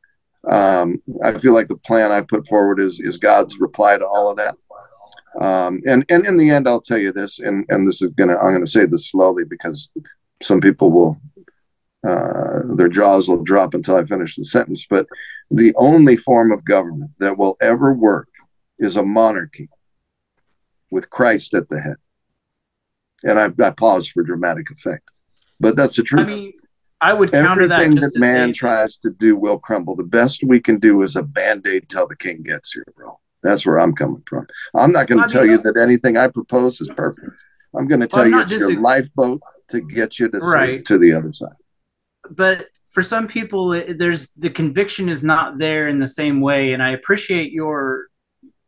Um, 0.49 1.03
I 1.25 1.39
feel 1.39 1.53
like 1.53 1.69
the 1.69 1.77
plan 1.77 2.13
I 2.13 2.21
put 2.21 2.47
forward 2.47 2.81
is 2.81 3.01
is 3.01 3.19
God's 3.19 3.59
reply 3.59 3.99
to 3.99 4.07
all 4.07 4.31
of 4.31 4.37
that. 4.37 4.57
Um, 5.41 5.83
and 5.87 6.05
and 6.09 6.25
in 6.27 6.37
the 6.37 6.51
end, 6.51 6.69
I'll 6.69 6.81
tell 6.81 6.99
you 6.99 7.13
this, 7.13 7.41
and 7.41 7.65
and 7.69 7.87
this 7.87 8.01
is 8.03 8.11
gonna 8.13 8.37
I'm 8.37 8.53
gonna 8.53 8.67
say 8.67 8.87
this 8.87 9.11
slowly 9.11 9.45
because 9.45 9.89
some 10.43 10.61
people 10.61 10.91
will 10.93 11.21
uh, 12.07 12.75
their 12.77 12.89
jaws 12.89 13.29
will 13.29 13.43
drop 13.43 13.75
until 13.75 13.97
I 13.97 14.05
finish 14.05 14.37
the 14.37 14.45
sentence. 14.45 14.87
But 14.89 15.07
the 15.51 15.75
only 15.77 16.17
form 16.17 16.53
of 16.53 16.65
government 16.65 17.11
that 17.19 17.37
will 17.37 17.57
ever 17.61 17.93
work 17.95 18.29
is 18.79 18.97
a 18.97 19.03
monarchy 19.03 19.69
with 20.91 21.11
Christ 21.11 21.55
at 21.55 21.69
the 21.69 21.81
head. 21.81 21.97
And 23.25 23.41
I, 23.41 23.51
I 23.67 23.71
pause 23.71 24.09
for 24.09 24.23
dramatic 24.23 24.71
effect, 24.71 25.11
but 25.59 25.75
that's 25.75 25.97
the 25.97 26.03
I 26.03 26.07
truth. 26.07 26.29
mean, 26.29 26.53
I 27.01 27.13
would 27.13 27.31
counter 27.31 27.69
that 27.69 27.83
Everything 27.83 28.01
that 28.01 28.19
man 28.19 28.49
say, 28.49 28.53
tries 28.53 28.97
to 28.99 29.11
do 29.11 29.37
will 29.37 29.59
crumble. 29.59 29.97
The 29.97 30.05
best 30.05 30.43
we 30.45 30.61
can 30.61 30.79
do 30.79 31.03
is 31.03 31.17
a 31.17 31.23
band 31.23 31.67
aid 31.67 31.89
till 31.89 32.07
the 32.07 32.17
king 32.17 32.43
gets 32.43 32.73
here, 32.73 32.87
bro. 32.97 33.19
That's 33.43 33.67
where 33.67 33.79
I'm 33.79 33.95
coming 33.95 34.23
from. 34.27 34.47
I'm 34.75 34.93
not 34.93 35.07
going 35.07 35.23
to 35.23 35.29
tell 35.29 35.47
you 35.47 35.59
that 35.59 35.79
anything 35.81 36.17
I 36.17 36.29
propose 36.29 36.81
is 36.81 36.89
perfect. 36.89 37.31
I'm 37.79 37.87
going 37.87 38.01
to 38.01 38.07
tell 38.07 38.27
you 38.27 38.41
it's 38.41 38.51
your 38.51 38.81
lifeboat 38.81 39.41
to 39.69 39.81
get 39.83 40.19
you 40.19 40.29
to 40.31 40.39
Right. 40.39 40.85
to 40.87 40.99
the 40.99 41.13
other 41.13 41.33
side. 41.33 41.53
but 42.31 42.69
for 42.91 43.03
some 43.03 43.29
people, 43.29 43.75
it, 43.75 43.99
there's 43.99 44.31
the 44.31 44.49
conviction 44.49 45.11
is 45.11 45.23
not 45.23 45.59
there 45.59 45.87
in 45.89 45.99
the 45.99 46.07
same 46.07 46.41
way, 46.41 46.73
and 46.73 46.83
I 46.83 46.93
appreciate 46.93 47.53
your 47.53 48.07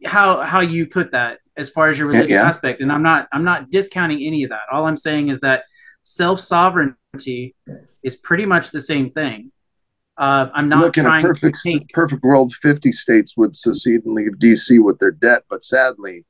how 0.04 0.42
how 0.42 0.60
you 0.60 0.86
put 0.86 1.12
that 1.12 1.38
as 1.56 1.70
far 1.70 1.88
as 1.88 1.98
your 1.98 2.08
religious 2.08 2.32
yeah. 2.32 2.42
aspect, 2.42 2.82
and 2.82 2.92
I'm 2.92 3.02
not 3.02 3.26
I'm 3.32 3.42
not 3.42 3.70
discounting 3.70 4.22
any 4.22 4.44
of 4.44 4.50
that. 4.50 4.62
All 4.70 4.86
I'm 4.86 4.98
saying 4.98 5.28
is 5.28 5.40
that 5.40 5.64
self 6.02 6.40
sovereignty 6.40 7.54
is 8.02 8.16
pretty 8.16 8.46
much 8.46 8.70
the 8.70 8.80
same 8.80 9.10
thing. 9.10 9.52
Uh, 10.16 10.48
I'm 10.52 10.68
not 10.68 10.80
Look, 10.80 10.96
in 10.96 11.04
a 11.04 11.08
trying 11.08 11.24
perfect 11.24 11.60
to 11.62 11.78
take 11.78 11.88
perfect 11.90 12.24
world, 12.24 12.52
50 12.54 12.90
states 12.90 13.36
would 13.36 13.56
secede 13.56 14.04
and 14.04 14.14
leave 14.14 14.32
DC 14.40 14.82
with 14.82 14.98
their 14.98 15.12
debt, 15.12 15.44
but 15.48 15.62
sadly, 15.62 16.24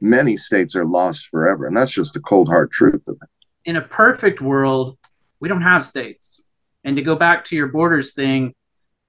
many 0.00 0.36
states 0.36 0.76
are 0.76 0.84
lost 0.84 1.28
forever, 1.28 1.66
and 1.66 1.76
that's 1.76 1.90
just 1.90 2.12
the 2.12 2.20
cold 2.20 2.48
hard 2.48 2.70
truth 2.70 3.02
of 3.08 3.16
it. 3.20 3.28
in 3.64 3.76
a 3.76 3.82
perfect 3.82 4.40
world, 4.40 4.96
we 5.40 5.48
don't 5.48 5.62
have 5.62 5.84
states. 5.84 6.48
And 6.84 6.96
to 6.96 7.02
go 7.02 7.14
back 7.16 7.44
to 7.46 7.56
your 7.56 7.68
borders 7.68 8.14
thing, 8.14 8.54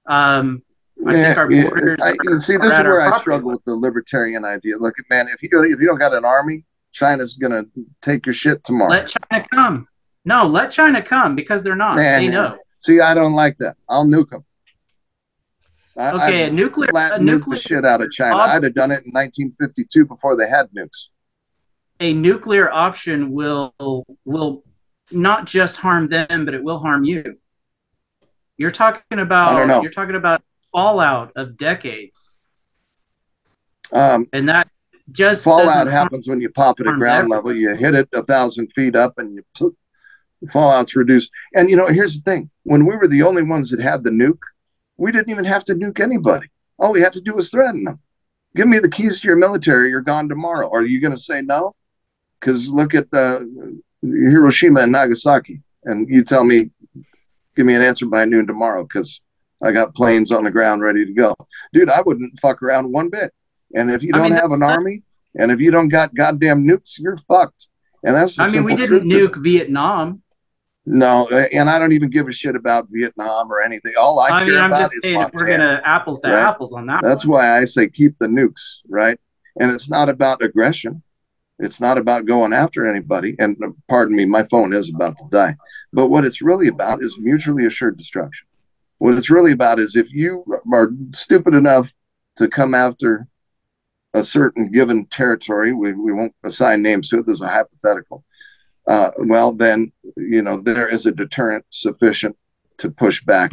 um, 0.06 0.62
I 1.06 1.12
think 1.12 1.36
our 1.36 1.48
borders 1.48 2.00
I, 2.02 2.10
are- 2.10 2.38
see, 2.40 2.56
this 2.56 2.72
is 2.72 2.78
where 2.78 3.00
I 3.00 3.18
struggle 3.20 3.50
with 3.50 3.64
the 3.64 3.74
libertarian 3.74 4.44
idea. 4.44 4.76
Look, 4.78 4.94
man, 5.10 5.26
if 5.32 5.42
you 5.42 5.48
don't, 5.48 5.70
if 5.70 5.80
you 5.80 5.86
don't 5.86 5.98
got 5.98 6.14
an 6.14 6.24
army, 6.24 6.64
China's 6.92 7.34
gonna 7.34 7.64
take 8.00 8.26
your 8.26 8.32
shit 8.32 8.62
tomorrow. 8.64 8.90
let 8.90 9.08
China 9.08 9.44
come. 9.52 9.88
No, 10.24 10.46
let 10.46 10.70
China 10.70 11.02
come 11.02 11.34
because 11.34 11.62
they're 11.62 11.76
not. 11.76 11.96
Nah, 11.96 12.18
they 12.18 12.28
nah. 12.28 12.48
know. 12.48 12.58
See, 12.80 13.00
I 13.00 13.14
don't 13.14 13.34
like 13.34 13.56
that. 13.58 13.76
I'll 13.88 14.06
nuke 14.06 14.30
them. 14.30 14.44
I, 15.96 16.12
Okay, 16.12 16.48
a 16.48 16.50
nuclear, 16.50 16.88
flat 16.90 17.12
a 17.12 17.16
nuke 17.16 17.24
nuclear, 17.24 17.56
the 17.56 17.60
shit 17.60 17.84
out 17.84 18.00
of 18.00 18.10
China. 18.10 18.36
I'd 18.36 18.64
have 18.64 18.74
done 18.74 18.90
it 18.90 19.04
in 19.04 19.12
1952 19.12 20.06
before 20.06 20.36
they 20.36 20.48
had 20.48 20.68
nukes. 20.76 21.08
a 22.00 22.12
nuclear 22.12 22.70
option 22.70 23.30
will 23.30 23.74
will 24.24 24.64
not 25.12 25.46
just 25.46 25.76
harm 25.78 26.08
them, 26.08 26.44
but 26.44 26.54
it 26.54 26.64
will 26.64 26.78
harm 26.78 27.04
you. 27.04 27.38
You're 28.56 28.72
talking 28.72 29.18
about. 29.18 29.54
I 29.54 29.58
don't 29.58 29.68
know. 29.68 29.82
You're 29.82 29.92
talking 29.92 30.16
about 30.16 30.42
fallout 30.72 31.32
of 31.36 31.56
decades, 31.56 32.34
Um, 33.92 34.26
and 34.32 34.48
that 34.48 34.68
just 35.12 35.44
fallout 35.44 35.86
happens 35.86 36.26
when 36.26 36.40
you 36.40 36.50
pop 36.50 36.80
it 36.80 36.86
at 36.86 36.98
ground 36.98 37.28
level. 37.28 37.54
You 37.54 37.76
hit 37.76 37.94
it 37.94 38.08
a 38.12 38.24
thousand 38.24 38.72
feet 38.72 38.96
up, 38.96 39.18
and 39.18 39.34
you 39.34 39.44
fallout's 40.50 40.96
reduced. 40.96 41.30
And 41.54 41.70
you 41.70 41.76
know, 41.76 41.86
here's 41.86 42.16
the 42.16 42.22
thing: 42.22 42.50
when 42.64 42.86
we 42.86 42.96
were 42.96 43.08
the 43.08 43.22
only 43.22 43.42
ones 43.42 43.70
that 43.70 43.80
had 43.80 44.04
the 44.04 44.10
nuke, 44.10 44.38
we 44.96 45.12
didn't 45.12 45.30
even 45.30 45.44
have 45.44 45.64
to 45.64 45.74
nuke 45.74 46.00
anybody. 46.00 46.48
All 46.78 46.92
we 46.92 47.00
had 47.00 47.12
to 47.14 47.20
do 47.20 47.34
was 47.34 47.50
threaten 47.50 47.84
them. 47.84 48.00
Give 48.56 48.68
me 48.68 48.78
the 48.78 48.90
keys 48.90 49.20
to 49.20 49.28
your 49.28 49.36
military. 49.36 49.90
You're 49.90 50.00
gone 50.00 50.28
tomorrow. 50.28 50.70
Are 50.72 50.82
you 50.82 51.00
going 51.00 51.12
to 51.12 51.18
say 51.18 51.42
no? 51.42 51.74
Because 52.38 52.68
look 52.68 52.94
at 52.94 53.06
uh, 53.12 53.40
Hiroshima 54.02 54.80
and 54.80 54.92
Nagasaki, 54.92 55.60
and 55.84 56.08
you 56.08 56.22
tell 56.22 56.44
me, 56.44 56.70
give 57.56 57.66
me 57.66 57.74
an 57.74 57.82
answer 57.82 58.06
by 58.06 58.24
noon 58.24 58.46
tomorrow, 58.46 58.84
because 58.84 59.20
I 59.62 59.72
got 59.72 59.94
planes 59.94 60.30
on 60.30 60.44
the 60.44 60.50
ground 60.50 60.82
ready 60.82 61.04
to 61.06 61.12
go. 61.12 61.34
Dude, 61.72 61.88
I 61.90 62.02
wouldn't 62.02 62.38
fuck 62.40 62.62
around 62.62 62.92
one 62.92 63.08
bit. 63.08 63.32
And 63.74 63.90
if 63.90 64.02
you 64.02 64.12
don't 64.12 64.24
mean, 64.24 64.32
have 64.32 64.52
an 64.52 64.62
army, 64.62 65.02
and 65.36 65.50
if 65.50 65.60
you 65.60 65.70
don't 65.70 65.88
got 65.88 66.14
goddamn 66.14 66.64
nukes, 66.64 66.98
you're 66.98 67.16
fucked. 67.16 67.68
And 68.04 68.14
that's 68.14 68.36
the 68.36 68.42
I 68.42 68.50
mean, 68.50 68.64
we 68.64 68.76
didn't 68.76 69.08
truth 69.08 69.32
that- 69.32 69.38
nuke 69.38 69.42
Vietnam. 69.42 70.22
No, 70.86 71.28
and 71.28 71.70
I 71.70 71.78
don't 71.78 71.92
even 71.92 72.10
give 72.10 72.28
a 72.28 72.32
shit 72.32 72.54
about 72.54 72.88
Vietnam 72.90 73.50
or 73.50 73.62
anything. 73.62 73.94
All 73.98 74.20
I, 74.20 74.28
I, 74.28 74.44
care 74.44 74.54
mean, 74.54 74.58
I'm 74.58 74.70
about 74.70 74.80
just 74.80 74.94
is 74.94 75.02
saying 75.02 75.20
if 75.20 75.32
we're 75.32 75.46
gonna 75.46 75.80
apples 75.84 76.20
to 76.20 76.28
right? 76.28 76.44
apples 76.44 76.72
on 76.74 76.86
that. 76.86 77.00
That's 77.02 77.24
one. 77.24 77.38
why 77.38 77.58
I 77.58 77.64
say 77.64 77.88
keep 77.88 78.18
the 78.18 78.26
nukes, 78.26 78.76
right? 78.88 79.18
And 79.60 79.70
it's 79.70 79.88
not 79.88 80.08
about 80.08 80.42
aggression. 80.42 81.02
It's 81.58 81.80
not 81.80 81.98
about 81.98 82.26
going 82.26 82.52
after 82.52 82.90
anybody. 82.90 83.36
And 83.38 83.56
uh, 83.64 83.68
pardon 83.88 84.16
me, 84.16 84.24
my 84.24 84.44
phone 84.50 84.72
is 84.72 84.90
about 84.90 85.16
to 85.18 85.24
die. 85.30 85.56
But 85.92 86.08
what 86.08 86.24
it's 86.24 86.42
really 86.42 86.68
about 86.68 87.02
is 87.02 87.16
mutually 87.18 87.66
assured 87.66 87.96
destruction. 87.96 88.46
What 88.98 89.14
it's 89.14 89.30
really 89.30 89.52
about 89.52 89.78
is 89.78 89.96
if 89.96 90.12
you 90.12 90.44
are 90.72 90.90
stupid 91.12 91.54
enough 91.54 91.94
to 92.36 92.48
come 92.48 92.74
after 92.74 93.26
a 94.14 94.24
certain 94.24 94.70
given 94.70 95.06
territory, 95.06 95.72
we, 95.72 95.92
we 95.92 96.12
won't 96.12 96.34
assign 96.44 96.82
names 96.82 97.08
to 97.08 97.18
it, 97.18 97.26
there's 97.26 97.40
a 97.40 97.48
hypothetical. 97.48 98.24
Uh, 98.86 99.10
well, 99.26 99.52
then, 99.52 99.90
you 100.16 100.42
know, 100.42 100.60
there 100.60 100.88
is 100.88 101.06
a 101.06 101.12
deterrent 101.12 101.64
sufficient 101.70 102.36
to 102.78 102.90
push 102.90 103.22
back 103.24 103.50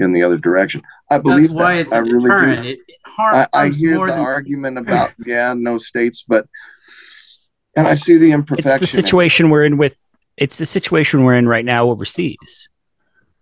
in 0.00 0.12
the 0.12 0.22
other 0.22 0.36
direction. 0.36 0.82
I 1.10 1.18
believe 1.18 1.42
That's 1.42 1.52
why 1.54 1.74
that. 1.76 1.80
it's 1.82 1.92
a 1.92 1.96
I 1.96 1.98
really 2.00 2.22
deterrent. 2.22 2.62
do. 2.64 2.68
It, 2.70 2.78
it 2.88 2.96
harms 3.06 3.46
I, 3.52 3.64
I 3.66 3.68
hear 3.70 3.98
the 3.98 4.06
than 4.06 4.18
argument 4.18 4.78
about 4.84 5.12
yeah, 5.26 5.54
no 5.56 5.78
states, 5.78 6.24
but 6.26 6.46
and 7.76 7.86
I 7.86 7.94
see 7.94 8.16
the 8.18 8.32
imperfection. 8.32 8.82
It's 8.82 8.92
the 8.92 8.98
in 8.98 9.04
situation 9.04 9.50
we're 9.50 9.64
in 9.64 9.76
with. 9.78 10.00
It's 10.36 10.58
the 10.58 10.66
situation 10.66 11.24
we're 11.24 11.34
in 11.36 11.48
right 11.48 11.64
now 11.64 11.90
overseas 11.90 12.68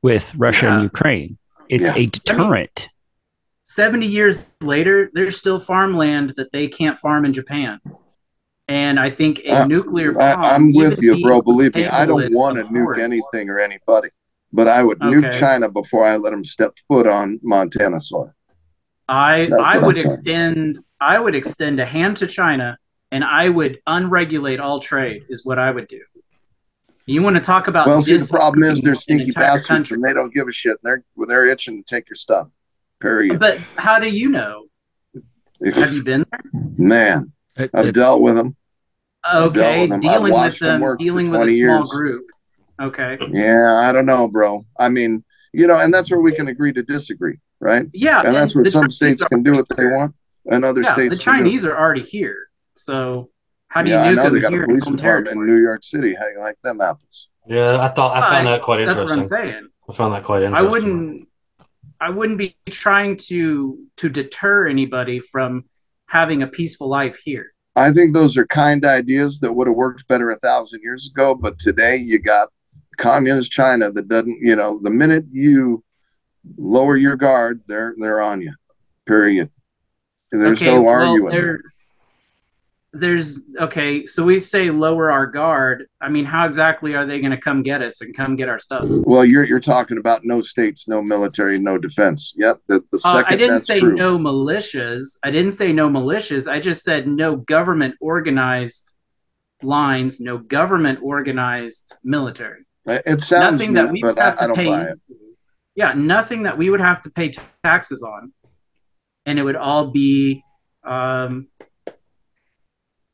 with 0.03 0.35
Russia 0.37 0.67
Yeah. 0.67 0.75
and 0.75 0.83
Ukraine. 0.85 1.39
It's 1.69 1.89
Yeah. 1.91 1.97
a 1.97 2.07
deterrent. 2.07 2.89
70 3.65 4.07
years 4.07 4.55
later, 4.63 5.11
there's 5.13 5.37
still 5.37 5.59
farmland 5.59 6.35
that 6.37 6.53
they 6.53 6.69
can't 6.69 6.99
farm 6.99 7.25
in 7.25 7.33
Japan. 7.33 7.81
And 8.69 8.99
I 8.99 9.11
think 9.11 9.41
a 9.45 9.51
Uh, 9.63 9.67
nuclear 9.67 10.13
bomb. 10.13 10.41
I, 10.41 10.51
I'm 10.55 10.73
with 10.73 11.01
you, 11.03 11.21
bro. 11.23 11.41
Believe 11.41 11.75
me, 11.77 11.87
I 11.87 12.05
don't 12.05 12.35
want 12.35 12.57
to 12.57 12.65
nuke 12.65 12.99
anything 12.99 13.49
or 13.49 13.61
anybody, 13.61 14.09
but 14.53 14.67
I 14.67 14.83
would 14.83 14.99
nuke 14.99 15.25
Okay. 15.29 15.39
China 15.39 15.71
before 15.71 16.05
I 16.05 16.17
let 16.17 16.31
them 16.31 16.45
step 16.45 16.73
foot 16.89 17.07
on 17.07 17.39
Montana 17.43 18.01
soil. 18.01 18.33
I 19.09 19.47
That's 19.51 19.63
I 19.63 19.79
would 19.79 19.97
extend 19.99 20.79
I 21.01 21.21
would 21.21 21.37
extend 21.37 21.79
a 21.79 21.85
hand 21.87 22.17
to 22.17 22.27
China 22.27 22.77
and 23.13 23.23
I 23.23 23.49
would 23.51 23.79
unregulate 23.87 24.59
all 24.59 24.81
trade 24.81 25.23
is 25.29 25.45
what 25.45 25.61
I 25.61 25.71
would 25.71 25.87
do. 25.87 26.01
You 27.09 27.23
want 27.23 27.37
to 27.37 27.43
talk 27.43 27.69
about 27.69 27.87
Well, 27.87 28.03
see, 28.03 28.17
the 28.17 28.27
problem 28.29 28.65
is 28.65 28.81
they're 28.83 28.97
sneaky 28.97 29.31
bastards 29.31 29.67
country. 29.67 29.95
and 29.95 30.03
they 30.03 30.13
don't 30.13 30.35
give 30.35 30.49
a 30.49 30.53
shit. 30.53 30.73
And 30.73 30.79
they're 31.17 31.27
they're 31.29 31.47
itching 31.47 31.81
to 31.81 31.85
take 31.89 32.09
your 32.11 32.17
stuff. 32.17 32.49
Period. 33.01 33.39
But 33.39 33.59
how 33.77 34.01
do 34.01 34.11
you 34.11 34.29
know? 34.29 34.65
Have 35.75 35.95
you 35.95 36.03
been 36.03 36.25
there? 36.33 36.41
Man, 36.77 37.33
It- 37.57 37.71
I've 37.75 37.93
dealt 37.95 38.23
with 38.23 38.37
them. 38.37 38.57
Okay, 39.33 39.81
with 39.81 39.91
them. 39.91 40.01
Dealing 40.01 40.33
with 40.33 40.59
them 40.59 40.69
them, 40.69 40.81
work 40.81 40.99
dealing 41.01 41.31
with 41.31 41.41
a 41.41 41.45
small 41.45 41.79
years. 41.79 41.91
group. 41.91 42.27
Okay. 42.81 43.19
Yeah, 43.33 43.81
I 43.83 43.91
don't 43.93 44.07
know, 44.07 44.29
bro. 44.29 44.65
I 44.79 44.89
mean, 44.89 45.25
you 45.53 45.67
know, 45.67 45.79
and 45.79 45.93
that's 45.93 46.11
where 46.11 46.21
we 46.21 46.33
can 46.33 46.49
agree 46.49 46.73
to 46.73 46.83
disagree, 46.83 47.39
right? 47.59 47.87
Yeah, 47.93 48.23
And 48.23 48.35
that's 48.35 48.55
where 48.55 48.65
some 48.67 48.83
Chinese 48.83 48.97
states 48.97 49.25
can 49.25 49.43
do 49.43 49.55
what 49.55 49.67
they 49.77 49.87
want, 49.87 50.15
and 50.47 50.65
other 50.65 50.83
Yeah, 50.83 50.93
states 50.93 51.17
the 51.17 51.23
can 51.25 51.39
do. 51.39 51.45
Chinese 51.45 51.65
are 51.65 51.77
already 51.77 52.03
here. 52.03 52.37
So 52.77 53.31
how 53.69 53.83
do 53.83 53.89
you 53.89 53.97
yeah, 53.97 54.03
I 54.03 54.15
know 54.15 54.23
them 54.25 54.35
they 54.35 54.41
got 54.41 54.53
here 54.53 54.61
a 54.61 54.65
in 54.65 54.69
police 54.69 54.85
department 54.87 55.37
in? 55.39 55.47
New 55.47 55.61
York 55.61 55.83
City. 55.83 56.15
How 56.15 56.29
you 56.29 56.39
like 56.39 56.57
them 56.63 56.81
apples? 56.81 57.29
Yeah, 57.47 57.81
I 57.81 57.89
thought 57.89 58.17
I 58.17 58.31
found 58.31 58.47
that 58.47 58.63
quite 58.63 58.81
interesting. 58.81 59.09
That's 59.09 59.13
interesting. 59.17 59.39
what 59.39 59.47
I'm 59.49 59.53
saying. 59.55 59.69
I 59.89 59.93
found 59.95 60.15
that 60.15 60.25
quite 60.25 60.43
interesting. 60.43 60.67
I 60.67 60.71
wouldn't 60.71 61.29
I 62.01 62.11
wouldn't 62.11 62.39
be 62.39 62.55
trying 62.71 63.17
to 63.29 63.79
to 63.97 64.09
deter 64.11 64.69
anybody 64.69 65.19
from 65.19 65.65
having 66.07 66.43
a 66.43 66.47
peaceful 66.47 66.89
life 66.89 67.19
here. 67.25 67.53
I 67.77 67.93
think 67.93 68.15
those 68.15 68.37
are 68.37 68.47
kind 68.47 68.85
ideas 68.85 69.39
that 69.41 69.53
would 69.53 69.67
have 69.67 69.77
worked 69.77 70.09
better 70.09 70.31
a 70.31 70.39
thousand 70.39 70.81
years 70.83 71.11
ago. 71.13 71.35
But 71.35 71.59
today 71.59 71.97
you 71.97 72.19
got 72.19 72.49
communist 72.97 73.51
China 73.51 73.93
that 73.93 74.09
doesn't, 74.09 74.39
you 74.41 74.57
know, 74.57 74.81
the 74.83 74.91
minute 74.91 75.25
you 75.31 75.85
lower 76.57 76.97
your 76.97 77.17
guard, 77.17 77.61
they're 77.69 77.95
they're 77.99 78.21
on 78.21 78.41
you. 78.41 78.55
Period. 79.07 79.51
There's 80.33 80.61
no 80.61 80.83
well, 80.83 80.95
arguing. 80.95 81.31
there. 81.31 81.61
There's 82.99 83.41
okay, 83.61 84.07
so 84.07 84.25
we 84.25 84.39
say 84.39 84.71
lower 84.71 85.11
our 85.11 85.27
guard. 85.27 85.87
I 86.01 86.09
mean, 86.09 86.25
how 86.25 86.47
exactly 86.47 86.95
are 86.95 87.07
they 87.07 87.21
going 87.21 87.31
to 87.31 87.37
come 87.41 87.63
get 87.63 87.83
us 87.83 88.01
and 88.01 88.15
come 88.17 88.37
get 88.37 88.49
our 88.49 88.59
stuff? 88.59 88.85
Well, 88.87 89.25
you're 89.25 89.45
you're 89.45 89.61
talking 89.61 89.99
about 89.99 90.25
no 90.25 90.41
states, 90.41 90.87
no 90.89 91.03
military, 91.03 91.59
no 91.59 91.79
defense. 91.79 92.33
Yep. 92.37 92.61
The, 92.69 92.81
the 92.93 93.01
Uh, 93.05 93.13
second 93.19 93.35
I 93.35 93.37
didn't 93.37 93.61
say 93.61 93.81
true. 93.81 93.95
no 93.95 94.19
militias. 94.19 95.19
I 95.25 95.31
didn't 95.31 95.53
say 95.53 95.73
no 95.73 95.89
militias. 95.89 96.51
I 96.51 96.61
just 96.61 96.83
said 96.83 97.07
no 97.07 97.37
government 97.37 97.95
organized 98.01 98.97
lines, 99.63 100.21
no 100.21 100.39
government 100.39 100.99
organized 101.03 101.95
military. 102.05 102.63
It 102.87 103.21
sounds 103.23 103.59
nothing 103.59 103.73
that 103.75 103.91
we 103.91 104.01
but 104.01 104.17
would 104.17 104.19
have 104.19 104.35
I, 104.35 104.37
I 104.37 104.41
to 104.41 104.47
don't 104.49 104.57
pay. 104.57 104.67
buy 104.67 104.83
it. 104.83 104.99
Yeah, 105.75 105.93
nothing 105.95 106.45
that 106.45 106.57
we 106.57 106.71
would 106.71 106.81
have 106.81 107.03
to 107.03 107.11
pay 107.11 107.33
taxes 107.65 108.03
on, 108.03 108.33
and 109.27 109.39
it 109.39 109.43
would 109.43 109.57
all 109.57 109.89
be 109.91 110.43
um, 110.85 111.49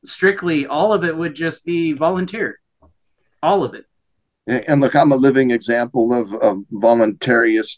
strictly. 0.04 0.66
All 0.66 0.92
of 0.92 1.04
it 1.04 1.16
would 1.16 1.34
just 1.34 1.64
be 1.64 1.92
volunteer. 1.92 2.60
All 3.42 3.64
of 3.64 3.74
it. 3.74 3.86
And 4.46 4.80
look, 4.80 4.96
I'm 4.96 5.12
a 5.12 5.16
living 5.16 5.52
example 5.52 6.12
of 6.12 6.32
a 6.32 6.56
voluntarist 6.74 7.76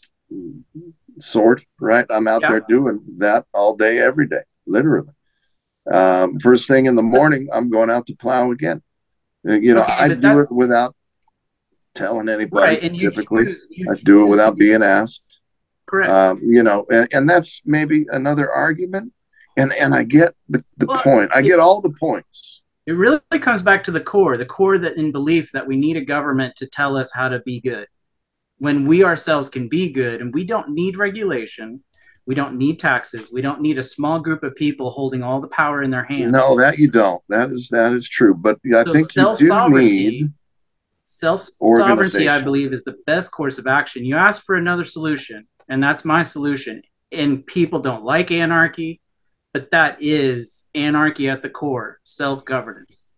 sort, 1.19 1.63
right? 1.79 2.05
I'm 2.09 2.27
out 2.27 2.41
Yeah. 2.41 2.49
there 2.49 2.65
doing 2.67 3.03
that 3.19 3.45
all 3.53 3.75
day, 3.75 3.99
every 3.99 4.27
day, 4.27 4.41
literally. 4.65 5.13
Um, 5.91 6.39
first 6.39 6.67
thing 6.67 6.87
in 6.87 6.95
the 6.95 7.03
morning, 7.03 7.47
I'm 7.53 7.69
going 7.69 7.91
out 7.91 8.07
to 8.07 8.15
plow 8.15 8.51
again. 8.51 8.81
Uh, 9.47 9.53
You 9.53 9.75
know, 9.75 9.83
Okay, 9.83 9.93
I 9.93 10.15
do 10.15 10.39
it 10.39 10.47
without 10.51 10.95
telling 11.93 12.29
anybody. 12.29 12.75
Right, 12.75 12.83
and 12.83 12.99
you 12.99 13.11
typically, 13.11 13.45
choose, 13.45 13.67
you 13.69 13.87
I 13.91 13.95
do 14.03 14.23
it 14.23 14.29
without 14.29 14.57
being 14.57 14.81
asked. 14.81 15.21
correct. 15.85 16.11
Um, 16.11 16.39
you 16.41 16.63
know, 16.63 16.85
and, 16.89 17.07
and 17.13 17.29
that's 17.29 17.61
maybe 17.63 18.07
another 18.09 18.51
argument. 18.51 19.13
And 19.57 19.73
and 19.73 19.93
I 19.95 20.03
get 20.03 20.33
the, 20.49 20.63
the 20.77 20.85
Well, 20.87 21.01
point. 21.01 21.31
I 21.33 21.39
it- 21.39 21.43
get 21.43 21.59
all 21.59 21.81
the 21.81 21.89
points. 21.91 22.61
It 22.85 22.93
really 22.93 23.19
comes 23.39 23.63
back 23.63 23.83
to 23.85 23.91
the 23.91 23.99
core, 23.99 24.37
the 24.37 24.45
core 24.45 24.77
that 24.77 24.95
in 24.95 25.11
belief 25.11 25.51
that 25.53 25.65
we 25.65 25.75
need 25.75 25.97
a 25.97 26.05
government 26.05 26.55
to 26.57 26.67
tell 26.67 26.95
us 26.95 27.11
how 27.11 27.29
to 27.29 27.39
be 27.39 27.59
good. 27.59 27.87
When 28.59 28.85
we 28.85 29.03
ourselves 29.03 29.49
can 29.49 29.67
be 29.67 29.91
good 29.91 30.21
and 30.21 30.31
we 30.33 30.43
don't 30.43 30.69
need 30.69 30.95
regulation, 30.95 31.83
we 32.27 32.35
don't 32.35 32.57
need 32.57 32.79
taxes, 32.79 33.31
we 33.33 33.41
don't 33.41 33.59
need 33.59 33.79
a 33.79 33.83
small 33.83 34.19
group 34.19 34.43
of 34.43 34.55
people 34.55 34.91
holding 34.91 35.23
all 35.23 35.41
the 35.41 35.47
power 35.47 35.81
in 35.81 35.89
their 35.89 36.03
hands. 36.03 36.31
No, 36.31 36.55
that 36.59 36.77
you 36.77 36.89
don't. 36.91 37.23
That 37.27 37.49
is 37.49 37.69
that 37.71 37.93
is 37.93 38.07
true. 38.07 38.35
But 38.35 38.59
I 38.67 38.83
So 38.83 38.93
think 38.93 38.97
you 38.97 39.01
do 39.01 39.11
self-sovereignty- 39.13 40.09
need 40.21 40.33
Self 41.07 41.41
sovereignty, 41.41 42.27
I 42.29 42.41
believe, 42.41 42.73
is 42.73 42.83
the 42.83 42.97
best 43.05 43.31
course 43.31 43.57
of 43.59 43.67
action. 43.67 44.05
You 44.05 44.15
ask 44.15 44.43
for 44.43 44.55
another 44.55 44.83
solution, 44.83 45.47
and 45.69 45.81
that's 45.81 46.03
my 46.03 46.21
solution. 46.23 46.81
And 47.11 47.45
people 47.45 47.79
don't 47.79 48.03
like 48.03 48.31
anarchy, 48.31 49.01
but 49.55 49.71
that 49.71 49.95
is 50.01 50.69
anarchy 50.75 51.29
at 51.29 51.41
the 51.41 51.49
core 51.49 52.01
self 52.03 52.43
governance. 52.43 53.11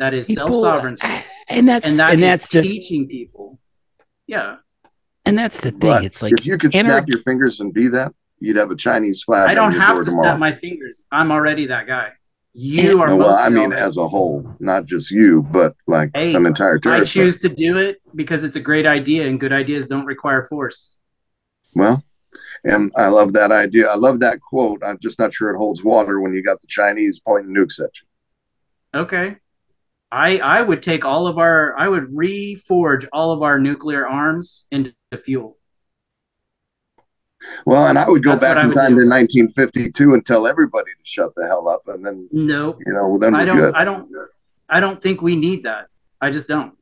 That 0.00 0.12
is 0.12 0.26
self 0.26 0.52
sovereignty. 0.52 1.06
Uh, 1.06 1.20
and 1.48 1.68
that's 1.68 1.86
and 1.86 2.14
and, 2.14 2.20
that 2.20 2.26
is 2.26 2.40
that's 2.40 2.48
the 2.48 2.62
teaching 2.62 3.06
people. 3.06 3.60
Yeah, 4.26 4.56
and 5.24 5.38
that's 5.38 5.60
the 5.60 5.70
thing. 5.70 5.78
But 5.78 6.04
it's 6.04 6.20
like 6.20 6.32
if 6.36 6.44
you 6.44 6.58
could 6.58 6.72
snap 6.72 7.04
your 7.06 7.20
fingers 7.20 7.60
and 7.60 7.72
be 7.72 7.86
that, 7.90 8.12
you'd 8.40 8.56
have 8.56 8.72
a 8.72 8.76
Chinese 8.76 9.22
flag. 9.22 9.48
I 9.48 9.54
don't 9.54 9.70
your 9.70 9.82
have 9.82 9.94
door 9.94 10.02
to 10.02 10.10
tomorrow. 10.10 10.30
snap 10.30 10.40
my 10.40 10.50
fingers. 10.50 11.00
I'm 11.12 11.30
already 11.30 11.66
that 11.66 11.86
guy. 11.86 12.08
You 12.54 13.00
are 13.00 13.06
No, 13.06 13.16
well, 13.18 13.36
I 13.36 13.48
mean, 13.48 13.66
already- 13.66 13.82
as 13.82 13.96
a 13.96 14.08
whole, 14.08 14.52
not 14.58 14.86
just 14.86 15.12
you, 15.12 15.46
but 15.52 15.76
like 15.86 16.10
Hey, 16.12 16.34
an 16.34 16.44
entire 16.44 16.80
territory. 16.80 17.02
I 17.02 17.04
choose 17.04 17.38
to 17.42 17.48
do 17.48 17.76
it 17.78 18.02
because 18.16 18.42
it's 18.42 18.56
a 18.56 18.60
great 18.60 18.84
idea, 18.84 19.28
and 19.28 19.38
good 19.38 19.52
ideas 19.52 19.86
don't 19.86 20.06
require 20.06 20.42
force. 20.42 20.98
Well, 21.72 22.02
and 22.64 22.92
I 22.96 23.06
love 23.08 23.32
that 23.34 23.52
idea. 23.52 23.88
I 23.88 23.96
love 23.96 24.20
that 24.20 24.40
quote. 24.40 24.82
I'm 24.84 24.98
just 24.98 25.18
not 25.18 25.32
sure 25.32 25.50
it 25.50 25.56
holds 25.56 25.84
water 25.84 26.20
when 26.20 26.32
you 26.32 26.42
got 26.42 26.60
the 26.60 26.66
Chinese 26.66 27.20
pointing 27.20 27.54
nukes 27.54 27.78
at 27.78 27.90
you. 28.00 29.00
Okay. 29.00 29.36
I 30.10 30.38
I 30.38 30.62
would 30.62 30.82
take 30.82 31.04
all 31.04 31.26
of 31.26 31.38
our 31.38 31.78
I 31.78 31.88
would 31.88 32.04
reforge 32.04 33.06
all 33.12 33.32
of 33.32 33.42
our 33.42 33.58
nuclear 33.58 34.06
arms 34.06 34.66
into 34.70 34.94
fuel. 35.22 35.58
Well, 37.66 37.88
and 37.88 37.98
I 37.98 38.08
would 38.08 38.22
go 38.22 38.30
That's 38.30 38.44
back 38.44 38.56
in 38.56 38.72
time 38.72 38.94
do. 38.94 39.04
to 39.04 39.08
1952 39.10 40.14
and 40.14 40.24
tell 40.24 40.46
everybody 40.46 40.86
to 40.86 41.04
shut 41.04 41.34
the 41.34 41.46
hell 41.46 41.68
up, 41.68 41.82
and 41.88 42.04
then 42.04 42.28
Nope. 42.32 42.78
you 42.86 42.92
know, 42.92 43.18
then 43.18 43.32
we're 43.32 43.40
I 43.40 43.44
don't 43.44 43.56
good. 43.56 43.74
I 43.74 43.84
don't 43.84 44.10
I 44.68 44.80
don't 44.80 45.02
think 45.02 45.20
we 45.20 45.36
need 45.36 45.64
that. 45.64 45.88
I 46.20 46.30
just 46.30 46.48
don't. 46.48 46.74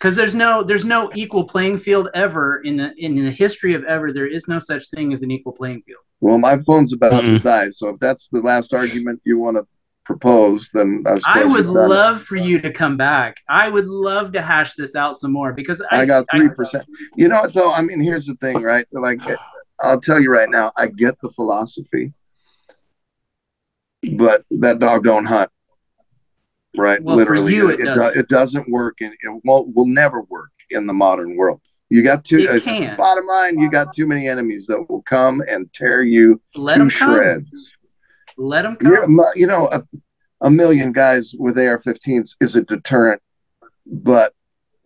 Cuz 0.00 0.16
there's 0.16 0.34
no 0.34 0.62
there's 0.62 0.84
no 0.84 1.10
equal 1.14 1.44
playing 1.44 1.78
field 1.78 2.08
ever 2.14 2.60
in 2.62 2.76
the 2.76 2.92
in 2.96 3.16
the 3.16 3.30
history 3.30 3.74
of 3.74 3.84
ever 3.84 4.10
there 4.12 4.26
is 4.26 4.48
no 4.48 4.58
such 4.58 4.88
thing 4.88 5.12
as 5.12 5.22
an 5.22 5.30
equal 5.30 5.52
playing 5.52 5.82
field. 5.86 6.00
Well, 6.20 6.38
my 6.38 6.58
phone's 6.58 6.92
about 6.92 7.20
to 7.20 7.26
Mm-mm. 7.26 7.42
die, 7.42 7.70
so 7.70 7.90
if 7.90 8.00
that's 8.00 8.28
the 8.32 8.40
last 8.40 8.74
argument 8.74 9.20
you 9.24 9.38
want 9.38 9.56
to 9.58 9.66
propose, 10.04 10.70
then 10.72 11.04
I, 11.06 11.20
I 11.24 11.44
would 11.44 11.66
we've 11.66 11.76
it. 11.76 11.88
love 11.88 12.20
for 12.22 12.36
you 12.36 12.60
to 12.60 12.72
come 12.72 12.96
back. 12.96 13.36
I 13.48 13.70
would 13.70 13.86
love 13.86 14.32
to 14.32 14.42
hash 14.42 14.74
this 14.74 14.96
out 14.96 15.16
some 15.16 15.32
more 15.32 15.52
because 15.52 15.80
I, 15.90 16.00
I 16.02 16.06
got 16.06 16.26
three 16.34 16.48
percent. 16.48 16.84
You 17.16 17.28
know 17.28 17.40
what 17.40 17.54
though? 17.54 17.72
I 17.72 17.82
mean, 17.82 18.00
here's 18.02 18.26
the 18.26 18.34
thing, 18.36 18.62
right? 18.62 18.86
Like, 18.92 19.20
I'll 19.80 20.00
tell 20.00 20.20
you 20.20 20.32
right 20.32 20.48
now, 20.48 20.72
I 20.76 20.86
get 20.86 21.14
the 21.22 21.30
philosophy, 21.30 22.12
but 24.16 24.44
that 24.50 24.78
dog 24.78 25.04
don't 25.04 25.26
hunt, 25.26 25.50
right? 26.76 27.02
Well, 27.02 27.16
for 27.16 27.20
Literally, 27.36 27.54
you, 27.54 27.70
it 27.70 27.80
it, 27.80 27.84
doesn't. 27.84 28.14
do- 28.14 28.20
it 28.20 28.28
doesn't 28.28 28.68
work, 28.70 28.96
and 29.00 29.12
it 29.12 29.40
won't 29.44 29.74
will 29.74 29.86
never 29.86 30.22
work 30.22 30.50
in 30.70 30.86
the 30.86 30.92
modern 30.92 31.36
world. 31.36 31.60
You 31.88 32.02
got 32.04 32.24
too. 32.24 32.38
It 32.38 32.66
uh, 32.66 32.96
bottom 32.96 33.26
line, 33.26 33.58
you 33.58 33.68
got 33.70 33.92
too 33.92 34.06
many 34.06 34.28
enemies 34.28 34.66
that 34.68 34.84
will 34.88 35.02
come 35.02 35.42
and 35.48 35.72
tear 35.72 36.02
you 36.02 36.40
let 36.54 36.74
to 36.74 36.78
them 36.80 36.90
come. 36.90 37.14
shreds. 37.14 37.72
Let 38.36 38.62
them 38.62 38.76
come. 38.76 38.92
You're, 38.92 39.06
you 39.36 39.46
know, 39.48 39.66
uh, 39.66 39.82
a 40.42 40.50
million 40.50 40.92
guys 40.92 41.34
with 41.38 41.58
AR-15s 41.58 42.36
is 42.40 42.54
a 42.54 42.62
deterrent, 42.62 43.20
but 43.86 44.32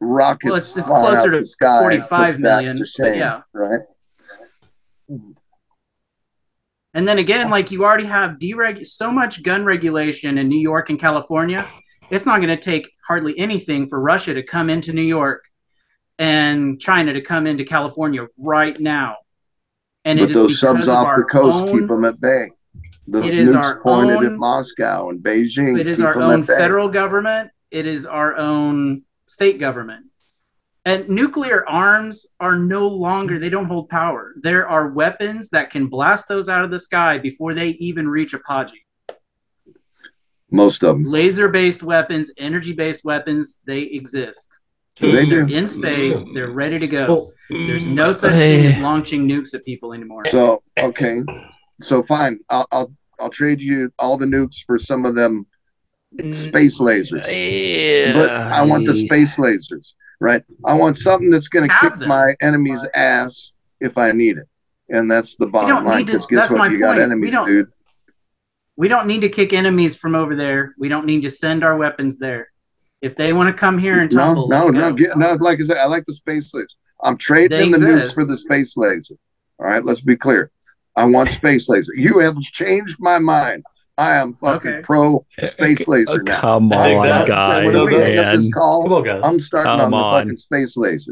rockets 0.00 0.44
Well, 0.50 0.54
it's- 0.56 0.76
it's 0.76 0.88
closer 0.88 1.30
to 1.30 1.44
sky 1.46 1.80
45 1.82 2.08
puts 2.34 2.42
that 2.42 2.76
to 2.76 2.86
shame, 2.86 3.14
yeah. 3.14 3.42
right? 3.52 3.80
And 6.94 7.06
then 7.08 7.18
again, 7.18 7.50
like 7.50 7.70
you 7.70 7.84
already 7.84 8.04
have 8.06 8.38
dereg 8.38 8.86
so 8.86 9.10
much 9.10 9.42
gun 9.42 9.64
regulation 9.64 10.38
in 10.38 10.48
New 10.48 10.60
York 10.60 10.90
and 10.90 10.98
California. 10.98 11.66
It's 12.10 12.26
not 12.26 12.36
going 12.40 12.56
to 12.56 12.56
take 12.56 12.90
hardly 13.06 13.36
anything 13.38 13.88
for 13.88 14.00
Russia 14.00 14.34
to 14.34 14.42
come 14.42 14.70
into 14.70 14.92
New 14.92 15.02
York 15.02 15.44
and 16.18 16.80
China 16.80 17.12
to 17.12 17.20
come 17.20 17.46
into 17.46 17.64
California 17.64 18.26
right 18.38 18.78
now. 18.78 19.16
And 20.04 20.18
but 20.18 20.24
it 20.24 20.30
is 20.30 20.36
those 20.36 20.60
subs 20.60 20.86
off 20.86 21.16
the 21.16 21.24
coast 21.24 21.56
own- 21.56 21.78
keep 21.80 21.88
them 21.88 22.04
at 22.04 22.20
bay. 22.20 22.50
Those 23.06 23.26
It 23.26 23.34
is 23.34 23.52
our 23.52 23.80
pointed 23.80 24.16
at 24.18 24.24
own- 24.24 24.38
Moscow 24.38 25.10
and 25.10 25.20
Beijing. 25.20 25.78
It 25.78 25.86
is 25.86 26.00
our 26.00 26.20
own 26.20 26.42
federal 26.44 26.88
government. 26.88 27.50
It 27.70 27.86
is 27.86 28.06
our 28.06 28.36
own 28.36 29.02
state 29.26 29.58
government. 29.58 30.06
And 30.86 31.08
nuclear 31.08 31.66
arms 31.68 32.26
are 32.40 32.58
no 32.58 32.86
longer, 32.86 33.38
they 33.38 33.48
don't 33.48 33.64
hold 33.64 33.88
power. 33.88 34.34
There 34.42 34.68
are 34.68 34.90
weapons 34.90 35.48
that 35.50 35.70
can 35.70 35.86
blast 35.86 36.28
those 36.28 36.48
out 36.48 36.64
of 36.64 36.70
the 36.70 36.78
sky 36.78 37.16
before 37.16 37.54
they 37.54 37.70
even 37.70 38.06
reach 38.06 38.34
Apogee. 38.34 38.84
Most 40.50 40.82
of 40.84 40.96
them. 40.96 41.04
Laser 41.04 41.48
based 41.48 41.82
weapons, 41.82 42.30
energy 42.38 42.74
based 42.74 43.04
weapons, 43.04 43.62
they 43.66 43.82
exist. 43.82 44.60
They 45.00 45.26
They're 45.26 45.44
do. 45.44 45.54
in 45.54 45.66
space, 45.66 46.30
they're 46.32 46.52
ready 46.52 46.78
to 46.78 46.86
go. 46.86 47.32
There's 47.50 47.88
no 47.88 48.12
such 48.12 48.36
thing 48.36 48.64
as 48.64 48.78
launching 48.78 49.28
nukes 49.28 49.52
at 49.54 49.64
people 49.64 49.92
anymore. 49.92 50.24
So 50.26 50.62
okay, 50.78 51.22
so 51.80 52.04
fine. 52.04 52.38
I'll, 52.48 52.66
I'll 52.70 52.92
I'll 53.18 53.30
trade 53.30 53.60
you 53.60 53.92
all 53.98 54.16
the 54.16 54.26
nukes 54.26 54.64
for 54.64 54.78
some 54.78 55.04
of 55.04 55.16
them 55.16 55.46
space 56.32 56.80
lasers. 56.80 57.26
Yeah. 57.26 58.12
But 58.12 58.30
I 58.30 58.62
want 58.62 58.86
the 58.86 58.94
space 58.94 59.36
lasers, 59.36 59.94
right? 60.24 60.42
I 60.64 60.74
want 60.74 60.96
something 60.96 61.30
that's 61.30 61.48
going 61.48 61.68
to 61.68 61.76
kick 61.80 61.98
them. 61.98 62.08
my 62.08 62.34
enemy's 62.40 62.84
ass 62.94 63.52
if 63.80 63.98
I 63.98 64.12
need 64.12 64.38
it, 64.38 64.48
and 64.88 65.10
that's 65.10 65.36
the 65.36 65.46
bottom 65.46 65.84
line. 65.84 66.04
Because 66.04 66.26
guess 66.26 66.50
what? 66.50 66.72
You 66.72 66.78
got 66.78 66.96
point. 66.96 66.98
We 66.98 67.02
enemies, 67.02 67.30
don't- 67.30 67.46
dude. 67.46 67.68
We 68.76 68.88
don't 68.88 69.06
need 69.06 69.20
to 69.20 69.28
kick 69.28 69.52
enemies 69.52 69.96
from 69.96 70.16
over 70.16 70.34
there. 70.34 70.74
We 70.78 70.88
don't 70.88 71.06
need 71.06 71.22
to 71.22 71.30
send 71.30 71.62
our 71.62 71.76
weapons 71.76 72.18
there. 72.18 72.48
If 73.00 73.14
they 73.14 73.32
want 73.32 73.48
to 73.48 73.52
come 73.52 73.78
here 73.78 74.00
and 74.00 74.10
tumble, 74.10 74.48
no, 74.48 74.64
let's 74.64 74.72
no, 74.72 74.92
get, 74.92 75.16
no. 75.16 75.34
Like 75.34 75.60
I 75.60 75.64
said, 75.64 75.76
I 75.76 75.86
like 75.86 76.04
the 76.06 76.14
space 76.14 76.52
laser. 76.52 76.66
I'm 77.02 77.16
trading 77.16 77.50
They 77.56 77.64
in 77.66 77.70
the 77.70 77.78
nukes 77.78 78.14
for 78.14 78.24
the 78.24 78.36
space 78.36 78.76
laser. 78.76 79.14
All 79.60 79.66
right, 79.66 79.84
let's 79.84 80.00
be 80.00 80.16
clear. 80.16 80.50
I 80.96 81.04
want 81.04 81.30
space 81.30 81.68
laser. 81.68 81.92
You 81.94 82.18
have 82.18 82.40
changed 82.40 82.96
my 82.98 83.18
mind. 83.18 83.62
I 83.96 84.16
am 84.16 84.34
fucking 84.34 84.70
Okay. 84.72 84.82
pro 84.82 85.24
space 85.40 85.84
oh, 85.88 85.90
laser 85.92 86.22
now. 86.22 86.40
Come 86.40 86.72
I 86.72 86.88
dig 86.88 86.96
on, 86.98 87.06
that. 87.06 87.28
guys, 87.28 87.64
when 87.66 87.74
we 87.84 87.88
pick 87.94 88.16
this 88.32 88.48
call, 88.52 88.82
come 88.82 88.92
on, 88.92 89.04
guys. 89.04 89.20
I'm 89.24 89.38
starting 89.38 89.78
Come 89.78 89.94
on 89.94 90.12
the 90.12 90.18
fucking 90.24 90.36
space 90.38 90.76
lasers. 90.76 91.08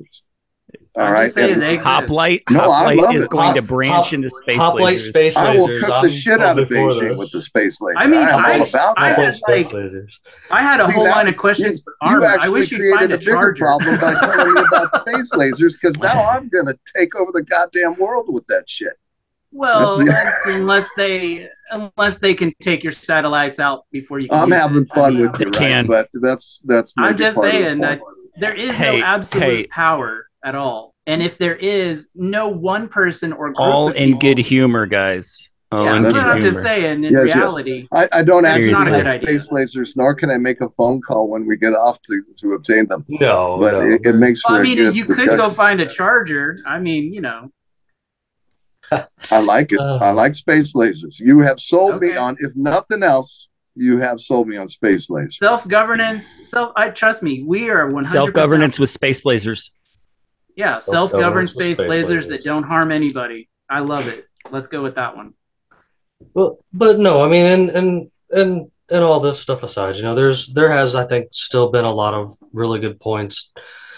All 0.94 1.06
I'm 1.06 1.12
right, 1.14 1.36
and. 1.38 1.62
Hoplite, 1.80 2.42
No, 2.50 2.70
I 2.70 2.92
Hoplite 2.92 2.96
love 2.98 3.14
is 3.14 3.24
it. 3.24 3.30
going 3.30 3.54
to 3.54 3.62
branch 3.62 3.94
hop- 4.06 4.12
into 4.12 4.28
space 4.28 4.58
Hoplite 4.58 4.96
lasers. 4.98 5.08
space 5.08 5.36
I 5.36 5.56
will 5.56 5.68
lasers, 5.68 5.80
cook 5.80 5.90
I'm 5.90 6.02
the 6.02 6.10
shit 6.10 6.40
out 6.42 6.58
of 6.58 6.68
Beijing 6.68 7.08
this. 7.08 7.18
with 7.18 7.30
the 7.32 7.40
space 7.40 7.80
laser. 7.80 7.98
I 7.98 8.06
mean, 8.08 8.20
I'm 8.20 8.44
I- 8.44 8.58
all 8.58 8.68
about 8.68 8.98
I 8.98 9.08
had, 9.12 9.36
space 9.36 9.72
like- 9.72 9.74
lasers. 9.84 10.10
I 10.50 10.62
had 10.62 10.80
a 10.80 10.86
See, 10.88 10.92
whole 10.92 11.04
that- 11.04 11.16
line 11.16 11.28
of 11.28 11.36
questions 11.38 11.82
for 11.82 11.94
you 12.10 12.22
I 12.24 12.34
actually 12.34 12.50
wish 12.50 12.72
you'd 12.72 12.78
created 12.80 12.98
find 12.98 13.12
a 13.12 13.18
bigger 13.18 13.30
charger. 13.32 13.64
problem 13.64 14.00
by 14.00 14.14
telling 14.20 14.52
me 14.54 14.60
about 14.70 15.00
space 15.00 15.30
lasers 15.32 15.74
because 15.80 15.96
now 16.00 16.28
I'm 16.30 16.48
going 16.50 16.66
to 16.66 16.78
take 16.94 17.14
over 17.14 17.30
the 17.32 17.42
goddamn 17.44 17.94
world 17.96 18.26
with 18.28 18.46
that 18.48 18.68
shit. 18.68 18.92
Well, 19.52 19.98
That's 19.98 20.08
that's 20.10 20.46
unless 20.46 20.94
they 20.94 21.48
unless 21.70 22.18
they 22.20 22.34
can 22.34 22.52
take 22.60 22.82
your 22.82 22.92
satellites 22.92 23.60
out 23.60 23.84
before 23.92 24.18
you. 24.18 24.28
Can 24.28 24.38
I'm 24.40 24.48
use 24.48 24.60
having 24.60 24.82
it. 24.82 24.88
I 24.92 24.94
fun 24.94 25.14
mean, 25.14 25.30
with 25.30 25.40
you, 25.40 25.46
right? 25.46 25.54
can. 25.58 25.86
But 25.86 26.08
that's 26.14 26.60
that's. 26.64 26.92
I'm 26.96 27.16
just 27.16 27.36
part 27.36 27.46
the 27.46 27.52
saying 27.52 27.78
that 27.80 28.00
there 28.38 28.54
is 28.54 28.76
Hey, 28.78 29.00
no 29.00 29.06
absolute 29.06 29.42
hey. 29.44 29.66
power 29.66 30.26
at 30.44 30.54
all, 30.54 30.94
and 31.06 31.22
if 31.22 31.36
there 31.38 31.56
is, 31.56 32.10
no 32.14 32.48
one 32.48 32.88
person 32.88 33.32
or 33.32 33.48
group 33.48 33.60
All 33.60 33.88
of 33.90 33.96
in 33.96 34.08
people- 34.08 34.20
good 34.20 34.38
humor, 34.38 34.86
guys. 34.86 35.50
All 35.70 35.84
Yeah, 35.86 36.02
but 36.02 36.16
I'm 36.16 36.40
just 36.40 36.60
saying. 36.62 37.04
In 37.04 37.12
Yes, 37.14 37.26
yes. 37.28 37.36
reality, 37.36 37.88
I, 37.92 38.06
I 38.12 38.22
don't 38.22 38.44
It's 38.44 38.78
actually 38.78 39.02
have 39.04 39.22
space 39.22 39.48
lasers, 39.50 39.96
nor 39.96 40.14
can 40.14 40.28
I 40.30 40.36
make 40.36 40.60
a 40.60 40.68
phone 40.76 41.00
call 41.00 41.28
when 41.28 41.46
we 41.46 41.56
get 41.56 41.72
off 41.74 41.98
to, 42.02 42.22
to 42.40 42.48
obtain 42.50 42.86
them. 42.88 43.06
No, 43.08 43.56
But 43.58 43.72
no. 43.72 43.80
it, 43.80 44.04
it 44.04 44.16
makes 44.16 44.42
for 44.42 44.52
well, 44.52 44.58
I 44.58 44.60
a 44.60 44.64
mean, 44.64 44.76
good 44.76 44.96
you 44.96 45.06
could 45.06 45.28
go 45.28 45.48
find 45.48 45.80
a 45.80 45.86
charger. 45.86 46.58
I 46.66 46.78
mean, 46.78 47.14
you 47.14 47.22
know, 47.22 47.50
I 49.30 49.40
like 49.40 49.72
it. 49.72 49.78
Uh. 49.78 49.98
I 49.98 50.10
like 50.10 50.34
space 50.34 50.74
lasers. 50.74 51.18
You 51.18 51.40
have 51.40 51.60
sold 51.60 52.00
me 52.00 52.16
on, 52.16 52.36
if 52.40 52.54
nothing 52.54 53.02
else, 53.02 53.48
you 53.74 53.98
have 53.98 54.20
sold 54.20 54.48
me 54.48 54.56
on 54.56 54.68
space 54.68 55.08
lasers. 55.08 55.34
self 55.34 55.66
governance. 55.66 56.48
Self. 56.48 56.72
I 56.76 56.90
trust 56.90 57.22
me. 57.22 57.42
We 57.42 57.70
are 57.70 57.86
100 57.86 58.04
Self 58.04 58.32
governance 58.32 58.78
with 58.78 58.90
space 58.90 59.24
lasers. 59.24 59.70
Yeah, 60.56 60.78
self 60.78 61.12
governed 61.12 61.48
Self-governance 61.48 61.52
space 61.52 61.78
space 61.78 61.88
lasers 61.88 62.24
lasers. 62.24 62.28
that 62.28 62.44
don't 62.44 62.64
harm 62.64 62.92
anybody. 62.92 63.48
I 63.70 63.80
love 63.80 64.08
it. 64.08 64.26
Let's 64.50 64.68
go 64.68 64.82
with 64.82 64.96
that 64.96 65.16
one. 65.16 65.34
Well, 66.34 66.58
but 66.72 66.98
no, 66.98 67.22
I 67.22 67.28
mean, 67.28 67.46
and 67.46 67.70
and 67.70 68.10
and 68.30 68.70
and 68.90 69.04
all 69.04 69.20
this 69.20 69.40
stuff 69.40 69.62
aside, 69.62 69.96
you 69.96 70.02
know, 70.02 70.14
there's 70.14 70.48
there 70.48 70.70
has, 70.70 70.94
I 70.94 71.06
think, 71.06 71.28
still 71.32 71.70
been 71.70 71.86
a 71.86 71.92
lot 71.92 72.12
of 72.14 72.36
really 72.52 72.80
good 72.80 73.00
points, 73.00 73.52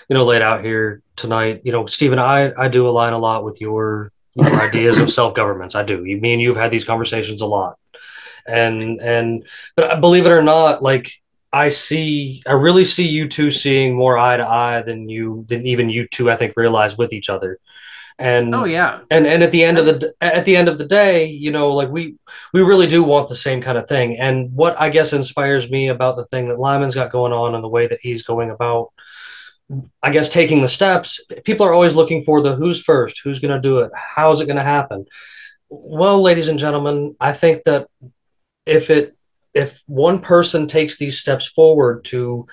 you 0.08 0.14
know, 0.14 0.24
laid 0.24 0.42
out 0.42 0.64
here 0.64 1.02
tonight. 1.16 1.62
You 1.64 1.72
know, 1.72 1.86
Steven, 1.86 2.18
I 2.18 2.52
I 2.56 2.68
do 2.68 2.88
align 2.88 3.12
a 3.12 3.18
lot 3.18 3.44
with 3.44 3.60
your 3.60 4.12
your 4.34 4.60
ideas 4.60 4.98
of 4.98 5.12
self 5.12 5.34
governments. 5.34 5.74
I 5.74 5.82
do. 5.82 6.04
You, 6.04 6.18
me 6.18 6.32
and 6.32 6.42
you've 6.42 6.56
had 6.56 6.70
these 6.70 6.84
conversations 6.84 7.40
a 7.40 7.46
lot, 7.46 7.78
and 8.46 9.00
and 9.00 9.44
but 9.76 10.00
believe 10.00 10.26
it 10.26 10.32
or 10.32 10.42
not, 10.42 10.82
like 10.82 11.12
I 11.52 11.68
see, 11.68 12.42
I 12.46 12.52
really 12.52 12.84
see 12.84 13.06
you 13.06 13.28
two 13.28 13.50
seeing 13.50 13.94
more 13.94 14.18
eye 14.18 14.36
to 14.36 14.46
eye 14.46 14.82
than 14.82 15.08
you 15.08 15.46
than 15.48 15.66
even 15.66 15.88
you 15.88 16.08
two, 16.08 16.30
I 16.30 16.36
think, 16.36 16.54
realize 16.56 16.98
with 16.98 17.12
each 17.12 17.30
other. 17.30 17.58
And 18.18 18.54
Oh 18.54 18.64
yeah, 18.64 19.00
and 19.10 19.26
and 19.26 19.42
at 19.42 19.50
the 19.50 19.64
end 19.64 19.78
of 19.78 19.86
That 19.86 20.00
the 20.00 20.14
at 20.20 20.44
the 20.44 20.56
end 20.56 20.68
of 20.68 20.78
the 20.78 20.86
day 20.86 21.26
you 21.26 21.50
know 21.50 21.72
like 21.72 21.90
we 21.90 22.16
we 22.52 22.62
really 22.62 22.86
do 22.86 23.02
want 23.02 23.28
the 23.28 23.34
same 23.34 23.60
kind 23.60 23.76
of 23.76 23.88
thing 23.88 24.16
and 24.18 24.52
what 24.54 24.80
i 24.80 24.88
guess 24.88 25.12
inspires 25.12 25.68
me 25.68 25.88
about 25.88 26.14
the 26.16 26.24
thing 26.26 26.48
that 26.48 26.60
lyman's 26.60 26.94
got 26.94 27.10
going 27.10 27.32
on 27.32 27.56
and 27.56 27.64
the 27.64 27.68
way 27.68 27.88
that 27.88 27.98
he's 28.02 28.22
going 28.22 28.50
about 28.50 28.92
i 30.02 30.10
guess 30.10 30.28
taking 30.28 30.62
the 30.62 30.68
steps 30.68 31.20
people 31.44 31.66
are 31.66 31.72
always 31.72 31.94
looking 31.94 32.24
for 32.24 32.40
the 32.42 32.54
who's 32.54 32.82
first 32.82 33.20
who's 33.22 33.40
going 33.40 33.54
to 33.54 33.60
do 33.60 33.78
it 33.78 33.90
how's 33.94 34.40
it 34.40 34.46
going 34.46 34.56
to 34.56 34.62
happen 34.62 35.06
well 35.68 36.20
ladies 36.20 36.48
and 36.48 36.58
gentlemen 36.58 37.16
i 37.20 37.32
think 37.32 37.62
that 37.64 37.88
if 38.66 38.90
it 38.90 39.16
if 39.52 39.80
one 39.86 40.18
person 40.18 40.66
takes 40.66 40.98
these 40.98 41.18
steps 41.18 41.46
forward 41.46 42.04
to 42.04 42.46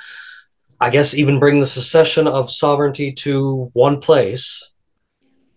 i 0.80 0.90
guess 0.90 1.14
even 1.14 1.40
bring 1.40 1.60
the 1.60 1.68
secession 1.68 2.28
of 2.28 2.52
sovereignty 2.52 3.12
to 3.12 3.70
one 3.74 4.00
place 4.00 4.74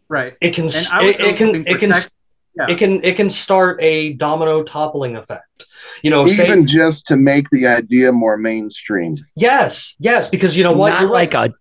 right. 0.08 0.36
it 0.40 0.54
can 0.54 0.64
And 0.64 0.86
I 0.92 1.04
was 1.04 1.20
it, 1.20 1.26
it 1.26 1.36
can 1.36 1.66
it 1.66 1.78
can 1.78 1.92
yeah. 2.56 2.66
it 2.68 2.78
can 2.78 3.02
it 3.04 3.16
can 3.16 3.28
start 3.30 3.78
a 3.82 4.12
domino 4.14 4.62
toppling 4.62 5.16
effect 5.16 5.66
you 6.02 6.10
know 6.10 6.24
say 6.26 6.44
Even 6.46 6.66
just 6.66 7.06
to 7.08 7.16
make 7.16 7.48
the 7.50 7.66
idea 7.66 8.12
more 8.12 8.36
mainstream. 8.36 9.16
yes 9.36 9.94
yes 9.98 10.28
because 10.28 10.56
you 10.56 10.64
know 10.64 10.72
what 10.72 10.90
Not 10.90 11.00
you're 11.02 11.10
right. 11.10 11.32
like 11.34 11.50
a 11.50 11.54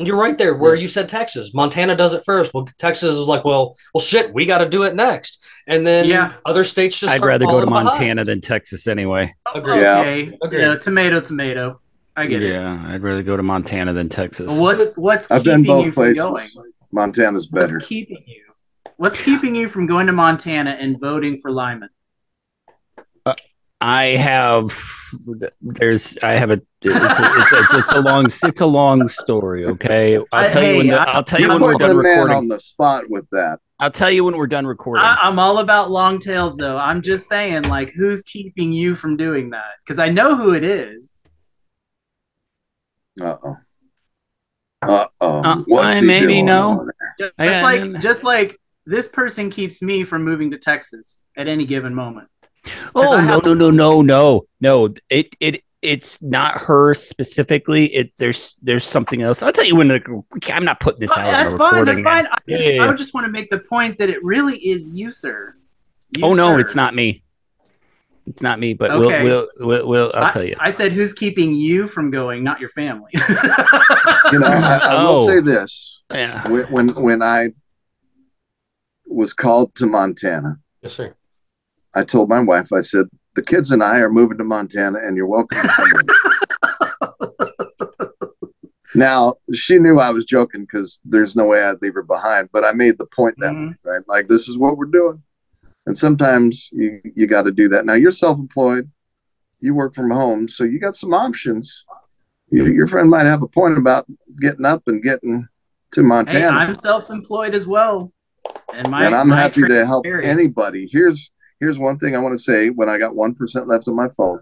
you're 0.00 0.16
right 0.16 0.36
there 0.38 0.54
where 0.54 0.74
you 0.74 0.88
said 0.88 1.08
texas 1.08 1.54
montana 1.54 1.94
does 1.96 2.14
it 2.14 2.24
first 2.26 2.52
well 2.52 2.68
texas 2.78 3.14
is 3.14 3.26
like 3.28 3.44
well 3.44 3.76
well 3.94 4.02
shit 4.02 4.34
we 4.34 4.44
got 4.44 4.58
to 4.58 4.68
do 4.68 4.82
it 4.82 4.94
next 4.96 5.40
and 5.68 5.86
then 5.86 6.06
Yeah. 6.06 6.34
other 6.44 6.64
states 6.64 6.98
just 6.98 7.12
I'd 7.12 7.18
start 7.18 7.28
rather 7.28 7.46
go 7.46 7.60
to 7.60 7.66
following 7.66 7.84
behind. 7.84 7.86
Montana 8.00 8.24
than 8.26 8.42
Texas 8.42 8.86
anyway. 8.86 9.34
Agreed. 9.54 9.80
Yeah. 9.80 10.00
Okay, 10.00 10.38
Agreed. 10.42 10.60
you 10.60 10.66
know, 10.66 10.76
tomato, 10.76 11.20
tomato. 11.22 11.80
I 12.14 12.26
get 12.26 12.42
it. 12.42 12.52
Yeah, 12.52 12.84
I'd 12.86 13.02
rather 13.02 13.22
go 13.22 13.34
to 13.38 13.42
Montana 13.42 13.94
than 13.94 14.10
Texas. 14.10 14.58
What's 14.58 14.94
what's 14.96 15.30
I've 15.30 15.42
keeping 15.42 15.62
been 15.62 15.64
you 15.64 15.66
both 15.68 15.84
from 15.86 15.92
places. 15.94 16.18
going? 16.22 16.48
Montana's 16.92 17.46
better. 17.46 17.76
What's 17.76 17.86
keeping 17.86 18.22
you? 18.26 18.43
What's 19.04 19.22
keeping 19.22 19.54
you 19.54 19.68
from 19.68 19.86
going 19.86 20.06
to 20.06 20.14
Montana 20.14 20.78
and 20.80 20.98
voting 20.98 21.36
for 21.36 21.50
Lyman? 21.50 21.90
I 23.78 24.04
have 24.04 24.74
there's 25.60 26.16
I 26.22 26.32
have 26.32 26.50
a 26.50 26.62
it's 26.80 26.94
a, 26.94 27.18
it's 27.20 27.52
a, 27.52 27.78
it's 27.80 27.92
a 27.92 28.00
long 28.00 28.24
it's 28.24 28.60
a 28.62 28.66
long 28.66 29.06
story. 29.10 29.66
Okay, 29.66 30.16
I'll 30.32 30.48
tell 30.48 30.62
hey, 30.62 30.72
you 30.72 30.78
when 30.78 30.86
the, 30.86 30.94
I- 30.94 31.12
I'll 31.12 31.22
tell 31.22 31.38
you 31.38 31.48
when 31.48 31.60
we're 31.60 31.74
done 31.74 31.98
recording. 31.98 32.34
on 32.34 32.48
the 32.48 32.58
spot 32.58 33.04
with 33.10 33.28
that. 33.32 33.58
I'll 33.78 33.90
tell 33.90 34.10
you 34.10 34.24
when 34.24 34.38
we're 34.38 34.46
done 34.46 34.66
recording. 34.66 35.04
I, 35.04 35.18
I'm 35.20 35.38
all 35.38 35.58
about 35.58 35.90
long 35.90 36.18
tales, 36.18 36.56
though. 36.56 36.78
I'm 36.78 37.02
just 37.02 37.28
saying, 37.28 37.64
like, 37.64 37.92
who's 37.92 38.22
keeping 38.22 38.72
you 38.72 38.94
from 38.94 39.18
doing 39.18 39.50
that? 39.50 39.72
Because 39.84 39.98
I 39.98 40.08
know 40.08 40.34
who 40.34 40.54
it 40.54 40.64
is. 40.64 41.20
Uh 43.20 43.36
oh. 43.44 43.56
Uh 44.80 45.06
oh. 45.20 45.42
Uh, 45.42 45.62
What's 45.66 45.96
I 45.98 46.00
he 46.00 46.06
maybe 46.06 46.26
doing 46.26 46.46
know. 46.46 46.80
over? 46.80 46.94
Just 47.18 47.62
like, 47.62 48.00
just 48.00 48.24
like 48.24 48.58
this 48.86 49.08
person 49.08 49.50
keeps 49.50 49.82
me 49.82 50.04
from 50.04 50.24
moving 50.24 50.50
to 50.52 50.58
Texas 50.58 51.24
at 51.36 51.48
any 51.48 51.64
given 51.64 51.94
moment. 51.94 52.28
oh 52.94 53.20
no 53.20 53.38
no 53.40 53.54
no 53.54 53.70
no 53.70 54.02
no 54.02 54.46
no! 54.60 54.94
It 55.10 55.34
it 55.40 55.62
it's 55.82 56.22
not 56.22 56.58
her 56.62 56.94
specifically. 56.94 57.94
It 57.94 58.12
there's 58.16 58.56
there's 58.62 58.84
something 58.84 59.20
else. 59.22 59.42
I'll 59.42 59.52
tell 59.52 59.66
you 59.66 59.76
when. 59.76 59.88
The, 59.88 60.22
I'm 60.52 60.64
not 60.64 60.80
putting 60.80 61.00
this 61.00 61.10
But 61.14 61.18
out. 61.20 61.26
on 61.26 61.32
that's 61.32 61.54
fine. 61.56 61.84
That's 61.84 62.00
fine. 62.00 62.26
I 62.26 62.38
just, 62.48 62.66
Yeah, 62.66 62.72
yeah, 62.72 62.88
I 62.90 62.94
just 62.94 63.12
want 63.14 63.26
to 63.26 63.32
make 63.32 63.50
the 63.50 63.60
point 63.60 63.98
that 63.98 64.08
it 64.08 64.24
really 64.24 64.56
is 64.58 64.92
you, 64.94 65.12
sir. 65.12 65.54
You, 66.16 66.24
Oh 66.24 66.32
no, 66.32 66.54
sir. 66.54 66.60
it's 66.60 66.74
not 66.74 66.94
me. 66.94 67.22
It's 68.26 68.40
not 68.40 68.58
me, 68.58 68.72
but 68.72 68.90
Okay. 68.90 69.22
we'll, 69.22 69.48
we'll 69.58 69.66
we'll 69.68 69.86
we'll 69.88 70.12
I'll 70.14 70.24
I, 70.24 70.30
tell 70.30 70.42
you. 70.44 70.56
I 70.58 70.70
said, 70.70 70.92
who's 70.92 71.12
keeping 71.12 71.52
you 71.52 71.86
from 71.86 72.10
going, 72.10 72.42
not 72.42 72.60
your 72.60 72.70
family? 72.70 73.10
You 74.32 74.38
know, 74.40 74.46
I, 74.46 74.78
I 74.82 75.02
will 75.04 75.10
Oh. 75.10 75.26
say 75.28 75.40
this: 75.40 76.00
yeah. 76.12 76.48
when, 76.50 76.64
when 76.72 76.88
when 76.94 77.22
I 77.22 77.48
was 79.06 79.32
called 79.32 79.74
to 79.76 79.86
Montana, 79.86 80.58
Yes, 80.82 80.94
sir. 80.94 81.14
I 81.94 82.04
told 82.04 82.28
my 82.28 82.40
wife, 82.40 82.72
I 82.72 82.80
said, 82.80 83.06
"The 83.36 83.42
kids 83.42 83.70
and 83.70 83.82
I 83.82 83.98
are 84.00 84.10
moving 84.10 84.38
to 84.38 84.44
Montana, 84.44 84.98
and 84.98 85.16
you're 85.16 85.26
welcome 85.26 85.62
to 85.62 85.68
come 85.68 85.90
now 88.94 89.34
she 89.52 89.78
knew 89.78 89.98
I 89.98 90.10
was 90.10 90.24
joking 90.24 90.62
because 90.62 90.98
there's 91.04 91.34
no 91.34 91.46
way 91.46 91.62
I'd 91.62 91.82
leave 91.82 91.94
her 91.94 92.02
behind, 92.02 92.48
but 92.52 92.64
I 92.64 92.72
made 92.72 92.98
the 92.98 93.06
point 93.06 93.34
that 93.38 93.52
Mhm. 93.52 93.70
way, 93.70 93.76
right? 93.84 94.02
Like 94.08 94.28
this 94.28 94.48
is 94.48 94.56
what 94.56 94.76
we're 94.76 94.84
doing, 94.86 95.22
and 95.86 95.96
sometimes 95.98 96.68
you 96.72 97.00
you 97.14 97.26
got 97.26 97.42
to 97.42 97.52
do 97.52 97.68
that. 97.68 97.84
Now 97.86 97.94
you're 97.94 98.10
self-employed, 98.12 98.90
you 99.60 99.74
work 99.74 99.94
from 99.94 100.10
home, 100.10 100.48
so 100.48 100.64
you 100.64 100.78
got 100.80 100.96
some 100.96 101.12
options. 101.12 101.84
You, 102.50 102.66
your 102.66 102.86
friend 102.86 103.10
might 103.10 103.26
have 103.26 103.42
a 103.42 103.48
point 103.48 103.78
about 103.78 104.06
getting 104.40 104.64
up 104.64 104.82
and 104.86 105.02
getting 105.02 105.46
to 105.92 106.00
hey, 106.00 106.06
Montana. 106.06 106.56
I'm 106.56 106.74
self-employed 106.74 107.54
as 107.54 107.66
well, 107.66 108.12
and 108.74 108.90
my 108.90 109.06
and 109.06 109.14
I'm 109.14 109.30
happy 109.30 109.62
to 109.62 109.86
help 109.86 110.06
anybody. 110.06 110.88
Here's 110.90 111.30
here's 111.60 111.78
one 111.78 111.98
thing 111.98 112.16
I 112.16 112.20
want 112.20 112.34
to 112.34 112.38
say 112.38 112.70
when 112.70 112.88
I 112.88 112.98
got 112.98 113.14
one 113.14 113.34
percent 113.34 113.68
left 113.68 113.88
on 113.88 113.96
my 113.96 114.08
phone. 114.16 114.40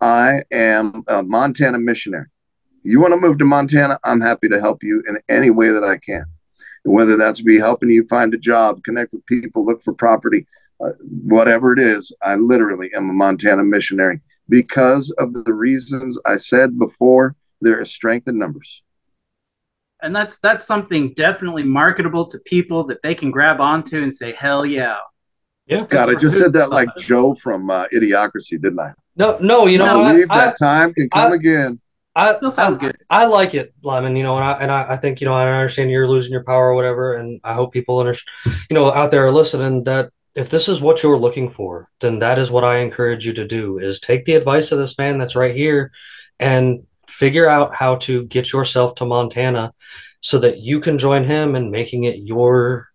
I 0.00 0.42
am 0.52 1.04
a 1.08 1.22
Montana 1.22 1.78
missionary. 1.78 2.26
You 2.82 3.00
want 3.00 3.12
to 3.14 3.20
move 3.20 3.38
to 3.38 3.44
Montana? 3.44 3.98
I'm 4.04 4.20
happy 4.20 4.48
to 4.48 4.60
help 4.60 4.82
you 4.82 5.02
in 5.08 5.18
any 5.28 5.50
way 5.50 5.70
that 5.70 5.84
I 5.84 5.96
can. 5.96 6.24
Whether 6.84 7.16
that's 7.16 7.40
be 7.40 7.58
helping 7.58 7.90
you 7.90 8.06
find 8.06 8.32
a 8.32 8.38
job, 8.38 8.84
connect 8.84 9.12
with 9.12 9.26
people, 9.26 9.64
look 9.64 9.82
for 9.82 9.92
property, 9.92 10.46
uh, 10.80 10.90
whatever 11.24 11.72
it 11.72 11.80
is, 11.80 12.12
I 12.22 12.36
literally 12.36 12.90
am 12.94 13.10
a 13.10 13.12
Montana 13.12 13.64
missionary 13.64 14.20
because 14.48 15.10
of 15.18 15.34
the 15.34 15.52
reasons 15.52 16.18
I 16.26 16.36
said 16.36 16.78
before. 16.78 17.34
There 17.60 17.80
is 17.80 17.90
strength 17.90 18.28
in 18.28 18.38
numbers. 18.38 18.82
And 20.06 20.14
that's 20.14 20.38
that's 20.38 20.64
something 20.64 21.12
definitely 21.14 21.64
marketable 21.64 22.24
to 22.26 22.38
people 22.46 22.84
that 22.84 23.02
they 23.02 23.14
can 23.14 23.32
grab 23.32 23.60
onto 23.60 24.02
and 24.02 24.14
say, 24.14 24.32
"Hell 24.32 24.64
yeah!" 24.64 24.98
Yeah. 25.66 25.84
God, 25.84 26.08
I 26.08 26.14
just 26.14 26.38
said 26.38 26.52
that 26.52 26.70
like 26.70 26.88
Joe 26.96 27.34
from 27.34 27.68
uh, 27.68 27.86
Idiocracy, 27.92 28.52
didn't 28.62 28.78
I? 28.78 28.92
No, 29.16 29.36
no, 29.40 29.66
you 29.66 29.78
know, 29.78 29.84
I 29.84 30.04
I, 30.04 30.12
believe 30.12 30.30
I, 30.30 30.44
that 30.46 30.56
time 30.58 30.94
can 30.94 31.10
come 31.10 31.32
I- 31.32 31.34
again. 31.34 31.80
I, 32.14 32.34
Still 32.36 32.50
sounds 32.50 32.78
I- 32.78 32.80
good. 32.82 32.96
I 33.10 33.26
like 33.26 33.54
it, 33.54 33.74
Lyman. 33.82 34.14
You 34.16 34.22
know, 34.22 34.36
and 34.36 34.44
I 34.44 34.52
and 34.60 34.70
I, 34.70 34.92
I 34.94 34.96
think 34.96 35.20
you 35.20 35.26
know 35.26 35.34
I 35.34 35.50
understand 35.50 35.90
you're 35.90 36.08
losing 36.08 36.32
your 36.32 36.44
power 36.44 36.68
or 36.70 36.74
whatever, 36.74 37.14
and 37.16 37.40
I 37.42 37.52
hope 37.54 37.72
people 37.72 37.98
understand. 37.98 38.56
You 38.70 38.74
know, 38.74 38.92
out 38.92 39.10
there 39.10 39.26
are 39.26 39.32
listening 39.32 39.84
that 39.84 40.10
if 40.36 40.48
this 40.48 40.68
is 40.68 40.80
what 40.80 41.02
you're 41.02 41.18
looking 41.18 41.50
for, 41.50 41.88
then 42.00 42.20
that 42.20 42.38
is 42.38 42.50
what 42.52 42.62
I 42.64 42.78
encourage 42.78 43.26
you 43.26 43.32
to 43.34 43.46
do: 43.46 43.78
is 43.78 43.98
take 43.98 44.24
the 44.24 44.36
advice 44.36 44.70
of 44.70 44.78
this 44.78 44.96
man 44.96 45.18
that's 45.18 45.34
right 45.34 45.54
here, 45.54 45.90
and 46.38 46.86
figure 47.08 47.48
out 47.48 47.74
how 47.74 47.96
to 47.96 48.24
get 48.24 48.52
yourself 48.52 48.94
to 48.96 49.06
Montana, 49.06 49.72
so 50.20 50.38
that 50.40 50.60
you 50.60 50.80
can 50.80 50.98
join 50.98 51.24
him 51.24 51.56
in 51.56 51.70
making 51.70 52.04
it 52.04 52.16
your 52.18 52.88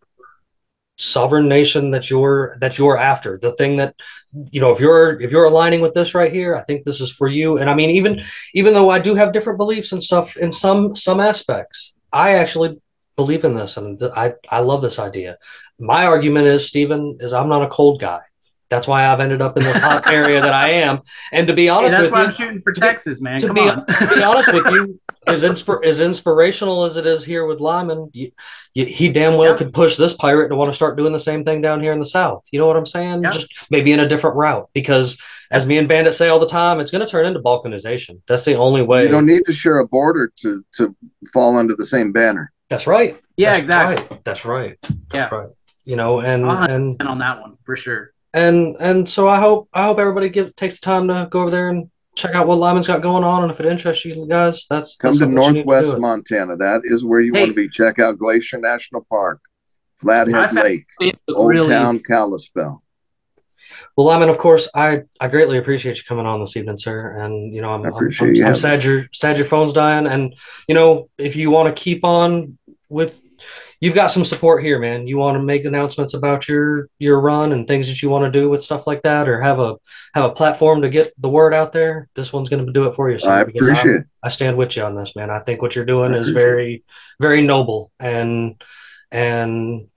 sovereign 0.98 1.48
nation 1.48 1.92
that 1.92 2.12
you're 2.12 2.58
that 2.62 2.78
you're 2.78 2.98
after 2.98 3.40
the 3.42 3.54
thing 3.54 3.78
that 3.78 3.96
you 4.52 4.62
know 4.62 4.72
if 4.72 4.80
you're 4.80 5.20
if 5.20 5.32
you're 5.32 5.46
aligning 5.46 5.82
with 5.82 5.96
this 5.96 6.14
right 6.14 6.32
here 6.32 6.56
i 6.56 6.62
think 6.62 6.84
this 6.84 7.02
is 7.02 7.12
for 7.12 7.28
you 7.28 7.58
and 7.58 7.72
i 7.72 7.74
mean 7.74 7.90
even 7.90 8.22
even 8.54 8.74
though 8.74 8.90
I 8.90 9.00
do 9.00 9.16
have 9.16 9.32
different 9.32 9.58
beliefs 9.58 9.92
and 9.92 10.04
stuff 10.04 10.38
in 10.38 10.52
some 10.52 10.96
some 10.96 11.20
aspects, 11.20 11.94
I 12.12 12.36
actually 12.36 12.80
believe 13.16 13.44
in 13.46 13.56
this 13.56 13.78
and 13.78 14.02
I 14.16 14.34
I 14.50 14.60
love 14.60 14.82
this 14.82 15.00
idea. 15.00 15.38
My 15.80 16.06
argument 16.06 16.48
is 16.48 16.68
Steven 16.68 17.18
is 17.20 17.34
I'm 17.34 17.50
not 17.50 17.64
a 17.64 17.70
cold 17.70 18.00
guy. 18.00 18.20
That's 18.72 18.88
why 18.88 19.06
I've 19.06 19.20
ended 19.20 19.42
up 19.42 19.58
in 19.58 19.64
this 19.66 19.78
hot 19.78 20.10
area 20.12 20.40
that 20.42 20.54
I 20.54 20.70
am. 20.70 21.02
And 21.34 21.46
to 21.50 21.54
be 21.54 21.64
Hey, 21.64 21.70
honest 21.70 21.92
that's 21.92 22.04
with 22.06 22.12
why 22.14 22.20
you, 22.20 22.26
I'm 22.26 22.32
shooting 22.32 22.62
for 22.62 22.72
Texas, 22.72 23.22
man. 23.22 23.38
to 23.42 23.48
Come 23.48 23.56
be, 23.56 23.62
on. 23.70 23.86
to 23.86 24.12
be 24.16 24.24
honest 24.32 24.54
with 24.54 24.66
you, 24.68 25.00
as, 25.28 25.44
inspir- 25.44 25.86
as 25.86 26.00
inspirational 26.00 26.86
as 26.86 26.96
it 26.96 27.06
is 27.06 27.26
here 27.26 27.46
with 27.46 27.60
Lyman, 27.60 28.10
you, 28.14 28.32
you, 28.74 28.86
he 28.86 29.12
damn 29.12 29.38
well 29.38 29.52
Yeah. 29.52 29.58
could 29.58 29.74
push 29.74 29.98
this 29.98 30.14
pirate 30.14 30.48
to 30.50 30.56
want 30.56 30.70
to 30.70 30.74
start 30.74 30.96
doing 30.98 31.12
the 31.12 31.20
same 31.20 31.44
thing 31.44 31.62
down 31.62 31.82
here 31.84 31.92
in 31.92 32.00
the 32.00 32.06
South. 32.06 32.44
You 32.52 32.60
know 32.60 32.66
what 32.66 32.78
I'm 32.78 32.86
saying? 32.86 33.24
Yeah. 33.24 33.32
Just 33.32 33.54
maybe 33.70 33.92
in 33.92 34.00
a 34.00 34.08
different 34.08 34.38
route. 34.38 34.70
Because 34.74 35.18
as 35.52 35.66
me 35.66 35.78
and 35.78 35.90
Bandit 35.90 36.14
say 36.14 36.30
all 36.30 36.40
the 36.40 36.48
time, 36.48 36.80
it's 36.80 36.92
going 36.92 37.06
to 37.06 37.12
turn 37.12 37.26
into 37.26 37.42
balkanization. 37.42 38.22
That's 38.26 38.46
the 38.46 38.56
only 38.56 38.84
way. 38.84 39.04
You 39.04 39.10
don't 39.12 39.26
need 39.26 39.46
to 39.48 39.54
share 39.54 39.80
a 39.80 39.88
border 39.88 40.32
to 40.38 40.64
to 40.78 40.96
fall 41.34 41.58
under 41.58 41.76
the 41.76 41.86
same 41.86 42.14
banner. 42.14 42.54
That's 42.70 42.88
right. 42.88 43.20
yeah, 43.36 43.50
That's 43.50 43.60
exactly. 43.60 44.08
right. 44.16 44.24
That's 44.24 44.46
right. 44.46 44.78
That's 44.82 45.14
Yeah. 45.14 45.28
right. 45.30 45.50
You 45.84 45.98
know, 45.98 46.22
and 46.22 46.46
I'll 46.46 46.56
hunt 46.56 46.72
and 46.72 46.96
And 47.02 47.10
on 47.10 47.18
that 47.20 47.42
one 47.42 47.58
for 47.66 47.76
sure. 47.76 48.11
And 48.34 48.76
and 48.80 49.10
so 49.10 49.28
I 49.28 49.40
hope 49.40 49.70
I 49.74 49.84
hope 49.86 50.00
everybody 50.00 50.30
give 50.30 50.56
takes 50.56 50.80
the 50.80 50.86
time 50.86 51.08
to 51.08 51.28
go 51.30 51.42
over 51.42 51.52
there 51.52 51.70
and 51.70 51.90
check 52.16 52.36
out 52.36 52.48
what 52.48 52.58
Lyman's 52.58 52.88
got 52.88 53.02
going 53.02 53.24
on, 53.24 53.44
and 53.44 53.52
if 53.52 53.60
it 53.60 53.66
interests 53.66 54.04
you 54.06 54.26
guys, 54.28 54.66
that's 54.70 54.98
Come 54.98 55.10
that's 55.10 55.20
to 55.20 55.24
something 55.26 55.38
you 55.42 55.52
need 55.54 55.66
Northwest 55.66 55.92
do. 55.92 56.00
Montana. 56.00 56.56
That 56.58 56.82
is 56.86 57.04
where 57.06 57.22
you 57.22 57.34
Hey. 57.34 57.42
want 57.42 57.52
to 57.52 57.56
be. 57.56 57.70
Check 57.70 58.00
out 58.00 58.18
Glacier 58.18 58.58
National 58.58 59.06
Park, 59.10 59.40
Flathead 60.00 60.54
Lake, 60.54 60.86
it 61.00 61.18
Old 61.30 61.50
really 61.50 61.70
Town 61.70 61.96
easy. 61.96 62.04
Kalispell. 62.04 62.84
Well, 63.96 64.08
Lyman, 64.08 64.30
of 64.30 64.38
course, 64.38 64.70
I 64.76 65.04
I 65.20 65.28
greatly 65.28 65.58
appreciate 65.58 65.98
you 65.98 66.04
coming 66.04 66.26
on 66.26 66.40
this 66.42 66.58
evening, 66.58 66.78
sir. 66.78 67.12
And 67.18 67.54
you 67.54 67.62
know, 67.62 67.72
I'm 67.72 67.86
I 67.86 67.90
I'm, 67.90 68.10
I'm, 68.20 68.36
you 68.36 68.46
I'm 68.46 68.56
sad 68.56 68.84
your 68.84 69.06
sad 69.14 69.38
your 69.38 69.48
phone's 69.48 69.74
dying, 69.74 70.08
and 70.08 70.36
you 70.68 70.76
know, 70.76 71.10
if 71.18 71.36
you 71.36 71.52
want 71.52 71.74
to 71.76 71.82
keep 71.82 72.04
on 72.06 72.58
with, 72.90 73.22
you've 73.82 73.96
got 73.96 74.08
some 74.12 74.24
support 74.24 74.64
here, 74.64 74.80
man. 74.80 75.08
You 75.08 75.18
want 75.18 75.36
to 75.36 75.44
make 75.44 75.66
announcements 75.66 76.14
about 76.14 76.48
your 76.48 76.88
your 77.00 77.20
run 77.20 77.52
and 77.52 77.68
things 77.68 77.90
that 77.90 78.02
you 78.02 78.10
want 78.10 78.32
to 78.32 78.40
do 78.40 78.50
with 78.50 78.64
stuff 78.64 78.88
like 78.88 79.02
that, 79.02 79.28
or 79.28 79.42
have 79.42 79.60
a 79.60 79.76
have 80.14 80.24
a 80.24 80.32
platform 80.32 80.84
to 80.84 80.90
get 80.90 81.12
the 81.20 81.28
word 81.30 81.54
out 81.54 81.74
there. 81.74 82.08
This 82.16 82.32
one's 82.32 82.48
going 82.50 82.66
to 82.66 82.72
do 82.72 82.86
it 82.86 82.96
for 82.96 83.10
you, 83.12 83.20
sir. 83.20 83.30
I 83.30 83.42
appreciate 83.42 83.86
I'm- 83.92 84.08
I 84.24 84.30
stand 84.30 84.56
with 84.56 84.78
you 84.78 84.84
on 84.84 84.96
this, 84.96 85.16
man. 85.16 85.30
I 85.32 85.40
think 85.40 85.62
what 85.64 85.76
you're 85.76 85.84
doing 85.84 86.14
I 86.14 86.18
is 86.18 86.30
appreciate 86.30 86.44
very 86.50 86.84
very 87.20 87.42
noble, 87.42 87.92
and 88.00 88.56
and 89.12 89.88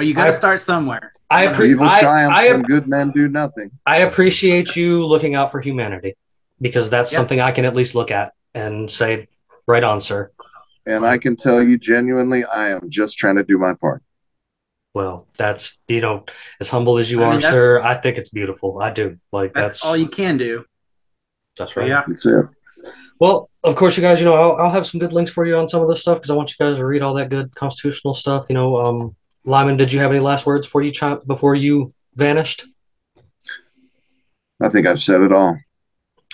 Oh, 0.00 0.04
you 0.04 0.14
got 0.14 0.26
to 0.26 0.32
start 0.32 0.60
somewhere. 0.60 1.12
I 1.30 1.48
For 1.48 1.54
For 1.54 1.62
appre- 1.62 1.68
evil 1.70 1.86
I- 1.86 2.00
triumphs 2.00 2.36
I- 2.38 2.50
when 2.50 2.62
good 2.62 2.86
men 2.88 3.10
do 3.10 3.28
nothing. 3.28 3.70
I 3.86 3.98
appreciate 3.98 4.74
you 4.74 5.06
looking 5.06 5.34
out 5.34 5.52
for 5.52 5.60
humanity 5.60 6.16
because 6.60 6.90
that's 6.90 7.12
Yeah. 7.12 7.18
something 7.18 7.40
I 7.40 7.52
can 7.52 7.64
at 7.64 7.74
least 7.74 7.94
look 7.94 8.10
at 8.10 8.32
and 8.54 8.90
say, 8.90 9.28
right 9.66 9.84
on, 9.84 10.00
sir. 10.00 10.30
And 10.86 11.06
I 11.06 11.18
can 11.18 11.36
tell 11.36 11.62
you 11.62 11.78
genuinely, 11.78 12.44
I 12.44 12.70
am 12.70 12.90
just 12.90 13.16
trying 13.18 13.36
to 13.36 13.44
do 13.44 13.58
my 13.58 13.74
part. 13.74 14.02
Well, 14.94 15.26
that's, 15.38 15.80
you 15.88 16.00
know, 16.00 16.24
as 16.60 16.68
humble 16.68 16.98
as 16.98 17.10
you 17.10 17.22
I 17.22 17.26
are, 17.26 17.34
that's- 17.40 17.52
sir, 17.52 17.80
I 17.82 17.94
think 18.00 18.18
it's 18.18 18.30
beautiful. 18.30 18.80
I 18.82 18.90
do. 18.92 19.16
Like, 19.32 19.54
That's, 19.54 19.80
that's, 19.80 19.84
all 19.86 19.96
you 19.96 20.08
can 20.08 20.36
do. 20.36 20.64
that's 21.56 21.74
So 21.74 21.80
right. 21.82 21.88
yeah. 21.88 22.02
That's 22.06 22.26
it. 22.26 22.44
Well, 23.20 23.48
of 23.62 23.76
course, 23.76 23.96
you 23.96 24.02
guys, 24.02 24.18
you 24.18 24.24
know, 24.26 24.34
I'll, 24.34 24.56
I'll 24.56 24.70
have 24.70 24.86
some 24.86 24.98
good 24.98 25.12
links 25.12 25.30
for 25.30 25.46
you 25.46 25.56
on 25.56 25.68
some 25.68 25.80
of 25.80 25.88
this 25.88 26.00
stuff 26.00 26.18
because 26.18 26.30
I 26.30 26.34
want 26.34 26.50
you 26.50 26.56
guys 26.58 26.76
to 26.76 26.84
read 26.84 27.02
all 27.02 27.14
that 27.14 27.30
good 27.30 27.54
constitutional 27.54 28.14
stuff. 28.14 28.46
You 28.48 28.54
know, 28.54 28.76
um, 28.82 29.16
Lyman, 29.44 29.76
did 29.76 29.92
you 29.92 30.00
have 30.00 30.10
any 30.10 30.20
last 30.20 30.44
words 30.44 30.66
for 30.66 30.82
you 30.82 30.90
Chop, 30.90 31.24
before 31.26 31.54
you 31.54 31.94
vanished? 32.16 32.66
I 34.60 34.68
think 34.68 34.86
I've 34.86 35.00
said 35.00 35.20
it 35.22 35.32
all. 35.32 35.56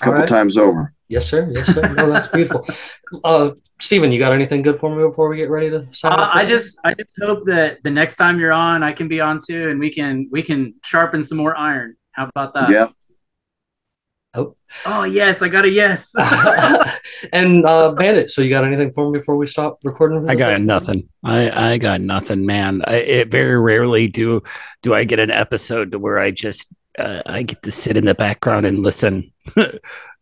A 0.01 0.05
couple 0.05 0.21
right. 0.21 0.29
times 0.29 0.57
over. 0.57 0.95
Yes, 1.09 1.27
sir. 1.29 1.51
Yes, 1.55 1.75
sir. 1.75 1.95
No, 1.95 2.11
that's 2.11 2.29
beautiful. 2.29 2.67
Uh, 3.25 3.53
Steven, 3.81 4.13
you 4.13 4.19
got 4.19 4.35
anything 4.35 4.61
good 4.61 4.79
for 4.79 4.95
me 4.95 5.03
before 5.03 5.31
we 5.31 5.39
get 5.39 5.49
ready 5.49 5.71
to 5.71 5.87
sign 5.93 6.13
Uh, 6.13 6.17
off? 6.25 6.31
I 6.35 6.45
just 6.45 6.79
I 6.85 6.93
just 6.93 7.15
hope 7.23 7.43
that 7.47 7.83
the 7.83 7.91
next 7.91 8.17
time 8.17 8.39
you're 8.39 8.53
on, 8.53 8.83
I 8.83 8.93
can 8.93 9.09
be 9.09 9.19
on 9.19 9.39
too, 9.43 9.71
and 9.71 9.81
we 9.81 9.91
can 9.91 10.29
we 10.31 10.43
can 10.43 10.75
sharpen 10.85 11.23
some 11.23 11.39
more 11.39 11.57
iron. 11.57 11.97
How 12.13 12.29
about 12.29 12.53
that? 12.53 12.69
yep. 12.69 12.93
Oh 14.35 14.57
Oh 14.85 15.05
yes, 15.05 15.41
I 15.41 15.49
got 15.49 15.65
a 15.65 15.71
yes. 15.71 16.15
and 17.33 17.65
uh, 17.65 17.93
Bandit, 17.93 18.31
so 18.31 18.43
you 18.43 18.51
got 18.51 18.65
anything 18.65 18.93
for 18.93 19.11
me 19.11 19.21
before 19.21 19.39
we 19.39 19.47
stop 19.47 19.79
recording? 19.85 20.29
I 20.29 20.35
got 20.35 20.61
nothing. 20.61 21.09
I 21.25 21.73
I 21.73 21.79
got 21.79 22.03
nothing, 22.03 22.45
man. 22.45 22.83
I, 22.87 22.97
it 22.97 23.31
very 23.31 23.59
rarely 23.59 24.07
do 24.09 24.43
do 24.83 24.93
I 24.93 25.05
get 25.05 25.19
an 25.19 25.31
episode 25.31 25.93
to 25.93 25.99
where 25.99 26.19
I 26.19 26.31
just 26.31 26.67
uh, 26.99 27.23
I 27.25 27.43
get 27.43 27.63
to 27.63 27.71
sit 27.71 27.97
in 27.97 28.05
the 28.05 28.15
background 28.15 28.67
and 28.67 28.83
listen. 28.83 29.33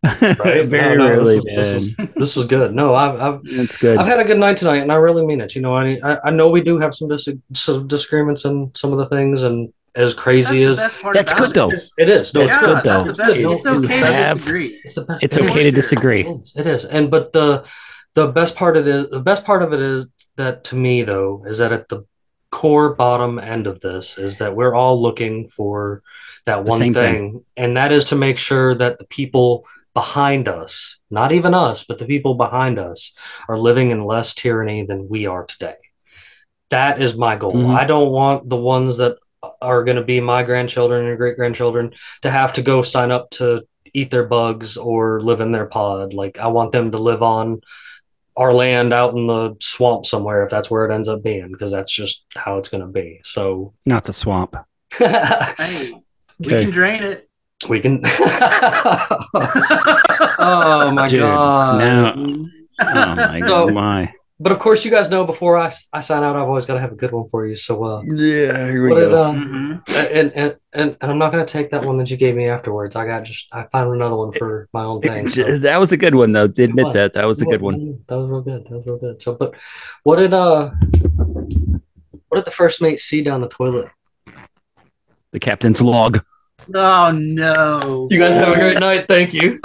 Right? 0.03 0.37
very 0.69 0.97
No, 0.97 1.05
no, 1.05 1.09
rarely, 1.09 1.35
this, 1.35 1.43
was, 1.45 1.55
this, 1.55 1.97
man. 1.97 2.07
was, 2.07 2.13
this 2.15 2.35
was 2.35 2.47
good. 2.47 2.73
No, 2.73 2.93
I've, 2.95 3.19
I've 3.19 3.41
It's 3.45 3.77
good. 3.77 3.97
I've 3.97 4.07
had 4.07 4.19
a 4.19 4.23
good 4.25 4.37
night 4.39 4.57
tonight, 4.57 4.77
and 4.77 4.91
I 4.91 4.95
really 4.95 5.25
mean 5.25 5.41
it. 5.41 5.55
You 5.55 5.61
know, 5.61 5.75
I 5.75 5.99
I, 6.03 6.27
I 6.27 6.29
know 6.31 6.49
we 6.49 6.61
do 6.61 6.77
have 6.79 6.93
some 6.95 7.07
dis- 7.09 7.27
some 7.53 7.87
disagreements 7.87 8.45
in 8.45 8.71
some 8.75 8.91
of 8.93 8.99
the 8.99 9.07
things, 9.07 9.43
and 9.43 9.73
as 9.95 10.11
That's 10.13 10.23
crazy 10.23 10.59
the 10.63 10.71
as 10.71 10.77
best 10.77 11.01
part 11.01 11.15
That's 11.15 11.31
about 11.31 11.41
good 11.41 11.49
it. 11.49 11.53
though. 11.55 11.69
it's, 11.71 11.93
it 11.97 12.09
is, 12.09 12.33
no, 12.35 12.41
it's 12.41 12.57
good. 12.59 12.83
though. 12.83 13.03
the 13.03 13.13
best. 13.13 13.37
It's 13.39 13.65
okay 13.65 13.99
to 13.99 14.13
have- 14.13 14.37
disagree. 14.37 14.79
It's 14.83 14.93
the 14.95 15.01
best. 15.01 15.23
It's 15.23 15.37
it 15.37 15.43
okay 15.43 15.63
to 15.63 15.71
sure. 15.71 15.71
disagree. 15.71 16.21
It 16.27 16.41
is. 16.41 16.53
It 16.55 16.67
is. 16.67 16.85
And 16.85 17.09
but 17.09 17.33
the 17.33 17.65
the 18.13 18.27
best 18.27 18.55
part 18.55 18.77
of 18.77 18.87
it 18.87 18.95
is 18.95 19.09
the 19.09 19.19
best 19.19 19.45
part 19.45 19.63
of 19.63 19.73
it 19.73 19.79
is 19.81 20.07
that 20.35 20.63
to 20.65 20.75
me 20.75 21.01
though 21.01 21.43
is 21.47 21.57
that 21.57 21.71
at 21.71 21.89
the 21.89 22.05
core 22.51 22.93
bottom 22.95 23.39
end 23.39 23.67
of 23.67 23.79
this 23.81 24.17
is 24.17 24.37
that 24.37 24.55
we're 24.55 24.73
all 24.75 25.01
looking 25.01 25.47
for 25.49 26.01
that 26.45 26.57
The 26.63 26.69
one 26.69 26.79
thing, 26.79 26.93
thing. 26.93 27.45
and 27.57 27.75
that 27.77 27.91
is 27.91 28.05
to 28.05 28.15
make 28.15 28.37
sure 28.37 28.73
that 28.75 28.99
the 28.99 29.05
people 29.05 29.65
behind 30.01 30.47
us, 30.47 30.99
not 31.09 31.31
even 31.31 31.55
us, 31.55 31.83
but 31.83 31.97
the 31.97 32.05
people 32.05 32.35
behind 32.35 32.77
us 32.77 33.15
are 33.49 33.57
living 33.57 33.89
in 33.89 34.05
less 34.05 34.35
tyranny 34.35 34.85
than 34.85 35.09
we 35.09 35.25
are 35.25 35.43
today. 35.43 35.73
That 36.69 37.01
is 37.01 37.17
my 37.17 37.35
goal. 37.35 37.55
Mhm. 37.55 37.75
I 37.75 37.83
don't 37.85 38.11
want 38.11 38.47
the 38.47 38.61
ones 38.75 38.97
that 38.97 39.15
are 39.59 39.83
going 39.83 39.97
to 39.97 40.03
be 40.03 40.19
my 40.19 40.43
grandchildren 40.43 41.07
and 41.07 41.17
great 41.17 41.35
grandchildren 41.35 41.93
to 42.21 42.29
have 42.29 42.53
to 42.53 42.61
go 42.61 42.83
sign 42.83 43.09
up 43.11 43.31
to 43.39 43.63
eat 43.91 44.11
their 44.11 44.27
bugs 44.27 44.77
or 44.77 45.19
live 45.29 45.41
in 45.41 45.51
their 45.51 45.65
pod. 45.65 46.13
Like 46.13 46.37
I 46.37 46.47
want 46.57 46.71
them 46.73 46.91
to 46.91 46.99
live 46.99 47.23
on 47.23 47.61
our 48.35 48.53
land 48.53 48.93
out 48.93 49.15
in 49.15 49.25
the 49.25 49.55
swamp 49.59 50.05
somewhere 50.05 50.43
if 50.43 50.51
that's 50.51 50.69
where 50.69 50.85
it 50.85 50.93
ends 50.93 51.07
up 51.07 51.23
being 51.23 51.51
because 51.51 51.71
that's 51.71 51.91
just 51.91 52.23
how 52.35 52.59
it's 52.59 52.69
going 52.69 52.85
to 52.85 52.93
be. 53.01 53.19
So 53.23 53.73
Not 53.83 54.05
the 54.05 54.13
swamp. 54.13 54.55
Hey, 54.99 55.93
we 56.37 56.53
Okay. 56.53 56.65
can 56.65 56.69
drain 56.69 57.01
it. 57.01 57.26
We 57.67 57.79
can. 57.79 58.01
oh 60.39 60.91
my 60.93 61.07
Dude, 61.09 61.21
god! 61.21 61.79
now- 61.79 62.13
Oh 62.79 63.15
my 63.15 63.39
So- 63.47 63.69
my. 63.69 64.13
But 64.39 64.51
of 64.51 64.59
course, 64.59 64.85
you 64.85 64.91
guys 64.91 65.09
know 65.09 65.25
before 65.25 65.57
I, 65.57 65.71
I 65.91 66.01
sign 66.01 66.23
out, 66.23 66.35
I've 66.35 66.43
always 66.47 66.67
got 66.67 66.75
to 66.75 66.79
have 66.79 66.91
a 66.91 66.95
good 66.95 67.11
one 67.11 67.27
for 67.31 67.47
you. 67.47 67.55
So, 67.55 67.83
uh, 67.83 68.03
Yeah, 68.03 68.69
here 68.69 68.87
what 68.87 68.93
did, 68.99 69.11
uh, 69.11 69.31
Mhm. 69.31 69.81
and, 70.13 70.31
and 70.35 70.55
and 70.73 70.95
and 71.01 71.11
I'm 71.11 71.17
not 71.17 71.31
going 71.31 71.43
to 71.43 71.51
take 71.51 71.71
that 71.71 71.83
one 71.83 71.97
that 71.97 72.11
you 72.11 72.17
gave 72.17 72.35
me 72.35 72.45
afterwards. 72.45 72.95
I 72.95 73.07
got 73.07 73.23
just 73.23 73.47
I 73.51 73.63
found 73.71 73.95
another 73.95 74.15
one 74.15 74.31
for 74.33 74.69
my 74.73 74.83
own 74.83 75.01
thing. 75.01 75.31
so- 75.31 75.57
That 75.61 75.79
was 75.79 75.91
a 75.91 75.97
good 75.97 76.13
one 76.13 76.33
though. 76.33 76.45
Did 76.45 76.69
admit 76.69 76.85
was. 76.85 76.93
that. 76.93 77.13
That 77.13 77.25
was 77.25 77.41
a 77.41 77.45
good 77.45 77.63
one. 77.63 78.03
That 78.07 78.15
was 78.17 78.29
real 78.29 78.41
good. 78.43 78.63
That 78.65 78.71
was 78.77 78.85
real 78.85 78.97
good. 78.99 79.19
So, 79.23 79.33
but 79.33 79.55
what 80.03 80.17
did 80.17 80.35
uh, 80.35 80.69
what 82.27 82.35
did 82.37 82.45
the 82.45 82.51
first 82.51 82.79
mate 82.79 82.99
see 82.99 83.23
down 83.23 83.41
the 83.41 83.49
toilet? 83.49 83.87
The 85.31 85.39
captain's 85.39 85.81
log. 85.81 86.23
Oh 86.73 87.11
no! 87.11 88.07
You 88.11 88.19
guys 88.19 88.35
have 88.35 88.49
a 88.49 88.59
great 88.59 88.79
night. 88.79 89.07
Thank 89.07 89.33
you. 89.33 89.59